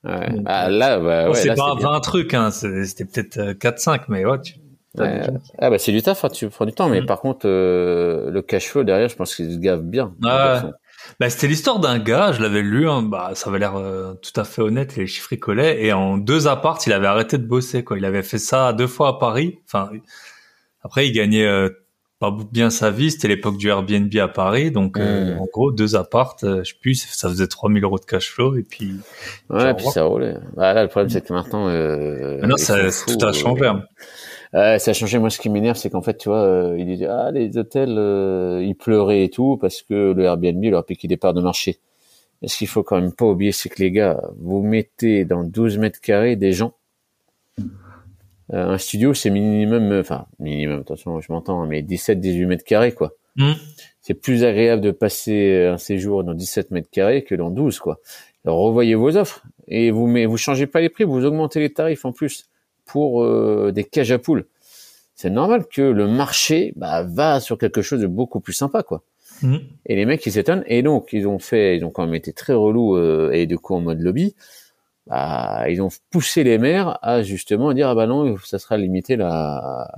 Ouais. 0.05 0.31
Donc, 0.31 0.43
Ah, 0.47 0.71
là, 0.71 0.99
bah, 0.99 1.25
Bon, 1.27 1.31
ouais, 1.33 1.37
c'est 1.37 1.49
pas 1.55 1.73
c'est 1.75 1.81
bien. 1.81 1.91
20 1.91 2.01
trucs, 2.01 2.35
hein. 2.35 2.51
C'était 2.51 3.05
peut-être 3.05 3.37
euh, 3.39 3.55
4-5, 3.55 4.03
mais 4.09 4.25
ouais, 4.25 4.41
tu, 4.41 4.55
Ouais. 4.99 5.21
Ah 5.61 5.71
bah 5.71 5.79
c'est 5.79 5.93
du 5.93 6.03
taf, 6.03 6.25
hein, 6.25 6.29
tu 6.31 6.49
prends 6.49 6.67
du 6.67 6.73
temps, 6.73 6.89
mais 6.89 7.01
Mm. 7.01 7.07
par 7.07 7.21
contre 7.21 7.47
euh, 7.47 8.29
le 8.33 8.43
cash 8.43 8.67
flow 8.67 8.83
derrière, 8.83 9.09
je 9.09 9.15
pense 9.15 9.37
qu'il 9.37 9.49
se 9.53 9.59
gave 9.59 9.83
bien. 9.83 10.13
Ouais. 10.21 10.69
Bah, 11.19 11.29
c'était 11.31 11.49
l'histoire 11.49 11.79
d'un 11.81 11.99
gars, 11.99 12.33
je 12.33 12.41
l'avais 12.41 12.63
lu, 12.63 12.89
hein, 12.89 13.03
bah, 13.03 13.33
ça 13.35 13.51
avait 13.51 13.59
l'air 13.59 13.77
euh, 13.77 14.15
tout 14.15 14.39
à 14.41 14.45
fait 14.45 14.63
honnête, 14.63 14.97
les 14.97 15.07
chiffres 15.07 15.35
collaient, 15.37 15.85
et 15.85 15.93
en 15.93 16.17
deux 16.19 16.47
apparts, 16.49 16.79
il 16.87 16.93
avait 16.93 17.07
arrêté 17.07 17.37
de 17.39 17.45
bosser, 17.47 17.85
quoi. 17.85 17.99
Il 17.99 18.05
avait 18.05 18.23
fait 18.23 18.39
ça 18.39 18.73
deux 18.73 18.87
fois 18.87 19.09
à 19.09 19.13
Paris. 19.15 19.59
Enfin, 19.67 19.91
après, 20.83 21.07
il 21.09 21.13
gagnait 21.13 21.47
euh, 21.47 21.69
pas 22.21 22.35
bien 22.53 22.69
sa 22.71 22.91
vie, 22.91 23.11
c'était 23.11 23.29
l'époque 23.29 23.57
du 23.57 23.69
Airbnb 23.69 24.15
à 24.17 24.29
Paris, 24.29 24.71
donc 24.71 24.99
euh, 24.99 25.35
Mm. 25.37 25.41
en 25.41 25.47
gros, 25.53 25.73
deux 25.73 25.97
apparts, 25.97 26.37
euh, 26.45 26.63
je 26.65 26.71
sais 26.73 26.79
plus, 26.81 26.95
ça 26.95 27.29
faisait 27.29 27.47
3000 27.47 27.83
euros 27.85 27.99
de 27.99 28.05
cash 28.05 28.31
flow, 28.31 28.57
et 28.57 28.63
puis 28.63 28.95
Ouais, 29.49 29.75
puis 29.75 29.87
ça 29.87 30.05
roulait. 30.05 30.37
Bah, 30.57 30.73
là, 30.75 30.83
le 30.83 30.89
problème 30.89 31.09
c'est 31.11 31.27
que 31.27 31.33
maintenant, 31.33 31.69
euh, 31.69 32.39
maintenant, 32.41 32.57
ça, 32.57 32.77
tout 33.07 33.19
a 33.25 33.29
euh, 33.29 33.33
changé. 33.33 33.67
hein. 33.67 33.85
Ouais, 34.53 34.79
ça 34.79 34.91
a 34.91 34.95
changé. 34.95 35.19
Moi, 35.19 35.31
ce 35.31 35.39
qui 35.39 35.49
m'énerve, 35.49 35.77
c'est 35.77 35.91
qu'en 35.91 36.03
fait, 36.03 36.19
tu 36.19 36.29
vois, 36.29 36.43
euh, 36.43 36.77
ils 36.79 36.87
disaient 36.87 37.07
ah 37.07 37.31
les 37.31 37.57
hôtels, 37.57 37.97
euh, 37.97 38.63
ils 38.65 38.75
pleuraient 38.75 39.25
et 39.25 39.31
tout 39.31 39.57
parce 39.57 39.83
que 39.83 40.13
le 40.13 40.25
Airbnb 40.25 40.65
leur 40.65 40.85
piquait 40.85 41.09
des 41.09 41.17
parts 41.17 41.35
de 41.35 41.41
marché. 41.41 41.79
Et 42.43 42.49
ce 42.49 42.59
qu'il 42.59 42.69
faut 42.69 42.83
quand 42.83 43.01
même 43.01 43.13
pas 43.13 43.27
oublier, 43.27 43.53
c'est 43.53 43.69
que 43.69 43.81
les 43.83 43.91
gars, 43.91 44.21
vous 44.39 44.63
mettez 44.63 45.25
dans 45.25 45.45
12 45.45 45.79
mètres 45.79 46.01
carrés 46.01 46.37
des 46.37 46.53
gens. 46.53 46.75
Euh, 48.53 48.67
un 48.67 48.79
studio, 48.79 49.15
c'est 49.15 49.31
minimum, 49.31 49.93
euh, 49.93 50.01
enfin 50.01 50.27
minimum. 50.39 50.81
Attention, 50.81 51.21
je 51.21 51.33
m'entends, 51.33 51.63
hein, 51.63 51.67
mais 51.69 51.83
17-18 51.83 52.47
mètres 52.47 52.65
carrés, 52.65 52.93
quoi. 52.93 53.13
Mm. 53.37 53.53
c'est 54.01 54.15
plus 54.15 54.43
agréable 54.43 54.83
de 54.83 54.91
passer 54.91 55.69
un 55.73 55.79
séjour 55.79 56.25
dans 56.25 56.35
17 56.35 56.73
mètres 56.73 56.91
carrés 56.91 57.23
que 57.23 57.37
dans 57.37 57.51
12, 57.51 57.79
quoi. 57.79 58.01
Alors, 58.45 58.59
revoyez 58.59 58.97
vos 58.97 59.17
offres 59.17 59.45
et 59.69 59.93
vous 59.93 60.09
mais 60.09 60.27
vous 60.27 60.37
changez 60.37 60.67
pas 60.67 60.81
les 60.81 60.89
prix, 60.89 61.05
vous 61.05 61.25
augmentez 61.25 61.61
les 61.61 61.73
tarifs 61.73 62.05
en 62.05 62.13
plus 62.13 62.50
pour 62.91 63.23
euh, 63.23 63.73
des 63.73 63.85
cages 63.85 64.13
à 64.13 64.19
poules. 64.19 64.47
C'est 65.15 65.31
normal 65.31 65.67
que 65.67 65.83
le 65.83 66.09
marché 66.09 66.73
bah, 66.77 67.03
va 67.03 67.41
sur 67.41 67.59
quelque 67.59 67.83
chose 67.83 68.01
de 68.01 68.07
beaucoup 68.07 68.41
plus 68.41 68.53
sympa, 68.53 68.83
quoi. 68.83 69.03
Mm. 69.43 69.57
Et 69.87 69.97
les 69.97 70.07
mecs 70.07 70.25
ils 70.27 70.33
s'étonnent 70.33 70.65
et 70.67 70.83
donc 70.83 71.13
ils 71.13 71.27
ont 71.27 71.39
fait, 71.39 71.77
ils 71.77 71.85
ont 71.85 71.91
quand 71.91 72.05
même 72.05 72.15
été 72.15 72.33
très 72.33 72.53
relous 72.53 72.97
euh, 72.97 73.31
et 73.33 73.47
du 73.47 73.59
coup 73.59 73.75
en 73.75 73.81
mode 73.81 74.01
lobby. 74.01 74.35
Bah, 75.07 75.65
ils 75.69 75.81
ont 75.83 75.89
poussé 76.11 76.45
les 76.45 76.59
maires 76.59 76.99
à 77.03 77.23
justement 77.23 77.73
dire 77.73 77.89
ah 77.89 77.95
bah 77.95 78.07
non 78.07 78.37
ça 78.45 78.59
sera 78.59 78.77
limité 78.77 79.17
la 79.17 79.89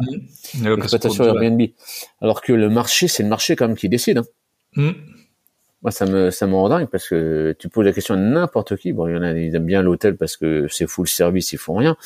location 0.55 0.77
l'exploitation 0.77 1.25
ouais. 1.25 1.31
Airbnb. 1.31 1.63
Alors 2.21 2.41
que 2.41 2.53
le 2.53 2.71
marché 2.71 3.09
c'est 3.09 3.23
le 3.23 3.29
marché 3.29 3.57
quand 3.57 3.67
même 3.67 3.77
qui 3.77 3.89
décide. 3.89 4.19
Hein. 4.19 4.25
Mm. 4.77 4.93
Moi, 5.83 5.91
ça 5.91 6.07
me, 6.07 6.31
ça 6.31 6.47
me 6.47 6.55
rend 6.55 6.69
dingue 6.69 6.87
parce 6.87 7.09
que 7.09 7.57
tu 7.59 7.69
poses 7.69 7.85
la 7.85 7.93
question 7.93 8.15
à 8.15 8.17
n'importe 8.17 8.77
qui. 8.77 8.93
Bon, 8.93 9.09
il 9.09 9.15
y 9.15 9.17
en 9.17 9.23
a, 9.23 9.33
ils 9.33 9.55
aiment 9.57 9.67
bien 9.67 9.83
l'hôtel 9.83 10.17
parce 10.17 10.37
que 10.37 10.69
c'est 10.71 10.87
full 10.87 11.09
service, 11.09 11.53
ils 11.53 11.59
font 11.59 11.75
rien. 11.75 11.97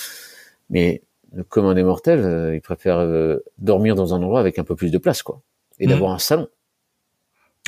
Mais 0.70 1.02
le 1.32 1.44
commun 1.44 1.74
des 1.74 1.82
mortels, 1.82 2.20
euh, 2.24 2.54
ils 2.54 2.60
préfèrent 2.60 2.98
euh, 2.98 3.38
dormir 3.58 3.94
dans 3.94 4.14
un 4.14 4.18
endroit 4.18 4.40
avec 4.40 4.58
un 4.58 4.64
peu 4.64 4.74
plus 4.76 4.90
de 4.90 4.98
place, 4.98 5.22
quoi. 5.22 5.40
Et 5.78 5.86
Mhm. 5.86 5.92
d'avoir 5.92 6.12
un 6.12 6.18
salon. 6.18 6.48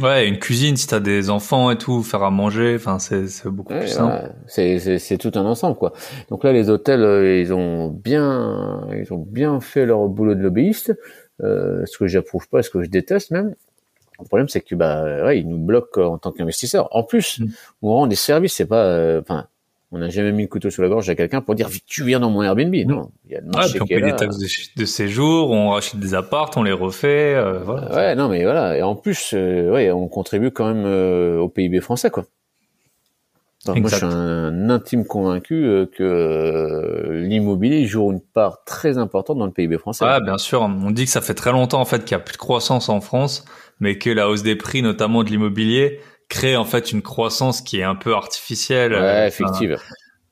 Ouais, 0.01 0.28
une 0.28 0.38
cuisine, 0.38 0.76
si 0.76 0.86
t'as 0.86 1.01
des 1.01 1.28
enfants 1.28 1.72
et 1.72 1.76
tout, 1.78 2.05
faire 2.05 2.22
à 2.22 2.30
manger, 2.30 2.76
enfin, 2.76 3.01
c'est, 3.01 3.26
beaucoup 3.49 3.72
Ouais, 3.72 3.80
plus 3.80 3.88
simple. 3.88 4.30
voilà. 4.46 4.99
c'est, 5.01 5.18
tout 5.18 5.32
un 5.34 5.44
ensemble, 5.44 5.76
quoi. 5.76 5.92
Donc 6.30 6.44
là, 6.44 6.53
les 6.53 6.70
hôtels, 6.70 7.03
euh, 7.03 7.40
ils 7.40 7.53
ont 7.53 7.88
bien, 7.88 8.86
ils 8.96 9.12
ont 9.12 9.18
bien 9.18 9.61
fait 9.61 9.86
leur 9.86 10.07
boulot 10.07 10.36
de 10.36 10.40
lobbyiste. 10.40 10.96
Euh, 11.42 11.84
ce 11.86 11.99
que 11.99 12.07
j'approuve 12.07 12.49
pas, 12.49 12.62
ce 12.62 12.70
que 12.70 12.82
je 12.82 12.88
déteste 12.88 13.32
même. 13.32 13.55
Le 14.20 14.24
problème, 14.24 14.49
c'est 14.49 14.61
que 14.61 14.74
bah, 14.76 15.24
ouais, 15.24 15.40
ils 15.40 15.49
nous 15.49 15.59
bloquent 15.59 16.01
euh, 16.01 16.05
en 16.07 16.18
tant 16.18 16.30
qu'investisseurs. 16.32 16.88
En 16.94 17.03
plus, 17.03 17.40
Mm. 17.40 17.46
on 17.82 17.88
rend 17.94 18.07
des 18.07 18.16
services, 18.16 18.55
c'est 18.55 18.66
pas, 18.66 18.84
euh, 18.84 19.20
enfin, 19.20 19.46
On 19.91 19.99
n'a 19.99 20.11
jamais 20.11 20.32
mis 20.32 20.43
le 20.43 20.49
couteau 20.49 20.68
sous 20.68 20.82
la 20.82 20.89
gorge 20.89 21.09
à 21.09 21.14
quelqu'un 21.14 21.41
pour 21.41 21.55
dire 21.55 21.68
tu 21.86 22.05
viens 22.05 22.20
dans 22.20 22.28
mon 22.28 22.43
Airbnb. 22.43 22.74
Non, 22.86 23.11
il 23.24 23.32
y 23.32 23.36
a 23.36 23.41
le 23.41 23.47
marché 23.47 23.80
on 23.80 23.86
paye 23.86 24.03
des 24.03 24.14
taxes 24.14 24.36
de, 24.76 24.84
séjour, 24.84 25.51
on 25.51 25.70
rachète 25.70 25.99
des 25.99 26.14
appartes, 26.14 26.59
on 26.59 26.62
les 26.62 26.72
refait. 26.72 27.34
Euh, 27.34 27.61
voilà. 27.61 27.95
Ouais, 27.95 28.14
non, 28.14 28.28
mais 28.28 28.43
voilà. 28.43 28.76
Et 28.76 28.82
en 28.82 28.95
plus, 28.95 29.30
euh, 29.32 29.72
ouais, 29.72 29.91
on 29.91 30.07
contribue 30.09 30.51
quand 30.51 30.66
même 30.66 30.84
euh, 30.84 31.39
au 31.39 31.49
PIB 31.49 31.80
français, 31.80 32.11
quoi. 32.11 32.26
moi, 33.66 33.89
je 33.89 33.97
suis 33.97 34.05
un, 34.05 34.68
intime 34.68 35.07
convaincu 35.07 35.55
euh, 35.55 35.86
que 35.86 37.22
l'immobilier 37.26 37.86
joue 37.86 38.12
une 38.12 38.20
part 38.20 38.64
très 38.64 38.99
importante 38.99 39.39
dans 39.39 39.47
le 39.47 39.53
PIB 39.53 39.78
français. 39.78 40.05
Ah, 40.07 40.20
bien 40.20 40.36
sûr. 40.36 40.61
On 40.61 40.91
dit 40.91 41.07
que 41.07 41.11
ça 41.11 41.22
fait 41.22 41.34
très 41.34 41.53
longtemps 41.53 41.80
en 41.80 41.86
fait 41.86 42.05
qu'il 42.05 42.12
y 42.12 42.20
a 42.20 42.22
plus 42.22 42.34
de 42.34 42.39
croissance 42.39 42.91
en 42.91 43.01
France, 43.01 43.47
mais 43.80 43.97
que 43.97 44.11
la 44.11 44.28
hausse 44.28 44.43
des 44.43 44.55
prix, 44.55 44.82
notamment 44.82 45.24
de 45.24 45.30
l'immobilier, 45.30 46.01
crée 46.28 46.56
en 46.56 46.64
fait 46.64 46.92
une 46.92 47.02
croissance 47.02 47.60
qui 47.60 47.80
est 47.80 47.84
un 47.84 47.94
peu 47.94 48.14
artificielle. 48.14 48.92
Ouais, 48.92 48.98
euh, 48.98 49.26
effective. 49.26 49.78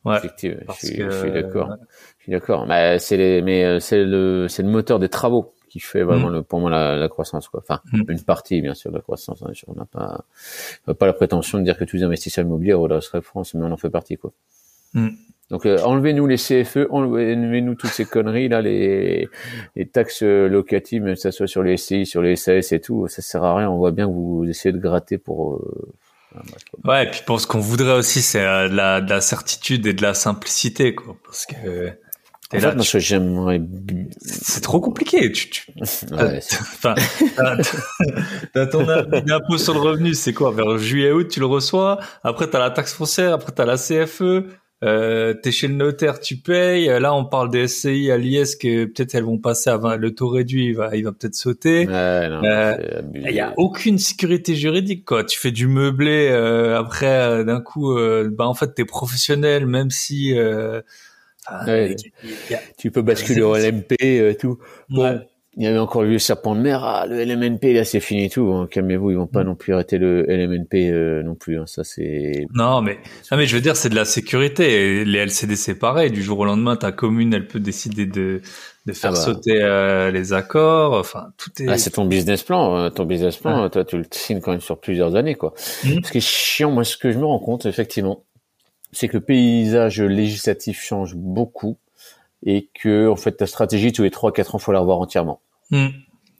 Ouais. 0.05 0.19
Effective. 0.19 0.65
Je 0.69 0.87
suis, 0.87 0.97
je 0.97 1.11
suis 1.11 1.31
d'accord. 1.31 1.71
Je 2.19 2.23
suis 2.25 2.33
d'accord. 2.33 2.67
Mais 2.67 2.99
c'est 2.99 3.17
les, 3.17 3.43
mais 3.43 3.65
euh, 3.65 3.81
c'est 3.81 4.05
le, 4.05 4.47
c'est 4.49 4.63
le 4.63 4.69
moteur 4.69 4.99
des 4.99 5.09
travaux 5.09 5.55
qui 5.69 5.81
fait 5.81 6.03
vraiment 6.03 6.29
mm. 6.29 6.33
le, 6.33 6.43
pour 6.43 6.61
moi 6.61 6.71
la, 6.71 6.97
la 6.97 7.09
croissance 7.09 7.49
quoi. 7.49 7.61
Enfin, 7.61 7.81
mm. 7.93 8.11
une 8.11 8.23
partie 8.23 8.61
bien 8.61 8.75
sûr 8.75 8.91
de 8.91 8.97
la 8.97 9.03
croissance. 9.03 9.43
Hein. 9.43 9.53
On 9.67 9.75
n'a 9.75 9.85
pas, 9.85 10.25
pas 10.95 11.07
la 11.07 11.13
prétention 11.13 11.59
de 11.59 11.65
dire 11.65 11.77
que 11.77 11.85
tous 11.85 11.97
les 11.97 12.03
investisseurs 12.05 12.45
immobiliers 12.45 12.75
redresseraient 12.75 13.23
France, 13.23 13.55
mais 13.55 13.65
on 13.65 13.73
en 13.73 13.77
fait 13.77 13.91
partie 13.91 14.17
quoi. 14.17 14.33
Mm. 14.95 15.09
Donc 15.51 15.65
euh, 15.65 15.79
enlevez-nous 15.85 16.27
les 16.27 16.37
CFE, 16.37 16.89
enlevez-nous 16.91 17.77
toutes 17.77 17.91
ces 17.91 18.05
conneries 18.05 18.49
là, 18.49 18.61
les, 18.61 19.29
les 19.77 19.87
taxes 19.87 20.23
locatives, 20.23 21.03
même 21.03 21.15
que 21.15 21.21
ça 21.21 21.31
soit 21.31 21.47
sur 21.47 21.63
les 21.63 21.77
SCI, 21.77 22.05
sur 22.05 22.21
les 22.21 22.35
SAS 22.35 22.73
et 22.73 22.81
tout, 22.81 23.07
ça 23.07 23.23
sert 23.23 23.45
à 23.45 23.57
rien. 23.57 23.71
On 23.71 23.77
voit 23.77 23.93
bien 23.93 24.07
que 24.07 24.13
vous 24.13 24.45
essayez 24.49 24.73
de 24.73 24.79
gratter 24.79 25.19
pour. 25.19 25.55
Euh, 25.55 26.41
ouais, 26.85 27.05
et 27.05 27.11
puis 27.11 27.21
pour 27.25 27.41
ce 27.41 27.47
qu'on 27.47 27.61
voudrait 27.61 27.97
aussi, 27.97 28.23
c'est 28.23 28.45
euh, 28.45 28.69
de 28.69 28.75
la, 28.75 29.01
de 29.01 29.09
la 29.09 29.21
certitude 29.21 29.87
et 29.87 29.93
de 29.93 30.03
la 30.03 30.15
simplicité, 30.15 30.95
quoi, 30.95 31.17
parce 31.25 31.47
que. 31.47 31.93
En 32.55 32.61
fait, 32.61 32.75
moi, 32.75 32.85
ce 32.85 32.93
que 32.93 32.99
j'aimerais. 33.01 33.61
C'est 34.21 34.61
trop 34.61 34.81
compliqué. 34.81 35.33
Tu, 35.33 35.51
tu... 35.51 35.67
Ouais, 36.13 36.39
enfin, 36.39 36.95
t'as 38.55 38.67
ton 38.67 38.89
impôt 38.89 39.59
sur 39.59 39.75
le 39.75 39.81
revenu, 39.81 40.15
c'est 40.15 40.33
quoi 40.33 40.53
Vers 40.53 40.79
juillet 40.79 41.11
août, 41.11 41.27
tu 41.29 41.41
le 41.41 41.47
reçois. 41.47 41.99
Après, 42.23 42.49
t'as 42.49 42.61
la 42.61 42.71
taxe 42.71 42.95
foncière. 42.95 43.33
Après, 43.33 43.51
t'as 43.51 43.65
la 43.65 43.77
CFE. 43.77 44.47
Euh, 44.85 45.33
t'es 45.33 45.53
chez 45.53 45.69
le 45.69 45.75
notaire, 45.75 46.21
tu 46.21 46.37
payes. 46.37 46.87
Là, 46.87 47.15
on 47.15 47.25
parle 47.25 47.51
des 47.51 47.67
SCI 47.67 48.11
à 48.11 48.19
l'IS 48.19 48.57
que 48.57 48.85
peut-être 48.85 49.15
elles 49.15 49.25
vont 49.25 49.39
passer 49.39 49.71
à 49.71 49.79
20, 49.79 49.97
le 49.97 50.15
taux 50.15 50.29
réduit, 50.29 50.67
il 50.67 50.77
va, 50.77 50.95
il 50.95 51.05
va 51.05 51.13
peut-être 51.13 51.35
sauter. 51.35 51.87
Euh, 51.89 52.77
il 53.15 53.31
y 53.31 53.41
a 53.41 53.55
aucune 53.57 53.99
sécurité 53.99 54.55
juridique, 54.55 55.05
quoi. 55.05 55.25
Tu 55.25 55.39
fais 55.39 55.51
du 55.51 55.67
meublé, 55.67 56.29
euh, 56.31 56.79
après, 56.79 57.07
euh, 57.07 57.45
d'un 57.45 57.61
coup, 57.61 57.97
euh, 57.97 58.29
bah, 58.31 58.47
en 58.47 58.55
fait, 58.55 58.75
t'es 58.75 58.85
professionnel, 58.85 59.67
même 59.67 59.91
si, 59.91 60.35
tu 62.77 62.91
peux 62.91 63.03
basculer 63.03 63.43
au 63.43 63.57
LMP, 63.57 64.37
tout. 64.39 64.59
Bon 64.91 65.21
il 65.59 65.65
y 65.65 65.67
avait 65.67 65.79
encore 65.79 66.03
le 66.03 66.19
serpent 66.19 66.55
de 66.55 66.61
mer. 66.61 66.85
Ah, 66.85 67.07
le 67.07 67.25
LMNP, 67.25 67.73
là, 67.73 67.87
c'est 67.87 68.01
fini 68.01 68.29
tout. 68.29 68.53
Hein. 68.53 68.69
Calmez-vous, 68.71 69.11
ils 69.11 69.17
vont 69.17 69.27
pas 69.27 69.43
mm. 69.43 69.47
non 69.47 69.55
plus 69.55 69.73
arrêter 69.73 69.97
le 69.97 70.27
LMNP 70.29 70.91
euh, 70.91 71.23
non 71.23 71.35
plus. 71.35 71.59
Hein. 71.59 71.65
Ça, 71.67 71.83
c'est. 71.83 72.47
Non, 72.53 72.83
mais 72.83 72.99
non, 73.31 73.39
mais 73.39 73.47
je 73.47 73.57
veux 73.57 73.63
dire, 73.63 73.75
c'est 73.75 73.89
de 73.89 73.95
la 73.95 74.05
sécurité. 74.05 75.05
Les 75.07 75.19
LCD, 75.19 75.57
c'est 75.57 75.79
pareil. 75.79 76.11
Du 76.11 76.23
jour 76.23 76.39
au 76.41 76.45
lendemain, 76.45 76.77
ta 76.77 76.93
commune, 76.93 77.33
elle 77.33 77.47
peut 77.47 77.61
décider 77.61 78.05
de 78.05 78.43
de 78.85 78.93
faire 78.93 79.11
ah 79.11 79.15
bah. 79.15 79.21
sauter 79.21 79.63
euh, 79.63 80.11
les 80.11 80.35
accords. 80.35 80.93
Enfin, 80.93 81.29
tout 81.39 81.51
est. 81.63 81.69
Ah, 81.69 81.79
c'est 81.79 81.91
ton 81.91 82.05
business 82.05 82.43
plan. 82.43 82.77
Euh, 82.77 82.91
ton 82.91 83.07
business 83.07 83.39
plan, 83.39 83.71
toi, 83.71 83.83
tu 83.87 83.97
le 83.97 84.05
signes 84.11 84.41
quand 84.41 84.51
même 84.51 84.61
sur 84.61 84.79
plusieurs 84.79 85.17
années, 85.17 85.37
quoi. 85.37 85.55
Mm. 85.85 86.05
Ce 86.05 86.13
qui 86.13 86.19
est 86.19 86.27
chiant, 86.27 86.71
moi, 86.71 86.85
ce 86.85 86.99
que 86.99 87.11
je 87.11 87.19
me 87.19 87.25
rends 87.25 87.39
compte, 87.39 87.65
effectivement, 87.65 88.25
c'est 88.93 89.09
que 89.09 89.17
le 89.17 89.25
paysage 89.25 90.03
législatif 90.03 90.83
change 90.83 91.15
beaucoup 91.15 91.79
et 92.47 92.71
que 92.73 93.09
en 93.09 93.17
fait 93.17 93.33
ta 93.33 93.47
stratégie 93.47 93.93
tous 93.93 94.05
les 94.05 94.11
trois 94.11 94.33
quatre 94.33 94.55
ans 94.55 94.59
faut 94.59 94.73
la 94.73 94.81
revoir 94.81 95.01
entièrement. 95.01 95.41
Mm. 95.71 95.89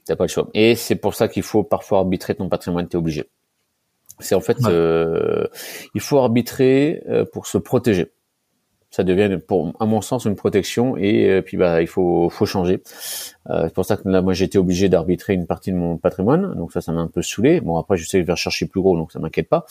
T'as 0.05 0.15
pas 0.15 0.23
le 0.23 0.29
choix. 0.29 0.47
Et 0.53 0.75
c'est 0.75 0.95
pour 0.95 1.13
ça 1.13 1.27
qu'il 1.27 1.43
faut 1.43 1.63
parfois 1.63 1.99
arbitrer 1.99 2.33
ton 2.33 2.47
patrimoine, 2.47 2.87
t'es 2.87 2.95
obligé. 2.95 3.25
C'est 4.19 4.33
en 4.33 4.39
fait, 4.39 4.57
euh, 4.65 5.45
il 5.93 6.01
faut 6.01 6.17
arbitrer 6.17 7.03
euh, 7.07 7.25
pour 7.31 7.45
se 7.45 7.57
protéger 7.59 8.11
ça 8.89 9.03
devient, 9.03 9.37
pour, 9.45 9.73
à 9.79 9.85
mon 9.85 10.01
sens, 10.01 10.25
une 10.25 10.35
protection 10.35 10.97
et 10.97 11.29
euh, 11.29 11.41
puis 11.41 11.57
bah 11.57 11.81
il 11.81 11.87
faut, 11.87 12.29
faut 12.29 12.45
changer. 12.45 12.81
Euh, 13.49 13.63
c'est 13.65 13.73
pour 13.73 13.85
ça 13.85 13.97
que 13.97 14.07
là, 14.07 14.21
moi, 14.21 14.33
j'étais 14.33 14.57
obligé 14.57 14.89
d'arbitrer 14.89 15.33
une 15.33 15.45
partie 15.45 15.71
de 15.71 15.77
mon 15.77 15.97
patrimoine, 15.97 16.55
donc 16.55 16.71
ça, 16.71 16.81
ça 16.81 16.91
m'a 16.91 17.01
un 17.01 17.07
peu 17.07 17.21
saoulé. 17.21 17.61
Bon, 17.61 17.77
après, 17.77 17.97
je 17.97 18.05
sais 18.05 18.17
que 18.17 18.23
je 18.23 18.27
vais 18.27 18.33
rechercher 18.33 18.67
plus 18.67 18.81
gros, 18.81 18.97
donc 18.97 19.11
ça 19.11 19.19
m'inquiète 19.19 19.49
pas. 19.49 19.65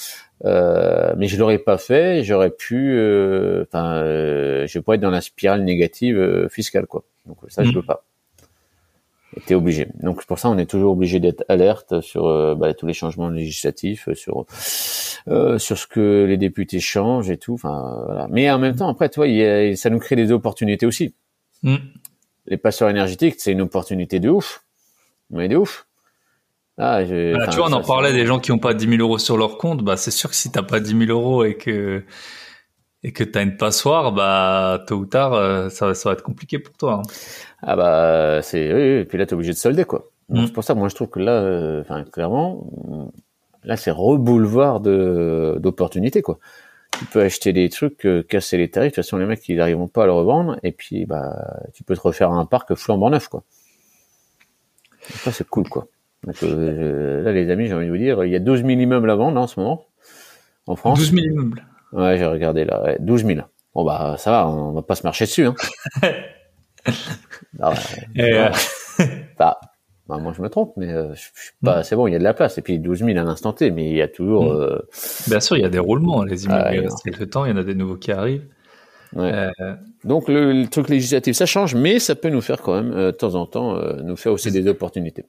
Euh, 0.44 1.14
mais 1.16 1.28
je 1.28 1.38
l'aurais 1.38 1.58
pas 1.58 1.78
fait, 1.78 2.22
j'aurais 2.24 2.50
pu, 2.50 2.92
euh, 2.94 3.64
enfin, 3.66 4.02
je 4.04 4.78
vais 4.78 4.82
pas 4.82 4.94
être 4.94 5.00
dans 5.00 5.10
la 5.10 5.20
spirale 5.20 5.64
négative 5.64 6.48
fiscale, 6.50 6.86
quoi. 6.86 7.04
Donc 7.26 7.38
ça, 7.48 7.64
je 7.64 7.70
mmh. 7.70 7.74
veux 7.74 7.82
pas 7.82 8.04
était 9.36 9.54
obligé. 9.54 9.88
Donc 10.02 10.24
pour 10.24 10.38
ça, 10.38 10.48
on 10.48 10.58
est 10.58 10.66
toujours 10.66 10.92
obligé 10.92 11.20
d'être 11.20 11.44
alerte 11.48 12.00
sur 12.00 12.26
euh, 12.26 12.54
bah, 12.54 12.72
tous 12.74 12.86
les 12.86 12.92
changements 12.92 13.28
législatifs, 13.28 14.08
euh, 14.08 14.14
sur 14.14 14.46
euh, 15.28 15.58
sur 15.58 15.76
ce 15.76 15.86
que 15.86 16.24
les 16.28 16.36
députés 16.36 16.80
changent 16.80 17.30
et 17.30 17.36
tout. 17.36 17.54
Enfin 17.54 18.02
voilà. 18.06 18.26
Mais 18.30 18.50
en 18.50 18.58
même 18.58 18.76
temps, 18.76 18.88
après, 18.88 19.08
toi, 19.08 19.26
ça 19.76 19.90
nous 19.90 19.98
crée 19.98 20.16
des 20.16 20.32
opportunités 20.32 20.86
aussi. 20.86 21.14
Mm. 21.62 21.76
Les 22.46 22.56
passeurs 22.56 22.88
énergétiques, 22.88 23.36
c'est 23.38 23.52
une 23.52 23.60
opportunité 23.60 24.20
de 24.20 24.30
ouf, 24.30 24.64
mais 25.30 25.48
de 25.48 25.56
ouf. 25.56 25.86
Ah, 26.78 27.04
je, 27.04 27.32
tu 27.50 27.56
vois, 27.56 27.70
on 27.70 27.72
en 27.72 27.82
parlait 27.82 28.12
des 28.12 28.26
gens 28.26 28.38
qui 28.38 28.52
n'ont 28.52 28.58
pas 28.58 28.74
10 28.74 28.86
000 28.86 29.00
euros 29.00 29.18
sur 29.18 29.38
leur 29.38 29.56
compte. 29.56 29.82
Bah, 29.82 29.96
c'est 29.96 30.10
sûr 30.10 30.28
que 30.28 30.36
si 30.36 30.50
t'as 30.50 30.62
pas 30.62 30.78
10 30.78 31.06
000 31.06 31.10
euros 31.10 31.44
et 31.44 31.56
que 31.56 32.04
et 33.06 33.12
que 33.12 33.22
tu 33.22 33.38
as 33.38 33.42
une 33.42 33.56
passoire, 33.56 34.10
bah 34.10 34.82
tôt 34.88 34.96
ou 34.96 35.06
tard, 35.06 35.32
euh, 35.32 35.68
ça, 35.68 35.94
ça 35.94 36.08
va 36.08 36.14
être 36.14 36.24
compliqué 36.24 36.58
pour 36.58 36.76
toi. 36.76 36.94
Hein. 36.94 37.02
Ah 37.62 37.76
bah 37.76 38.42
c'est 38.42 38.74
oui, 38.74 39.00
et 39.00 39.04
puis 39.04 39.16
là 39.16 39.26
tu 39.26 39.30
es 39.30 39.34
obligé 39.34 39.52
de 39.52 39.56
solder 39.56 39.84
quoi. 39.84 40.10
Mm. 40.28 40.46
C'est 40.46 40.52
pour 40.52 40.64
ça 40.64 40.74
moi 40.74 40.88
je 40.88 40.96
trouve 40.96 41.08
que 41.08 41.20
là, 41.20 41.34
euh, 41.34 41.82
enfin 41.82 42.02
clairement, 42.02 42.68
là 43.62 43.76
c'est 43.76 43.92
reboulevard 43.92 44.80
de 44.80 45.56
d'opportunités 45.60 46.20
quoi. 46.20 46.40
Tu 46.98 47.04
peux 47.04 47.22
acheter 47.22 47.52
des 47.52 47.68
trucs, 47.68 48.04
euh, 48.06 48.24
casser 48.24 48.56
les 48.56 48.68
tarifs. 48.72 48.90
De 48.90 48.96
toute 48.96 49.04
façon 49.04 49.18
les 49.18 49.26
mecs 49.26 49.48
ils 49.48 49.56
n'arriveront 49.56 49.86
pas 49.86 50.02
à 50.02 50.06
le 50.06 50.12
revendre 50.12 50.58
et 50.64 50.72
puis 50.72 51.06
bah 51.06 51.60
tu 51.74 51.84
peux 51.84 51.94
te 51.94 52.00
refaire 52.00 52.32
un 52.32 52.44
parc 52.44 52.74
flambant 52.74 53.10
neuf 53.10 53.28
quoi. 53.28 53.44
ça 55.00 55.30
c'est 55.30 55.46
cool 55.46 55.68
quoi. 55.68 55.86
Donc, 56.24 56.42
là 56.42 57.30
les 57.30 57.50
amis 57.52 57.68
j'ai 57.68 57.74
envie 57.74 57.86
de 57.86 57.92
vous 57.92 57.98
dire, 57.98 58.24
il 58.24 58.32
y 58.32 58.36
a 58.36 58.40
12 58.40 58.64
000 58.64 58.70
immeubles 58.80 59.10
à 59.10 59.14
vendre 59.14 59.40
en 59.40 59.46
ce 59.46 59.60
moment 59.60 59.86
en 60.66 60.74
France. 60.74 60.98
12 60.98 61.12
000 61.12 61.26
immeubles. 61.26 61.64
Ouais, 61.92 62.18
j'ai 62.18 62.26
regardé 62.26 62.64
là, 62.64 62.82
ouais, 62.82 62.96
12 63.00 63.24
000. 63.24 63.40
Bon 63.74 63.84
bah 63.84 64.16
ça 64.18 64.30
va, 64.30 64.48
on 64.48 64.72
va 64.72 64.82
pas 64.82 64.94
se 64.94 65.02
marcher 65.02 65.26
dessus. 65.26 65.46
Hein. 65.46 65.54
non, 67.58 67.72
euh... 68.18 68.50
bah, 69.38 69.60
bah, 70.08 70.18
moi 70.18 70.32
je 70.36 70.40
me 70.40 70.48
trompe, 70.48 70.72
mais 70.76 70.92
euh, 70.92 71.14
je, 71.14 71.20
suis 71.20 71.52
pas. 71.62 71.80
Mm. 71.80 71.84
C'est 71.84 71.96
bon, 71.96 72.06
il 72.06 72.12
y 72.12 72.16
a 72.16 72.18
de 72.18 72.24
la 72.24 72.34
place. 72.34 72.58
Et 72.58 72.62
puis 72.62 72.78
12 72.78 72.98
000 73.00 73.10
à 73.10 73.22
l'instant 73.22 73.52
T, 73.52 73.70
mais 73.70 73.90
il 73.90 73.96
y 73.96 74.02
a 74.02 74.08
toujours. 74.08 74.44
Mm. 74.44 74.56
Euh... 74.56 74.78
Bien 75.28 75.40
sûr, 75.40 75.56
il 75.56 75.62
y 75.62 75.66
a 75.66 75.68
des 75.68 75.78
roulements. 75.78 76.22
Les 76.22 76.44
immeubles 76.44 76.80
restent 76.80 77.02
quelques 77.04 77.30
temps, 77.30 77.44
il 77.44 77.50
y 77.50 77.54
en 77.54 77.56
a 77.56 77.64
des 77.64 77.74
nouveaux 77.74 77.96
qui 77.96 78.12
arrivent. 78.12 78.46
Ouais. 79.14 79.32
Euh... 79.32 79.74
Donc 80.04 80.28
le, 80.28 80.52
le, 80.52 80.68
truc 80.68 80.88
législatif, 80.88 81.36
ça 81.36 81.46
change, 81.46 81.74
mais 81.74 81.98
ça 81.98 82.14
peut 82.14 82.28
nous 82.28 82.40
faire 82.40 82.62
quand 82.62 82.74
même 82.74 82.92
euh, 82.92 83.12
de 83.12 83.16
temps 83.16 83.34
en 83.34 83.46
temps 83.46 83.76
euh, 83.76 84.00
nous 84.02 84.16
faire 84.16 84.32
aussi 84.32 84.50
des 84.50 84.66
opportunités. 84.68 85.26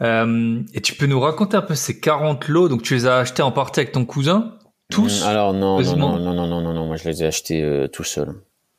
et 0.00 0.80
tu 0.82 0.94
peux 0.94 1.06
nous 1.06 1.20
raconter 1.20 1.56
un 1.56 1.62
peu 1.62 1.74
ces 1.74 2.00
40 2.00 2.48
lots. 2.48 2.68
Donc 2.68 2.82
tu 2.82 2.94
les 2.94 3.06
as 3.06 3.18
achetés 3.18 3.42
en 3.42 3.52
partie 3.52 3.80
avec 3.80 3.92
ton 3.92 4.04
cousin? 4.04 4.56
Mm, 4.96 5.26
alors 5.26 5.54
non, 5.54 5.80
non, 5.80 5.96
non, 5.96 6.18
non, 6.18 6.46
non, 6.46 6.60
non, 6.60 6.72
non, 6.72 6.86
moi 6.86 6.96
je 6.96 7.08
les 7.08 7.22
ai 7.22 7.26
achetés 7.26 7.62
euh, 7.62 7.86
tout 7.88 8.04
seul. 8.04 8.34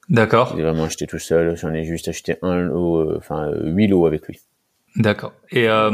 D'accord. 0.09 0.49
Je 0.51 0.55
les 0.55 0.61
ai 0.61 0.63
vraiment 0.63 0.83
acheté 0.83 1.07
tout 1.07 1.19
seul. 1.19 1.55
J'en 1.55 1.73
ai 1.73 1.85
juste 1.85 2.07
acheté 2.07 2.35
un 2.41 2.57
lot, 2.57 2.97
euh, 2.97 3.15
enfin 3.17 3.47
euh, 3.47 3.69
huit 3.71 3.87
lots 3.87 4.05
avec 4.05 4.27
lui. 4.27 4.39
D'accord. 4.97 5.33
Et 5.51 5.69
euh, 5.69 5.89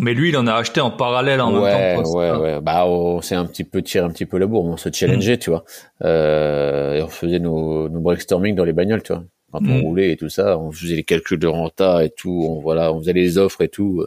mais 0.00 0.12
lui, 0.14 0.30
il 0.30 0.36
en 0.36 0.46
a 0.46 0.54
acheté 0.54 0.80
en 0.80 0.90
parallèle 0.90 1.40
en 1.40 1.54
ouais, 1.54 1.72
même 1.72 1.96
temps. 1.96 2.02
Poste. 2.02 2.16
Ouais, 2.16 2.30
ouais, 2.32 2.60
Bah, 2.60 2.86
on 2.86 3.20
s'est 3.20 3.36
un 3.36 3.46
petit 3.46 3.64
peu 3.64 3.80
tiré 3.82 4.04
un 4.04 4.10
petit 4.10 4.26
peu 4.26 4.38
la 4.38 4.46
bourre, 4.46 4.64
on 4.64 4.76
se 4.76 4.88
challengeait, 4.92 5.36
mm. 5.36 5.38
tu 5.38 5.50
vois. 5.50 5.64
et 6.04 7.00
on 7.02 7.08
faisait 7.08 7.38
nos, 7.38 7.88
nos 7.88 8.00
brainstorming 8.00 8.54
dans 8.54 8.64
les 8.64 8.72
bagnoles, 8.72 9.02
tu 9.02 9.12
vois 9.12 9.24
quand 9.50 9.60
on 9.62 9.78
mm. 9.78 9.80
roulait 9.80 10.12
et 10.12 10.16
tout 10.16 10.28
ça, 10.28 10.58
on 10.58 10.70
faisait 10.70 10.96
les 10.96 11.04
calculs 11.04 11.38
de 11.38 11.46
renta 11.46 12.04
et 12.04 12.10
tout, 12.10 12.46
on 12.46 12.60
voilà, 12.60 12.92
on 12.92 12.98
faisait 12.98 13.14
les 13.14 13.38
offres 13.38 13.62
et 13.62 13.68
tout 13.68 14.04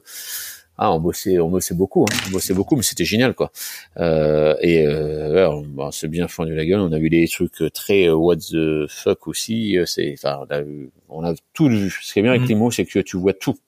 ah 0.83 0.91
on 0.91 0.99
bossait 0.99 1.39
on 1.39 1.49
bossait 1.49 1.75
beaucoup 1.75 2.05
hein. 2.09 2.15
on 2.27 2.31
bossait 2.31 2.55
beaucoup 2.55 2.75
mais 2.75 2.81
c'était 2.81 3.05
génial 3.05 3.35
quoi. 3.35 3.51
Euh, 3.97 4.55
et 4.61 4.87
euh, 4.87 5.31
ouais, 5.31 5.63
on, 5.77 5.91
s'est 5.91 6.07
bien 6.07 6.27
fendu 6.27 6.55
la 6.55 6.65
gueule. 6.65 6.79
On 6.79 6.91
a 6.91 6.97
vu 6.97 7.11
des 7.11 7.27
trucs 7.27 7.71
très 7.71 8.07
euh, 8.07 8.15
what 8.15 8.37
the 8.37 8.87
fuck 8.89 9.27
aussi 9.27 9.77
euh, 9.77 9.85
c'est 9.85 10.15
enfin 10.17 10.39
on 10.49 10.55
a, 10.55 10.61
on 11.09 11.23
a 11.23 11.35
tout 11.53 11.69
vu. 11.69 11.91
Ce 12.01 12.11
qui 12.11 12.19
est 12.19 12.23
bien 12.23 12.31
avec 12.31 12.41
mhm. 12.41 12.49
les 12.49 12.55
mots 12.55 12.71
c'est 12.71 12.85
que 12.85 12.97
tu 12.97 13.15
vois 13.15 13.33
tout. 13.33 13.59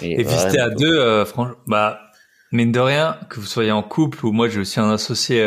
Et, 0.00 0.20
et 0.20 0.22
visiter 0.22 0.58
à 0.58 0.70
deux 0.70 1.24
franchement 1.26 1.56
bah 1.66 2.00
mine 2.50 2.72
de 2.72 2.80
rien 2.80 3.18
que 3.28 3.38
vous 3.38 3.46
soyez 3.46 3.72
en 3.72 3.82
couple 3.82 4.24
ou 4.24 4.32
moi 4.32 4.48
j'ai 4.48 4.60
aussi 4.60 4.80
un 4.80 4.90
associé 4.90 5.44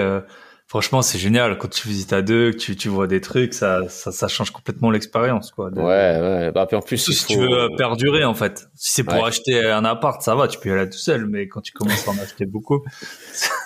franchement, 0.67 1.01
c'est 1.01 1.17
génial 1.17 1.57
quand 1.57 1.69
tu 1.69 1.87
visites 1.87 2.13
à 2.13 2.21
deux, 2.21 2.51
que 2.51 2.57
tu, 2.57 2.75
tu 2.75 2.89
vois 2.89 3.07
des 3.07 3.21
trucs, 3.21 3.53
ça, 3.53 3.87
ça, 3.89 4.11
ça 4.11 4.27
change 4.27 4.51
complètement 4.51 4.91
l'expérience, 4.91 5.51
quoi. 5.51 5.69
Ouais, 5.69 5.83
ouais. 5.83 6.51
Bah, 6.51 6.65
puis 6.65 6.75
en 6.75 6.81
plus, 6.81 6.97
si 6.97 7.25
tu 7.25 7.37
veux 7.37 7.69
perdurer, 7.77 8.23
en 8.23 8.33
fait. 8.33 8.67
Si 8.75 8.91
c'est 8.91 9.03
pour 9.03 9.25
acheter 9.25 9.63
un 9.63 9.85
appart, 9.85 10.21
ça 10.21 10.35
va, 10.35 10.47
tu 10.47 10.59
peux 10.59 10.69
y 10.69 10.71
aller 10.71 10.89
tout 10.89 10.97
seul, 10.97 11.25
mais 11.27 11.47
quand 11.47 11.61
tu 11.61 11.71
commences 11.71 12.07
à 12.07 12.11
en 12.11 12.17
acheter 12.17 12.45
beaucoup, 12.45 12.83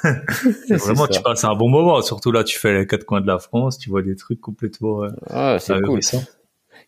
vraiment, 0.70 1.08
tu 1.08 1.22
passes 1.22 1.44
un 1.44 1.56
bon 1.56 1.70
moment. 1.70 2.02
Surtout 2.02 2.32
là, 2.32 2.44
tu 2.44 2.60
fais 2.60 2.80
les 2.80 2.88
quatre 2.88 3.06
coins 3.06 3.22
de 3.22 3.28
la 3.28 3.40
France, 3.40 3.78
tu 3.78 3.90
vois 3.90 4.02
des 4.02 4.16
trucs 4.16 4.42
complètement. 4.42 5.04
Euh, 5.04 5.10
ah, 5.30 5.58
c'est 5.60 5.80
cool. 5.82 6.00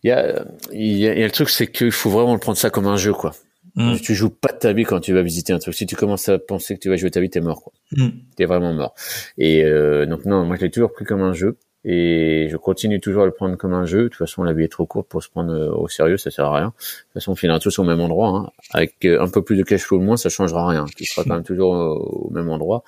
Il 0.04 0.08
y 0.08 0.10
a, 0.10 0.44
il 0.72 0.96
y 0.96 1.08
a, 1.08 1.14
il 1.14 1.20
y 1.20 1.22
a 1.22 1.26
le 1.26 1.30
truc, 1.30 1.48
c'est 1.48 1.70
qu'il 1.70 1.92
faut 1.92 2.10
vraiment 2.10 2.36
prendre 2.38 2.58
ça 2.58 2.70
comme 2.70 2.86
un 2.86 2.96
jeu, 2.96 3.12
quoi. 3.12 3.32
Mm. 3.76 3.96
Tu 3.96 4.14
joues 4.14 4.30
pas 4.30 4.52
de 4.52 4.58
ta 4.58 4.72
vie 4.72 4.84
quand 4.84 5.00
tu 5.00 5.12
vas 5.12 5.22
visiter 5.22 5.52
un 5.52 5.58
truc. 5.58 5.74
Si 5.74 5.86
tu 5.86 5.96
commences 5.96 6.28
à 6.28 6.38
penser 6.38 6.74
que 6.74 6.80
tu 6.80 6.88
vas 6.88 6.96
jouer 6.96 7.10
ta 7.10 7.20
vie, 7.20 7.30
t'es 7.30 7.40
mort. 7.40 7.62
Quoi. 7.62 7.72
Mm. 7.92 8.08
T'es 8.36 8.44
vraiment 8.44 8.72
mort. 8.72 8.94
Et 9.38 9.64
euh, 9.64 10.06
donc 10.06 10.24
non, 10.24 10.44
moi 10.44 10.56
je 10.56 10.62
l'ai 10.62 10.70
toujours 10.70 10.92
pris 10.92 11.04
comme 11.04 11.22
un 11.22 11.32
jeu 11.32 11.56
et 11.84 12.48
je 12.48 12.56
continue 12.56 13.00
toujours 13.00 13.24
à 13.24 13.26
le 13.26 13.32
prendre 13.32 13.56
comme 13.56 13.72
un 13.72 13.86
jeu. 13.86 14.04
De 14.04 14.08
toute 14.08 14.18
façon, 14.18 14.44
la 14.44 14.52
vie 14.52 14.64
est 14.64 14.68
trop 14.68 14.86
courte 14.86 15.08
pour 15.08 15.22
se 15.22 15.28
prendre 15.28 15.52
euh, 15.52 15.72
au 15.72 15.88
sérieux, 15.88 16.16
ça 16.16 16.30
sert 16.30 16.44
à 16.44 16.56
rien. 16.56 16.66
De 16.66 16.72
toute 16.72 17.12
façon, 17.14 17.32
on 17.32 17.34
finira 17.34 17.58
tous 17.58 17.76
au 17.78 17.84
même 17.84 18.00
endroit. 18.00 18.28
Hein. 18.28 18.50
Avec 18.72 19.04
euh, 19.04 19.20
un 19.20 19.28
peu 19.28 19.42
plus 19.42 19.56
de 19.56 19.64
cash 19.64 19.82
flow 19.82 19.98
moins, 20.00 20.16
ça 20.16 20.28
changera 20.28 20.68
rien. 20.68 20.84
Tu 20.96 21.04
seras 21.04 21.24
quand 21.24 21.34
même 21.34 21.42
toujours 21.42 21.72
au 21.72 22.30
même 22.30 22.48
endroit. 22.50 22.84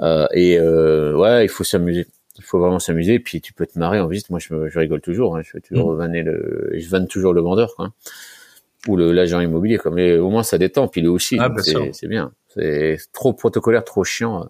Euh, 0.00 0.26
et 0.34 0.58
euh, 0.58 1.16
ouais, 1.16 1.46
il 1.46 1.48
faut 1.48 1.64
s'amuser. 1.64 2.06
Il 2.38 2.44
faut 2.44 2.58
vraiment 2.58 2.78
s'amuser. 2.78 3.14
Et 3.14 3.20
puis 3.20 3.40
tu 3.40 3.54
peux 3.54 3.64
te 3.64 3.78
marrer 3.78 4.00
en 4.00 4.06
visite. 4.06 4.28
Moi, 4.28 4.38
je, 4.38 4.68
je 4.68 4.78
rigole 4.78 5.00
toujours. 5.00 5.36
Hein. 5.36 5.42
Je 5.42 5.52
fais 5.52 5.60
toujours 5.60 5.94
mm. 5.94 5.96
vanner 5.96 6.22
le, 6.22 6.72
je 6.74 6.88
vanne 6.90 7.08
toujours 7.08 7.32
le 7.32 7.40
vendeur. 7.40 7.74
Quoi 7.74 7.92
ou 8.88 8.96
l'agent 8.96 9.40
immobilier 9.40 9.78
comme 9.78 9.94
mais 9.94 10.16
au 10.16 10.30
moins 10.30 10.42
ça 10.42 10.58
détend 10.58 10.88
puis 10.88 11.00
lui 11.00 11.08
aussi 11.08 11.36
ah, 11.40 11.50
c'est 11.92 12.08
bien. 12.08 12.32
C'est 12.48 12.98
trop 13.12 13.32
protocolaire 13.32 13.84
trop 13.84 14.04
chiant. 14.04 14.48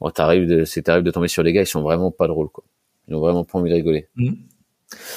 Bon 0.00 0.10
t'arrives 0.10 0.46
de 0.46 0.64
c'est 0.64 0.82
t'arrives 0.82 1.04
de 1.04 1.10
tomber 1.10 1.28
sur 1.28 1.42
les 1.42 1.52
gars 1.52 1.62
ils 1.62 1.66
sont 1.66 1.82
vraiment 1.82 2.10
pas 2.10 2.26
drôles 2.26 2.48
quoi. 2.48 2.64
Ils 3.08 3.14
ont 3.14 3.20
vraiment 3.20 3.44
pas 3.44 3.58
envie 3.58 3.70
de 3.70 3.74
rigoler. 3.74 4.08
Mmh. 4.16 4.32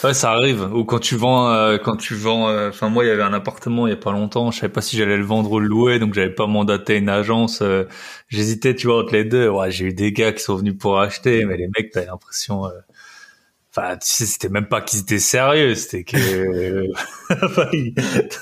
ouais 0.03 0.13
ça 0.13 0.31
arrive. 0.31 0.69
Ou 0.73 0.85
quand 0.85 0.99
tu 0.99 1.15
vends 1.15 1.51
euh, 1.51 1.77
quand 1.77 1.97
tu 1.97 2.15
vends 2.15 2.49
euh, 2.49 2.69
enfin 2.69 2.89
moi 2.89 3.03
il 3.03 3.07
y 3.07 3.11
avait 3.11 3.21
un 3.23 3.33
appartement 3.33 3.87
il 3.87 3.91
y 3.91 3.93
a 3.93 3.97
pas 3.97 4.11
longtemps 4.11 4.51
je 4.51 4.59
savais 4.59 4.71
pas 4.71 4.81
si 4.81 4.97
j'allais 4.97 5.17
le 5.17 5.25
vendre 5.25 5.51
ou 5.51 5.59
le 5.59 5.67
louer 5.67 5.99
donc 5.99 6.13
j'avais 6.13 6.33
pas 6.33 6.47
mandaté 6.47 6.97
une 6.97 7.09
agence 7.09 7.61
euh, 7.61 7.83
j'hésitais 8.29 8.75
tu 8.75 8.87
vois 8.87 9.01
entre 9.03 9.13
les 9.13 9.25
deux. 9.25 9.49
Ouais 9.49 9.71
j'ai 9.71 9.85
eu 9.85 9.93
des 9.93 10.11
gars 10.13 10.31
qui 10.31 10.43
sont 10.43 10.55
venus 10.55 10.77
pour 10.77 10.99
acheter 10.99 11.45
mais 11.45 11.57
les 11.57 11.67
mecs 11.67 11.91
t'as 11.91 12.05
l'impression 12.05 12.65
Enfin, 13.73 13.95
tu 13.95 14.09
sais, 14.09 14.25
c'était 14.25 14.49
même 14.49 14.67
pas 14.67 14.81
qu'ils 14.81 14.99
étaient 14.99 15.17
sérieux, 15.17 15.75
c'était 15.75 16.03
que 16.03 16.91
enfin, 17.45 17.67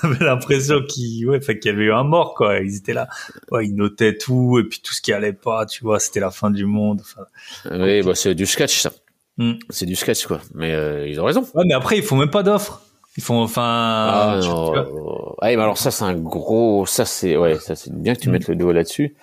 t'avais 0.02 0.24
l'impression 0.24 0.82
qu'il 0.82 1.28
ouais, 1.28 1.38
qu'il 1.38 1.66
y 1.66 1.68
avait 1.68 1.84
eu 1.84 1.92
un 1.92 2.02
mort 2.02 2.34
quoi. 2.34 2.58
Ils 2.58 2.76
étaient 2.76 2.94
là, 2.94 3.06
ouais, 3.52 3.64
ils 3.66 3.76
notaient 3.76 4.18
tout 4.18 4.58
et 4.58 4.64
puis 4.64 4.80
tout 4.80 4.92
ce 4.92 5.00
qui 5.00 5.12
allait 5.12 5.32
pas, 5.32 5.66
tu 5.66 5.84
vois, 5.84 6.00
c'était 6.00 6.18
la 6.18 6.32
fin 6.32 6.50
du 6.50 6.66
monde. 6.66 7.02
Enfin, 7.02 7.22
oui, 7.70 8.02
bah 8.02 8.16
c'est 8.16 8.34
du 8.34 8.44
sketch 8.44 8.80
ça. 8.80 8.90
Hmm. 9.36 9.52
C'est 9.68 9.86
du 9.86 9.94
sketch 9.94 10.26
quoi. 10.26 10.40
Mais 10.52 10.72
euh, 10.72 11.06
ils 11.06 11.20
ont 11.20 11.24
raison. 11.24 11.46
Ouais, 11.54 11.64
mais 11.64 11.74
après 11.74 11.96
ils 11.96 12.02
font 12.02 12.16
même 12.16 12.30
pas 12.30 12.42
d'offres. 12.42 12.82
Ils 13.16 13.22
font 13.22 13.40
enfin. 13.40 13.62
Ah 13.62 14.40
non. 14.42 15.36
mais 15.40 15.52
alors 15.54 15.78
ça 15.78 15.92
c'est 15.92 16.04
un 16.04 16.14
gros, 16.14 16.86
ça 16.86 17.04
c'est 17.04 17.36
ouais, 17.36 17.56
ça 17.60 17.76
c'est 17.76 17.94
bien 17.94 18.16
que 18.16 18.20
tu 18.20 18.28
hmm. 18.28 18.32
mettes 18.32 18.48
le 18.48 18.56
doigt 18.56 18.72
là-dessus. 18.72 19.14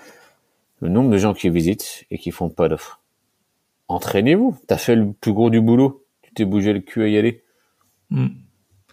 Le 0.80 0.88
nombre 0.88 1.10
de 1.10 1.18
gens 1.18 1.34
qui 1.34 1.50
visitent 1.50 2.06
et 2.12 2.18
qui 2.18 2.32
font 2.32 2.48
pas 2.48 2.70
d'offres 2.70 3.02
entraînez-vous. 3.88 4.58
T'as 4.68 4.78
fait 4.78 4.96
le 4.96 5.14
plus 5.14 5.34
gros 5.34 5.50
du 5.50 5.62
boulot. 5.62 6.06
Tu 6.22 6.34
t'es 6.34 6.46
bougé 6.46 6.74
le 6.74 6.80
cul 6.80 7.04
à 7.04 7.08
y 7.08 7.18
aller. 7.18 7.44
Mm. 8.10 8.28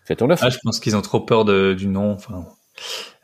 Fais 0.05 0.17
ton 0.17 0.31
offre. 0.31 0.45
Ah, 0.45 0.51
je 0.51 0.59
pense 0.63 0.81
qu'ils 0.81 0.97
ont 0.97 1.03
trop 1.03 1.21
peur 1.21 1.45
de, 1.45 1.75
du 1.75 1.87
nom. 1.87 2.13
Enfin. 2.13 2.47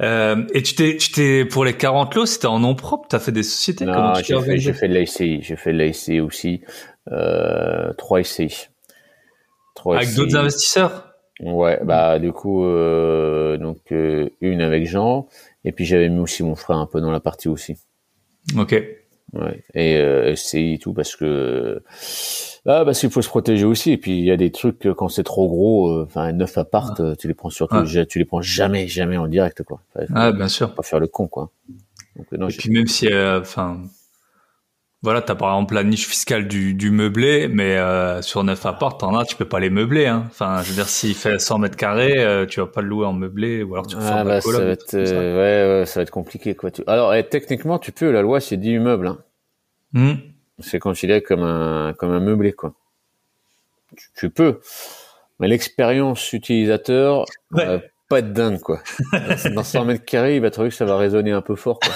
Euh, 0.01 0.47
et 0.55 0.63
tu 0.63 0.75
t'es, 0.75 0.97
tu 0.97 1.11
t'es 1.11 1.45
pour 1.45 1.65
les 1.65 1.77
40 1.77 2.15
lots, 2.15 2.27
c'était 2.27 2.47
en 2.47 2.61
nom 2.61 2.75
propre? 2.75 3.09
T'as 3.09 3.19
fait 3.19 3.33
des 3.33 3.43
sociétés? 3.43 3.85
Non, 3.85 4.15
j'ai 4.15 4.41
fait, 4.41 4.59
j'ai 4.59 4.73
fait 4.73 4.89
de 4.89 4.95
l'ACI. 4.95 5.43
J'ai 5.43 5.57
fait 5.57 5.73
de 5.73 5.79
l'ACI 5.79 6.21
aussi. 6.21 6.63
Euh, 7.11 7.93
trois 7.95 8.23
SCI. 8.23 8.69
avec 9.85 10.15
d'autres 10.15 10.37
investisseurs? 10.37 11.11
Ouais, 11.41 11.81
bah 11.83 12.19
du 12.19 12.33
coup, 12.33 12.65
euh, 12.65 13.57
donc 13.57 13.93
euh, 13.93 14.29
une 14.43 14.61
avec 14.61 14.87
Jean, 14.87 15.27
et 15.65 15.73
puis 15.73 15.87
j'avais 15.87 16.11
mis 16.11 16.19
aussi 16.19 16.43
mon 16.43 16.55
frère 16.55 16.77
un 16.77 16.87
peu 16.87 17.01
dans 17.01 17.11
la 17.11 17.21
partie 17.21 17.49
aussi. 17.49 17.77
Ok. 18.59 18.75
Ouais. 19.33 19.63
Et 19.75 19.97
euh, 19.97 20.35
c'est 20.35 20.79
tout 20.81 20.93
parce 20.93 21.15
que 21.15 21.83
bah 22.65 22.85
parce 22.85 22.99
qu'il 22.99 23.11
faut 23.11 23.23
se 23.23 23.29
protéger 23.29 23.65
aussi. 23.65 23.93
Et 23.93 23.97
puis 23.97 24.19
il 24.19 24.25
y 24.25 24.31
a 24.31 24.37
des 24.37 24.51
trucs 24.51 24.89
quand 24.97 25.09
c'est 25.09 25.23
trop 25.23 25.49
gros, 25.49 25.91
euh, 25.91 26.05
enfin 26.07 26.33
neuf 26.33 26.59
appart, 26.59 26.99
euh, 27.01 27.15
tu 27.15 27.29
les 27.29 27.35
prends 27.35 27.51
surtout, 27.51 27.85
tu 28.09 28.19
les 28.19 28.25
prends 28.25 28.43
jamais 28.43 28.89
jamais 28.89 29.17
en 29.17 29.29
direct 29.29 29.63
quoi. 29.63 29.81
ah 30.15 30.33
bien 30.33 30.49
sûr. 30.49 30.75
Pas 30.75 30.83
faire 30.83 31.01
le 31.01 31.07
con 31.07 31.29
quoi. 31.29 31.51
Donc, 32.17 32.33
non, 32.33 32.49
et 32.49 32.53
puis 32.53 32.71
même 32.71 32.89
si 32.89 33.09
enfin 33.15 33.81
voilà, 35.03 35.23
t'as 35.23 35.35
par 35.35 35.51
exemple 35.55 35.75
la 35.75 35.83
niche 35.83 36.07
fiscale 36.07 36.47
du, 36.47 36.75
du 36.75 36.91
meublé, 36.91 37.49
mais 37.49 37.79
euh, 37.79 38.21
sur 38.21 38.45
neuf 38.45 38.67
apparts, 38.67 38.99
t'en 38.99 39.17
as, 39.17 39.25
tu 39.25 39.35
peux 39.35 39.49
pas 39.49 39.59
les 39.59 39.71
meubler. 39.71 40.07
Hein. 40.07 40.25
Enfin, 40.27 40.63
je 40.63 40.69
veux 40.69 40.75
dire, 40.75 40.89
s'il 40.89 41.15
fait 41.15 41.39
100 41.39 41.59
mètres 41.59 41.77
carrés, 41.77 42.19
euh, 42.19 42.45
tu 42.45 42.61
vas 42.61 42.67
pas 42.67 42.83
le 42.83 42.89
louer 42.89 43.07
en 43.07 43.15
meublé, 43.15 43.63
ou 43.63 43.75
alors 43.75 43.87
tu 43.87 43.97
ah, 43.99 44.25
bah, 44.25 44.43
ça 44.43 44.59
va 44.59 44.71
être, 44.71 44.95
euh, 44.95 45.77
ouais, 45.77 45.81
ouais, 45.81 45.87
ça 45.87 46.01
va 46.01 46.03
être 46.03 46.11
compliqué 46.11 46.55
quoi. 46.55 46.71
Alors, 46.87 47.15
eh, 47.15 47.27
techniquement, 47.27 47.79
tu 47.79 47.93
peux. 47.93 48.11
La 48.11 48.21
loi, 48.21 48.41
c'est 48.41 48.59
10 48.59 48.73
immeubles. 48.73 49.07
Hein. 49.07 49.19
Hmm. 49.93 50.15
C'est 50.59 50.79
considéré 50.79 51.23
comme 51.23 51.43
un 51.43 51.95
comme 51.95 52.11
un 52.11 52.21
meublé 52.21 52.53
quoi. 52.53 52.75
Tu, 53.97 54.09
tu 54.15 54.31
peux, 54.31 54.61
mais 55.39 55.49
l'expérience 55.49 56.33
utilisateur, 56.35 57.25
ouais 57.53 57.83
pas 58.11 58.19
être 58.19 58.33
dingue, 58.33 58.59
quoi. 58.59 58.81
Dans 59.55 59.63
100 59.63 59.85
mètres 59.85 60.05
carrés, 60.05 60.35
il 60.35 60.43
va 60.43 60.51
trouver 60.51 60.69
que 60.71 60.75
ça 60.75 60.85
va 60.85 60.99
résonner 60.99 61.31
un 61.31 61.43
peu 61.43 61.55
fort, 61.55 61.79
quoi. 61.79 61.93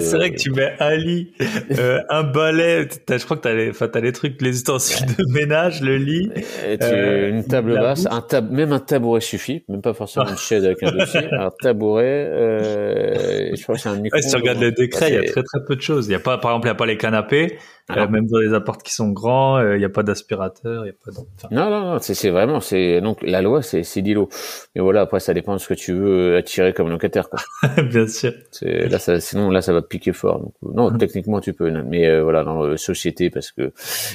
c'est 0.00 0.16
vrai 0.16 0.32
que 0.32 0.36
tu 0.36 0.50
mets 0.50 0.74
un 0.80 0.96
lit, 0.96 1.32
euh, 1.78 2.00
un 2.10 2.24
balai, 2.24 2.88
je 3.08 3.24
crois 3.24 3.36
que 3.36 3.42
t'as 3.42 3.54
les, 3.54 3.70
enfin, 3.70 3.86
t'as 3.86 4.00
les 4.00 4.10
trucs, 4.10 4.42
les 4.42 4.56
ustensiles 4.56 5.06
de 5.06 5.24
ménage, 5.32 5.80
le 5.80 5.96
lit. 5.96 6.28
Et 6.66 6.76
tu, 6.76 6.84
euh, 6.84 7.30
une 7.30 7.44
table 7.44 7.74
basse, 7.74 8.08
un 8.10 8.20
tab, 8.20 8.50
même 8.50 8.72
un 8.72 8.80
tabouret 8.80 9.20
suffit, 9.20 9.64
même 9.68 9.80
pas 9.80 9.94
forcément 9.94 10.28
une 10.28 10.36
chaise 10.36 10.64
avec 10.64 10.82
un 10.82 10.90
dossier. 10.98 11.20
Un 11.30 11.52
tabouret, 11.62 12.28
euh, 12.32 13.54
je 13.54 13.62
crois 13.62 13.76
que 13.76 13.80
c'est 13.80 13.90
un 13.90 14.00
micro. 14.00 14.20
si 14.20 14.28
tu 14.28 14.36
regardes 14.36 14.60
le 14.60 14.72
décret, 14.72 15.10
il 15.10 15.14
y 15.14 15.18
a 15.18 15.22
très 15.22 15.44
très 15.44 15.64
peu 15.64 15.76
de 15.76 15.82
choses. 15.82 16.08
Il 16.08 16.12
y 16.12 16.16
a 16.16 16.20
pas, 16.20 16.38
par 16.38 16.50
exemple, 16.50 16.66
il 16.66 16.70
y 16.70 16.72
a 16.72 16.74
pas 16.74 16.86
les 16.86 16.96
canapés. 16.96 17.58
Euh, 17.90 18.08
même 18.08 18.26
dans 18.26 18.38
les 18.38 18.54
apparts 18.54 18.78
qui 18.78 18.94
sont 18.94 19.10
grands, 19.10 19.60
il 19.60 19.78
n'y 19.78 19.84
a 19.84 19.88
pas 19.88 20.04
d'aspirateur, 20.04 20.86
il 20.86 20.90
a 20.90 20.92
pas 20.92 21.10
de... 21.10 21.54
Non, 21.54 21.68
non, 21.68 21.92
non, 21.92 21.98
c'est 22.00 22.30
vraiment, 22.30 22.60
c'est 22.60 23.00
donc 23.00 23.20
la 23.22 23.42
loi, 23.42 23.60
c'est 23.60 23.82
c'est 23.82 24.02
d'îlot. 24.02 24.28
Mais 24.74 24.80
voilà, 24.80 25.00
après 25.02 25.18
ça 25.18 25.34
dépend 25.34 25.54
de 25.54 25.58
ce 25.58 25.68
que 25.68 25.74
tu 25.74 25.92
veux 25.92 26.36
attirer 26.36 26.72
comme 26.72 26.88
locataire, 26.88 27.28
quoi. 27.28 27.40
Bien 27.82 28.06
sûr. 28.06 28.32
C'est 28.52 28.88
là, 28.88 28.98
ça, 29.00 29.18
sinon 29.20 29.50
là, 29.50 29.62
ça 29.62 29.72
va 29.72 29.82
piquer 29.82 30.12
fort. 30.12 30.38
Donc, 30.38 30.54
non, 30.62 30.90
mmh. 30.90 30.98
techniquement 30.98 31.40
tu 31.40 31.52
peux, 31.52 31.70
mais 31.70 32.06
euh, 32.06 32.22
voilà, 32.22 32.44
dans 32.44 32.62
la 32.62 32.76
société 32.76 33.30
parce 33.30 33.50
que. 33.50 33.72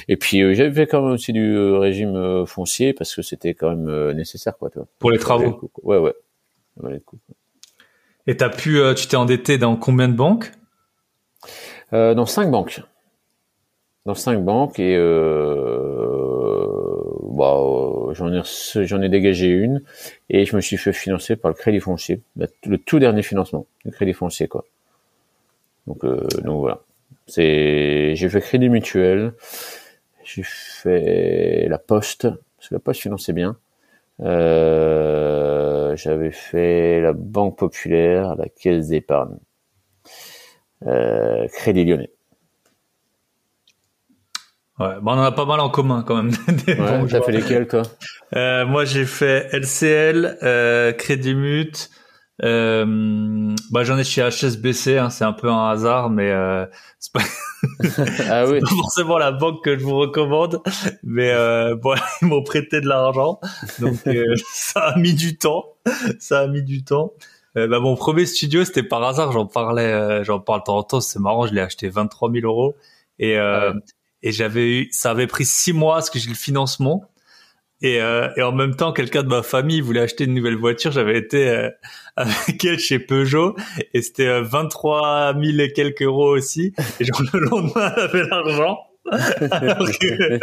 Et 0.08 0.16
puis 0.16 0.40
euh, 0.42 0.54
j'avais 0.54 0.72
fait 0.72 0.86
quand 0.86 1.02
même 1.02 1.12
aussi 1.12 1.34
du 1.34 1.58
régime 1.58 2.46
foncier 2.46 2.94
parce 2.94 3.14
que 3.14 3.20
c'était 3.20 3.52
quand 3.52 3.76
même 3.76 4.12
nécessaire, 4.12 4.56
quoi. 4.56 4.70
Tu 4.70 4.78
vois. 4.78 4.88
Pour 4.98 5.10
les 5.10 5.18
travaux. 5.18 5.70
Ouais, 5.82 5.98
ouais. 5.98 6.14
Et 8.26 8.36
t'as 8.36 8.48
pu, 8.48 8.80
tu 8.96 9.06
t'es 9.08 9.16
endetté 9.16 9.58
dans 9.58 9.76
combien 9.76 10.08
de 10.08 10.14
banques? 10.16 10.52
Dans 11.92 12.26
cinq 12.26 12.50
banques 12.50 12.80
dans 14.06 14.14
cinq 14.14 14.42
banques 14.44 14.78
et 14.78 14.96
euh, 14.96 16.66
bah, 17.30 17.54
euh, 17.56 18.14
j'en 18.14 18.32
ai 18.32 18.40
j'en 18.86 19.02
ai 19.02 19.08
dégagé 19.08 19.48
une 19.48 19.82
et 20.30 20.44
je 20.44 20.56
me 20.56 20.60
suis 20.60 20.76
fait 20.76 20.92
financer 20.92 21.36
par 21.36 21.50
le 21.50 21.54
crédit 21.54 21.80
foncier, 21.80 22.20
le 22.36 22.78
tout 22.78 22.98
dernier 22.98 23.22
financement, 23.22 23.66
le 23.84 23.90
crédit 23.90 24.14
foncier 24.14 24.48
quoi. 24.48 24.64
Donc 25.86 26.04
euh, 26.04 26.26
donc 26.44 26.60
voilà, 26.60 26.80
c'est 27.26 28.14
j'ai 28.14 28.28
fait 28.28 28.40
crédit 28.40 28.68
mutuel, 28.68 29.32
j'ai 30.24 30.42
fait 30.44 31.66
la 31.68 31.78
poste 31.78 32.28
parce 32.56 32.68
que 32.68 32.74
la 32.74 32.80
poste 32.80 33.00
finançait 33.00 33.32
bien. 33.32 33.56
Euh, 34.20 35.94
j'avais 35.96 36.32
fait 36.32 37.00
la 37.00 37.12
banque 37.12 37.56
populaire, 37.58 38.34
la 38.36 38.48
caisse 38.48 38.88
d'épargne, 38.88 39.38
euh, 40.86 41.46
crédit 41.48 41.84
lyonnais. 41.84 42.10
Ouais, 44.78 44.94
bon, 45.02 45.12
on 45.12 45.18
en 45.18 45.22
a 45.22 45.32
pas 45.32 45.44
mal 45.44 45.60
en 45.60 45.70
commun 45.70 46.04
quand 46.06 46.16
même. 46.22 46.30
ouais, 46.66 47.06
t'as 47.10 47.22
fait 47.22 47.32
lesquels 47.32 47.66
toi? 47.66 47.82
Euh, 48.36 48.64
Moi 48.64 48.84
j'ai 48.84 49.06
fait 49.06 49.48
LCL, 49.52 50.38
euh, 50.42 50.92
Crédit 50.92 51.34
Mut. 51.34 51.90
Euh, 52.44 53.54
bah 53.72 53.82
j'en 53.82 53.98
ai 53.98 54.04
chez 54.04 54.22
HSBC, 54.22 54.96
hein, 54.96 55.10
c'est 55.10 55.24
un 55.24 55.32
peu 55.32 55.50
un 55.50 55.70
hasard, 55.70 56.08
mais 56.08 56.30
euh, 56.30 56.66
c'est 57.00 57.12
pas, 57.12 57.20
ah 58.30 58.46
oui. 58.48 58.60
pas 58.60 58.68
forcément 58.68 59.18
la 59.18 59.32
banque 59.32 59.64
que 59.64 59.76
je 59.76 59.82
vous 59.82 59.96
recommande, 59.96 60.60
mais 61.02 61.32
euh, 61.32 61.74
bon 61.74 61.96
ils 62.22 62.28
m'ont 62.28 62.44
prêté 62.44 62.80
de 62.80 62.86
l'argent, 62.86 63.40
donc 63.80 64.06
euh, 64.06 64.36
ça 64.52 64.80
a 64.90 64.98
mis 64.98 65.14
du 65.14 65.36
temps, 65.36 65.64
ça 66.20 66.42
a 66.42 66.46
mis 66.46 66.62
du 66.62 66.84
temps. 66.84 67.12
Euh, 67.56 67.66
bah, 67.66 67.80
mon 67.80 67.96
premier 67.96 68.24
studio 68.24 68.64
c'était 68.64 68.84
par 68.84 69.02
hasard, 69.02 69.32
j'en 69.32 69.46
parlais, 69.46 70.22
j'en 70.22 70.38
parle 70.38 70.60
de 70.60 70.64
temps 70.66 70.76
en 70.76 70.84
temps, 70.84 71.00
c'est 71.00 71.18
marrant, 71.18 71.48
je 71.48 71.54
l'ai 71.54 71.60
acheté 71.60 71.88
23 71.88 72.30
000 72.30 72.46
euros 72.46 72.76
et 73.18 73.36
ah 73.36 73.72
et 74.22 74.32
j'avais 74.32 74.68
eu, 74.68 74.88
ça 74.90 75.10
avait 75.10 75.26
pris 75.26 75.44
six 75.44 75.72
mois 75.72 75.94
parce 75.94 76.10
que 76.10 76.18
j'ai 76.18 76.28
le 76.28 76.34
financement. 76.34 77.04
Et, 77.80 78.02
euh, 78.02 78.28
et 78.36 78.42
en 78.42 78.50
même 78.50 78.74
temps, 78.74 78.92
quelqu'un 78.92 79.22
de 79.22 79.28
ma 79.28 79.42
famille 79.42 79.80
voulait 79.80 80.00
acheter 80.00 80.24
une 80.24 80.34
nouvelle 80.34 80.56
voiture. 80.56 80.90
J'avais 80.90 81.16
été 81.16 81.48
euh, 81.48 81.70
avec 82.16 82.64
elle 82.64 82.78
chez 82.78 82.98
Peugeot 82.98 83.56
et 83.94 84.02
c'était 84.02 84.40
23 84.40 85.34
000 85.40 85.58
et 85.60 85.72
quelques 85.72 86.02
euros 86.02 86.36
aussi. 86.36 86.72
Et 86.98 87.04
genre 87.04 87.22
le 87.32 87.40
lendemain, 87.40 87.92
elle 87.96 88.02
avait 88.02 88.24
l'argent. 88.24 88.78
alors 89.10 89.88
que, 89.98 90.38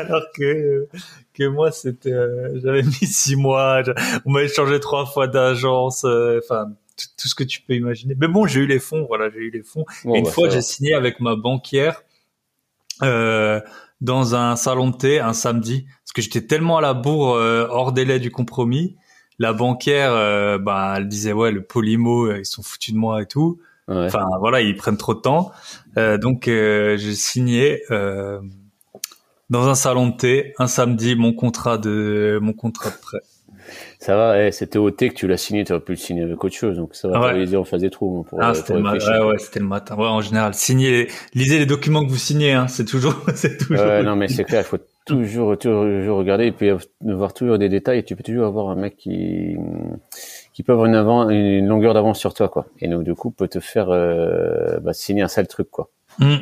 alors 0.00 0.24
que, 0.34 0.88
que 1.34 1.44
moi, 1.44 1.70
c'était, 1.70 2.14
j'avais 2.56 2.82
mis 2.82 3.06
six 3.06 3.36
mois. 3.36 3.82
On 4.24 4.32
m'avait 4.32 4.48
changé 4.48 4.80
trois 4.80 5.06
fois 5.06 5.28
d'agence. 5.28 6.04
Enfin, 6.04 6.68
tout 7.16 7.28
ce 7.28 7.34
que 7.34 7.44
tu 7.44 7.60
peux 7.62 7.74
imaginer. 7.74 8.14
Mais 8.18 8.28
bon, 8.28 8.46
j'ai 8.46 8.60
eu 8.60 8.66
les 8.66 8.80
fonds. 8.80 9.04
Voilà, 9.06 9.30
j'ai 9.30 9.38
eu 9.38 9.50
les 9.50 9.62
fonds. 9.62 9.84
et 10.06 10.18
une 10.18 10.24
bah, 10.24 10.30
fois, 10.30 10.48
j'ai 10.48 10.62
signé 10.62 10.94
avec 10.94 11.20
ma 11.20 11.36
banquière. 11.36 12.02
Euh, 13.02 13.60
dans 14.00 14.34
un 14.34 14.56
salon 14.56 14.90
de 14.90 14.96
thé 14.96 15.20
un 15.20 15.32
samedi 15.32 15.86
parce 16.04 16.12
que 16.14 16.22
j'étais 16.22 16.46
tellement 16.46 16.78
à 16.78 16.80
la 16.80 16.94
bourre 16.94 17.34
euh, 17.34 17.66
hors 17.70 17.92
délai 17.92 18.20
du 18.20 18.30
compromis. 18.30 18.96
La 19.40 19.52
banquière, 19.52 20.12
euh, 20.12 20.58
bah, 20.58 20.94
elle 20.96 21.08
disait 21.08 21.32
ouais 21.32 21.52
le 21.52 21.62
polymo 21.62 22.26
euh, 22.26 22.38
ils 22.38 22.46
sont 22.46 22.62
foutus 22.62 22.94
de 22.94 22.98
moi 22.98 23.22
et 23.22 23.26
tout. 23.26 23.60
Enfin 23.90 24.26
voilà 24.40 24.60
ils 24.60 24.76
prennent 24.76 24.98
trop 24.98 25.14
de 25.14 25.20
temps. 25.20 25.50
donc 25.96 26.42
j'ai 26.44 27.14
signé 27.14 27.82
dans 27.88 29.66
un 29.66 29.74
salon 29.74 30.08
de 30.08 30.16
thé 30.16 30.52
un 30.58 30.66
samedi 30.66 31.16
mon 31.16 31.32
contrat 31.32 31.78
de 31.78 32.38
mon 32.42 32.52
contrat 32.52 32.90
de 32.90 32.96
prêt. 32.96 33.20
Ça 34.00 34.14
va, 34.14 34.46
eh, 34.46 34.52
c'était 34.52 34.78
au 34.78 34.92
thé 34.92 35.08
que 35.08 35.14
tu 35.14 35.26
l'as 35.26 35.36
signé, 35.36 35.64
tu 35.64 35.72
aurais 35.72 35.82
pu 35.82 35.92
le 35.92 35.96
signer 35.96 36.22
avec 36.22 36.42
autre 36.44 36.54
chose, 36.54 36.76
donc 36.76 36.94
ça 36.94 37.08
va 37.08 37.14
ah 37.16 37.34
ouais. 37.34 37.56
en 37.56 37.64
phase 37.64 37.80
des 37.80 37.90
trous. 37.90 38.24
Pour, 38.28 38.40
ah, 38.40 38.54
c'était 38.54 38.74
le, 38.74 38.80
matin. 38.80 39.26
Ouais, 39.26 39.38
c'était 39.38 39.58
le 39.58 39.66
matin. 39.66 39.96
Ouais, 39.96 40.06
en 40.06 40.20
général, 40.20 40.54
signez, 40.54 41.08
lisez 41.34 41.58
les 41.58 41.66
documents 41.66 42.04
que 42.04 42.10
vous 42.10 42.16
signez, 42.16 42.52
hein, 42.52 42.68
c'est 42.68 42.84
toujours, 42.84 43.16
c'est 43.34 43.56
toujours. 43.56 43.84
Ouais, 43.84 44.04
non, 44.04 44.14
mais 44.14 44.28
c'est 44.28 44.44
clair, 44.44 44.60
il 44.60 44.68
faut 44.68 44.78
toujours, 45.04 45.58
toujours 45.58 46.16
regarder 46.16 46.46
et 46.46 46.52
puis 46.52 46.70
voir 47.00 47.34
toujours 47.34 47.58
des 47.58 47.68
détails. 47.68 47.98
Et 47.98 48.02
tu 48.04 48.14
peux 48.14 48.22
toujours 48.22 48.46
avoir 48.46 48.68
un 48.68 48.76
mec 48.76 48.96
qui, 48.96 49.56
qui 50.52 50.62
peut 50.62 50.72
avoir 50.72 50.86
une, 50.86 50.94
avant, 50.94 51.28
une 51.28 51.66
longueur 51.66 51.92
d'avance 51.92 52.20
sur 52.20 52.34
toi, 52.34 52.48
quoi. 52.48 52.66
Et 52.80 52.86
donc, 52.86 53.02
du 53.02 53.16
coup, 53.16 53.32
peut 53.32 53.48
te 53.48 53.58
faire 53.58 53.90
euh, 53.90 54.78
bah, 54.78 54.92
signer 54.92 55.22
un 55.22 55.28
sale 55.28 55.48
truc, 55.48 55.72
quoi. 55.72 55.90
Mm. 56.20 56.36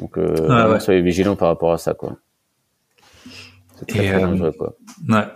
Donc, 0.00 0.18
euh, 0.18 0.80
soyez 0.80 1.00
vigilant 1.00 1.36
par 1.36 1.46
rapport 1.46 1.72
à 1.72 1.78
ça, 1.78 1.94
quoi. 1.94 2.16
C'est 3.76 3.86
très, 3.86 4.08
très 4.08 4.14
euh, 4.16 4.26
dangereux, 4.26 4.52
quoi. 4.52 4.74
Ouais 5.08 5.26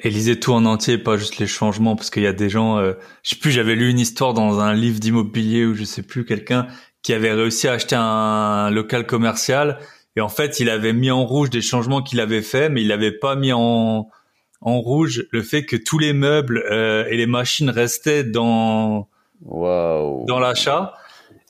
et 0.00 0.10
lisez 0.10 0.38
tout 0.38 0.52
en 0.52 0.64
entier, 0.66 0.98
pas 0.98 1.16
juste 1.16 1.38
les 1.38 1.46
changements, 1.46 1.96
parce 1.96 2.10
qu'il 2.10 2.22
y 2.22 2.26
a 2.26 2.32
des 2.32 2.50
gens, 2.50 2.78
euh, 2.78 2.92
je 3.22 3.30
sais 3.30 3.36
plus, 3.36 3.50
j'avais 3.50 3.74
lu 3.74 3.88
une 3.88 3.98
histoire 3.98 4.34
dans 4.34 4.60
un 4.60 4.74
livre 4.74 5.00
d'immobilier 5.00 5.64
ou 5.64 5.74
je 5.74 5.84
sais 5.84 6.02
plus 6.02 6.24
quelqu'un 6.24 6.66
qui 7.02 7.12
avait 7.12 7.32
réussi 7.32 7.68
à 7.68 7.72
acheter 7.72 7.96
un 7.96 8.68
local 8.70 9.06
commercial 9.06 9.78
et 10.16 10.20
en 10.20 10.28
fait 10.28 10.58
il 10.58 10.68
avait 10.68 10.92
mis 10.92 11.10
en 11.12 11.24
rouge 11.24 11.50
des 11.50 11.60
changements 11.60 12.02
qu'il 12.02 12.18
avait 12.18 12.42
fait, 12.42 12.68
mais 12.68 12.82
il 12.82 12.88
n'avait 12.88 13.12
pas 13.12 13.36
mis 13.36 13.52
en 13.52 14.08
en 14.62 14.80
rouge 14.80 15.24
le 15.30 15.42
fait 15.42 15.64
que 15.64 15.76
tous 15.76 15.98
les 15.98 16.12
meubles 16.12 16.64
euh, 16.70 17.04
et 17.08 17.16
les 17.16 17.26
machines 17.26 17.70
restaient 17.70 18.24
dans 18.24 19.08
wow. 19.42 20.24
dans 20.26 20.40
l'achat 20.40 20.94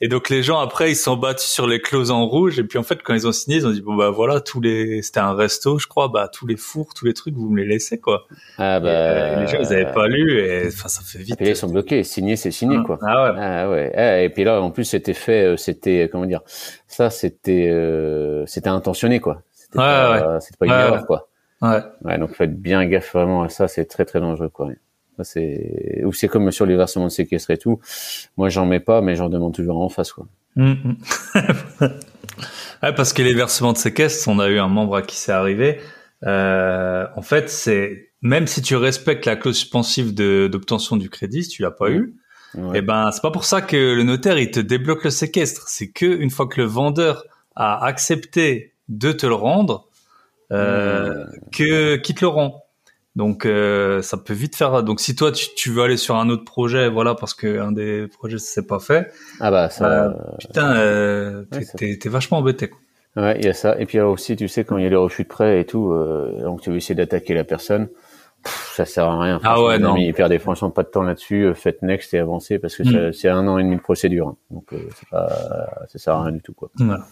et 0.02 0.09
donc 0.09 0.28
les 0.28 0.43
gens 0.43 0.59
après 0.59 0.90
ils 0.90 0.97
sont 0.97 1.16
battus 1.16 1.48
sur 1.48 1.66
les 1.66 1.81
clauses 1.81 2.10
en 2.10 2.27
rouge 2.27 2.59
et 2.59 2.64
puis 2.64 2.78
en 2.78 2.82
fait 2.82 3.02
quand 3.02 3.14
ils 3.14 3.27
ont 3.27 3.32
signé 3.32 3.56
ils 3.56 3.66
ont 3.66 3.70
dit 3.70 3.81
bon 3.81 3.94
bah 3.94 4.10
voilà 4.10 4.40
tous 4.40 4.60
les 4.60 5.01
c'était 5.01 5.20
un 5.20 5.35
resto 5.35 5.78
je 5.78 5.86
crois 5.86 6.09
bah 6.09 6.28
tous 6.31 6.47
les 6.47 6.56
fours 6.56 6.93
tous 6.94 7.06
les 7.06 7.14
trucs 7.14 7.35
vous 7.35 7.48
me 7.48 7.60
les 7.62 7.66
laissez 7.66 7.98
quoi. 7.98 8.27
Ah 8.59 8.78
bah 8.78 8.89
euh, 8.89 9.40
les 9.40 9.47
gens 9.47 9.59
ils 9.59 9.73
avaient 9.73 9.93
pas 9.93 10.06
lu 10.06 10.39
et 10.39 10.66
enfin 10.66 10.89
ça 10.89 11.01
fait 11.02 11.20
vite. 11.20 11.40
Et 11.40 11.48
ils 11.48 11.56
sont 11.56 11.68
bloqués 11.68 12.05
signé 12.05 12.36
c'est 12.36 12.51
signé 12.51 12.77
quoi. 12.85 12.98
Ah 13.02 13.32
ouais. 13.32 13.39
Ah 13.40 13.70
ouais. 13.70 13.93
Ah, 13.97 14.20
et 14.20 14.28
puis 14.28 14.44
là 14.44 14.60
en 14.60 14.70
plus 14.70 14.85
c'était 14.85 15.14
fait 15.14 15.44
euh, 15.44 15.56
c'était 15.56 16.10
comment 16.12 16.27
dire 16.27 16.43
ça 16.86 17.09
c'était 17.09 17.70
euh, 17.70 18.44
c'était 18.47 18.68
intentionné 18.68 19.20
quoi. 19.20 19.43
C'était 19.52 19.78
ouais, 19.78 19.85
pas, 19.85 20.35
ouais. 20.35 20.40
c'était 20.40 20.56
pas 20.59 20.66
une 20.66 20.73
erreur 20.73 21.06
quoi. 21.06 21.28
Ouais. 21.62 21.81
Ouais 22.05 22.18
donc 22.18 22.35
faites 22.35 22.60
bien 22.60 22.85
gaffe 22.85 23.14
vraiment 23.14 23.44
à 23.44 23.48
ça 23.48 23.66
c'est 23.66 23.86
très 23.86 24.05
très 24.05 24.20
dangereux 24.20 24.51
quoi. 24.51 24.68
C'est 25.25 26.03
ou 26.05 26.13
c'est 26.13 26.29
comme 26.29 26.51
sur 26.51 26.67
les 26.67 26.77
versements 26.77 27.07
de 27.07 27.11
séquestre 27.11 27.51
et 27.51 27.59
tout. 27.59 27.81
Moi, 28.37 28.49
j'en 28.49 28.67
mets 28.67 28.81
pas, 28.81 29.01
mais 29.01 29.17
j'en 29.17 29.29
demande 29.29 29.55
toujours 29.55 29.81
en 29.81 29.89
face, 29.89 30.13
quoi. 30.13 30.27
Mm, 30.57 30.73
mm. 30.73 30.97
ouais, 32.83 32.95
parce 32.95 33.13
que 33.13 33.23
les 33.23 33.35
versements 33.35 33.73
de 33.73 33.79
séquestre, 33.79 34.29
on 34.29 34.39
a 34.39 34.49
eu 34.49 34.59
un 34.59 34.69
membre 34.69 34.97
à 34.97 35.03
qui 35.03 35.17
c'est 35.17 35.33
arrivé. 35.33 35.81
Euh, 36.25 37.07
en 37.15 37.23
fait, 37.23 37.51
c'est 37.51 38.11
même 38.23 38.47
si 38.47 38.63
tu 38.63 38.77
respectes 38.77 39.27
la 39.27 39.37
clause 39.37 39.57
suspensive 39.57 40.15
d'obtention 40.15 40.97
du 40.97 41.11
crédit, 41.11 41.45
si 41.45 41.51
tu 41.51 41.63
l'as 41.63 41.71
pas 41.71 41.91
eu, 41.91 42.15
et 42.57 42.79
eh 42.79 42.81
ben 42.81 43.11
c'est 43.13 43.21
pas 43.21 43.31
pour 43.31 43.45
ça 43.45 43.61
que 43.61 43.77
le 43.77 44.03
notaire 44.03 44.39
il 44.39 44.51
te 44.51 44.61
débloque 44.61 45.05
le 45.05 45.11
séquestre. 45.11 45.69
C'est 45.69 45.91
que 45.91 46.07
une 46.07 46.31
fois 46.31 46.47
que 46.47 46.59
le 46.59 46.67
vendeur 46.67 47.25
a 47.55 47.85
accepté 47.85 48.73
de 48.89 49.13
te 49.13 49.27
le 49.27 49.35
rendre, 49.35 49.89
euh, 50.53 51.25
mmh. 51.25 51.51
que 51.53 51.97
qui 51.97 52.15
te 52.15 52.25
le 52.25 52.29
rend. 52.29 52.66
Donc 53.17 53.47
euh, 53.47 54.03
ça 54.03 54.19
peut 54.19 54.35
vite 54.35 54.55
faire. 54.55 54.83
Donc 54.83 55.01
si 55.01 55.17
toi 55.17 55.33
tu, 55.33 55.47
tu, 55.57 55.71
veux 55.71 55.83
aller 55.83 55.97
sur 55.97 56.17
un 56.17 56.29
autre 56.29 56.45
projet, 56.45 56.91
voilà, 56.91 57.15
parce 57.15 57.33
que 57.33 57.61
un 57.61 57.73
des 57.73 58.07
projets 58.09 58.39
c'est 58.39 58.67
pas 58.67 58.79
fait. 58.79 59.11
Ah 59.41 59.51
bah 59.51 59.71
ça. 59.71 60.05
Euh, 60.05 60.13
putain, 60.39 60.77
euh, 60.77 61.45
t'es 61.79 62.09
vachement 62.11 62.39
embêté. 62.39 62.69
Quoi. 62.69 62.79
Ouais, 63.17 63.39
il 63.39 63.47
y 63.47 63.49
a 63.49 63.55
ça. 63.55 63.81
Et 63.81 63.87
puis 63.87 63.99
aussi, 64.01 64.37
tu 64.37 64.49
sais, 64.49 64.65
quand 64.65 64.77
il 64.77 64.85
y 64.85 64.87
a 64.87 64.91
les 64.91 64.97
refus 64.97 65.23
de 65.23 65.29
prêt 65.29 65.63
et 65.63 65.65
tout, 65.65 65.93
euh, 65.93 66.43
donc 66.43 66.61
tu 66.61 66.69
veux 66.69 66.77
essayer 66.77 66.95
d'attaquer 66.95 67.33
la 67.33 67.45
personne, 67.45 67.89
ça 68.45 68.85
sert 68.85 69.05
à 69.05 69.19
rien. 69.19 69.41
Ah 69.43 69.63
ouais, 69.63 69.79
non. 69.79 69.97
Il 69.97 70.13
perd 70.13 70.29
des 70.29 70.39
franchement 70.39 70.71
pas 70.71 70.83
de 70.83 70.89
temps 70.89 71.03
là-dessus. 71.03 71.55
Faites 71.55 71.81
next 71.81 72.13
et 72.13 72.19
avancez 72.19 72.59
parce 72.59 72.77
que 72.77 73.09
mm. 73.09 73.13
c'est 73.15 73.31
un 73.31 73.49
an 73.49 73.57
et 73.57 73.63
demi 73.63 73.77
de 73.77 73.81
procédure. 73.81 74.29
Hein. 74.29 74.37
Donc 74.51 74.75
pas, 75.11 75.27
ça 75.89 75.99
sert 75.99 76.13
à 76.13 76.25
rien 76.25 76.33
du 76.33 76.43
tout 76.43 76.53
quoi. 76.53 76.69
Voilà. 76.75 77.07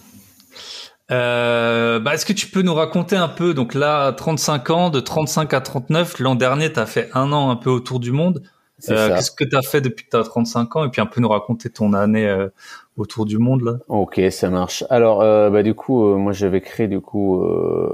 Euh, 1.10 2.00
bah, 2.00 2.14
est-ce 2.14 2.24
que 2.24 2.32
tu 2.32 2.46
peux 2.46 2.62
nous 2.62 2.74
raconter 2.74 3.16
un 3.16 3.28
peu, 3.28 3.54
donc 3.54 3.74
là, 3.74 4.12
35 4.12 4.70
ans, 4.70 4.90
de 4.90 5.00
35 5.00 5.52
à 5.52 5.60
39, 5.60 6.18
l'an 6.18 6.34
dernier, 6.34 6.72
tu 6.72 6.80
as 6.80 6.86
fait 6.86 7.10
un 7.14 7.32
an 7.32 7.50
un 7.50 7.56
peu 7.56 7.70
autour 7.70 8.00
du 8.00 8.12
monde. 8.12 8.42
Euh, 8.90 9.14
Qu'est-ce 9.14 9.30
que 9.30 9.44
tu 9.44 9.56
as 9.56 9.62
fait 9.62 9.80
depuis 9.80 10.04
que 10.04 10.10
tu 10.10 10.16
as 10.16 10.24
35 10.24 10.76
ans? 10.76 10.84
Et 10.84 10.88
puis 10.90 11.00
un 11.00 11.06
peu 11.06 11.20
nous 11.20 11.28
raconter 11.28 11.70
ton 11.70 11.92
année 11.92 12.26
euh, 12.26 12.48
autour 12.96 13.24
du 13.24 13.38
monde. 13.38 13.62
là. 13.62 13.78
Ok, 13.88 14.20
ça 14.30 14.50
marche. 14.50 14.84
Alors, 14.90 15.20
bah, 15.20 15.62
du 15.62 15.74
coup, 15.74 16.16
moi 16.16 16.32
j'avais 16.32 16.60
créé 16.60 16.88
du 16.88 17.00
coup 17.00 17.42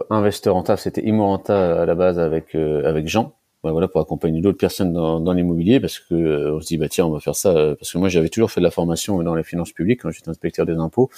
Investeur 0.08 0.54
Rentable, 0.54 0.78
c'était 0.78 1.04
Immorenta 1.04 1.82
à 1.82 1.86
la 1.86 1.94
base 1.94 2.18
avec, 2.18 2.54
avec 2.54 3.08
Jean 3.08 3.34
voilà 3.62 3.88
pour 3.88 4.00
accompagner 4.00 4.40
d'autres 4.40 4.58
personnes 4.58 4.92
dans, 4.92 5.20
dans 5.20 5.32
l'immobilier 5.32 5.80
parce 5.80 5.98
que 5.98 6.14
euh, 6.14 6.56
on 6.56 6.60
se 6.60 6.66
dit 6.66 6.78
bah 6.78 6.88
tiens 6.88 7.04
on 7.06 7.10
va 7.10 7.20
faire 7.20 7.36
ça 7.36 7.50
euh, 7.50 7.74
parce 7.74 7.92
que 7.92 7.98
moi 7.98 8.08
j'avais 8.08 8.30
toujours 8.30 8.50
fait 8.50 8.60
de 8.60 8.64
la 8.64 8.70
formation 8.70 9.22
dans 9.22 9.34
les 9.34 9.42
finances 9.42 9.72
publiques 9.72 10.00
quand 10.02 10.10
j'étais 10.10 10.30
inspecteur 10.30 10.64
des 10.64 10.76
impôts 10.76 11.10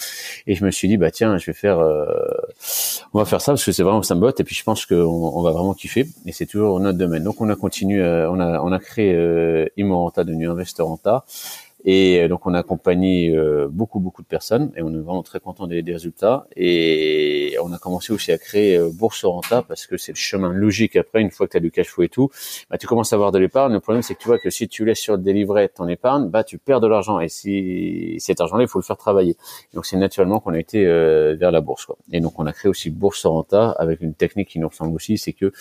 et 0.49 0.57
je 0.57 0.65
me 0.65 0.71
suis 0.73 0.89
dit 0.89 0.97
bah 0.97 1.13
tiens 1.13 1.39
je 1.39 1.47
vais 1.47 1.53
faire 1.53 1.79
euh, 1.79 2.05
on 3.15 3.19
va 3.19 3.25
faire 3.25 3.41
ça 3.41 3.53
parce 3.53 3.65
que 3.65 3.71
c'est 3.71 3.85
vraiment 3.85 4.03
ça 4.03 4.17
me 4.17 4.21
botte 4.21 4.41
et 4.41 4.45
puis 4.45 4.57
je 4.57 4.65
pense 4.65 4.87
qu'on 4.87 4.97
on 4.97 5.43
va 5.43 5.53
vraiment 5.53 5.75
kiffer 5.75 6.07
et 6.27 6.33
c'est 6.33 6.47
toujours 6.47 6.81
notre 6.81 6.99
domaine. 6.99 7.23
Donc 7.23 7.41
on 7.41 7.49
a 7.49 7.57
continué 7.57 8.03
on 8.03 8.41
a 8.41 8.61
on 8.61 8.73
a 8.73 8.79
créé 8.79 9.15
euh, 9.15 9.67
Immorenta 9.77 10.25
devenu 10.25 10.49
Investorenta 10.49 11.25
et 11.85 12.21
euh, 12.21 12.29
donc 12.29 12.47
on 12.47 12.55
a 12.55 12.61
accompagné 12.61 13.35
euh, 13.35 13.69
beaucoup 13.71 13.99
beaucoup 13.99 14.23
de 14.23 14.27
personnes 14.27 14.73
et 14.77 14.83
on 14.83 14.91
est 14.91 14.99
vraiment 14.99 15.23
très 15.23 15.41
content 15.41 15.67
des, 15.67 15.83
des, 15.83 15.93
résultats. 15.93 16.47
Et 16.57 17.57
on 17.63 17.73
a 17.73 17.79
commencé 17.79 18.13
aussi 18.13 18.31
à 18.33 18.39
créer 18.39 18.77
euh, 18.77 18.91
Bourse 18.93 19.25
Renta 19.25 19.63
parce 19.63 19.87
que 19.87 19.97
c'est 19.97 20.13
le 20.13 20.17
chemin 20.17 20.53
logique 20.53 20.97
après 20.97 21.21
une 21.21 21.31
fois 21.31 21.47
que 21.47 21.53
tu 21.53 21.57
as 21.57 21.61
du 21.61 21.71
cash 21.71 21.89
flow 21.89 22.05
et 22.05 22.09
tout, 22.09 22.31
bah 22.71 22.79
tu 22.79 22.87
commences 22.87 23.13
à 23.13 23.17
avoir 23.17 23.33
de 23.33 23.39
l'épargne. 23.39 23.73
Le 23.73 23.81
problème 23.81 24.03
c'est 24.03 24.15
que 24.15 24.21
tu 24.21 24.29
vois 24.29 24.39
que 24.39 24.51
si 24.51 24.69
tu 24.69 24.85
laisses 24.85 25.01
sur 25.01 25.19
des 25.19 25.33
livrets 25.33 25.69
ton 25.69 25.89
épargne, 25.89 26.29
bah 26.29 26.45
tu 26.45 26.59
perds 26.59 26.81
de 26.81 26.87
l'argent 26.87 27.19
et 27.21 27.29
si 27.29 28.17
cet 28.19 28.41
argent-là 28.41 28.63
il 28.63 28.69
faut 28.69 28.79
le 28.79 28.85
faire 28.85 28.97
travailler. 28.97 29.37
donc 29.75 29.87
c'est 29.87 29.97
naturellement 29.97 30.41
qu'on 30.41 30.55
a 30.55 30.59
été 30.61 30.85
vers 30.85 31.51
la 31.51 31.61
bourse 31.61 31.87
quoi. 31.87 31.97
Et 32.13 32.21
donc 32.21 32.39
on 32.39 32.47
a 32.47 32.53
créé 32.53 32.71
aussi 32.71 32.91
Bourse 32.91 33.27
Renta 33.27 33.71
avec 33.73 34.01
une 34.01 34.15
technique 34.15 34.49
qui 34.49 34.59
nous 34.59 34.69
ressemble 34.69 34.95
aussi, 34.95 35.19
c'est 35.19 35.33
que 35.33 35.53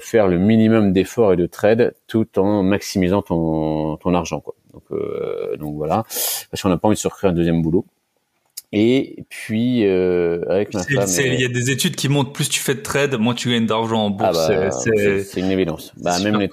faire 0.00 0.26
le 0.26 0.38
minimum 0.38 0.92
d'efforts 0.92 1.34
et 1.34 1.36
de 1.36 1.46
trade 1.46 1.94
tout 2.08 2.38
en 2.38 2.62
maximisant 2.62 3.22
ton 3.22 3.96
ton 3.96 4.14
argent 4.14 4.40
quoi. 4.40 4.54
Donc, 4.72 4.84
euh, 4.92 5.56
donc 5.56 5.74
voilà, 5.76 6.04
parce 6.50 6.62
qu'on 6.62 6.68
n'a 6.68 6.76
pas 6.76 6.88
envie 6.88 6.96
de 6.96 7.00
se 7.00 7.08
recréer 7.08 7.30
un 7.30 7.34
deuxième 7.34 7.62
boulot. 7.62 7.84
Et 8.72 9.24
puis 9.28 9.84
euh, 9.84 10.44
avec 10.48 10.72
ma 10.74 10.84
femme, 10.84 11.08
il 11.26 11.40
y 11.40 11.44
a 11.44 11.48
des 11.48 11.70
études 11.72 11.96
qui 11.96 12.08
montrent 12.08 12.32
plus 12.32 12.48
tu 12.48 12.60
fais 12.60 12.76
de 12.76 12.80
trade, 12.80 13.18
moins 13.18 13.34
tu 13.34 13.50
gagnes 13.50 13.66
d'argent 13.66 14.04
en 14.04 14.10
bourse. 14.10 14.38
Ah 14.48 14.70
bah, 14.70 14.70
c'est 14.70 15.40
une 15.40 15.50
évidence. 15.50 15.92
Bah, 15.96 16.20
même 16.20 16.38
les, 16.38 16.48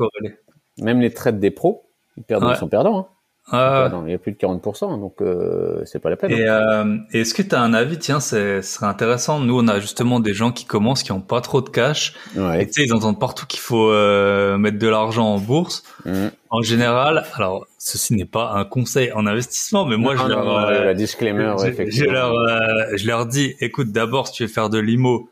même 0.80 1.00
les 1.00 1.14
trades 1.14 1.40
des 1.40 1.52
pros, 1.52 1.88
ils 2.18 2.24
perdent, 2.24 2.48
ils 2.50 2.58
sont 2.58 2.68
perdants. 2.68 3.00
Hein. 3.00 3.08
Ah. 3.50 3.90
il 4.06 4.12
y 4.12 4.14
a 4.14 4.18
plus 4.18 4.34
de 4.34 4.38
40%, 4.38 5.00
donc 5.00 5.22
euh, 5.22 5.82
c'est 5.86 6.00
pas 6.00 6.10
la 6.10 6.18
peine. 6.18 6.32
Et, 6.32 6.46
euh, 6.46 6.98
est-ce 7.14 7.34
que 7.34 7.42
tu 7.42 7.56
as 7.56 7.62
un 7.62 7.74
avis? 7.74 7.98
Tiens, 7.98 8.20
ce 8.20 8.62
serait 8.62 8.88
intéressant. 8.88 9.40
Nous, 9.40 9.58
on 9.58 9.68
a 9.70 9.80
justement 9.80 10.20
des 10.20 10.34
gens 10.34 10.52
qui 10.52 10.66
commencent, 10.66 11.02
qui 11.02 11.14
ont 11.14 11.22
pas 11.22 11.40
trop 11.40 11.62
de 11.62 11.70
cash. 11.70 12.14
Ouais. 12.36 12.64
Et 12.64 12.68
tu 12.68 12.74
sais, 12.74 12.84
ils 12.84 12.94
entendent 12.94 13.20
partout 13.20 13.46
qu'il 13.46 13.62
faut 13.62 13.90
euh, 13.90 14.58
mettre 14.58 14.78
de 14.78 14.88
l'argent 14.88 15.28
en 15.28 15.40
bourse. 15.40 15.84
Mmh. 16.04 16.28
En 16.50 16.62
général, 16.62 17.26
alors 17.36 17.68
ceci 17.78 18.16
n'est 18.16 18.26
pas 18.26 18.52
un 18.54 18.66
conseil 18.66 19.14
en 19.14 19.26
investissement, 19.26 19.86
mais 19.86 19.96
moi 19.96 20.16
je 20.18 20.26
leur, 20.26 20.44
non, 20.44 20.60
euh, 20.60 20.84
la 20.84 20.94
disclaimer, 20.94 21.56
je, 21.58 21.90
je, 21.90 22.06
leur, 22.06 22.34
euh, 22.34 22.60
je 22.96 23.08
leur 23.08 23.26
dis, 23.26 23.56
écoute, 23.60 23.92
d'abord, 23.92 24.28
si 24.28 24.34
tu 24.34 24.44
veux 24.44 24.50
faire 24.50 24.70
de 24.70 24.80
l'IMO, 24.80 25.30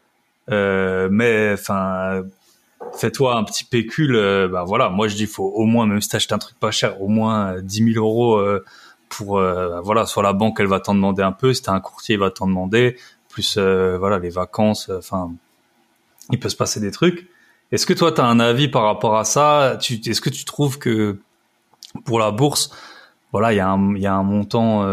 mais 0.49 1.51
enfin 1.53 2.23
fais-toi 2.97 3.35
un 3.35 3.43
petit 3.43 3.63
pécule. 3.63 4.15
Euh, 4.15 4.47
bah 4.47 4.63
voilà, 4.65 4.89
moi 4.89 5.07
je 5.07 5.15
dis 5.15 5.25
faut 5.25 5.45
au 5.45 5.65
moins 5.65 5.85
même 5.85 6.01
si 6.01 6.09
t'achètes 6.09 6.33
un 6.33 6.37
truc 6.37 6.57
pas 6.59 6.71
cher, 6.71 7.01
au 7.01 7.07
moins 7.07 7.61
10 7.61 7.81
euh, 7.81 7.93
000 7.93 8.05
euros 8.05 8.37
euh, 8.37 8.63
pour 9.09 9.39
voilà, 9.83 10.05
soit 10.05 10.23
la 10.23 10.33
banque 10.33 10.59
elle 10.59 10.67
va 10.67 10.79
t'en 10.79 10.95
demander 10.95 11.23
un 11.23 11.31
peu, 11.31 11.53
si 11.53 11.61
t'as 11.61 11.73
un 11.73 11.79
courtier 11.79 12.15
il 12.15 12.19
va 12.19 12.31
t'en 12.31 12.47
demander, 12.47 12.97
plus 13.29 13.57
voilà 13.57 14.19
les 14.19 14.29
vacances, 14.29 14.89
enfin 14.89 15.31
il 16.31 16.39
peut 16.39 16.49
se 16.49 16.55
passer 16.55 16.79
des 16.79 16.91
trucs. 16.91 17.29
Est-ce 17.71 17.85
que 17.85 17.93
toi, 17.93 18.11
tu 18.11 18.21
as 18.21 18.25
un 18.25 18.39
avis 18.39 18.67
par 18.67 18.83
rapport 18.83 19.17
à 19.17 19.25
ça? 19.25 19.77
Est-ce 19.79 20.21
que 20.21 20.29
tu 20.29 20.45
trouves 20.45 20.79
que 20.79 21.19
pour 22.03 22.19
la 22.19 22.31
bourse, 22.31 22.71
voilà, 23.31 23.53
il 23.53 23.57
y 23.57 23.59
a 23.59 24.13
un 24.13 24.23
montant... 24.23 24.83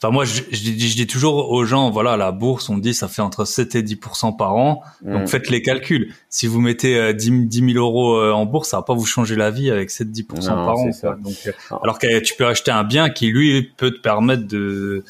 Enfin, 0.00 0.12
moi, 0.12 0.24
je, 0.24 0.42
je, 0.52 0.62
dis, 0.62 0.88
je, 0.88 0.94
dis, 0.94 1.06
toujours 1.08 1.50
aux 1.50 1.64
gens, 1.64 1.90
voilà, 1.90 2.16
la 2.16 2.30
bourse, 2.30 2.68
on 2.68 2.78
dit, 2.78 2.94
ça 2.94 3.08
fait 3.08 3.20
entre 3.20 3.44
7 3.44 3.74
et 3.74 3.82
10% 3.82 4.36
par 4.36 4.54
an. 4.54 4.82
Donc, 5.02 5.22
mm. 5.22 5.26
faites 5.26 5.50
les 5.50 5.60
calculs. 5.60 6.14
Si 6.28 6.46
vous 6.46 6.60
mettez 6.60 7.12
10, 7.12 7.46
10 7.46 7.72
000 7.72 7.84
euros 7.84 8.14
euh, 8.14 8.30
en 8.30 8.46
bourse, 8.46 8.68
ça 8.68 8.76
va 8.76 8.84
pas 8.84 8.94
vous 8.94 9.06
changer 9.06 9.34
la 9.34 9.50
vie 9.50 9.72
avec 9.72 9.90
7 9.90 10.08
10% 10.08 10.46
par 10.46 10.76
an. 10.76 10.84
Donc, 11.16 11.34
euh, 11.46 11.52
alors 11.82 11.98
que 11.98 12.20
tu 12.20 12.34
peux 12.34 12.46
acheter 12.46 12.70
un 12.70 12.84
bien 12.84 13.10
qui, 13.10 13.26
lui, 13.26 13.64
peut 13.76 13.90
te 13.90 14.00
permettre 14.00 14.46
de, 14.46 15.02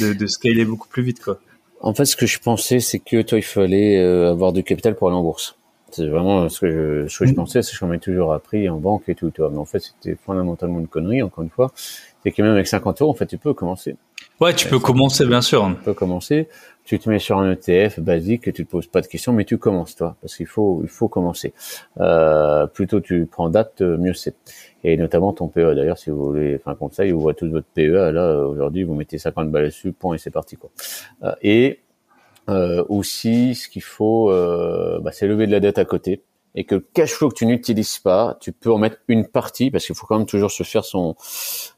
de, 0.00 0.12
de 0.12 0.26
scaler 0.28 0.64
beaucoup 0.64 0.88
plus 0.88 1.02
vite, 1.02 1.20
quoi. 1.20 1.40
En 1.80 1.92
fait, 1.92 2.04
ce 2.04 2.16
que 2.16 2.26
je 2.26 2.38
pensais, 2.38 2.78
c'est 2.80 3.00
que 3.00 3.22
toi, 3.22 3.38
il 3.38 3.44
fallait 3.44 3.98
euh, 3.98 4.30
avoir 4.30 4.52
du 4.52 4.62
capital 4.62 4.94
pour 4.94 5.08
aller 5.08 5.16
en 5.16 5.22
bourse. 5.22 5.56
C'est 5.90 6.06
vraiment 6.06 6.48
ce 6.48 6.60
que 6.60 6.70
je, 7.06 7.08
ce 7.08 7.18
que 7.18 7.26
je 7.26 7.32
mm. 7.32 7.34
pensais, 7.34 7.62
c'est 7.62 7.72
que 7.72 7.78
j'en 7.78 7.92
ai 7.92 7.98
toujours 7.98 8.32
appris 8.32 8.68
en 8.68 8.78
banque 8.78 9.08
et 9.08 9.16
tout. 9.16 9.32
Mais 9.38 9.58
en 9.58 9.64
fait, 9.64 9.80
c'était 9.80 10.16
fondamentalement 10.16 10.78
une 10.78 10.88
connerie, 10.88 11.22
encore 11.22 11.42
une 11.42 11.50
fois. 11.50 11.72
C'est 12.26 12.32
que 12.32 12.42
même 12.42 12.54
avec 12.54 12.66
50 12.66 13.02
euros, 13.02 13.12
en 13.12 13.14
fait, 13.14 13.26
tu 13.26 13.38
peux 13.38 13.54
commencer. 13.54 13.94
Ouais, 14.40 14.52
tu 14.52 14.66
peux 14.66 14.80
commencer, 14.80 15.24
bien 15.26 15.40
sûr. 15.40 15.64
Tu 15.78 15.84
peux 15.84 15.94
commencer. 15.94 16.48
Tu 16.84 16.98
te 16.98 17.08
mets 17.08 17.20
sur 17.20 17.38
un 17.38 17.52
ETF 17.52 18.00
basique 18.00 18.48
et 18.48 18.52
tu 18.52 18.66
te 18.66 18.70
poses 18.72 18.88
pas 18.88 19.00
de 19.00 19.06
questions, 19.06 19.32
mais 19.32 19.44
tu 19.44 19.58
commences, 19.58 19.94
toi. 19.94 20.16
Parce 20.20 20.34
qu'il 20.34 20.46
faut, 20.46 20.80
il 20.82 20.88
faut 20.88 21.06
commencer. 21.06 21.54
Euh, 22.00 22.66
plutôt 22.66 22.98
tu 22.98 23.26
prends 23.30 23.48
date, 23.48 23.80
mieux 23.80 24.12
c'est. 24.12 24.34
Et 24.82 24.96
notamment 24.96 25.32
ton 25.32 25.46
PE. 25.46 25.76
D'ailleurs, 25.76 25.98
si 25.98 26.10
vous 26.10 26.26
voulez, 26.26 26.56
enfin, 26.56 26.74
conseil, 26.74 27.12
vous 27.12 27.20
voyez 27.20 27.36
tous 27.36 27.46
votre 27.46 27.68
PE. 27.72 28.10
Là, 28.10 28.40
aujourd'hui, 28.40 28.82
vous 28.82 28.94
mettez 28.94 29.18
50 29.18 29.52
balles 29.52 29.66
dessus, 29.66 29.92
point, 29.92 30.16
et 30.16 30.18
c'est 30.18 30.32
parti, 30.32 30.56
quoi. 30.56 30.70
Euh, 31.22 31.32
et, 31.42 31.78
euh, 32.48 32.84
aussi, 32.88 33.54
ce 33.54 33.68
qu'il 33.68 33.84
faut, 33.84 34.32
euh, 34.32 34.98
bah, 34.98 35.12
c'est 35.12 35.28
lever 35.28 35.46
de 35.46 35.52
la 35.52 35.60
dette 35.60 35.78
à 35.78 35.84
côté 35.84 36.22
et 36.56 36.64
que 36.64 36.76
le 36.76 36.80
cash 36.80 37.12
flow 37.12 37.28
que 37.28 37.34
tu 37.34 37.46
n'utilises 37.46 37.98
pas, 37.98 38.36
tu 38.40 38.50
peux 38.50 38.72
en 38.72 38.78
mettre 38.78 38.96
une 39.08 39.26
partie 39.26 39.70
parce 39.70 39.86
qu'il 39.86 39.94
faut 39.94 40.06
quand 40.06 40.18
même 40.18 40.26
toujours 40.26 40.50
se 40.50 40.62
faire 40.62 40.84
son 40.84 41.14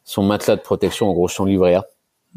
son 0.05 0.23
matelas 0.23 0.57
de 0.57 0.63
protection, 0.63 1.09
en 1.09 1.13
gros 1.13 1.29
son 1.29 1.45
livret 1.45 1.75
A, 1.75 1.87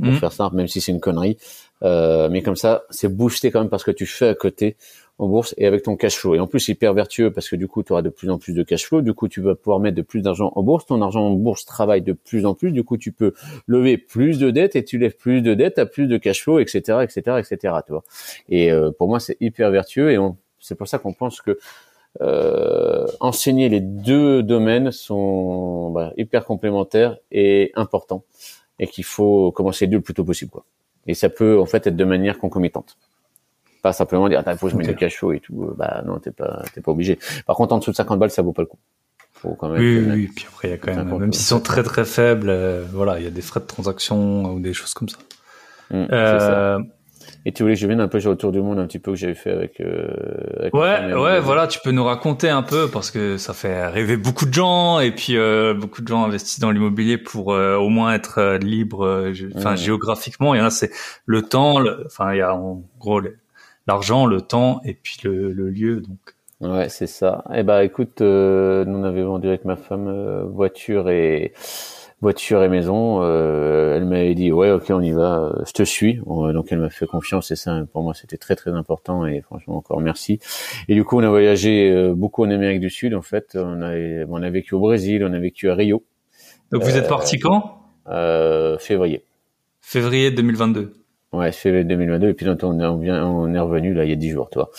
pour 0.01 0.11
mmh. 0.11 0.17
faire 0.17 0.31
simple, 0.31 0.55
même 0.55 0.67
si 0.67 0.81
c'est 0.81 0.91
une 0.91 0.99
connerie. 0.99 1.37
Euh, 1.83 2.29
mais 2.29 2.41
comme 2.41 2.55
ça, 2.55 2.83
c'est 2.89 3.07
boosté 3.07 3.51
quand 3.51 3.59
même 3.59 3.69
parce 3.69 3.83
que 3.83 3.91
tu 3.91 4.05
fais 4.05 4.27
à 4.27 4.35
côté 4.35 4.75
en 5.17 5.27
bourse 5.27 5.53
et 5.57 5.67
avec 5.67 5.83
ton 5.83 5.95
cash 5.95 6.15
flow. 6.15 6.35
Et 6.35 6.39
en 6.39 6.47
plus, 6.47 6.59
c'est 6.59 6.71
hyper 6.71 6.93
vertueux 6.93 7.31
parce 7.31 7.47
que 7.47 7.55
du 7.55 7.67
coup, 7.67 7.83
tu 7.83 7.91
auras 7.91 8.01
de 8.01 8.09
plus 8.09 8.29
en 8.29 8.39
plus 8.39 8.53
de 8.53 8.63
cash 8.63 8.85
flow. 8.85 9.01
Du 9.01 9.13
coup, 9.13 9.27
tu 9.27 9.41
vas 9.41 9.55
pouvoir 9.55 9.79
mettre 9.79 9.95
de 9.95 10.01
plus 10.01 10.21
d'argent 10.21 10.51
en 10.55 10.63
bourse. 10.63 10.85
Ton 10.87 11.01
argent 11.01 11.27
en 11.27 11.31
bourse 11.31 11.65
travaille 11.65 12.01
de 12.01 12.13
plus 12.13 12.45
en 12.45 12.55
plus. 12.55 12.71
Du 12.71 12.83
coup, 12.83 12.97
tu 12.97 13.11
peux 13.11 13.33
lever 13.67 13.97
plus 13.97 14.39
de 14.39 14.49
dettes 14.49 14.75
et 14.75 14.83
tu 14.83 14.97
lèves 14.97 15.15
plus 15.15 15.41
de 15.41 15.53
dettes, 15.53 15.77
à 15.77 15.85
plus 15.85 16.07
de 16.07 16.17
cash 16.17 16.43
flow, 16.43 16.59
etc., 16.59 16.99
etc., 17.03 17.21
etc. 17.39 17.75
Tu 17.85 17.91
vois. 17.91 18.03
Et 18.49 18.71
euh, 18.71 18.91
pour 18.91 19.07
moi, 19.07 19.19
c'est 19.19 19.37
hyper 19.39 19.69
vertueux 19.69 20.11
et 20.11 20.17
c'est 20.59 20.75
pour 20.75 20.87
ça 20.87 20.97
qu'on 20.97 21.13
pense 21.13 21.41
que 21.41 21.59
euh, 22.19 23.07
enseigner 23.21 23.69
les 23.69 23.79
deux 23.79 24.43
domaines 24.43 24.91
sont 24.91 25.91
bah, 25.91 26.11
hyper 26.17 26.43
complémentaires 26.45 27.17
et 27.31 27.71
importants 27.75 28.23
et 28.79 28.87
qu'il 28.87 29.05
faut 29.05 29.51
commencer 29.51 29.85
les 29.85 29.91
deux 29.91 29.97
le 29.97 30.03
plus 30.03 30.13
tôt 30.13 30.25
possible 30.25 30.51
quoi. 30.51 30.65
Et 31.07 31.13
ça 31.13 31.29
peut 31.29 31.59
en 31.59 31.65
fait 31.65 31.87
être 31.87 31.95
de 31.95 32.03
manière 32.03 32.37
concomitante. 32.37 32.97
Pas 33.81 33.93
simplement 33.93 34.27
dire 34.29 34.43
il 34.45 34.57
faut 34.57 34.67
que 34.67 34.73
je 34.73 34.77
mette 34.77 34.87
le 34.87 34.93
cash 34.93 35.23
et 35.33 35.39
tout. 35.39 35.63
Euh, 35.63 35.73
bah 35.75 36.03
non, 36.05 36.19
t'es 36.19 36.31
pas 36.31 36.63
t'es 36.73 36.81
pas 36.81 36.91
obligé. 36.91 37.17
Par 37.45 37.55
contre 37.55 37.73
en 37.73 37.79
dessous 37.79 37.91
de 37.91 37.95
50 37.95 38.19
balles 38.19 38.29
ça 38.29 38.41
vaut 38.41 38.53
pas 38.53 38.61
le 38.61 38.67
coup. 38.67 38.79
Faut 39.33 39.55
quand 39.55 39.69
même 39.69 39.81
oui, 39.81 40.05
oui, 40.07 40.27
puis 40.27 40.45
après 40.47 40.67
il 40.67 40.71
y 40.71 40.73
a 40.73 40.77
quand 40.77 40.93
même 40.93 41.17
même 41.17 41.33
s'ils 41.33 41.45
sont 41.45 41.61
très 41.61 41.81
très 41.81 42.05
faibles, 42.05 42.49
euh, 42.49 42.85
voilà, 42.91 43.17
il 43.17 43.23
y 43.23 43.27
a 43.27 43.31
des 43.31 43.41
frais 43.41 43.59
de 43.59 43.65
transaction 43.65 44.53
ou 44.53 44.59
des 44.59 44.73
choses 44.73 44.93
comme 44.93 45.09
ça. 45.09 45.17
Mmh, 45.89 46.05
euh, 46.11 46.39
ça. 46.39 46.83
Et 47.43 47.51
tu 47.53 47.63
voulais 47.63 47.73
que 47.73 47.79
je 47.79 47.87
vienne 47.87 48.01
un 48.01 48.07
peu 48.07 48.19
sur 48.19 48.29
le 48.29 48.37
tour 48.37 48.51
du 48.51 48.61
monde 48.61 48.77
un 48.77 48.85
petit 48.85 48.99
peu 48.99 49.11
que 49.11 49.17
j'avais 49.17 49.33
fait 49.33 49.51
avec. 49.51 49.81
Euh, 49.81 50.07
avec 50.59 50.75
ouais, 50.75 51.13
ouais, 51.13 51.39
voilà, 51.39 51.65
tu 51.65 51.79
peux 51.83 51.89
nous 51.89 52.03
raconter 52.03 52.49
un 52.49 52.61
peu 52.61 52.87
parce 52.87 53.09
que 53.09 53.37
ça 53.37 53.53
fait 53.53 53.87
rêver 53.87 54.15
beaucoup 54.15 54.45
de 54.45 54.53
gens 54.53 54.99
et 54.99 55.11
puis 55.11 55.37
euh, 55.37 55.73
beaucoup 55.73 56.03
de 56.03 56.07
gens 56.07 56.23
investissent 56.23 56.59
dans 56.59 56.69
l'immobilier 56.69 57.17
pour 57.17 57.51
euh, 57.53 57.77
au 57.77 57.89
moins 57.89 58.13
être 58.13 58.37
euh, 58.37 58.57
libre, 58.59 59.05
euh, 59.05 59.33
enfin 59.55 59.75
géographiquement. 59.75 60.53
Il 60.53 60.59
y 60.59 60.61
en 60.61 60.65
a 60.65 60.69
c'est 60.69 60.91
le 61.25 61.41
temps, 61.41 61.83
enfin 62.05 62.31
il 62.33 62.37
y 62.37 62.41
a 62.41 62.55
en 62.55 62.83
gros 62.99 63.21
l'argent, 63.87 64.27
le 64.27 64.41
temps 64.41 64.79
et 64.85 64.93
puis 64.93 65.17
le, 65.23 65.51
le 65.51 65.69
lieu 65.69 66.01
donc. 66.01 66.17
Ouais, 66.59 66.89
c'est 66.89 67.07
ça. 67.07 67.43
Eh 67.55 67.63
ben, 67.63 67.81
écoute, 67.81 68.21
nous 68.21 68.27
on 68.27 69.03
avait 69.03 69.23
vendu 69.23 69.47
avec 69.47 69.65
ma 69.65 69.77
femme 69.77 70.43
voiture 70.53 71.09
et 71.09 71.53
voiture 72.21 72.63
et 72.63 72.69
maison. 72.69 73.21
Euh, 73.23 73.97
elle 73.97 74.05
m'avait 74.05 74.35
dit 74.35 74.51
ouais 74.51 74.71
ok 74.71 74.85
on 74.89 75.01
y 75.01 75.11
va, 75.11 75.39
euh, 75.39 75.63
je 75.65 75.73
te 75.73 75.83
suis. 75.83 76.15
donc 76.15 76.71
elle 76.71 76.79
m'a 76.79 76.89
fait 76.89 77.07
confiance 77.07 77.51
et 77.51 77.55
ça 77.55 77.83
pour 77.91 78.03
moi 78.03 78.13
c'était 78.13 78.37
très 78.37 78.55
très 78.55 78.71
important 78.71 79.25
et 79.25 79.41
franchement 79.41 79.77
encore 79.77 80.01
merci. 80.01 80.39
Et 80.87 80.93
du 80.93 81.03
coup 81.03 81.17
on 81.17 81.23
a 81.23 81.29
voyagé 81.29 81.91
euh, 81.91 82.13
beaucoup 82.13 82.43
en 82.45 82.49
Amérique 82.49 82.79
du 82.79 82.89
Sud 82.89 83.13
en 83.13 83.21
fait. 83.21 83.55
On 83.55 83.81
a 83.81 83.93
on 84.29 84.41
a 84.41 84.49
vécu 84.49 84.75
au 84.75 84.79
Brésil, 84.79 85.23
on 85.25 85.33
a 85.33 85.39
vécu 85.39 85.69
à 85.69 85.75
Rio. 85.75 86.03
Donc 86.71 86.83
vous 86.83 86.95
êtes 86.95 87.07
parti 87.07 87.39
quand? 87.39 87.77
Février. 88.79 89.23
Février 89.81 90.31
2022. 90.31 90.93
Ouais, 91.33 91.53
février 91.53 91.85
2022 91.85 92.27
et 92.27 92.33
puis 92.33 92.45
on, 92.49 92.57
on, 92.61 92.97
vient, 92.97 93.25
on 93.25 93.53
est 93.53 93.59
revenu 93.59 93.93
là 93.93 94.03
il 94.03 94.09
y 94.09 94.13
a 94.13 94.17
dix 94.17 94.31
jours, 94.31 94.49
toi. 94.49 94.69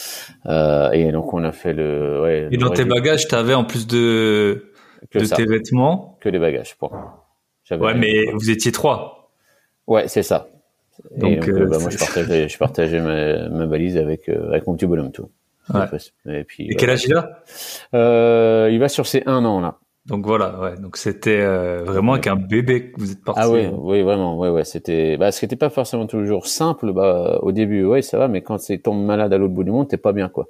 Euh, 0.47 0.90
et 0.90 1.10
donc 1.10 1.32
on 1.32 1.43
a 1.44 1.52
fait 1.52 1.73
le. 1.73 2.20
Ouais, 2.23 2.48
et 2.51 2.59
dans 2.59 2.70
tes 2.70 2.85
bagages, 2.85 3.27
t'avais 3.27 3.55
en 3.55 3.64
plus 3.64 3.86
de 3.86 4.70
que 5.10 5.19
de 5.19 5.24
tes 5.24 5.47
vêtements? 5.47 6.19
Que 6.20 6.28
les 6.28 6.39
bagages. 6.39 6.77
Bon. 6.78 6.90
Ouais, 7.78 7.94
mais 7.94 8.27
vous 8.32 8.51
étiez 8.51 8.73
trois. 8.73 9.31
Ouais, 9.86 10.09
c'est 10.09 10.23
ça. 10.23 10.49
Donc, 11.16 11.49
euh, 11.49 11.66
bah, 11.66 11.78
moi, 11.81 11.90
je 11.90 11.99
partageais, 11.99 12.49
je 12.49 12.59
partageais 12.59 13.01
ma, 13.01 13.49
ma 13.49 13.66
valise 13.66 13.97
avec, 13.97 14.28
euh, 14.28 14.49
avec 14.49 14.66
mon 14.66 14.74
petit 14.74 14.86
bonhomme, 14.86 15.11
tout. 15.11 15.31
Ouais. 15.73 15.86
Et, 16.27 16.44
puis, 16.44 16.69
et 16.69 16.74
quel 16.74 16.90
âge 16.90 17.05
il 17.05 17.15
a? 17.15 17.43
Euh, 17.94 18.69
Il 18.70 18.78
va 18.78 18.89
sur 18.89 19.07
ses 19.07 19.23
un 19.27 19.44
an, 19.44 19.61
là. 19.61 19.78
Donc 20.07 20.27
voilà, 20.27 20.59
ouais. 20.59 20.74
Donc 20.81 20.97
c'était 20.97 21.40
euh, 21.40 21.85
vraiment 21.85 22.15
avec 22.15 22.27
un 22.27 22.35
bébé 22.35 22.90
que 22.90 23.01
vous 23.01 23.12
êtes 23.12 23.23
parti. 23.23 23.40
Ah 23.43 23.49
oui, 23.49 23.69
oui, 23.73 24.03
vraiment, 24.03 24.36
ouais, 24.36 24.49
ouais. 24.49 24.65
C'était, 24.65 25.16
bah, 25.16 25.31
ce 25.31 25.39
qui 25.39 25.44
n'était 25.44 25.57
pas 25.57 25.70
forcément 25.70 26.07
toujours 26.07 26.49
simple. 26.49 26.93
Bah, 26.93 27.39
au 27.43 27.53
début, 27.53 27.85
ouais, 27.85 28.03
ça 28.03 28.19
va, 28.19 28.27
mais 28.27 28.43
quand 28.43 28.59
c'est 28.59 28.78
tombe 28.78 29.05
malade 29.05 29.32
à 29.32 29.39
l'autre 29.39 29.55
bout 29.55 29.65
du 29.65 29.70
monde, 29.70 29.89
t'es 29.89 29.97
pas 29.97 30.12
bien, 30.12 30.28
quoi. 30.28 30.49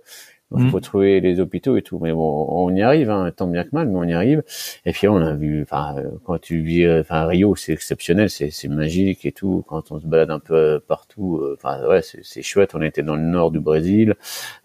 Il 0.58 0.70
faut 0.70 0.78
mm. 0.78 0.82
trouver 0.82 1.20
les 1.20 1.40
hôpitaux 1.40 1.76
et 1.76 1.82
tout. 1.82 1.98
Mais 2.00 2.12
bon, 2.12 2.46
on 2.48 2.74
y 2.74 2.82
arrive, 2.82 3.10
hein, 3.10 3.30
tant 3.34 3.46
bien 3.46 3.64
que 3.64 3.70
mal, 3.72 3.88
mais 3.88 3.98
on 3.98 4.04
y 4.04 4.12
arrive. 4.12 4.42
Et 4.86 4.92
puis 4.92 5.08
on 5.08 5.16
a 5.16 5.34
vu, 5.34 5.62
enfin, 5.62 5.96
quand 6.24 6.38
tu 6.40 6.60
vis, 6.60 6.88
enfin 7.00 7.26
Rio, 7.26 7.54
c'est 7.56 7.72
exceptionnel, 7.72 8.30
c'est 8.30 8.68
magique 8.68 9.24
et 9.26 9.32
tout. 9.32 9.64
Quand 9.66 9.92
on 9.92 10.00
se 10.00 10.06
balade 10.06 10.30
un 10.30 10.38
peu 10.38 10.80
partout, 10.86 11.38
euh, 11.38 11.56
enfin 11.58 11.86
ouais, 11.86 12.00
c'est 12.02 12.42
chouette. 12.42 12.74
On 12.74 12.82
était 12.82 13.02
dans 13.02 13.16
le 13.16 13.22
nord 13.22 13.50
du 13.50 13.60
Brésil, 13.60 14.14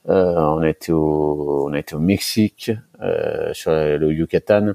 euh, 0.09 0.35
on 0.35 0.63
était 0.63 0.91
au, 0.91 1.67
on 1.69 1.73
a 1.73 1.79
été 1.79 1.95
au 1.95 1.99
Mexique, 1.99 2.71
euh, 3.01 3.53
sur 3.53 3.71
le 3.71 4.11
Yucatan. 4.11 4.73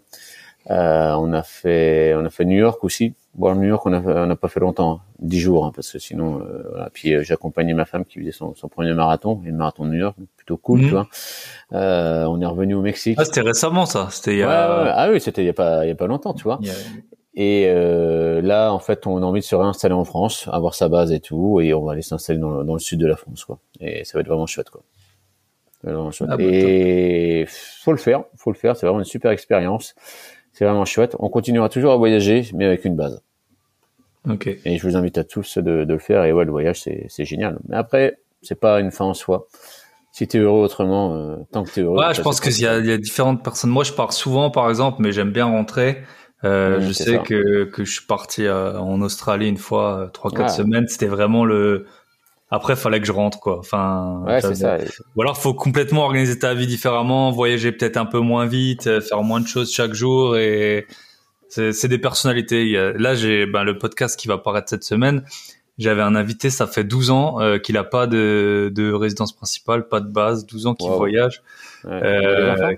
Euh, 0.71 1.13
on 1.15 1.33
a 1.33 1.43
fait, 1.43 2.15
on 2.15 2.25
a 2.25 2.31
fait 2.31 2.45
New 2.45 2.59
York 2.59 2.83
aussi. 2.85 3.15
Bon, 3.35 3.55
New 3.55 3.67
York, 3.67 3.87
on 3.87 3.91
n'a 3.91 4.37
pas 4.37 4.49
fait 4.49 4.61
longtemps, 4.61 4.93
hein. 4.93 5.01
dix 5.19 5.41
jours, 5.41 5.65
hein, 5.65 5.73
parce 5.75 5.91
que 5.91 5.99
sinon, 5.99 6.41
euh, 6.41 6.65
voilà. 6.71 6.91
Puis 6.93 7.15
euh, 7.15 7.23
j'ai 7.23 7.33
accompagné 7.33 7.73
ma 7.73 7.87
femme 7.87 8.05
qui 8.05 8.19
faisait 8.19 8.31
son, 8.31 8.55
son 8.55 8.69
premier 8.69 8.93
marathon, 8.93 9.41
le 9.43 9.53
marathon 9.53 9.87
de 9.87 9.91
New 9.91 9.99
York, 9.99 10.17
plutôt 10.37 10.59
cool, 10.59 10.81
mhm. 10.81 10.87
tu 10.87 10.93
vois. 10.93 11.09
Euh, 11.73 12.25
on 12.25 12.41
est 12.41 12.47
revenu 12.47 12.75
au 12.75 12.83
Mexique. 12.83 13.17
Ah, 13.19 13.25
c'était 13.25 13.41
récemment 13.41 13.87
ça. 13.87 14.09
C'était. 14.11 14.45
Ouais, 14.45 14.47
ah 14.47 15.09
oui, 15.11 15.21
c'était 15.21 15.43
il 15.43 15.47
y 15.47 15.51
a 15.51 15.55
pas, 15.55 15.87
il 15.87 15.89
y 15.89 15.93
a 15.93 15.95
pas 15.95 16.07
longtemps, 16.07 16.35
tu 16.35 16.45
vois. 16.45 16.61
Et 17.35 17.65
euh, 17.69 18.43
là, 18.43 18.73
en 18.73 18.79
fait, 18.79 19.07
on 19.07 19.17
a 19.17 19.25
envie 19.25 19.41
de 19.41 19.47
se 19.47 19.55
réinstaller 19.55 19.95
en 19.95 20.05
France, 20.05 20.49
avoir 20.53 20.75
sa 20.75 20.89
base 20.89 21.13
et 21.13 21.21
tout, 21.21 21.61
et 21.63 21.73
on 21.73 21.83
va 21.83 21.93
aller 21.93 22.03
s'installer 22.03 22.39
dans, 22.39 22.63
dans, 22.63 22.75
le 22.75 22.79
sud 22.79 23.01
de 23.01 23.07
la 23.07 23.17
France, 23.17 23.47
quoi. 23.47 23.59
Et 23.81 24.05
ça 24.05 24.19
va 24.19 24.21
être 24.21 24.29
vraiment 24.29 24.47
chouette, 24.47 24.69
quoi. 24.69 24.83
Vraiment 25.83 26.11
chouette. 26.11 26.29
Ah, 26.31 26.37
bah, 26.37 26.45
et 26.45 27.47
faut 27.49 27.93
le 27.93 27.99
faire, 27.99 28.25
faut 28.37 28.53
le 28.53 28.59
faire. 28.59 28.77
C'est 28.77 28.85
vraiment 28.87 29.01
une 29.01 29.07
super 29.07 29.31
expérience. 29.31 29.95
C'est 30.63 30.69
vraiment 30.69 30.85
chouette. 30.85 31.17
On 31.19 31.29
continuera 31.29 31.69
toujours 31.69 31.91
à 31.91 31.97
voyager, 31.97 32.49
mais 32.55 32.65
avec 32.67 32.85
une 32.85 32.95
base. 32.95 33.21
Ok. 34.31 34.47
Et 34.47 34.79
je 34.79 34.87
vous 34.87 34.97
invite 34.97 35.19
à 35.19 35.25
tous 35.25 35.59
de, 35.59 35.85
de 35.85 35.93
le 35.93 35.99
faire. 35.99 36.25
Et 36.25 36.33
ouais, 36.33 36.45
le 36.45 36.53
voyage, 36.53 36.81
c'est 36.81 37.25
génial. 37.25 37.59
Mais 37.69 37.75
après, 37.75 38.21
c'est 38.43 38.61
pas 38.61 38.79
une 38.79 38.93
fin 38.93 39.07
en 39.07 39.15
soi. 39.15 39.49
Si 40.13 40.29
tu 40.29 40.37
es 40.37 40.41
heureux 40.41 40.63
autrement, 40.63 41.17
euh, 41.17 41.39
tant 41.51 41.65
que 41.65 41.71
tu 41.73 41.81
es 41.81 41.83
heureux. 41.83 41.99
Ouais, 41.99 42.15
je 42.15 42.23
pense 42.23 42.41
qu'il 42.41 42.57
y, 42.61 42.67
a, 42.69 42.79
il 42.79 42.87
y 42.87 42.93
a 42.93 42.97
différentes 42.97 43.43
personnes. 43.43 43.71
Moi, 43.71 43.83
je 43.83 43.93
pars 43.93 44.13
souvent, 44.13 44.53
par 44.53 44.69
exemple, 44.69 45.03
mais 45.03 45.11
j'aime 45.11 45.33
bien 45.33 45.47
rentrer. 45.47 46.05
Euh, 46.45 46.81
je 46.81 46.93
sais 46.93 47.19
que, 47.19 47.65
que 47.65 47.85
je 47.85 47.91
suis 47.91 48.07
parti 48.07 48.47
euh, 48.47 48.79
en 48.79 49.03
Australie 49.03 49.49
une 49.49 49.57
fois, 49.57 50.11
trois, 50.13 50.31
quatre 50.31 50.55
semaines. 50.55 50.87
C'était 50.87 51.07
vraiment 51.07 51.45
le, 51.45 51.87
après, 52.53 52.77
fallait 52.77 53.01
que 53.01 53.07
je 53.07 53.13
rentre, 53.13 53.41
quoi. 53.41 53.59
Enfin, 53.59 54.23
ouais, 54.27 54.41
c'est 54.41 54.55
ça. 54.55 54.79
Ou 55.17 55.23
alors, 55.23 55.39
faut 55.39 55.55
complètement 55.55 56.03
organiser 56.03 56.39
ta 56.39 56.55
vie 56.55 56.67
différemment, 56.67 57.31
voyager 57.31 57.73
peut-être 57.73 57.97
un 57.97 58.07
peu 58.07 58.21
moins 58.21 58.47
vite, 58.47 58.87
euh, 58.87 59.01
faire 59.01 59.23
moins 59.23 59.41
de 59.41 59.47
choses 59.47 59.73
chaque 59.73 59.95
jour. 59.95 60.37
Et 60.37 60.87
c'est 61.49 61.89
des 61.89 61.99
personnalités. 61.99 62.73
Là, 62.97 63.15
j'ai 63.15 63.47
ben, 63.47 63.65
le 63.65 63.77
podcast 63.79 64.19
qui 64.19 64.29
va 64.29 64.39
paraître 64.39 64.69
cette 64.69 64.85
semaine. 64.85 65.25
J'avais 65.79 66.03
un 66.03 66.15
invité, 66.15 66.51
ça 66.51 66.67
fait 66.67 66.85
12 66.85 67.11
ans 67.11 67.41
euh, 67.41 67.59
qu'il 67.59 67.77
a 67.79 67.85
pas 67.85 68.07
de, 68.07 68.71
de 68.75 68.93
résidence 68.93 69.35
principale, 69.35 69.89
pas 69.89 70.01
de 70.01 70.09
base, 70.09 70.47
12 70.47 70.67
ans 70.67 70.75
qu'il 70.75 70.91
voyage. 70.91 71.43
Ouais. 71.85 71.93
Euh, 71.93 72.77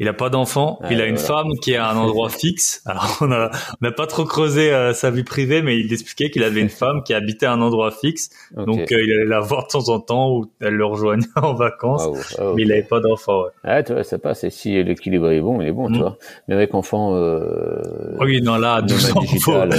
Il 0.00 0.06
a 0.06 0.12
pas 0.12 0.30
d'enfant. 0.30 0.78
il 0.90 1.00
a 1.00 1.06
une 1.06 1.16
femme 1.16 1.48
qui 1.60 1.72
est 1.72 1.76
à 1.76 1.90
un 1.90 1.96
endroit 1.96 2.30
fixe. 2.30 2.82
Alors 2.86 3.18
on 3.20 3.32
a, 3.32 3.50
on 3.80 3.84
n'a 3.84 3.90
pas 3.90 4.06
trop 4.06 4.24
creusé 4.24 4.72
euh, 4.72 4.92
sa 4.92 5.10
vie 5.10 5.24
privée, 5.24 5.60
mais 5.60 5.76
il 5.76 5.92
expliquait 5.92 6.30
qu'il 6.30 6.44
avait 6.44 6.60
une 6.60 6.68
femme 6.68 7.02
qui 7.02 7.14
habitait 7.14 7.46
à 7.46 7.52
un 7.52 7.60
endroit 7.60 7.90
fixe. 7.90 8.30
Donc 8.56 8.92
euh, 8.92 9.02
il 9.02 9.12
allait 9.12 9.24
la 9.24 9.40
voir 9.40 9.64
de 9.64 9.68
temps 9.68 9.88
en 9.88 9.98
temps 9.98 10.30
ou 10.32 10.46
elle 10.60 10.74
le 10.74 10.84
rejoignait 10.84 11.26
en 11.36 11.54
vacances. 11.54 12.06
Mais 12.54 12.62
il 12.62 12.72
avait 12.72 12.82
pas 12.82 13.00
d'enfant. 13.00 13.42
Ouais. 13.42 13.50
Ah, 13.64 13.82
tu 13.82 13.92
vois, 13.92 14.04
ça 14.04 14.18
passe. 14.18 14.44
Et 14.44 14.50
si 14.50 14.82
l'équilibre 14.84 15.30
est 15.30 15.40
bon, 15.40 15.60
il 15.60 15.68
est 15.68 15.72
bon, 15.72 15.88
tu 15.88 15.94
mm. 15.94 16.02
vois. 16.02 16.16
Mais 16.46 16.54
avec 16.54 16.74
enfant. 16.74 17.16
Euh... 17.16 17.82
Oui, 18.20 18.40
non 18.40 18.56
là, 18.56 18.80
12 18.82 19.16
ans. 19.16 19.20
Digital, 19.20 19.70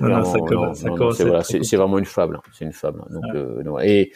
non, 0.00 0.24
ça 0.24 0.38
commence. 0.38 0.78
C'est 0.78 0.88
voilà, 1.24 1.42
vraiment 1.72 1.98
une 1.98 2.04
fable. 2.04 2.38
C'est 2.52 2.64
une 2.64 2.72
fable. 2.72 3.00
Donc, 3.10 3.24
euh, 3.34 3.62
non. 3.64 3.80
Et 3.80 4.12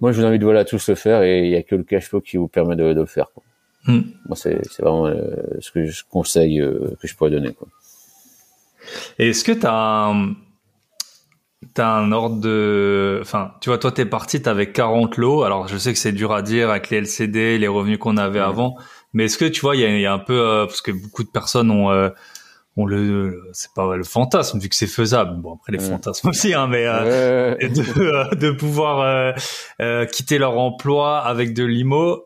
moi, 0.00 0.12
je 0.12 0.20
vous 0.20 0.26
invite 0.26 0.42
voilà 0.42 0.64
tous 0.64 0.88
le 0.88 0.94
faire 0.94 1.22
et 1.22 1.40
il 1.40 1.50
y 1.50 1.56
a 1.56 1.62
que 1.62 1.74
le 1.74 1.84
cash 1.84 2.08
flow 2.08 2.20
qui 2.20 2.36
vous 2.36 2.48
permet 2.48 2.74
de, 2.74 2.94
de 2.94 3.00
le 3.00 3.06
faire. 3.06 3.30
Quoi. 3.34 3.43
Hmm. 3.86 4.00
Moi, 4.26 4.36
c'est 4.36 4.60
vraiment 4.80 5.06
euh, 5.06 5.36
ce 5.60 5.70
que 5.70 5.84
je 5.86 6.02
conseille 6.08 6.60
euh, 6.60 6.96
que 7.00 7.06
je 7.06 7.14
pourrais 7.14 7.30
donner. 7.30 7.52
Quoi. 7.52 7.68
Est-ce 9.18 9.44
que 9.44 9.52
tu 9.52 9.66
as 9.66 10.06
un, 10.06 10.34
as 11.76 11.96
un 11.96 12.12
ordre 12.12 12.40
de... 12.40 13.18
Enfin, 13.20 13.52
tu 13.60 13.68
vois, 13.68 13.78
toi, 13.78 13.92
tu 13.92 14.00
es 14.00 14.06
parti, 14.06 14.40
tu 14.40 14.48
avais 14.48 14.72
40 14.72 15.16
lots. 15.18 15.42
Alors, 15.42 15.68
je 15.68 15.76
sais 15.76 15.92
que 15.92 15.98
c'est 15.98 16.12
dur 16.12 16.32
à 16.32 16.42
dire 16.42 16.70
avec 16.70 16.90
les 16.90 16.98
LCD, 16.98 17.58
les 17.58 17.68
revenus 17.68 17.98
qu'on 17.98 18.16
avait 18.16 18.40
avant. 18.40 18.76
Mais 19.12 19.26
est-ce 19.26 19.36
que, 19.36 19.44
tu 19.44 19.60
vois, 19.60 19.76
il 19.76 19.82
y 19.82 19.84
a, 19.84 19.98
y 19.98 20.06
a, 20.06 20.12
un 20.12 20.18
peu... 20.18 20.40
Euh, 20.40 20.66
parce 20.66 20.80
que 20.80 20.90
beaucoup 20.90 21.22
de 21.22 21.30
personnes 21.30 21.70
ont... 21.70 21.90
ont 22.76 22.86
le 22.86 23.40
c'est 23.52 23.72
pas 23.72 23.94
le 23.94 24.02
fantasme 24.02 24.58
vu 24.58 24.68
que 24.68 24.74
c'est 24.74 24.88
faisable 24.88 25.40
bon 25.40 25.54
après 25.54 25.70
les 25.70 25.78
fantasmes 25.78 26.30
aussi 26.30 26.54
hein 26.54 26.66
mais 26.66 26.82
de, 26.82 28.34
de 28.34 28.50
pouvoir 28.50 29.36
quitter 30.10 30.38
leur 30.38 30.58
emploi 30.58 31.20
avec 31.20 31.54
de 31.54 31.62
l'imo 31.62 32.24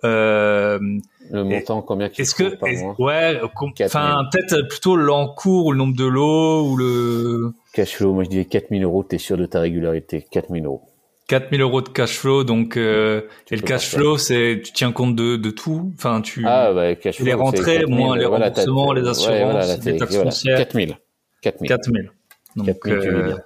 le 1.31 1.45
montant, 1.45 1.83
combien 1.83 2.11
Est-ce 2.17 2.35
que, 2.35 2.57
par 2.57 2.69
mois? 2.71 2.95
ouais, 2.99 3.41
enfin, 3.85 4.23
peut-être 4.33 4.69
plutôt 4.69 4.97
l'encours 4.97 5.67
ou 5.67 5.73
le 5.73 5.79
nombre 5.79 5.97
de 5.97 6.05
lots 6.05 6.67
ou 6.69 6.77
le. 6.77 7.53
Cash 7.73 7.97
flow, 7.97 8.13
moi 8.13 8.25
je 8.25 8.31
disais 8.31 8.45
4000 8.45 8.85
euros, 8.85 9.03
t'es 9.03 9.19
sûr 9.19 9.37
de 9.37 9.47
ta 9.47 9.61
régularité, 9.61 10.27
4000 10.31 10.65
euros. 10.65 10.83
4000 11.29 11.61
euros 11.61 11.83
de 11.83 11.89
cash 11.91 12.19
flow, 12.19 12.43
donc 12.43 12.79
euh, 12.79 13.21
et 13.51 13.57
le 13.57 13.63
cash 13.63 13.91
flow, 13.91 14.17
c'est 14.17 14.63
tu 14.65 14.73
tiens 14.73 14.93
compte 14.93 15.15
de, 15.15 15.37
de 15.37 15.51
tout, 15.51 15.93
enfin 15.95 16.23
tu 16.23 16.43
ah 16.47 16.73
bah, 16.73 16.95
cash 16.95 17.17
flow, 17.17 17.27
les 17.27 17.35
rentrées 17.35 17.85
moins 17.85 18.17
les 18.17 18.25
remboursements, 18.25 18.93
les 18.95 19.07
assurances, 19.07 19.85
les 19.85 19.99
taxes 19.99 20.17
foncières. 20.17 20.57
4000. 20.57 20.99
4000. 21.43 21.69
4000. 21.69 22.11
Donc 22.57 22.67
4000 22.67 22.81
tu 22.83 23.09
euh, 23.09 23.37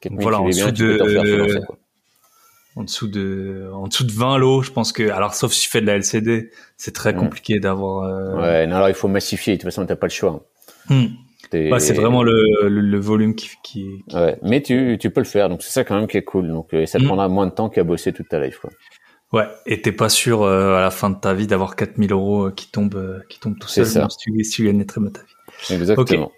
4000 0.00 0.22
voilà, 0.22 0.40
en 0.42 0.46
dessous 0.46 0.70
de 0.72 1.62
en 2.76 2.84
dessous 2.84 3.08
de 3.08 3.68
en 3.72 3.86
dessous 3.86 4.04
de 4.04 4.12
20 4.12 4.38
lots 4.38 4.62
je 4.62 4.70
pense 4.70 4.92
que 4.92 5.10
alors 5.10 5.34
sauf 5.34 5.52
si 5.52 5.62
tu 5.62 5.70
fais 5.70 5.80
de 5.80 5.86
la 5.86 5.96
LCD 5.96 6.50
c'est 6.76 6.94
très 6.94 7.12
mm. 7.12 7.16
compliqué 7.16 7.60
d'avoir 7.60 8.04
euh... 8.04 8.40
ouais 8.40 8.66
non 8.66 8.76
alors 8.76 8.88
il 8.88 8.94
faut 8.94 9.08
massifier. 9.08 9.54
De 9.54 9.58
toute 9.58 9.70
façon 9.70 9.84
t'as 9.84 9.96
pas 9.96 10.06
le 10.06 10.12
choix. 10.12 10.46
Mm. 10.88 11.06
bah, 11.70 11.78
c'est 11.78 11.92
vraiment 11.92 12.22
le, 12.22 12.68
le, 12.68 12.98
volume 12.98 13.34
qui, 13.34 13.50
qui, 13.62 14.02
ouais 14.14 14.38
mais 14.42 14.62
tu 14.62 14.96
tu 14.98 15.10
peux 15.10 15.20
le 15.20 15.26
faire. 15.26 15.48
Donc 15.48 15.62
c'est 15.62 15.70
ça 15.70 15.84
quand 15.84 15.96
même 15.96 16.06
qui 16.06 16.16
est 16.16 16.24
cool. 16.24 16.48
Donc 16.48 16.72
euh, 16.72 16.86
ça 16.86 16.98
te 16.98 17.04
mm. 17.04 17.06
prendra 17.08 17.28
moins 17.28 17.46
de 17.46 17.52
temps 17.52 17.68
qu'à 17.68 17.84
bosser 17.84 18.12
toute 18.12 18.28
ta 18.28 18.40
life 18.40 18.58
quoi. 18.58 18.70
Ouais 19.32 19.46
et 19.66 19.82
t'es 19.82 19.92
pas 19.92 20.08
sûr 20.08 20.42
euh, 20.42 20.76
à 20.76 20.80
la 20.80 20.90
fin 20.90 21.10
de 21.10 21.18
ta 21.18 21.34
vie 21.34 21.46
d'avoir 21.46 21.76
4000 21.76 22.12
euros 22.12 22.46
euh, 22.46 22.50
qui 22.52 22.70
tombent 22.70 23.22
qui 23.28 23.38
tombent 23.38 23.58
tout 23.58 23.68
seul 23.68 23.86
si 23.86 23.98
tu, 24.18 24.44
si 24.44 24.50
tu 24.50 24.64
gagnes 24.64 24.84
très 24.84 25.00
bien 25.00 25.10
ta 25.10 25.20
vie. 25.20 25.74
Exactement. 25.74 26.32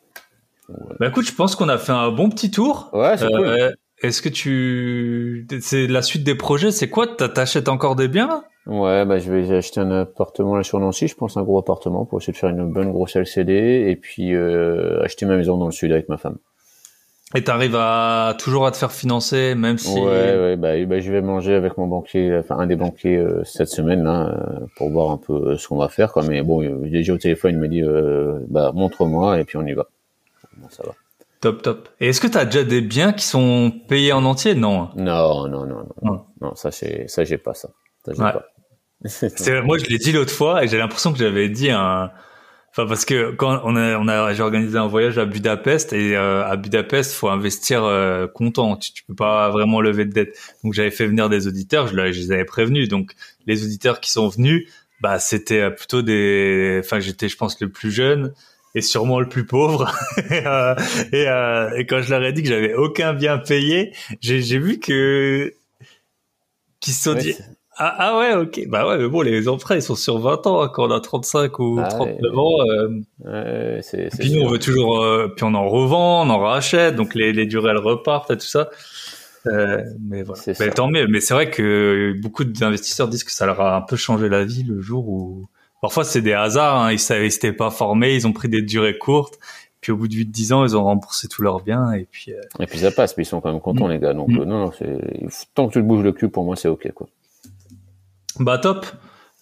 Bah 0.99 1.09
écoute 1.09 1.27
je 1.27 1.35
pense 1.35 1.55
qu'on 1.55 1.69
a 1.69 1.79
fait 1.79 1.93
un 1.93 2.11
bon 2.11 2.29
petit 2.29 2.51
tour. 2.51 2.91
Ouais 2.93 3.17
c'est 3.17 3.29
cool 3.29 3.77
est-ce 4.03 4.23
que 4.23 4.29
tu, 4.29 5.47
c'est 5.61 5.87
la 5.87 6.03
suite 6.03 6.25
des 6.25 6.35
projets, 6.35 6.71
c'est 6.71 6.89
quoi? 6.89 7.07
T'achètes 7.07 7.69
encore 7.69 7.97
des 7.97 8.09
biens? 8.09 8.27
Là 8.27 8.45
Ouais, 8.67 9.05
bah 9.05 9.19
je 9.19 9.31
vais 9.31 9.57
acheter 9.57 9.81
un 9.81 9.91
appartement 9.91 10.57
là 10.57 10.63
sur 10.63 10.81
Nancy, 10.81 11.07
je 11.07 11.15
pense 11.15 11.37
un 11.37 11.43
gros 11.43 11.59
appartement 11.59 12.07
pour 12.07 12.21
essayer 12.21 12.33
de 12.33 12.39
faire 12.39 12.49
une 12.49 12.73
bonne 12.73 12.91
grosse 12.91 13.15
LCD 13.15 13.53
et 13.91 13.97
puis 13.97 14.35
euh, 14.35 15.03
acheter 15.03 15.27
ma 15.27 15.37
maison 15.37 15.59
dans 15.59 15.67
le 15.67 15.73
sud 15.73 15.93
avec 15.93 16.09
ma 16.09 16.17
femme. 16.17 16.39
Et 17.35 17.45
t'arrives 17.45 17.77
à 17.77 18.35
toujours 18.39 18.65
à 18.65 18.71
te 18.71 18.77
faire 18.79 18.93
financer, 18.93 19.55
même 19.55 19.77
si. 19.77 19.99
Ouais, 19.99 20.01
ouais, 20.03 20.57
bah, 20.57 20.83
bah 20.87 21.01
je 21.01 21.13
vais 21.13 21.21
manger 21.21 21.55
avec 21.55 21.77
mon 21.77 21.87
banquier, 21.87 22.39
enfin 22.39 22.57
un 22.59 22.67
des 22.67 22.77
banquiers 22.77 23.17
euh, 23.17 23.45
cette 23.45 23.69
semaine 23.69 24.03
là, 24.03 24.29
euh, 24.29 24.67
pour 24.77 24.89
voir 24.89 25.11
un 25.11 25.19
peu 25.19 25.59
ce 25.59 25.69
qu'on 25.69 25.77
va 25.77 25.89
faire. 25.89 26.13
Quoi. 26.13 26.23
Mais 26.27 26.43
bon, 26.43 26.63
déjà 26.87 27.13
au 27.13 27.19
téléphone, 27.19 27.57
il 27.57 27.59
m'a 27.59 27.69
dit, 27.69 27.83
bah 28.49 28.73
montre-moi 28.75 29.41
et 29.41 29.45
puis 29.45 29.59
on 29.59 29.67
y 29.67 29.75
va. 29.75 29.89
Bon, 30.57 30.69
ça 30.71 30.85
va. 30.87 30.95
Top, 31.45 31.61
top. 31.61 31.91
Et 32.01 32.09
est-ce 32.09 32.23
que 32.23 32.27
tu 32.27 32.39
as 32.39 32.47
déjà 32.47 32.65
des 32.65 32.81
biens 32.81 33.13
qui 33.13 33.27
sont 33.27 33.71
payés 33.87 34.15
en 34.15 34.25
entier? 34.25 34.55
Non. 34.55 34.89
Non, 34.97 35.47
non, 35.47 35.67
non, 35.67 35.87
non. 36.01 36.25
Non, 36.41 36.55
ça, 36.55 36.71
c'est, 36.71 37.05
ça, 37.07 37.23
j'ai 37.25 37.37
pas 37.37 37.53
ça. 37.53 37.69
ça 38.07 38.15
pas. 38.15 38.47
moi, 39.63 39.77
je 39.77 39.85
l'ai 39.85 39.99
dit 39.99 40.13
l'autre 40.13 40.33
fois 40.33 40.65
et 40.65 40.69
j'ai 40.69 40.79
l'impression 40.79 41.13
que 41.13 41.19
j'avais 41.19 41.51
dit 41.51 41.69
un. 41.69 42.11
Enfin, 42.71 42.87
parce 42.87 43.05
que 43.05 43.33
quand 43.33 43.61
on 43.63 43.77
a, 43.77 43.99
on 43.99 44.09
a, 44.09 44.33
j'ai 44.33 44.43
organisé 44.43 44.79
un 44.79 44.87
voyage 44.87 45.19
à 45.19 45.27
Budapest 45.27 45.93
et 45.93 46.17
euh, 46.17 46.47
à 46.47 46.57
Budapest, 46.57 47.13
faut 47.13 47.29
investir 47.29 47.85
euh, 47.85 48.27
comptant. 48.27 48.79
Tu, 48.79 48.95
tu 48.95 49.05
peux 49.05 49.15
pas 49.15 49.51
vraiment 49.51 49.83
lever 49.83 50.07
de 50.07 50.13
dette. 50.15 50.39
Donc, 50.65 50.73
j'avais 50.73 50.91
fait 50.91 51.07
venir 51.07 51.29
des 51.29 51.47
auditeurs. 51.47 51.89
Je, 51.89 51.93
je 51.93 52.21
les 52.21 52.33
avais 52.33 52.47
prévenus. 52.47 52.89
Donc, 52.89 53.13
les 53.47 53.63
auditeurs 53.67 54.01
qui 54.01 54.11
sont 54.11 54.29
venus, 54.29 54.67
bah, 55.03 55.19
c'était 55.19 55.71
plutôt 55.71 56.01
des. 56.01 56.81
Enfin, 56.83 57.01
j'étais, 57.01 57.29
je 57.29 57.37
pense, 57.37 57.61
le 57.61 57.69
plus 57.69 57.91
jeune 57.91 58.33
et 58.75 58.81
sûrement 58.81 59.21
le 59.21 59.29
plus 59.29 59.47
pauvre. 59.47 59.93
Euh, 60.31 60.75
et, 61.13 61.29
euh, 61.29 61.71
et, 61.77 61.87
quand 61.87 62.03
je 62.03 62.11
leur 62.11 62.23
ai 62.23 62.33
dit 62.33 62.43
que 62.43 62.49
j'avais 62.49 62.75
aucun 62.75 63.15
bien 63.15 63.39
payé, 63.39 63.93
j'ai 64.21 64.59
vu 64.59 64.81
que 64.81 65.55
qu'ils 66.81 66.93
se 66.93 67.03
sont 67.05 67.15
dit 67.15 67.35
ah, 67.77 67.95
ah, 67.99 68.19
ouais 68.19 68.35
ok 68.35 68.69
bah 68.69 68.87
ouais 68.87 68.99
mais 68.99 69.09
bon 69.09 69.23
les 69.23 69.49
emprunts 69.49 69.77
ils 69.77 69.83
sont 69.83 69.95
sur 69.95 70.19
20 70.19 70.47
ans 70.47 70.63
hein, 70.63 70.71
quand 70.73 70.87
on 70.87 70.91
a 70.91 71.01
35 71.01 71.59
ou 71.59 71.81
39 71.89 72.19
ah 72.23 72.39
ans. 72.39 72.57
Euh, 73.27 73.81
ouais, 73.81 74.09
puis 74.19 74.33
nous 74.33 74.43
on 74.43 74.49
veut 74.49 74.59
toujours 74.59 75.03
euh, 75.03 75.29
puis 75.29 75.45
on 75.45 75.55
en 75.55 75.69
revend, 75.69 76.27
on 76.27 76.31
en 76.31 76.39
rachète 76.39 76.97
donc 76.97 77.15
les, 77.15 77.33
les 77.33 77.47
durées 77.47 77.71
elles 77.71 77.79
repartent 77.79 78.31
et 78.31 78.37
tout 78.37 78.47
ça. 78.47 78.71
Euh, 79.47 79.83
mais 80.01 80.23
voilà. 80.23 80.43
Mais 80.59 80.71
tant 80.71 80.89
mieux. 80.89 81.07
Mais 81.07 81.21
c'est 81.21 81.35
vrai 81.35 81.51
que 81.51 82.15
beaucoup 82.21 82.45
d'investisseurs 82.45 83.09
disent 83.09 83.25
que 83.25 83.33
ça 83.33 83.47
leur 83.47 83.61
a 83.61 83.77
un 83.77 83.83
peu 83.83 83.97
changé 83.97 84.29
la 84.29 84.45
vie 84.45 84.63
le 84.63 84.81
jour 84.81 85.09
où 85.09 85.47
Parfois, 85.85 86.05
c'est 86.05 86.23
des 86.23 86.33
hasards. 86.33 86.81
Hein. 86.81 86.93
Ils 86.93 86.99
savaient, 86.99 87.29
ils 87.29 87.57
pas 87.57 87.71
formés, 87.71 88.15
ils 88.15 88.27
ont 88.27 88.33
pris 88.33 88.49
des 88.49 88.63
durées 88.63 88.97
courtes. 88.97 89.39
Puis 89.83 89.93
au 89.93 89.99
bout 89.99 90.09
de 90.09 90.15
8-10 90.15 90.55
ans, 90.55 90.65
ils 90.65 90.75
ont 90.75 90.83
remboursé 90.83 91.29
tous 91.29 91.43
leurs 91.43 91.61
biens. 91.61 91.93
Et 91.93 92.07
puis, 92.11 92.33
euh, 92.33 92.41
et 92.59 92.65
puis 92.65 92.79
ça 92.79 92.91
passe, 92.91 93.19
mais 93.19 93.25
ils 93.25 93.27
sont 93.27 93.43
quand 93.43 93.53
même 93.53 93.61
contents, 93.61 93.87
mm. 93.87 93.91
les 93.91 93.99
gars. 93.99 94.15
Donc, 94.15 94.31
mm. 94.31 94.41
euh, 94.41 94.45
non, 94.47 94.65
non, 94.65 94.73
tant 95.55 95.69
que 95.69 95.75
tu 95.75 95.81
te 95.81 95.85
bouges 95.85 96.03
le 96.03 96.13
cul, 96.13 96.31
pour 96.31 96.45
moi, 96.45 96.57
c'est 96.57 96.69
OK. 96.69 96.91
Quoi. 96.93 97.07
Bah, 98.41 98.57
top. 98.57 98.87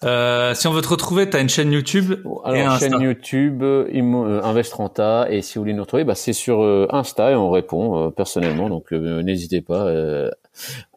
Euh, 0.03 0.53
si 0.53 0.67
on 0.67 0.73
veut 0.73 0.81
te 0.81 0.89
retrouver, 0.89 1.29
tu 1.29 1.37
as 1.37 1.39
une 1.39 1.47
chaîne 1.47 1.71
YouTube. 1.71 2.15
Alors, 2.43 2.73
une 2.73 2.77
chaîne 2.77 2.99
YouTube, 2.99 3.63
euh, 3.63 4.41
Investranta. 4.43 5.27
Et 5.29 5.41
si 5.41 5.55
vous 5.55 5.61
voulez 5.61 5.73
nous 5.73 5.83
retrouver, 5.83 6.03
bah, 6.03 6.15
c'est 6.15 6.33
sur 6.33 6.61
Insta 6.93 7.31
et 7.31 7.35
on 7.35 7.51
répond 7.51 8.11
personnellement. 8.11 8.67
Donc, 8.67 8.91
n'hésitez 8.91 9.61
pas, 9.61 9.89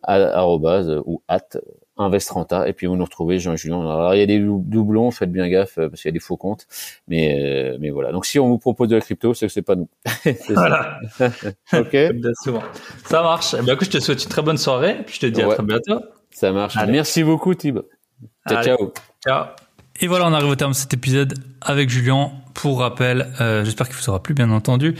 à, 0.03 0.49
ou 0.49 1.23
at 1.29 1.41
Investranta 1.99 2.69
et 2.69 2.73
puis 2.73 2.87
vous 2.87 2.97
nous 2.97 3.05
retrouvez 3.05 3.39
Jean 3.39 3.57
Julien. 3.57 3.81
Alors 3.81 4.15
il 4.15 4.19
y 4.19 4.23
a 4.23 4.27
des 4.27 4.39
doublons, 4.39 5.11
faites 5.11 5.33
bien 5.33 5.49
gaffe 5.49 5.79
euh, 5.79 5.89
parce 5.89 6.03
qu'il 6.03 6.09
y 6.09 6.13
a 6.13 6.13
des 6.13 6.21
faux 6.21 6.37
comptes, 6.37 6.67
mais 7.09 7.73
euh, 7.73 7.79
mais 7.81 7.91
voilà. 7.91 8.13
Donc 8.13 8.27
si 8.27 8.39
on 8.39 8.49
vous 8.49 8.59
propose 8.59 8.89
de 8.89 8.97
la 8.97 9.01
crypto, 9.01 9.33
c'est 9.33 9.47
que 9.47 9.53
c'est 9.53 9.63
pas 9.63 9.77
nous. 9.77 9.89
voilà. 10.51 11.01
ok. 11.73 11.97
Ça 13.05 13.23
marche. 13.23 13.55
Eh 13.59 13.63
bien, 13.63 13.75
écoute, 13.75 13.87
je 13.87 13.99
te 13.99 14.03
souhaite 14.03 14.23
une 14.23 14.29
très 14.29 14.43
bonne 14.43 14.59
soirée. 14.59 15.03
Puis 15.07 15.17
je 15.17 15.21
te 15.21 15.27
dis 15.27 15.43
à 15.43 15.49
très 15.49 15.63
bientôt. 15.63 16.01
Ça 16.31 16.53
marche. 16.53 16.77
Merci 16.89 17.25
beaucoup, 17.25 17.55
Tib. 17.55 17.79
Ciao, 18.49 18.63
ciao. 18.63 18.93
Ciao. 19.27 19.47
Et 20.01 20.07
voilà, 20.07 20.27
on 20.27 20.33
arrive 20.33 20.51
au 20.51 20.57
terme 20.57 20.73
de 20.73 20.77
cet 20.77 20.93
épisode 20.93 21.35
avec 21.63 21.89
Julien. 21.89 22.31
Pour 22.53 22.81
rappel, 22.81 23.33
euh, 23.41 23.65
j'espère 23.65 23.89
qu'il 23.89 23.97
vous 23.97 24.09
aura 24.11 24.23
plu, 24.23 24.35
bien 24.35 24.51
entendu. 24.51 24.95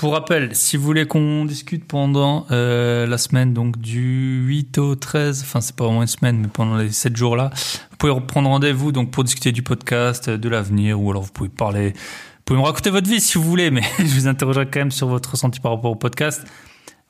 Pour 0.00 0.14
rappel, 0.14 0.56
si 0.56 0.78
vous 0.78 0.84
voulez 0.84 1.04
qu'on 1.04 1.44
discute 1.44 1.84
pendant 1.84 2.46
euh, 2.50 3.06
la 3.06 3.18
semaine 3.18 3.52
donc 3.52 3.76
du 3.76 4.42
8 4.46 4.78
au 4.78 4.94
13, 4.94 5.42
enfin 5.42 5.60
c'est 5.60 5.76
pas 5.76 5.84
vraiment 5.84 6.00
une 6.00 6.08
semaine, 6.08 6.38
mais 6.38 6.48
pendant 6.48 6.78
les 6.78 6.90
7 6.90 7.14
jours 7.14 7.36
là, 7.36 7.50
vous 7.90 7.98
pouvez 7.98 8.10
reprendre 8.10 8.48
rendez-vous 8.48 8.92
donc 8.92 9.10
pour 9.10 9.24
discuter 9.24 9.52
du 9.52 9.62
podcast, 9.62 10.30
de 10.30 10.48
l'avenir, 10.48 10.98
ou 10.98 11.10
alors 11.10 11.24
vous 11.24 11.32
pouvez 11.32 11.50
parler, 11.50 11.90
vous 11.90 12.42
pouvez 12.46 12.58
me 12.58 12.64
raconter 12.64 12.88
votre 12.88 13.10
vie 13.10 13.20
si 13.20 13.36
vous 13.36 13.44
voulez, 13.44 13.70
mais 13.70 13.82
je 13.98 14.04
vous 14.04 14.26
interrogerai 14.26 14.70
quand 14.70 14.80
même 14.80 14.90
sur 14.90 15.06
votre 15.06 15.32
ressenti 15.32 15.60
par 15.60 15.72
rapport 15.72 15.90
au 15.90 15.96
podcast. 15.96 16.46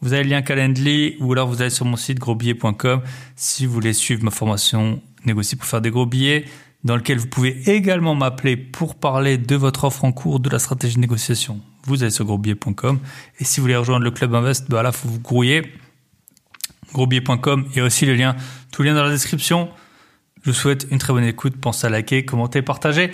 Vous 0.00 0.12
avez 0.12 0.24
le 0.24 0.30
lien 0.30 0.42
Calendly 0.42 1.14
ou 1.20 1.30
alors 1.32 1.46
vous 1.46 1.60
allez 1.60 1.70
sur 1.70 1.84
mon 1.84 1.96
site 1.96 2.18
grosbillet.com 2.18 3.02
si 3.36 3.66
vous 3.66 3.72
voulez 3.72 3.92
suivre 3.92 4.24
ma 4.24 4.32
formation 4.32 5.00
négocier 5.26 5.56
pour 5.56 5.68
faire 5.68 5.80
des 5.80 5.90
gros 5.90 6.06
billets 6.06 6.44
dans 6.82 6.96
lequel 6.96 7.18
vous 7.18 7.28
pouvez 7.28 7.70
également 7.70 8.16
m'appeler 8.16 8.56
pour 8.56 8.96
parler 8.96 9.38
de 9.38 9.54
votre 9.54 9.84
offre 9.84 10.04
en 10.04 10.10
cours, 10.10 10.40
de 10.40 10.50
la 10.50 10.58
stratégie 10.58 10.96
de 10.96 11.00
négociation 11.00 11.60
vous 11.84 12.02
allez 12.02 12.10
sur 12.10 12.24
grosbillet.com. 12.24 13.00
Et 13.38 13.44
si 13.44 13.60
vous 13.60 13.64
voulez 13.64 13.76
rejoindre 13.76 14.04
le 14.04 14.10
club 14.10 14.34
Invest, 14.34 14.70
bah 14.70 14.82
là, 14.82 14.92
faut 14.92 15.08
vous 15.08 15.20
grouiller. 15.20 15.72
Grosbillet.com. 16.92 17.66
Il 17.70 17.76
y 17.76 17.80
a 17.80 17.84
aussi 17.84 18.06
le 18.06 18.14
lien, 18.14 18.36
tout 18.72 18.82
lien 18.82 18.94
dans 18.94 19.04
la 19.04 19.10
description. 19.10 19.70
Je 20.42 20.50
vous 20.50 20.56
souhaite 20.56 20.86
une 20.90 20.98
très 20.98 21.12
bonne 21.12 21.24
écoute. 21.24 21.56
Pensez 21.56 21.86
à 21.86 21.90
liker, 21.90 22.24
commenter, 22.24 22.62
partager. 22.62 23.12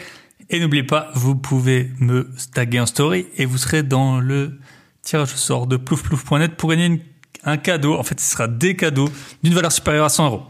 Et 0.49 0.61
n'oubliez 0.61 0.85
pas, 0.85 1.11
vous 1.15 1.35
pouvez 1.35 1.91
me 1.99 2.31
taguer 2.55 2.79
en 2.79 2.87
story 2.87 3.27
et 3.37 3.47
vous 3.47 3.59
serez 3.59 3.83
dans 3.83 4.21
le 4.21 4.61
tirage 5.03 5.33
au 5.33 5.37
sort 5.37 5.67
de 5.67 5.77
ploufplouf.net 5.77 6.57
pour 6.57 6.71
gagner 6.71 7.03
un 7.43 7.57
cadeau. 7.57 7.95
En 7.95 8.03
fait, 8.05 8.21
ce 8.21 8.31
sera 8.31 8.47
des 8.47 8.77
cadeaux 8.77 9.09
d'une 9.43 9.55
valeur 9.55 9.73
supérieure 9.73 10.05
à 10.05 10.09
100 10.09 10.27
euros. 10.27 10.43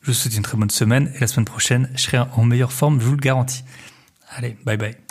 Je 0.00 0.08
vous 0.08 0.14
souhaite 0.14 0.36
une 0.36 0.42
très 0.42 0.56
bonne 0.56 0.70
semaine 0.70 1.12
et 1.16 1.20
la 1.20 1.26
semaine 1.26 1.44
prochaine, 1.44 1.90
je 1.94 2.02
serai 2.02 2.18
en 2.18 2.44
meilleure 2.44 2.72
forme, 2.72 3.00
je 3.00 3.04
vous 3.04 3.12
le 3.12 3.20
garantis. 3.20 3.64
Allez, 4.30 4.56
bye 4.64 4.76
bye. 4.76 5.07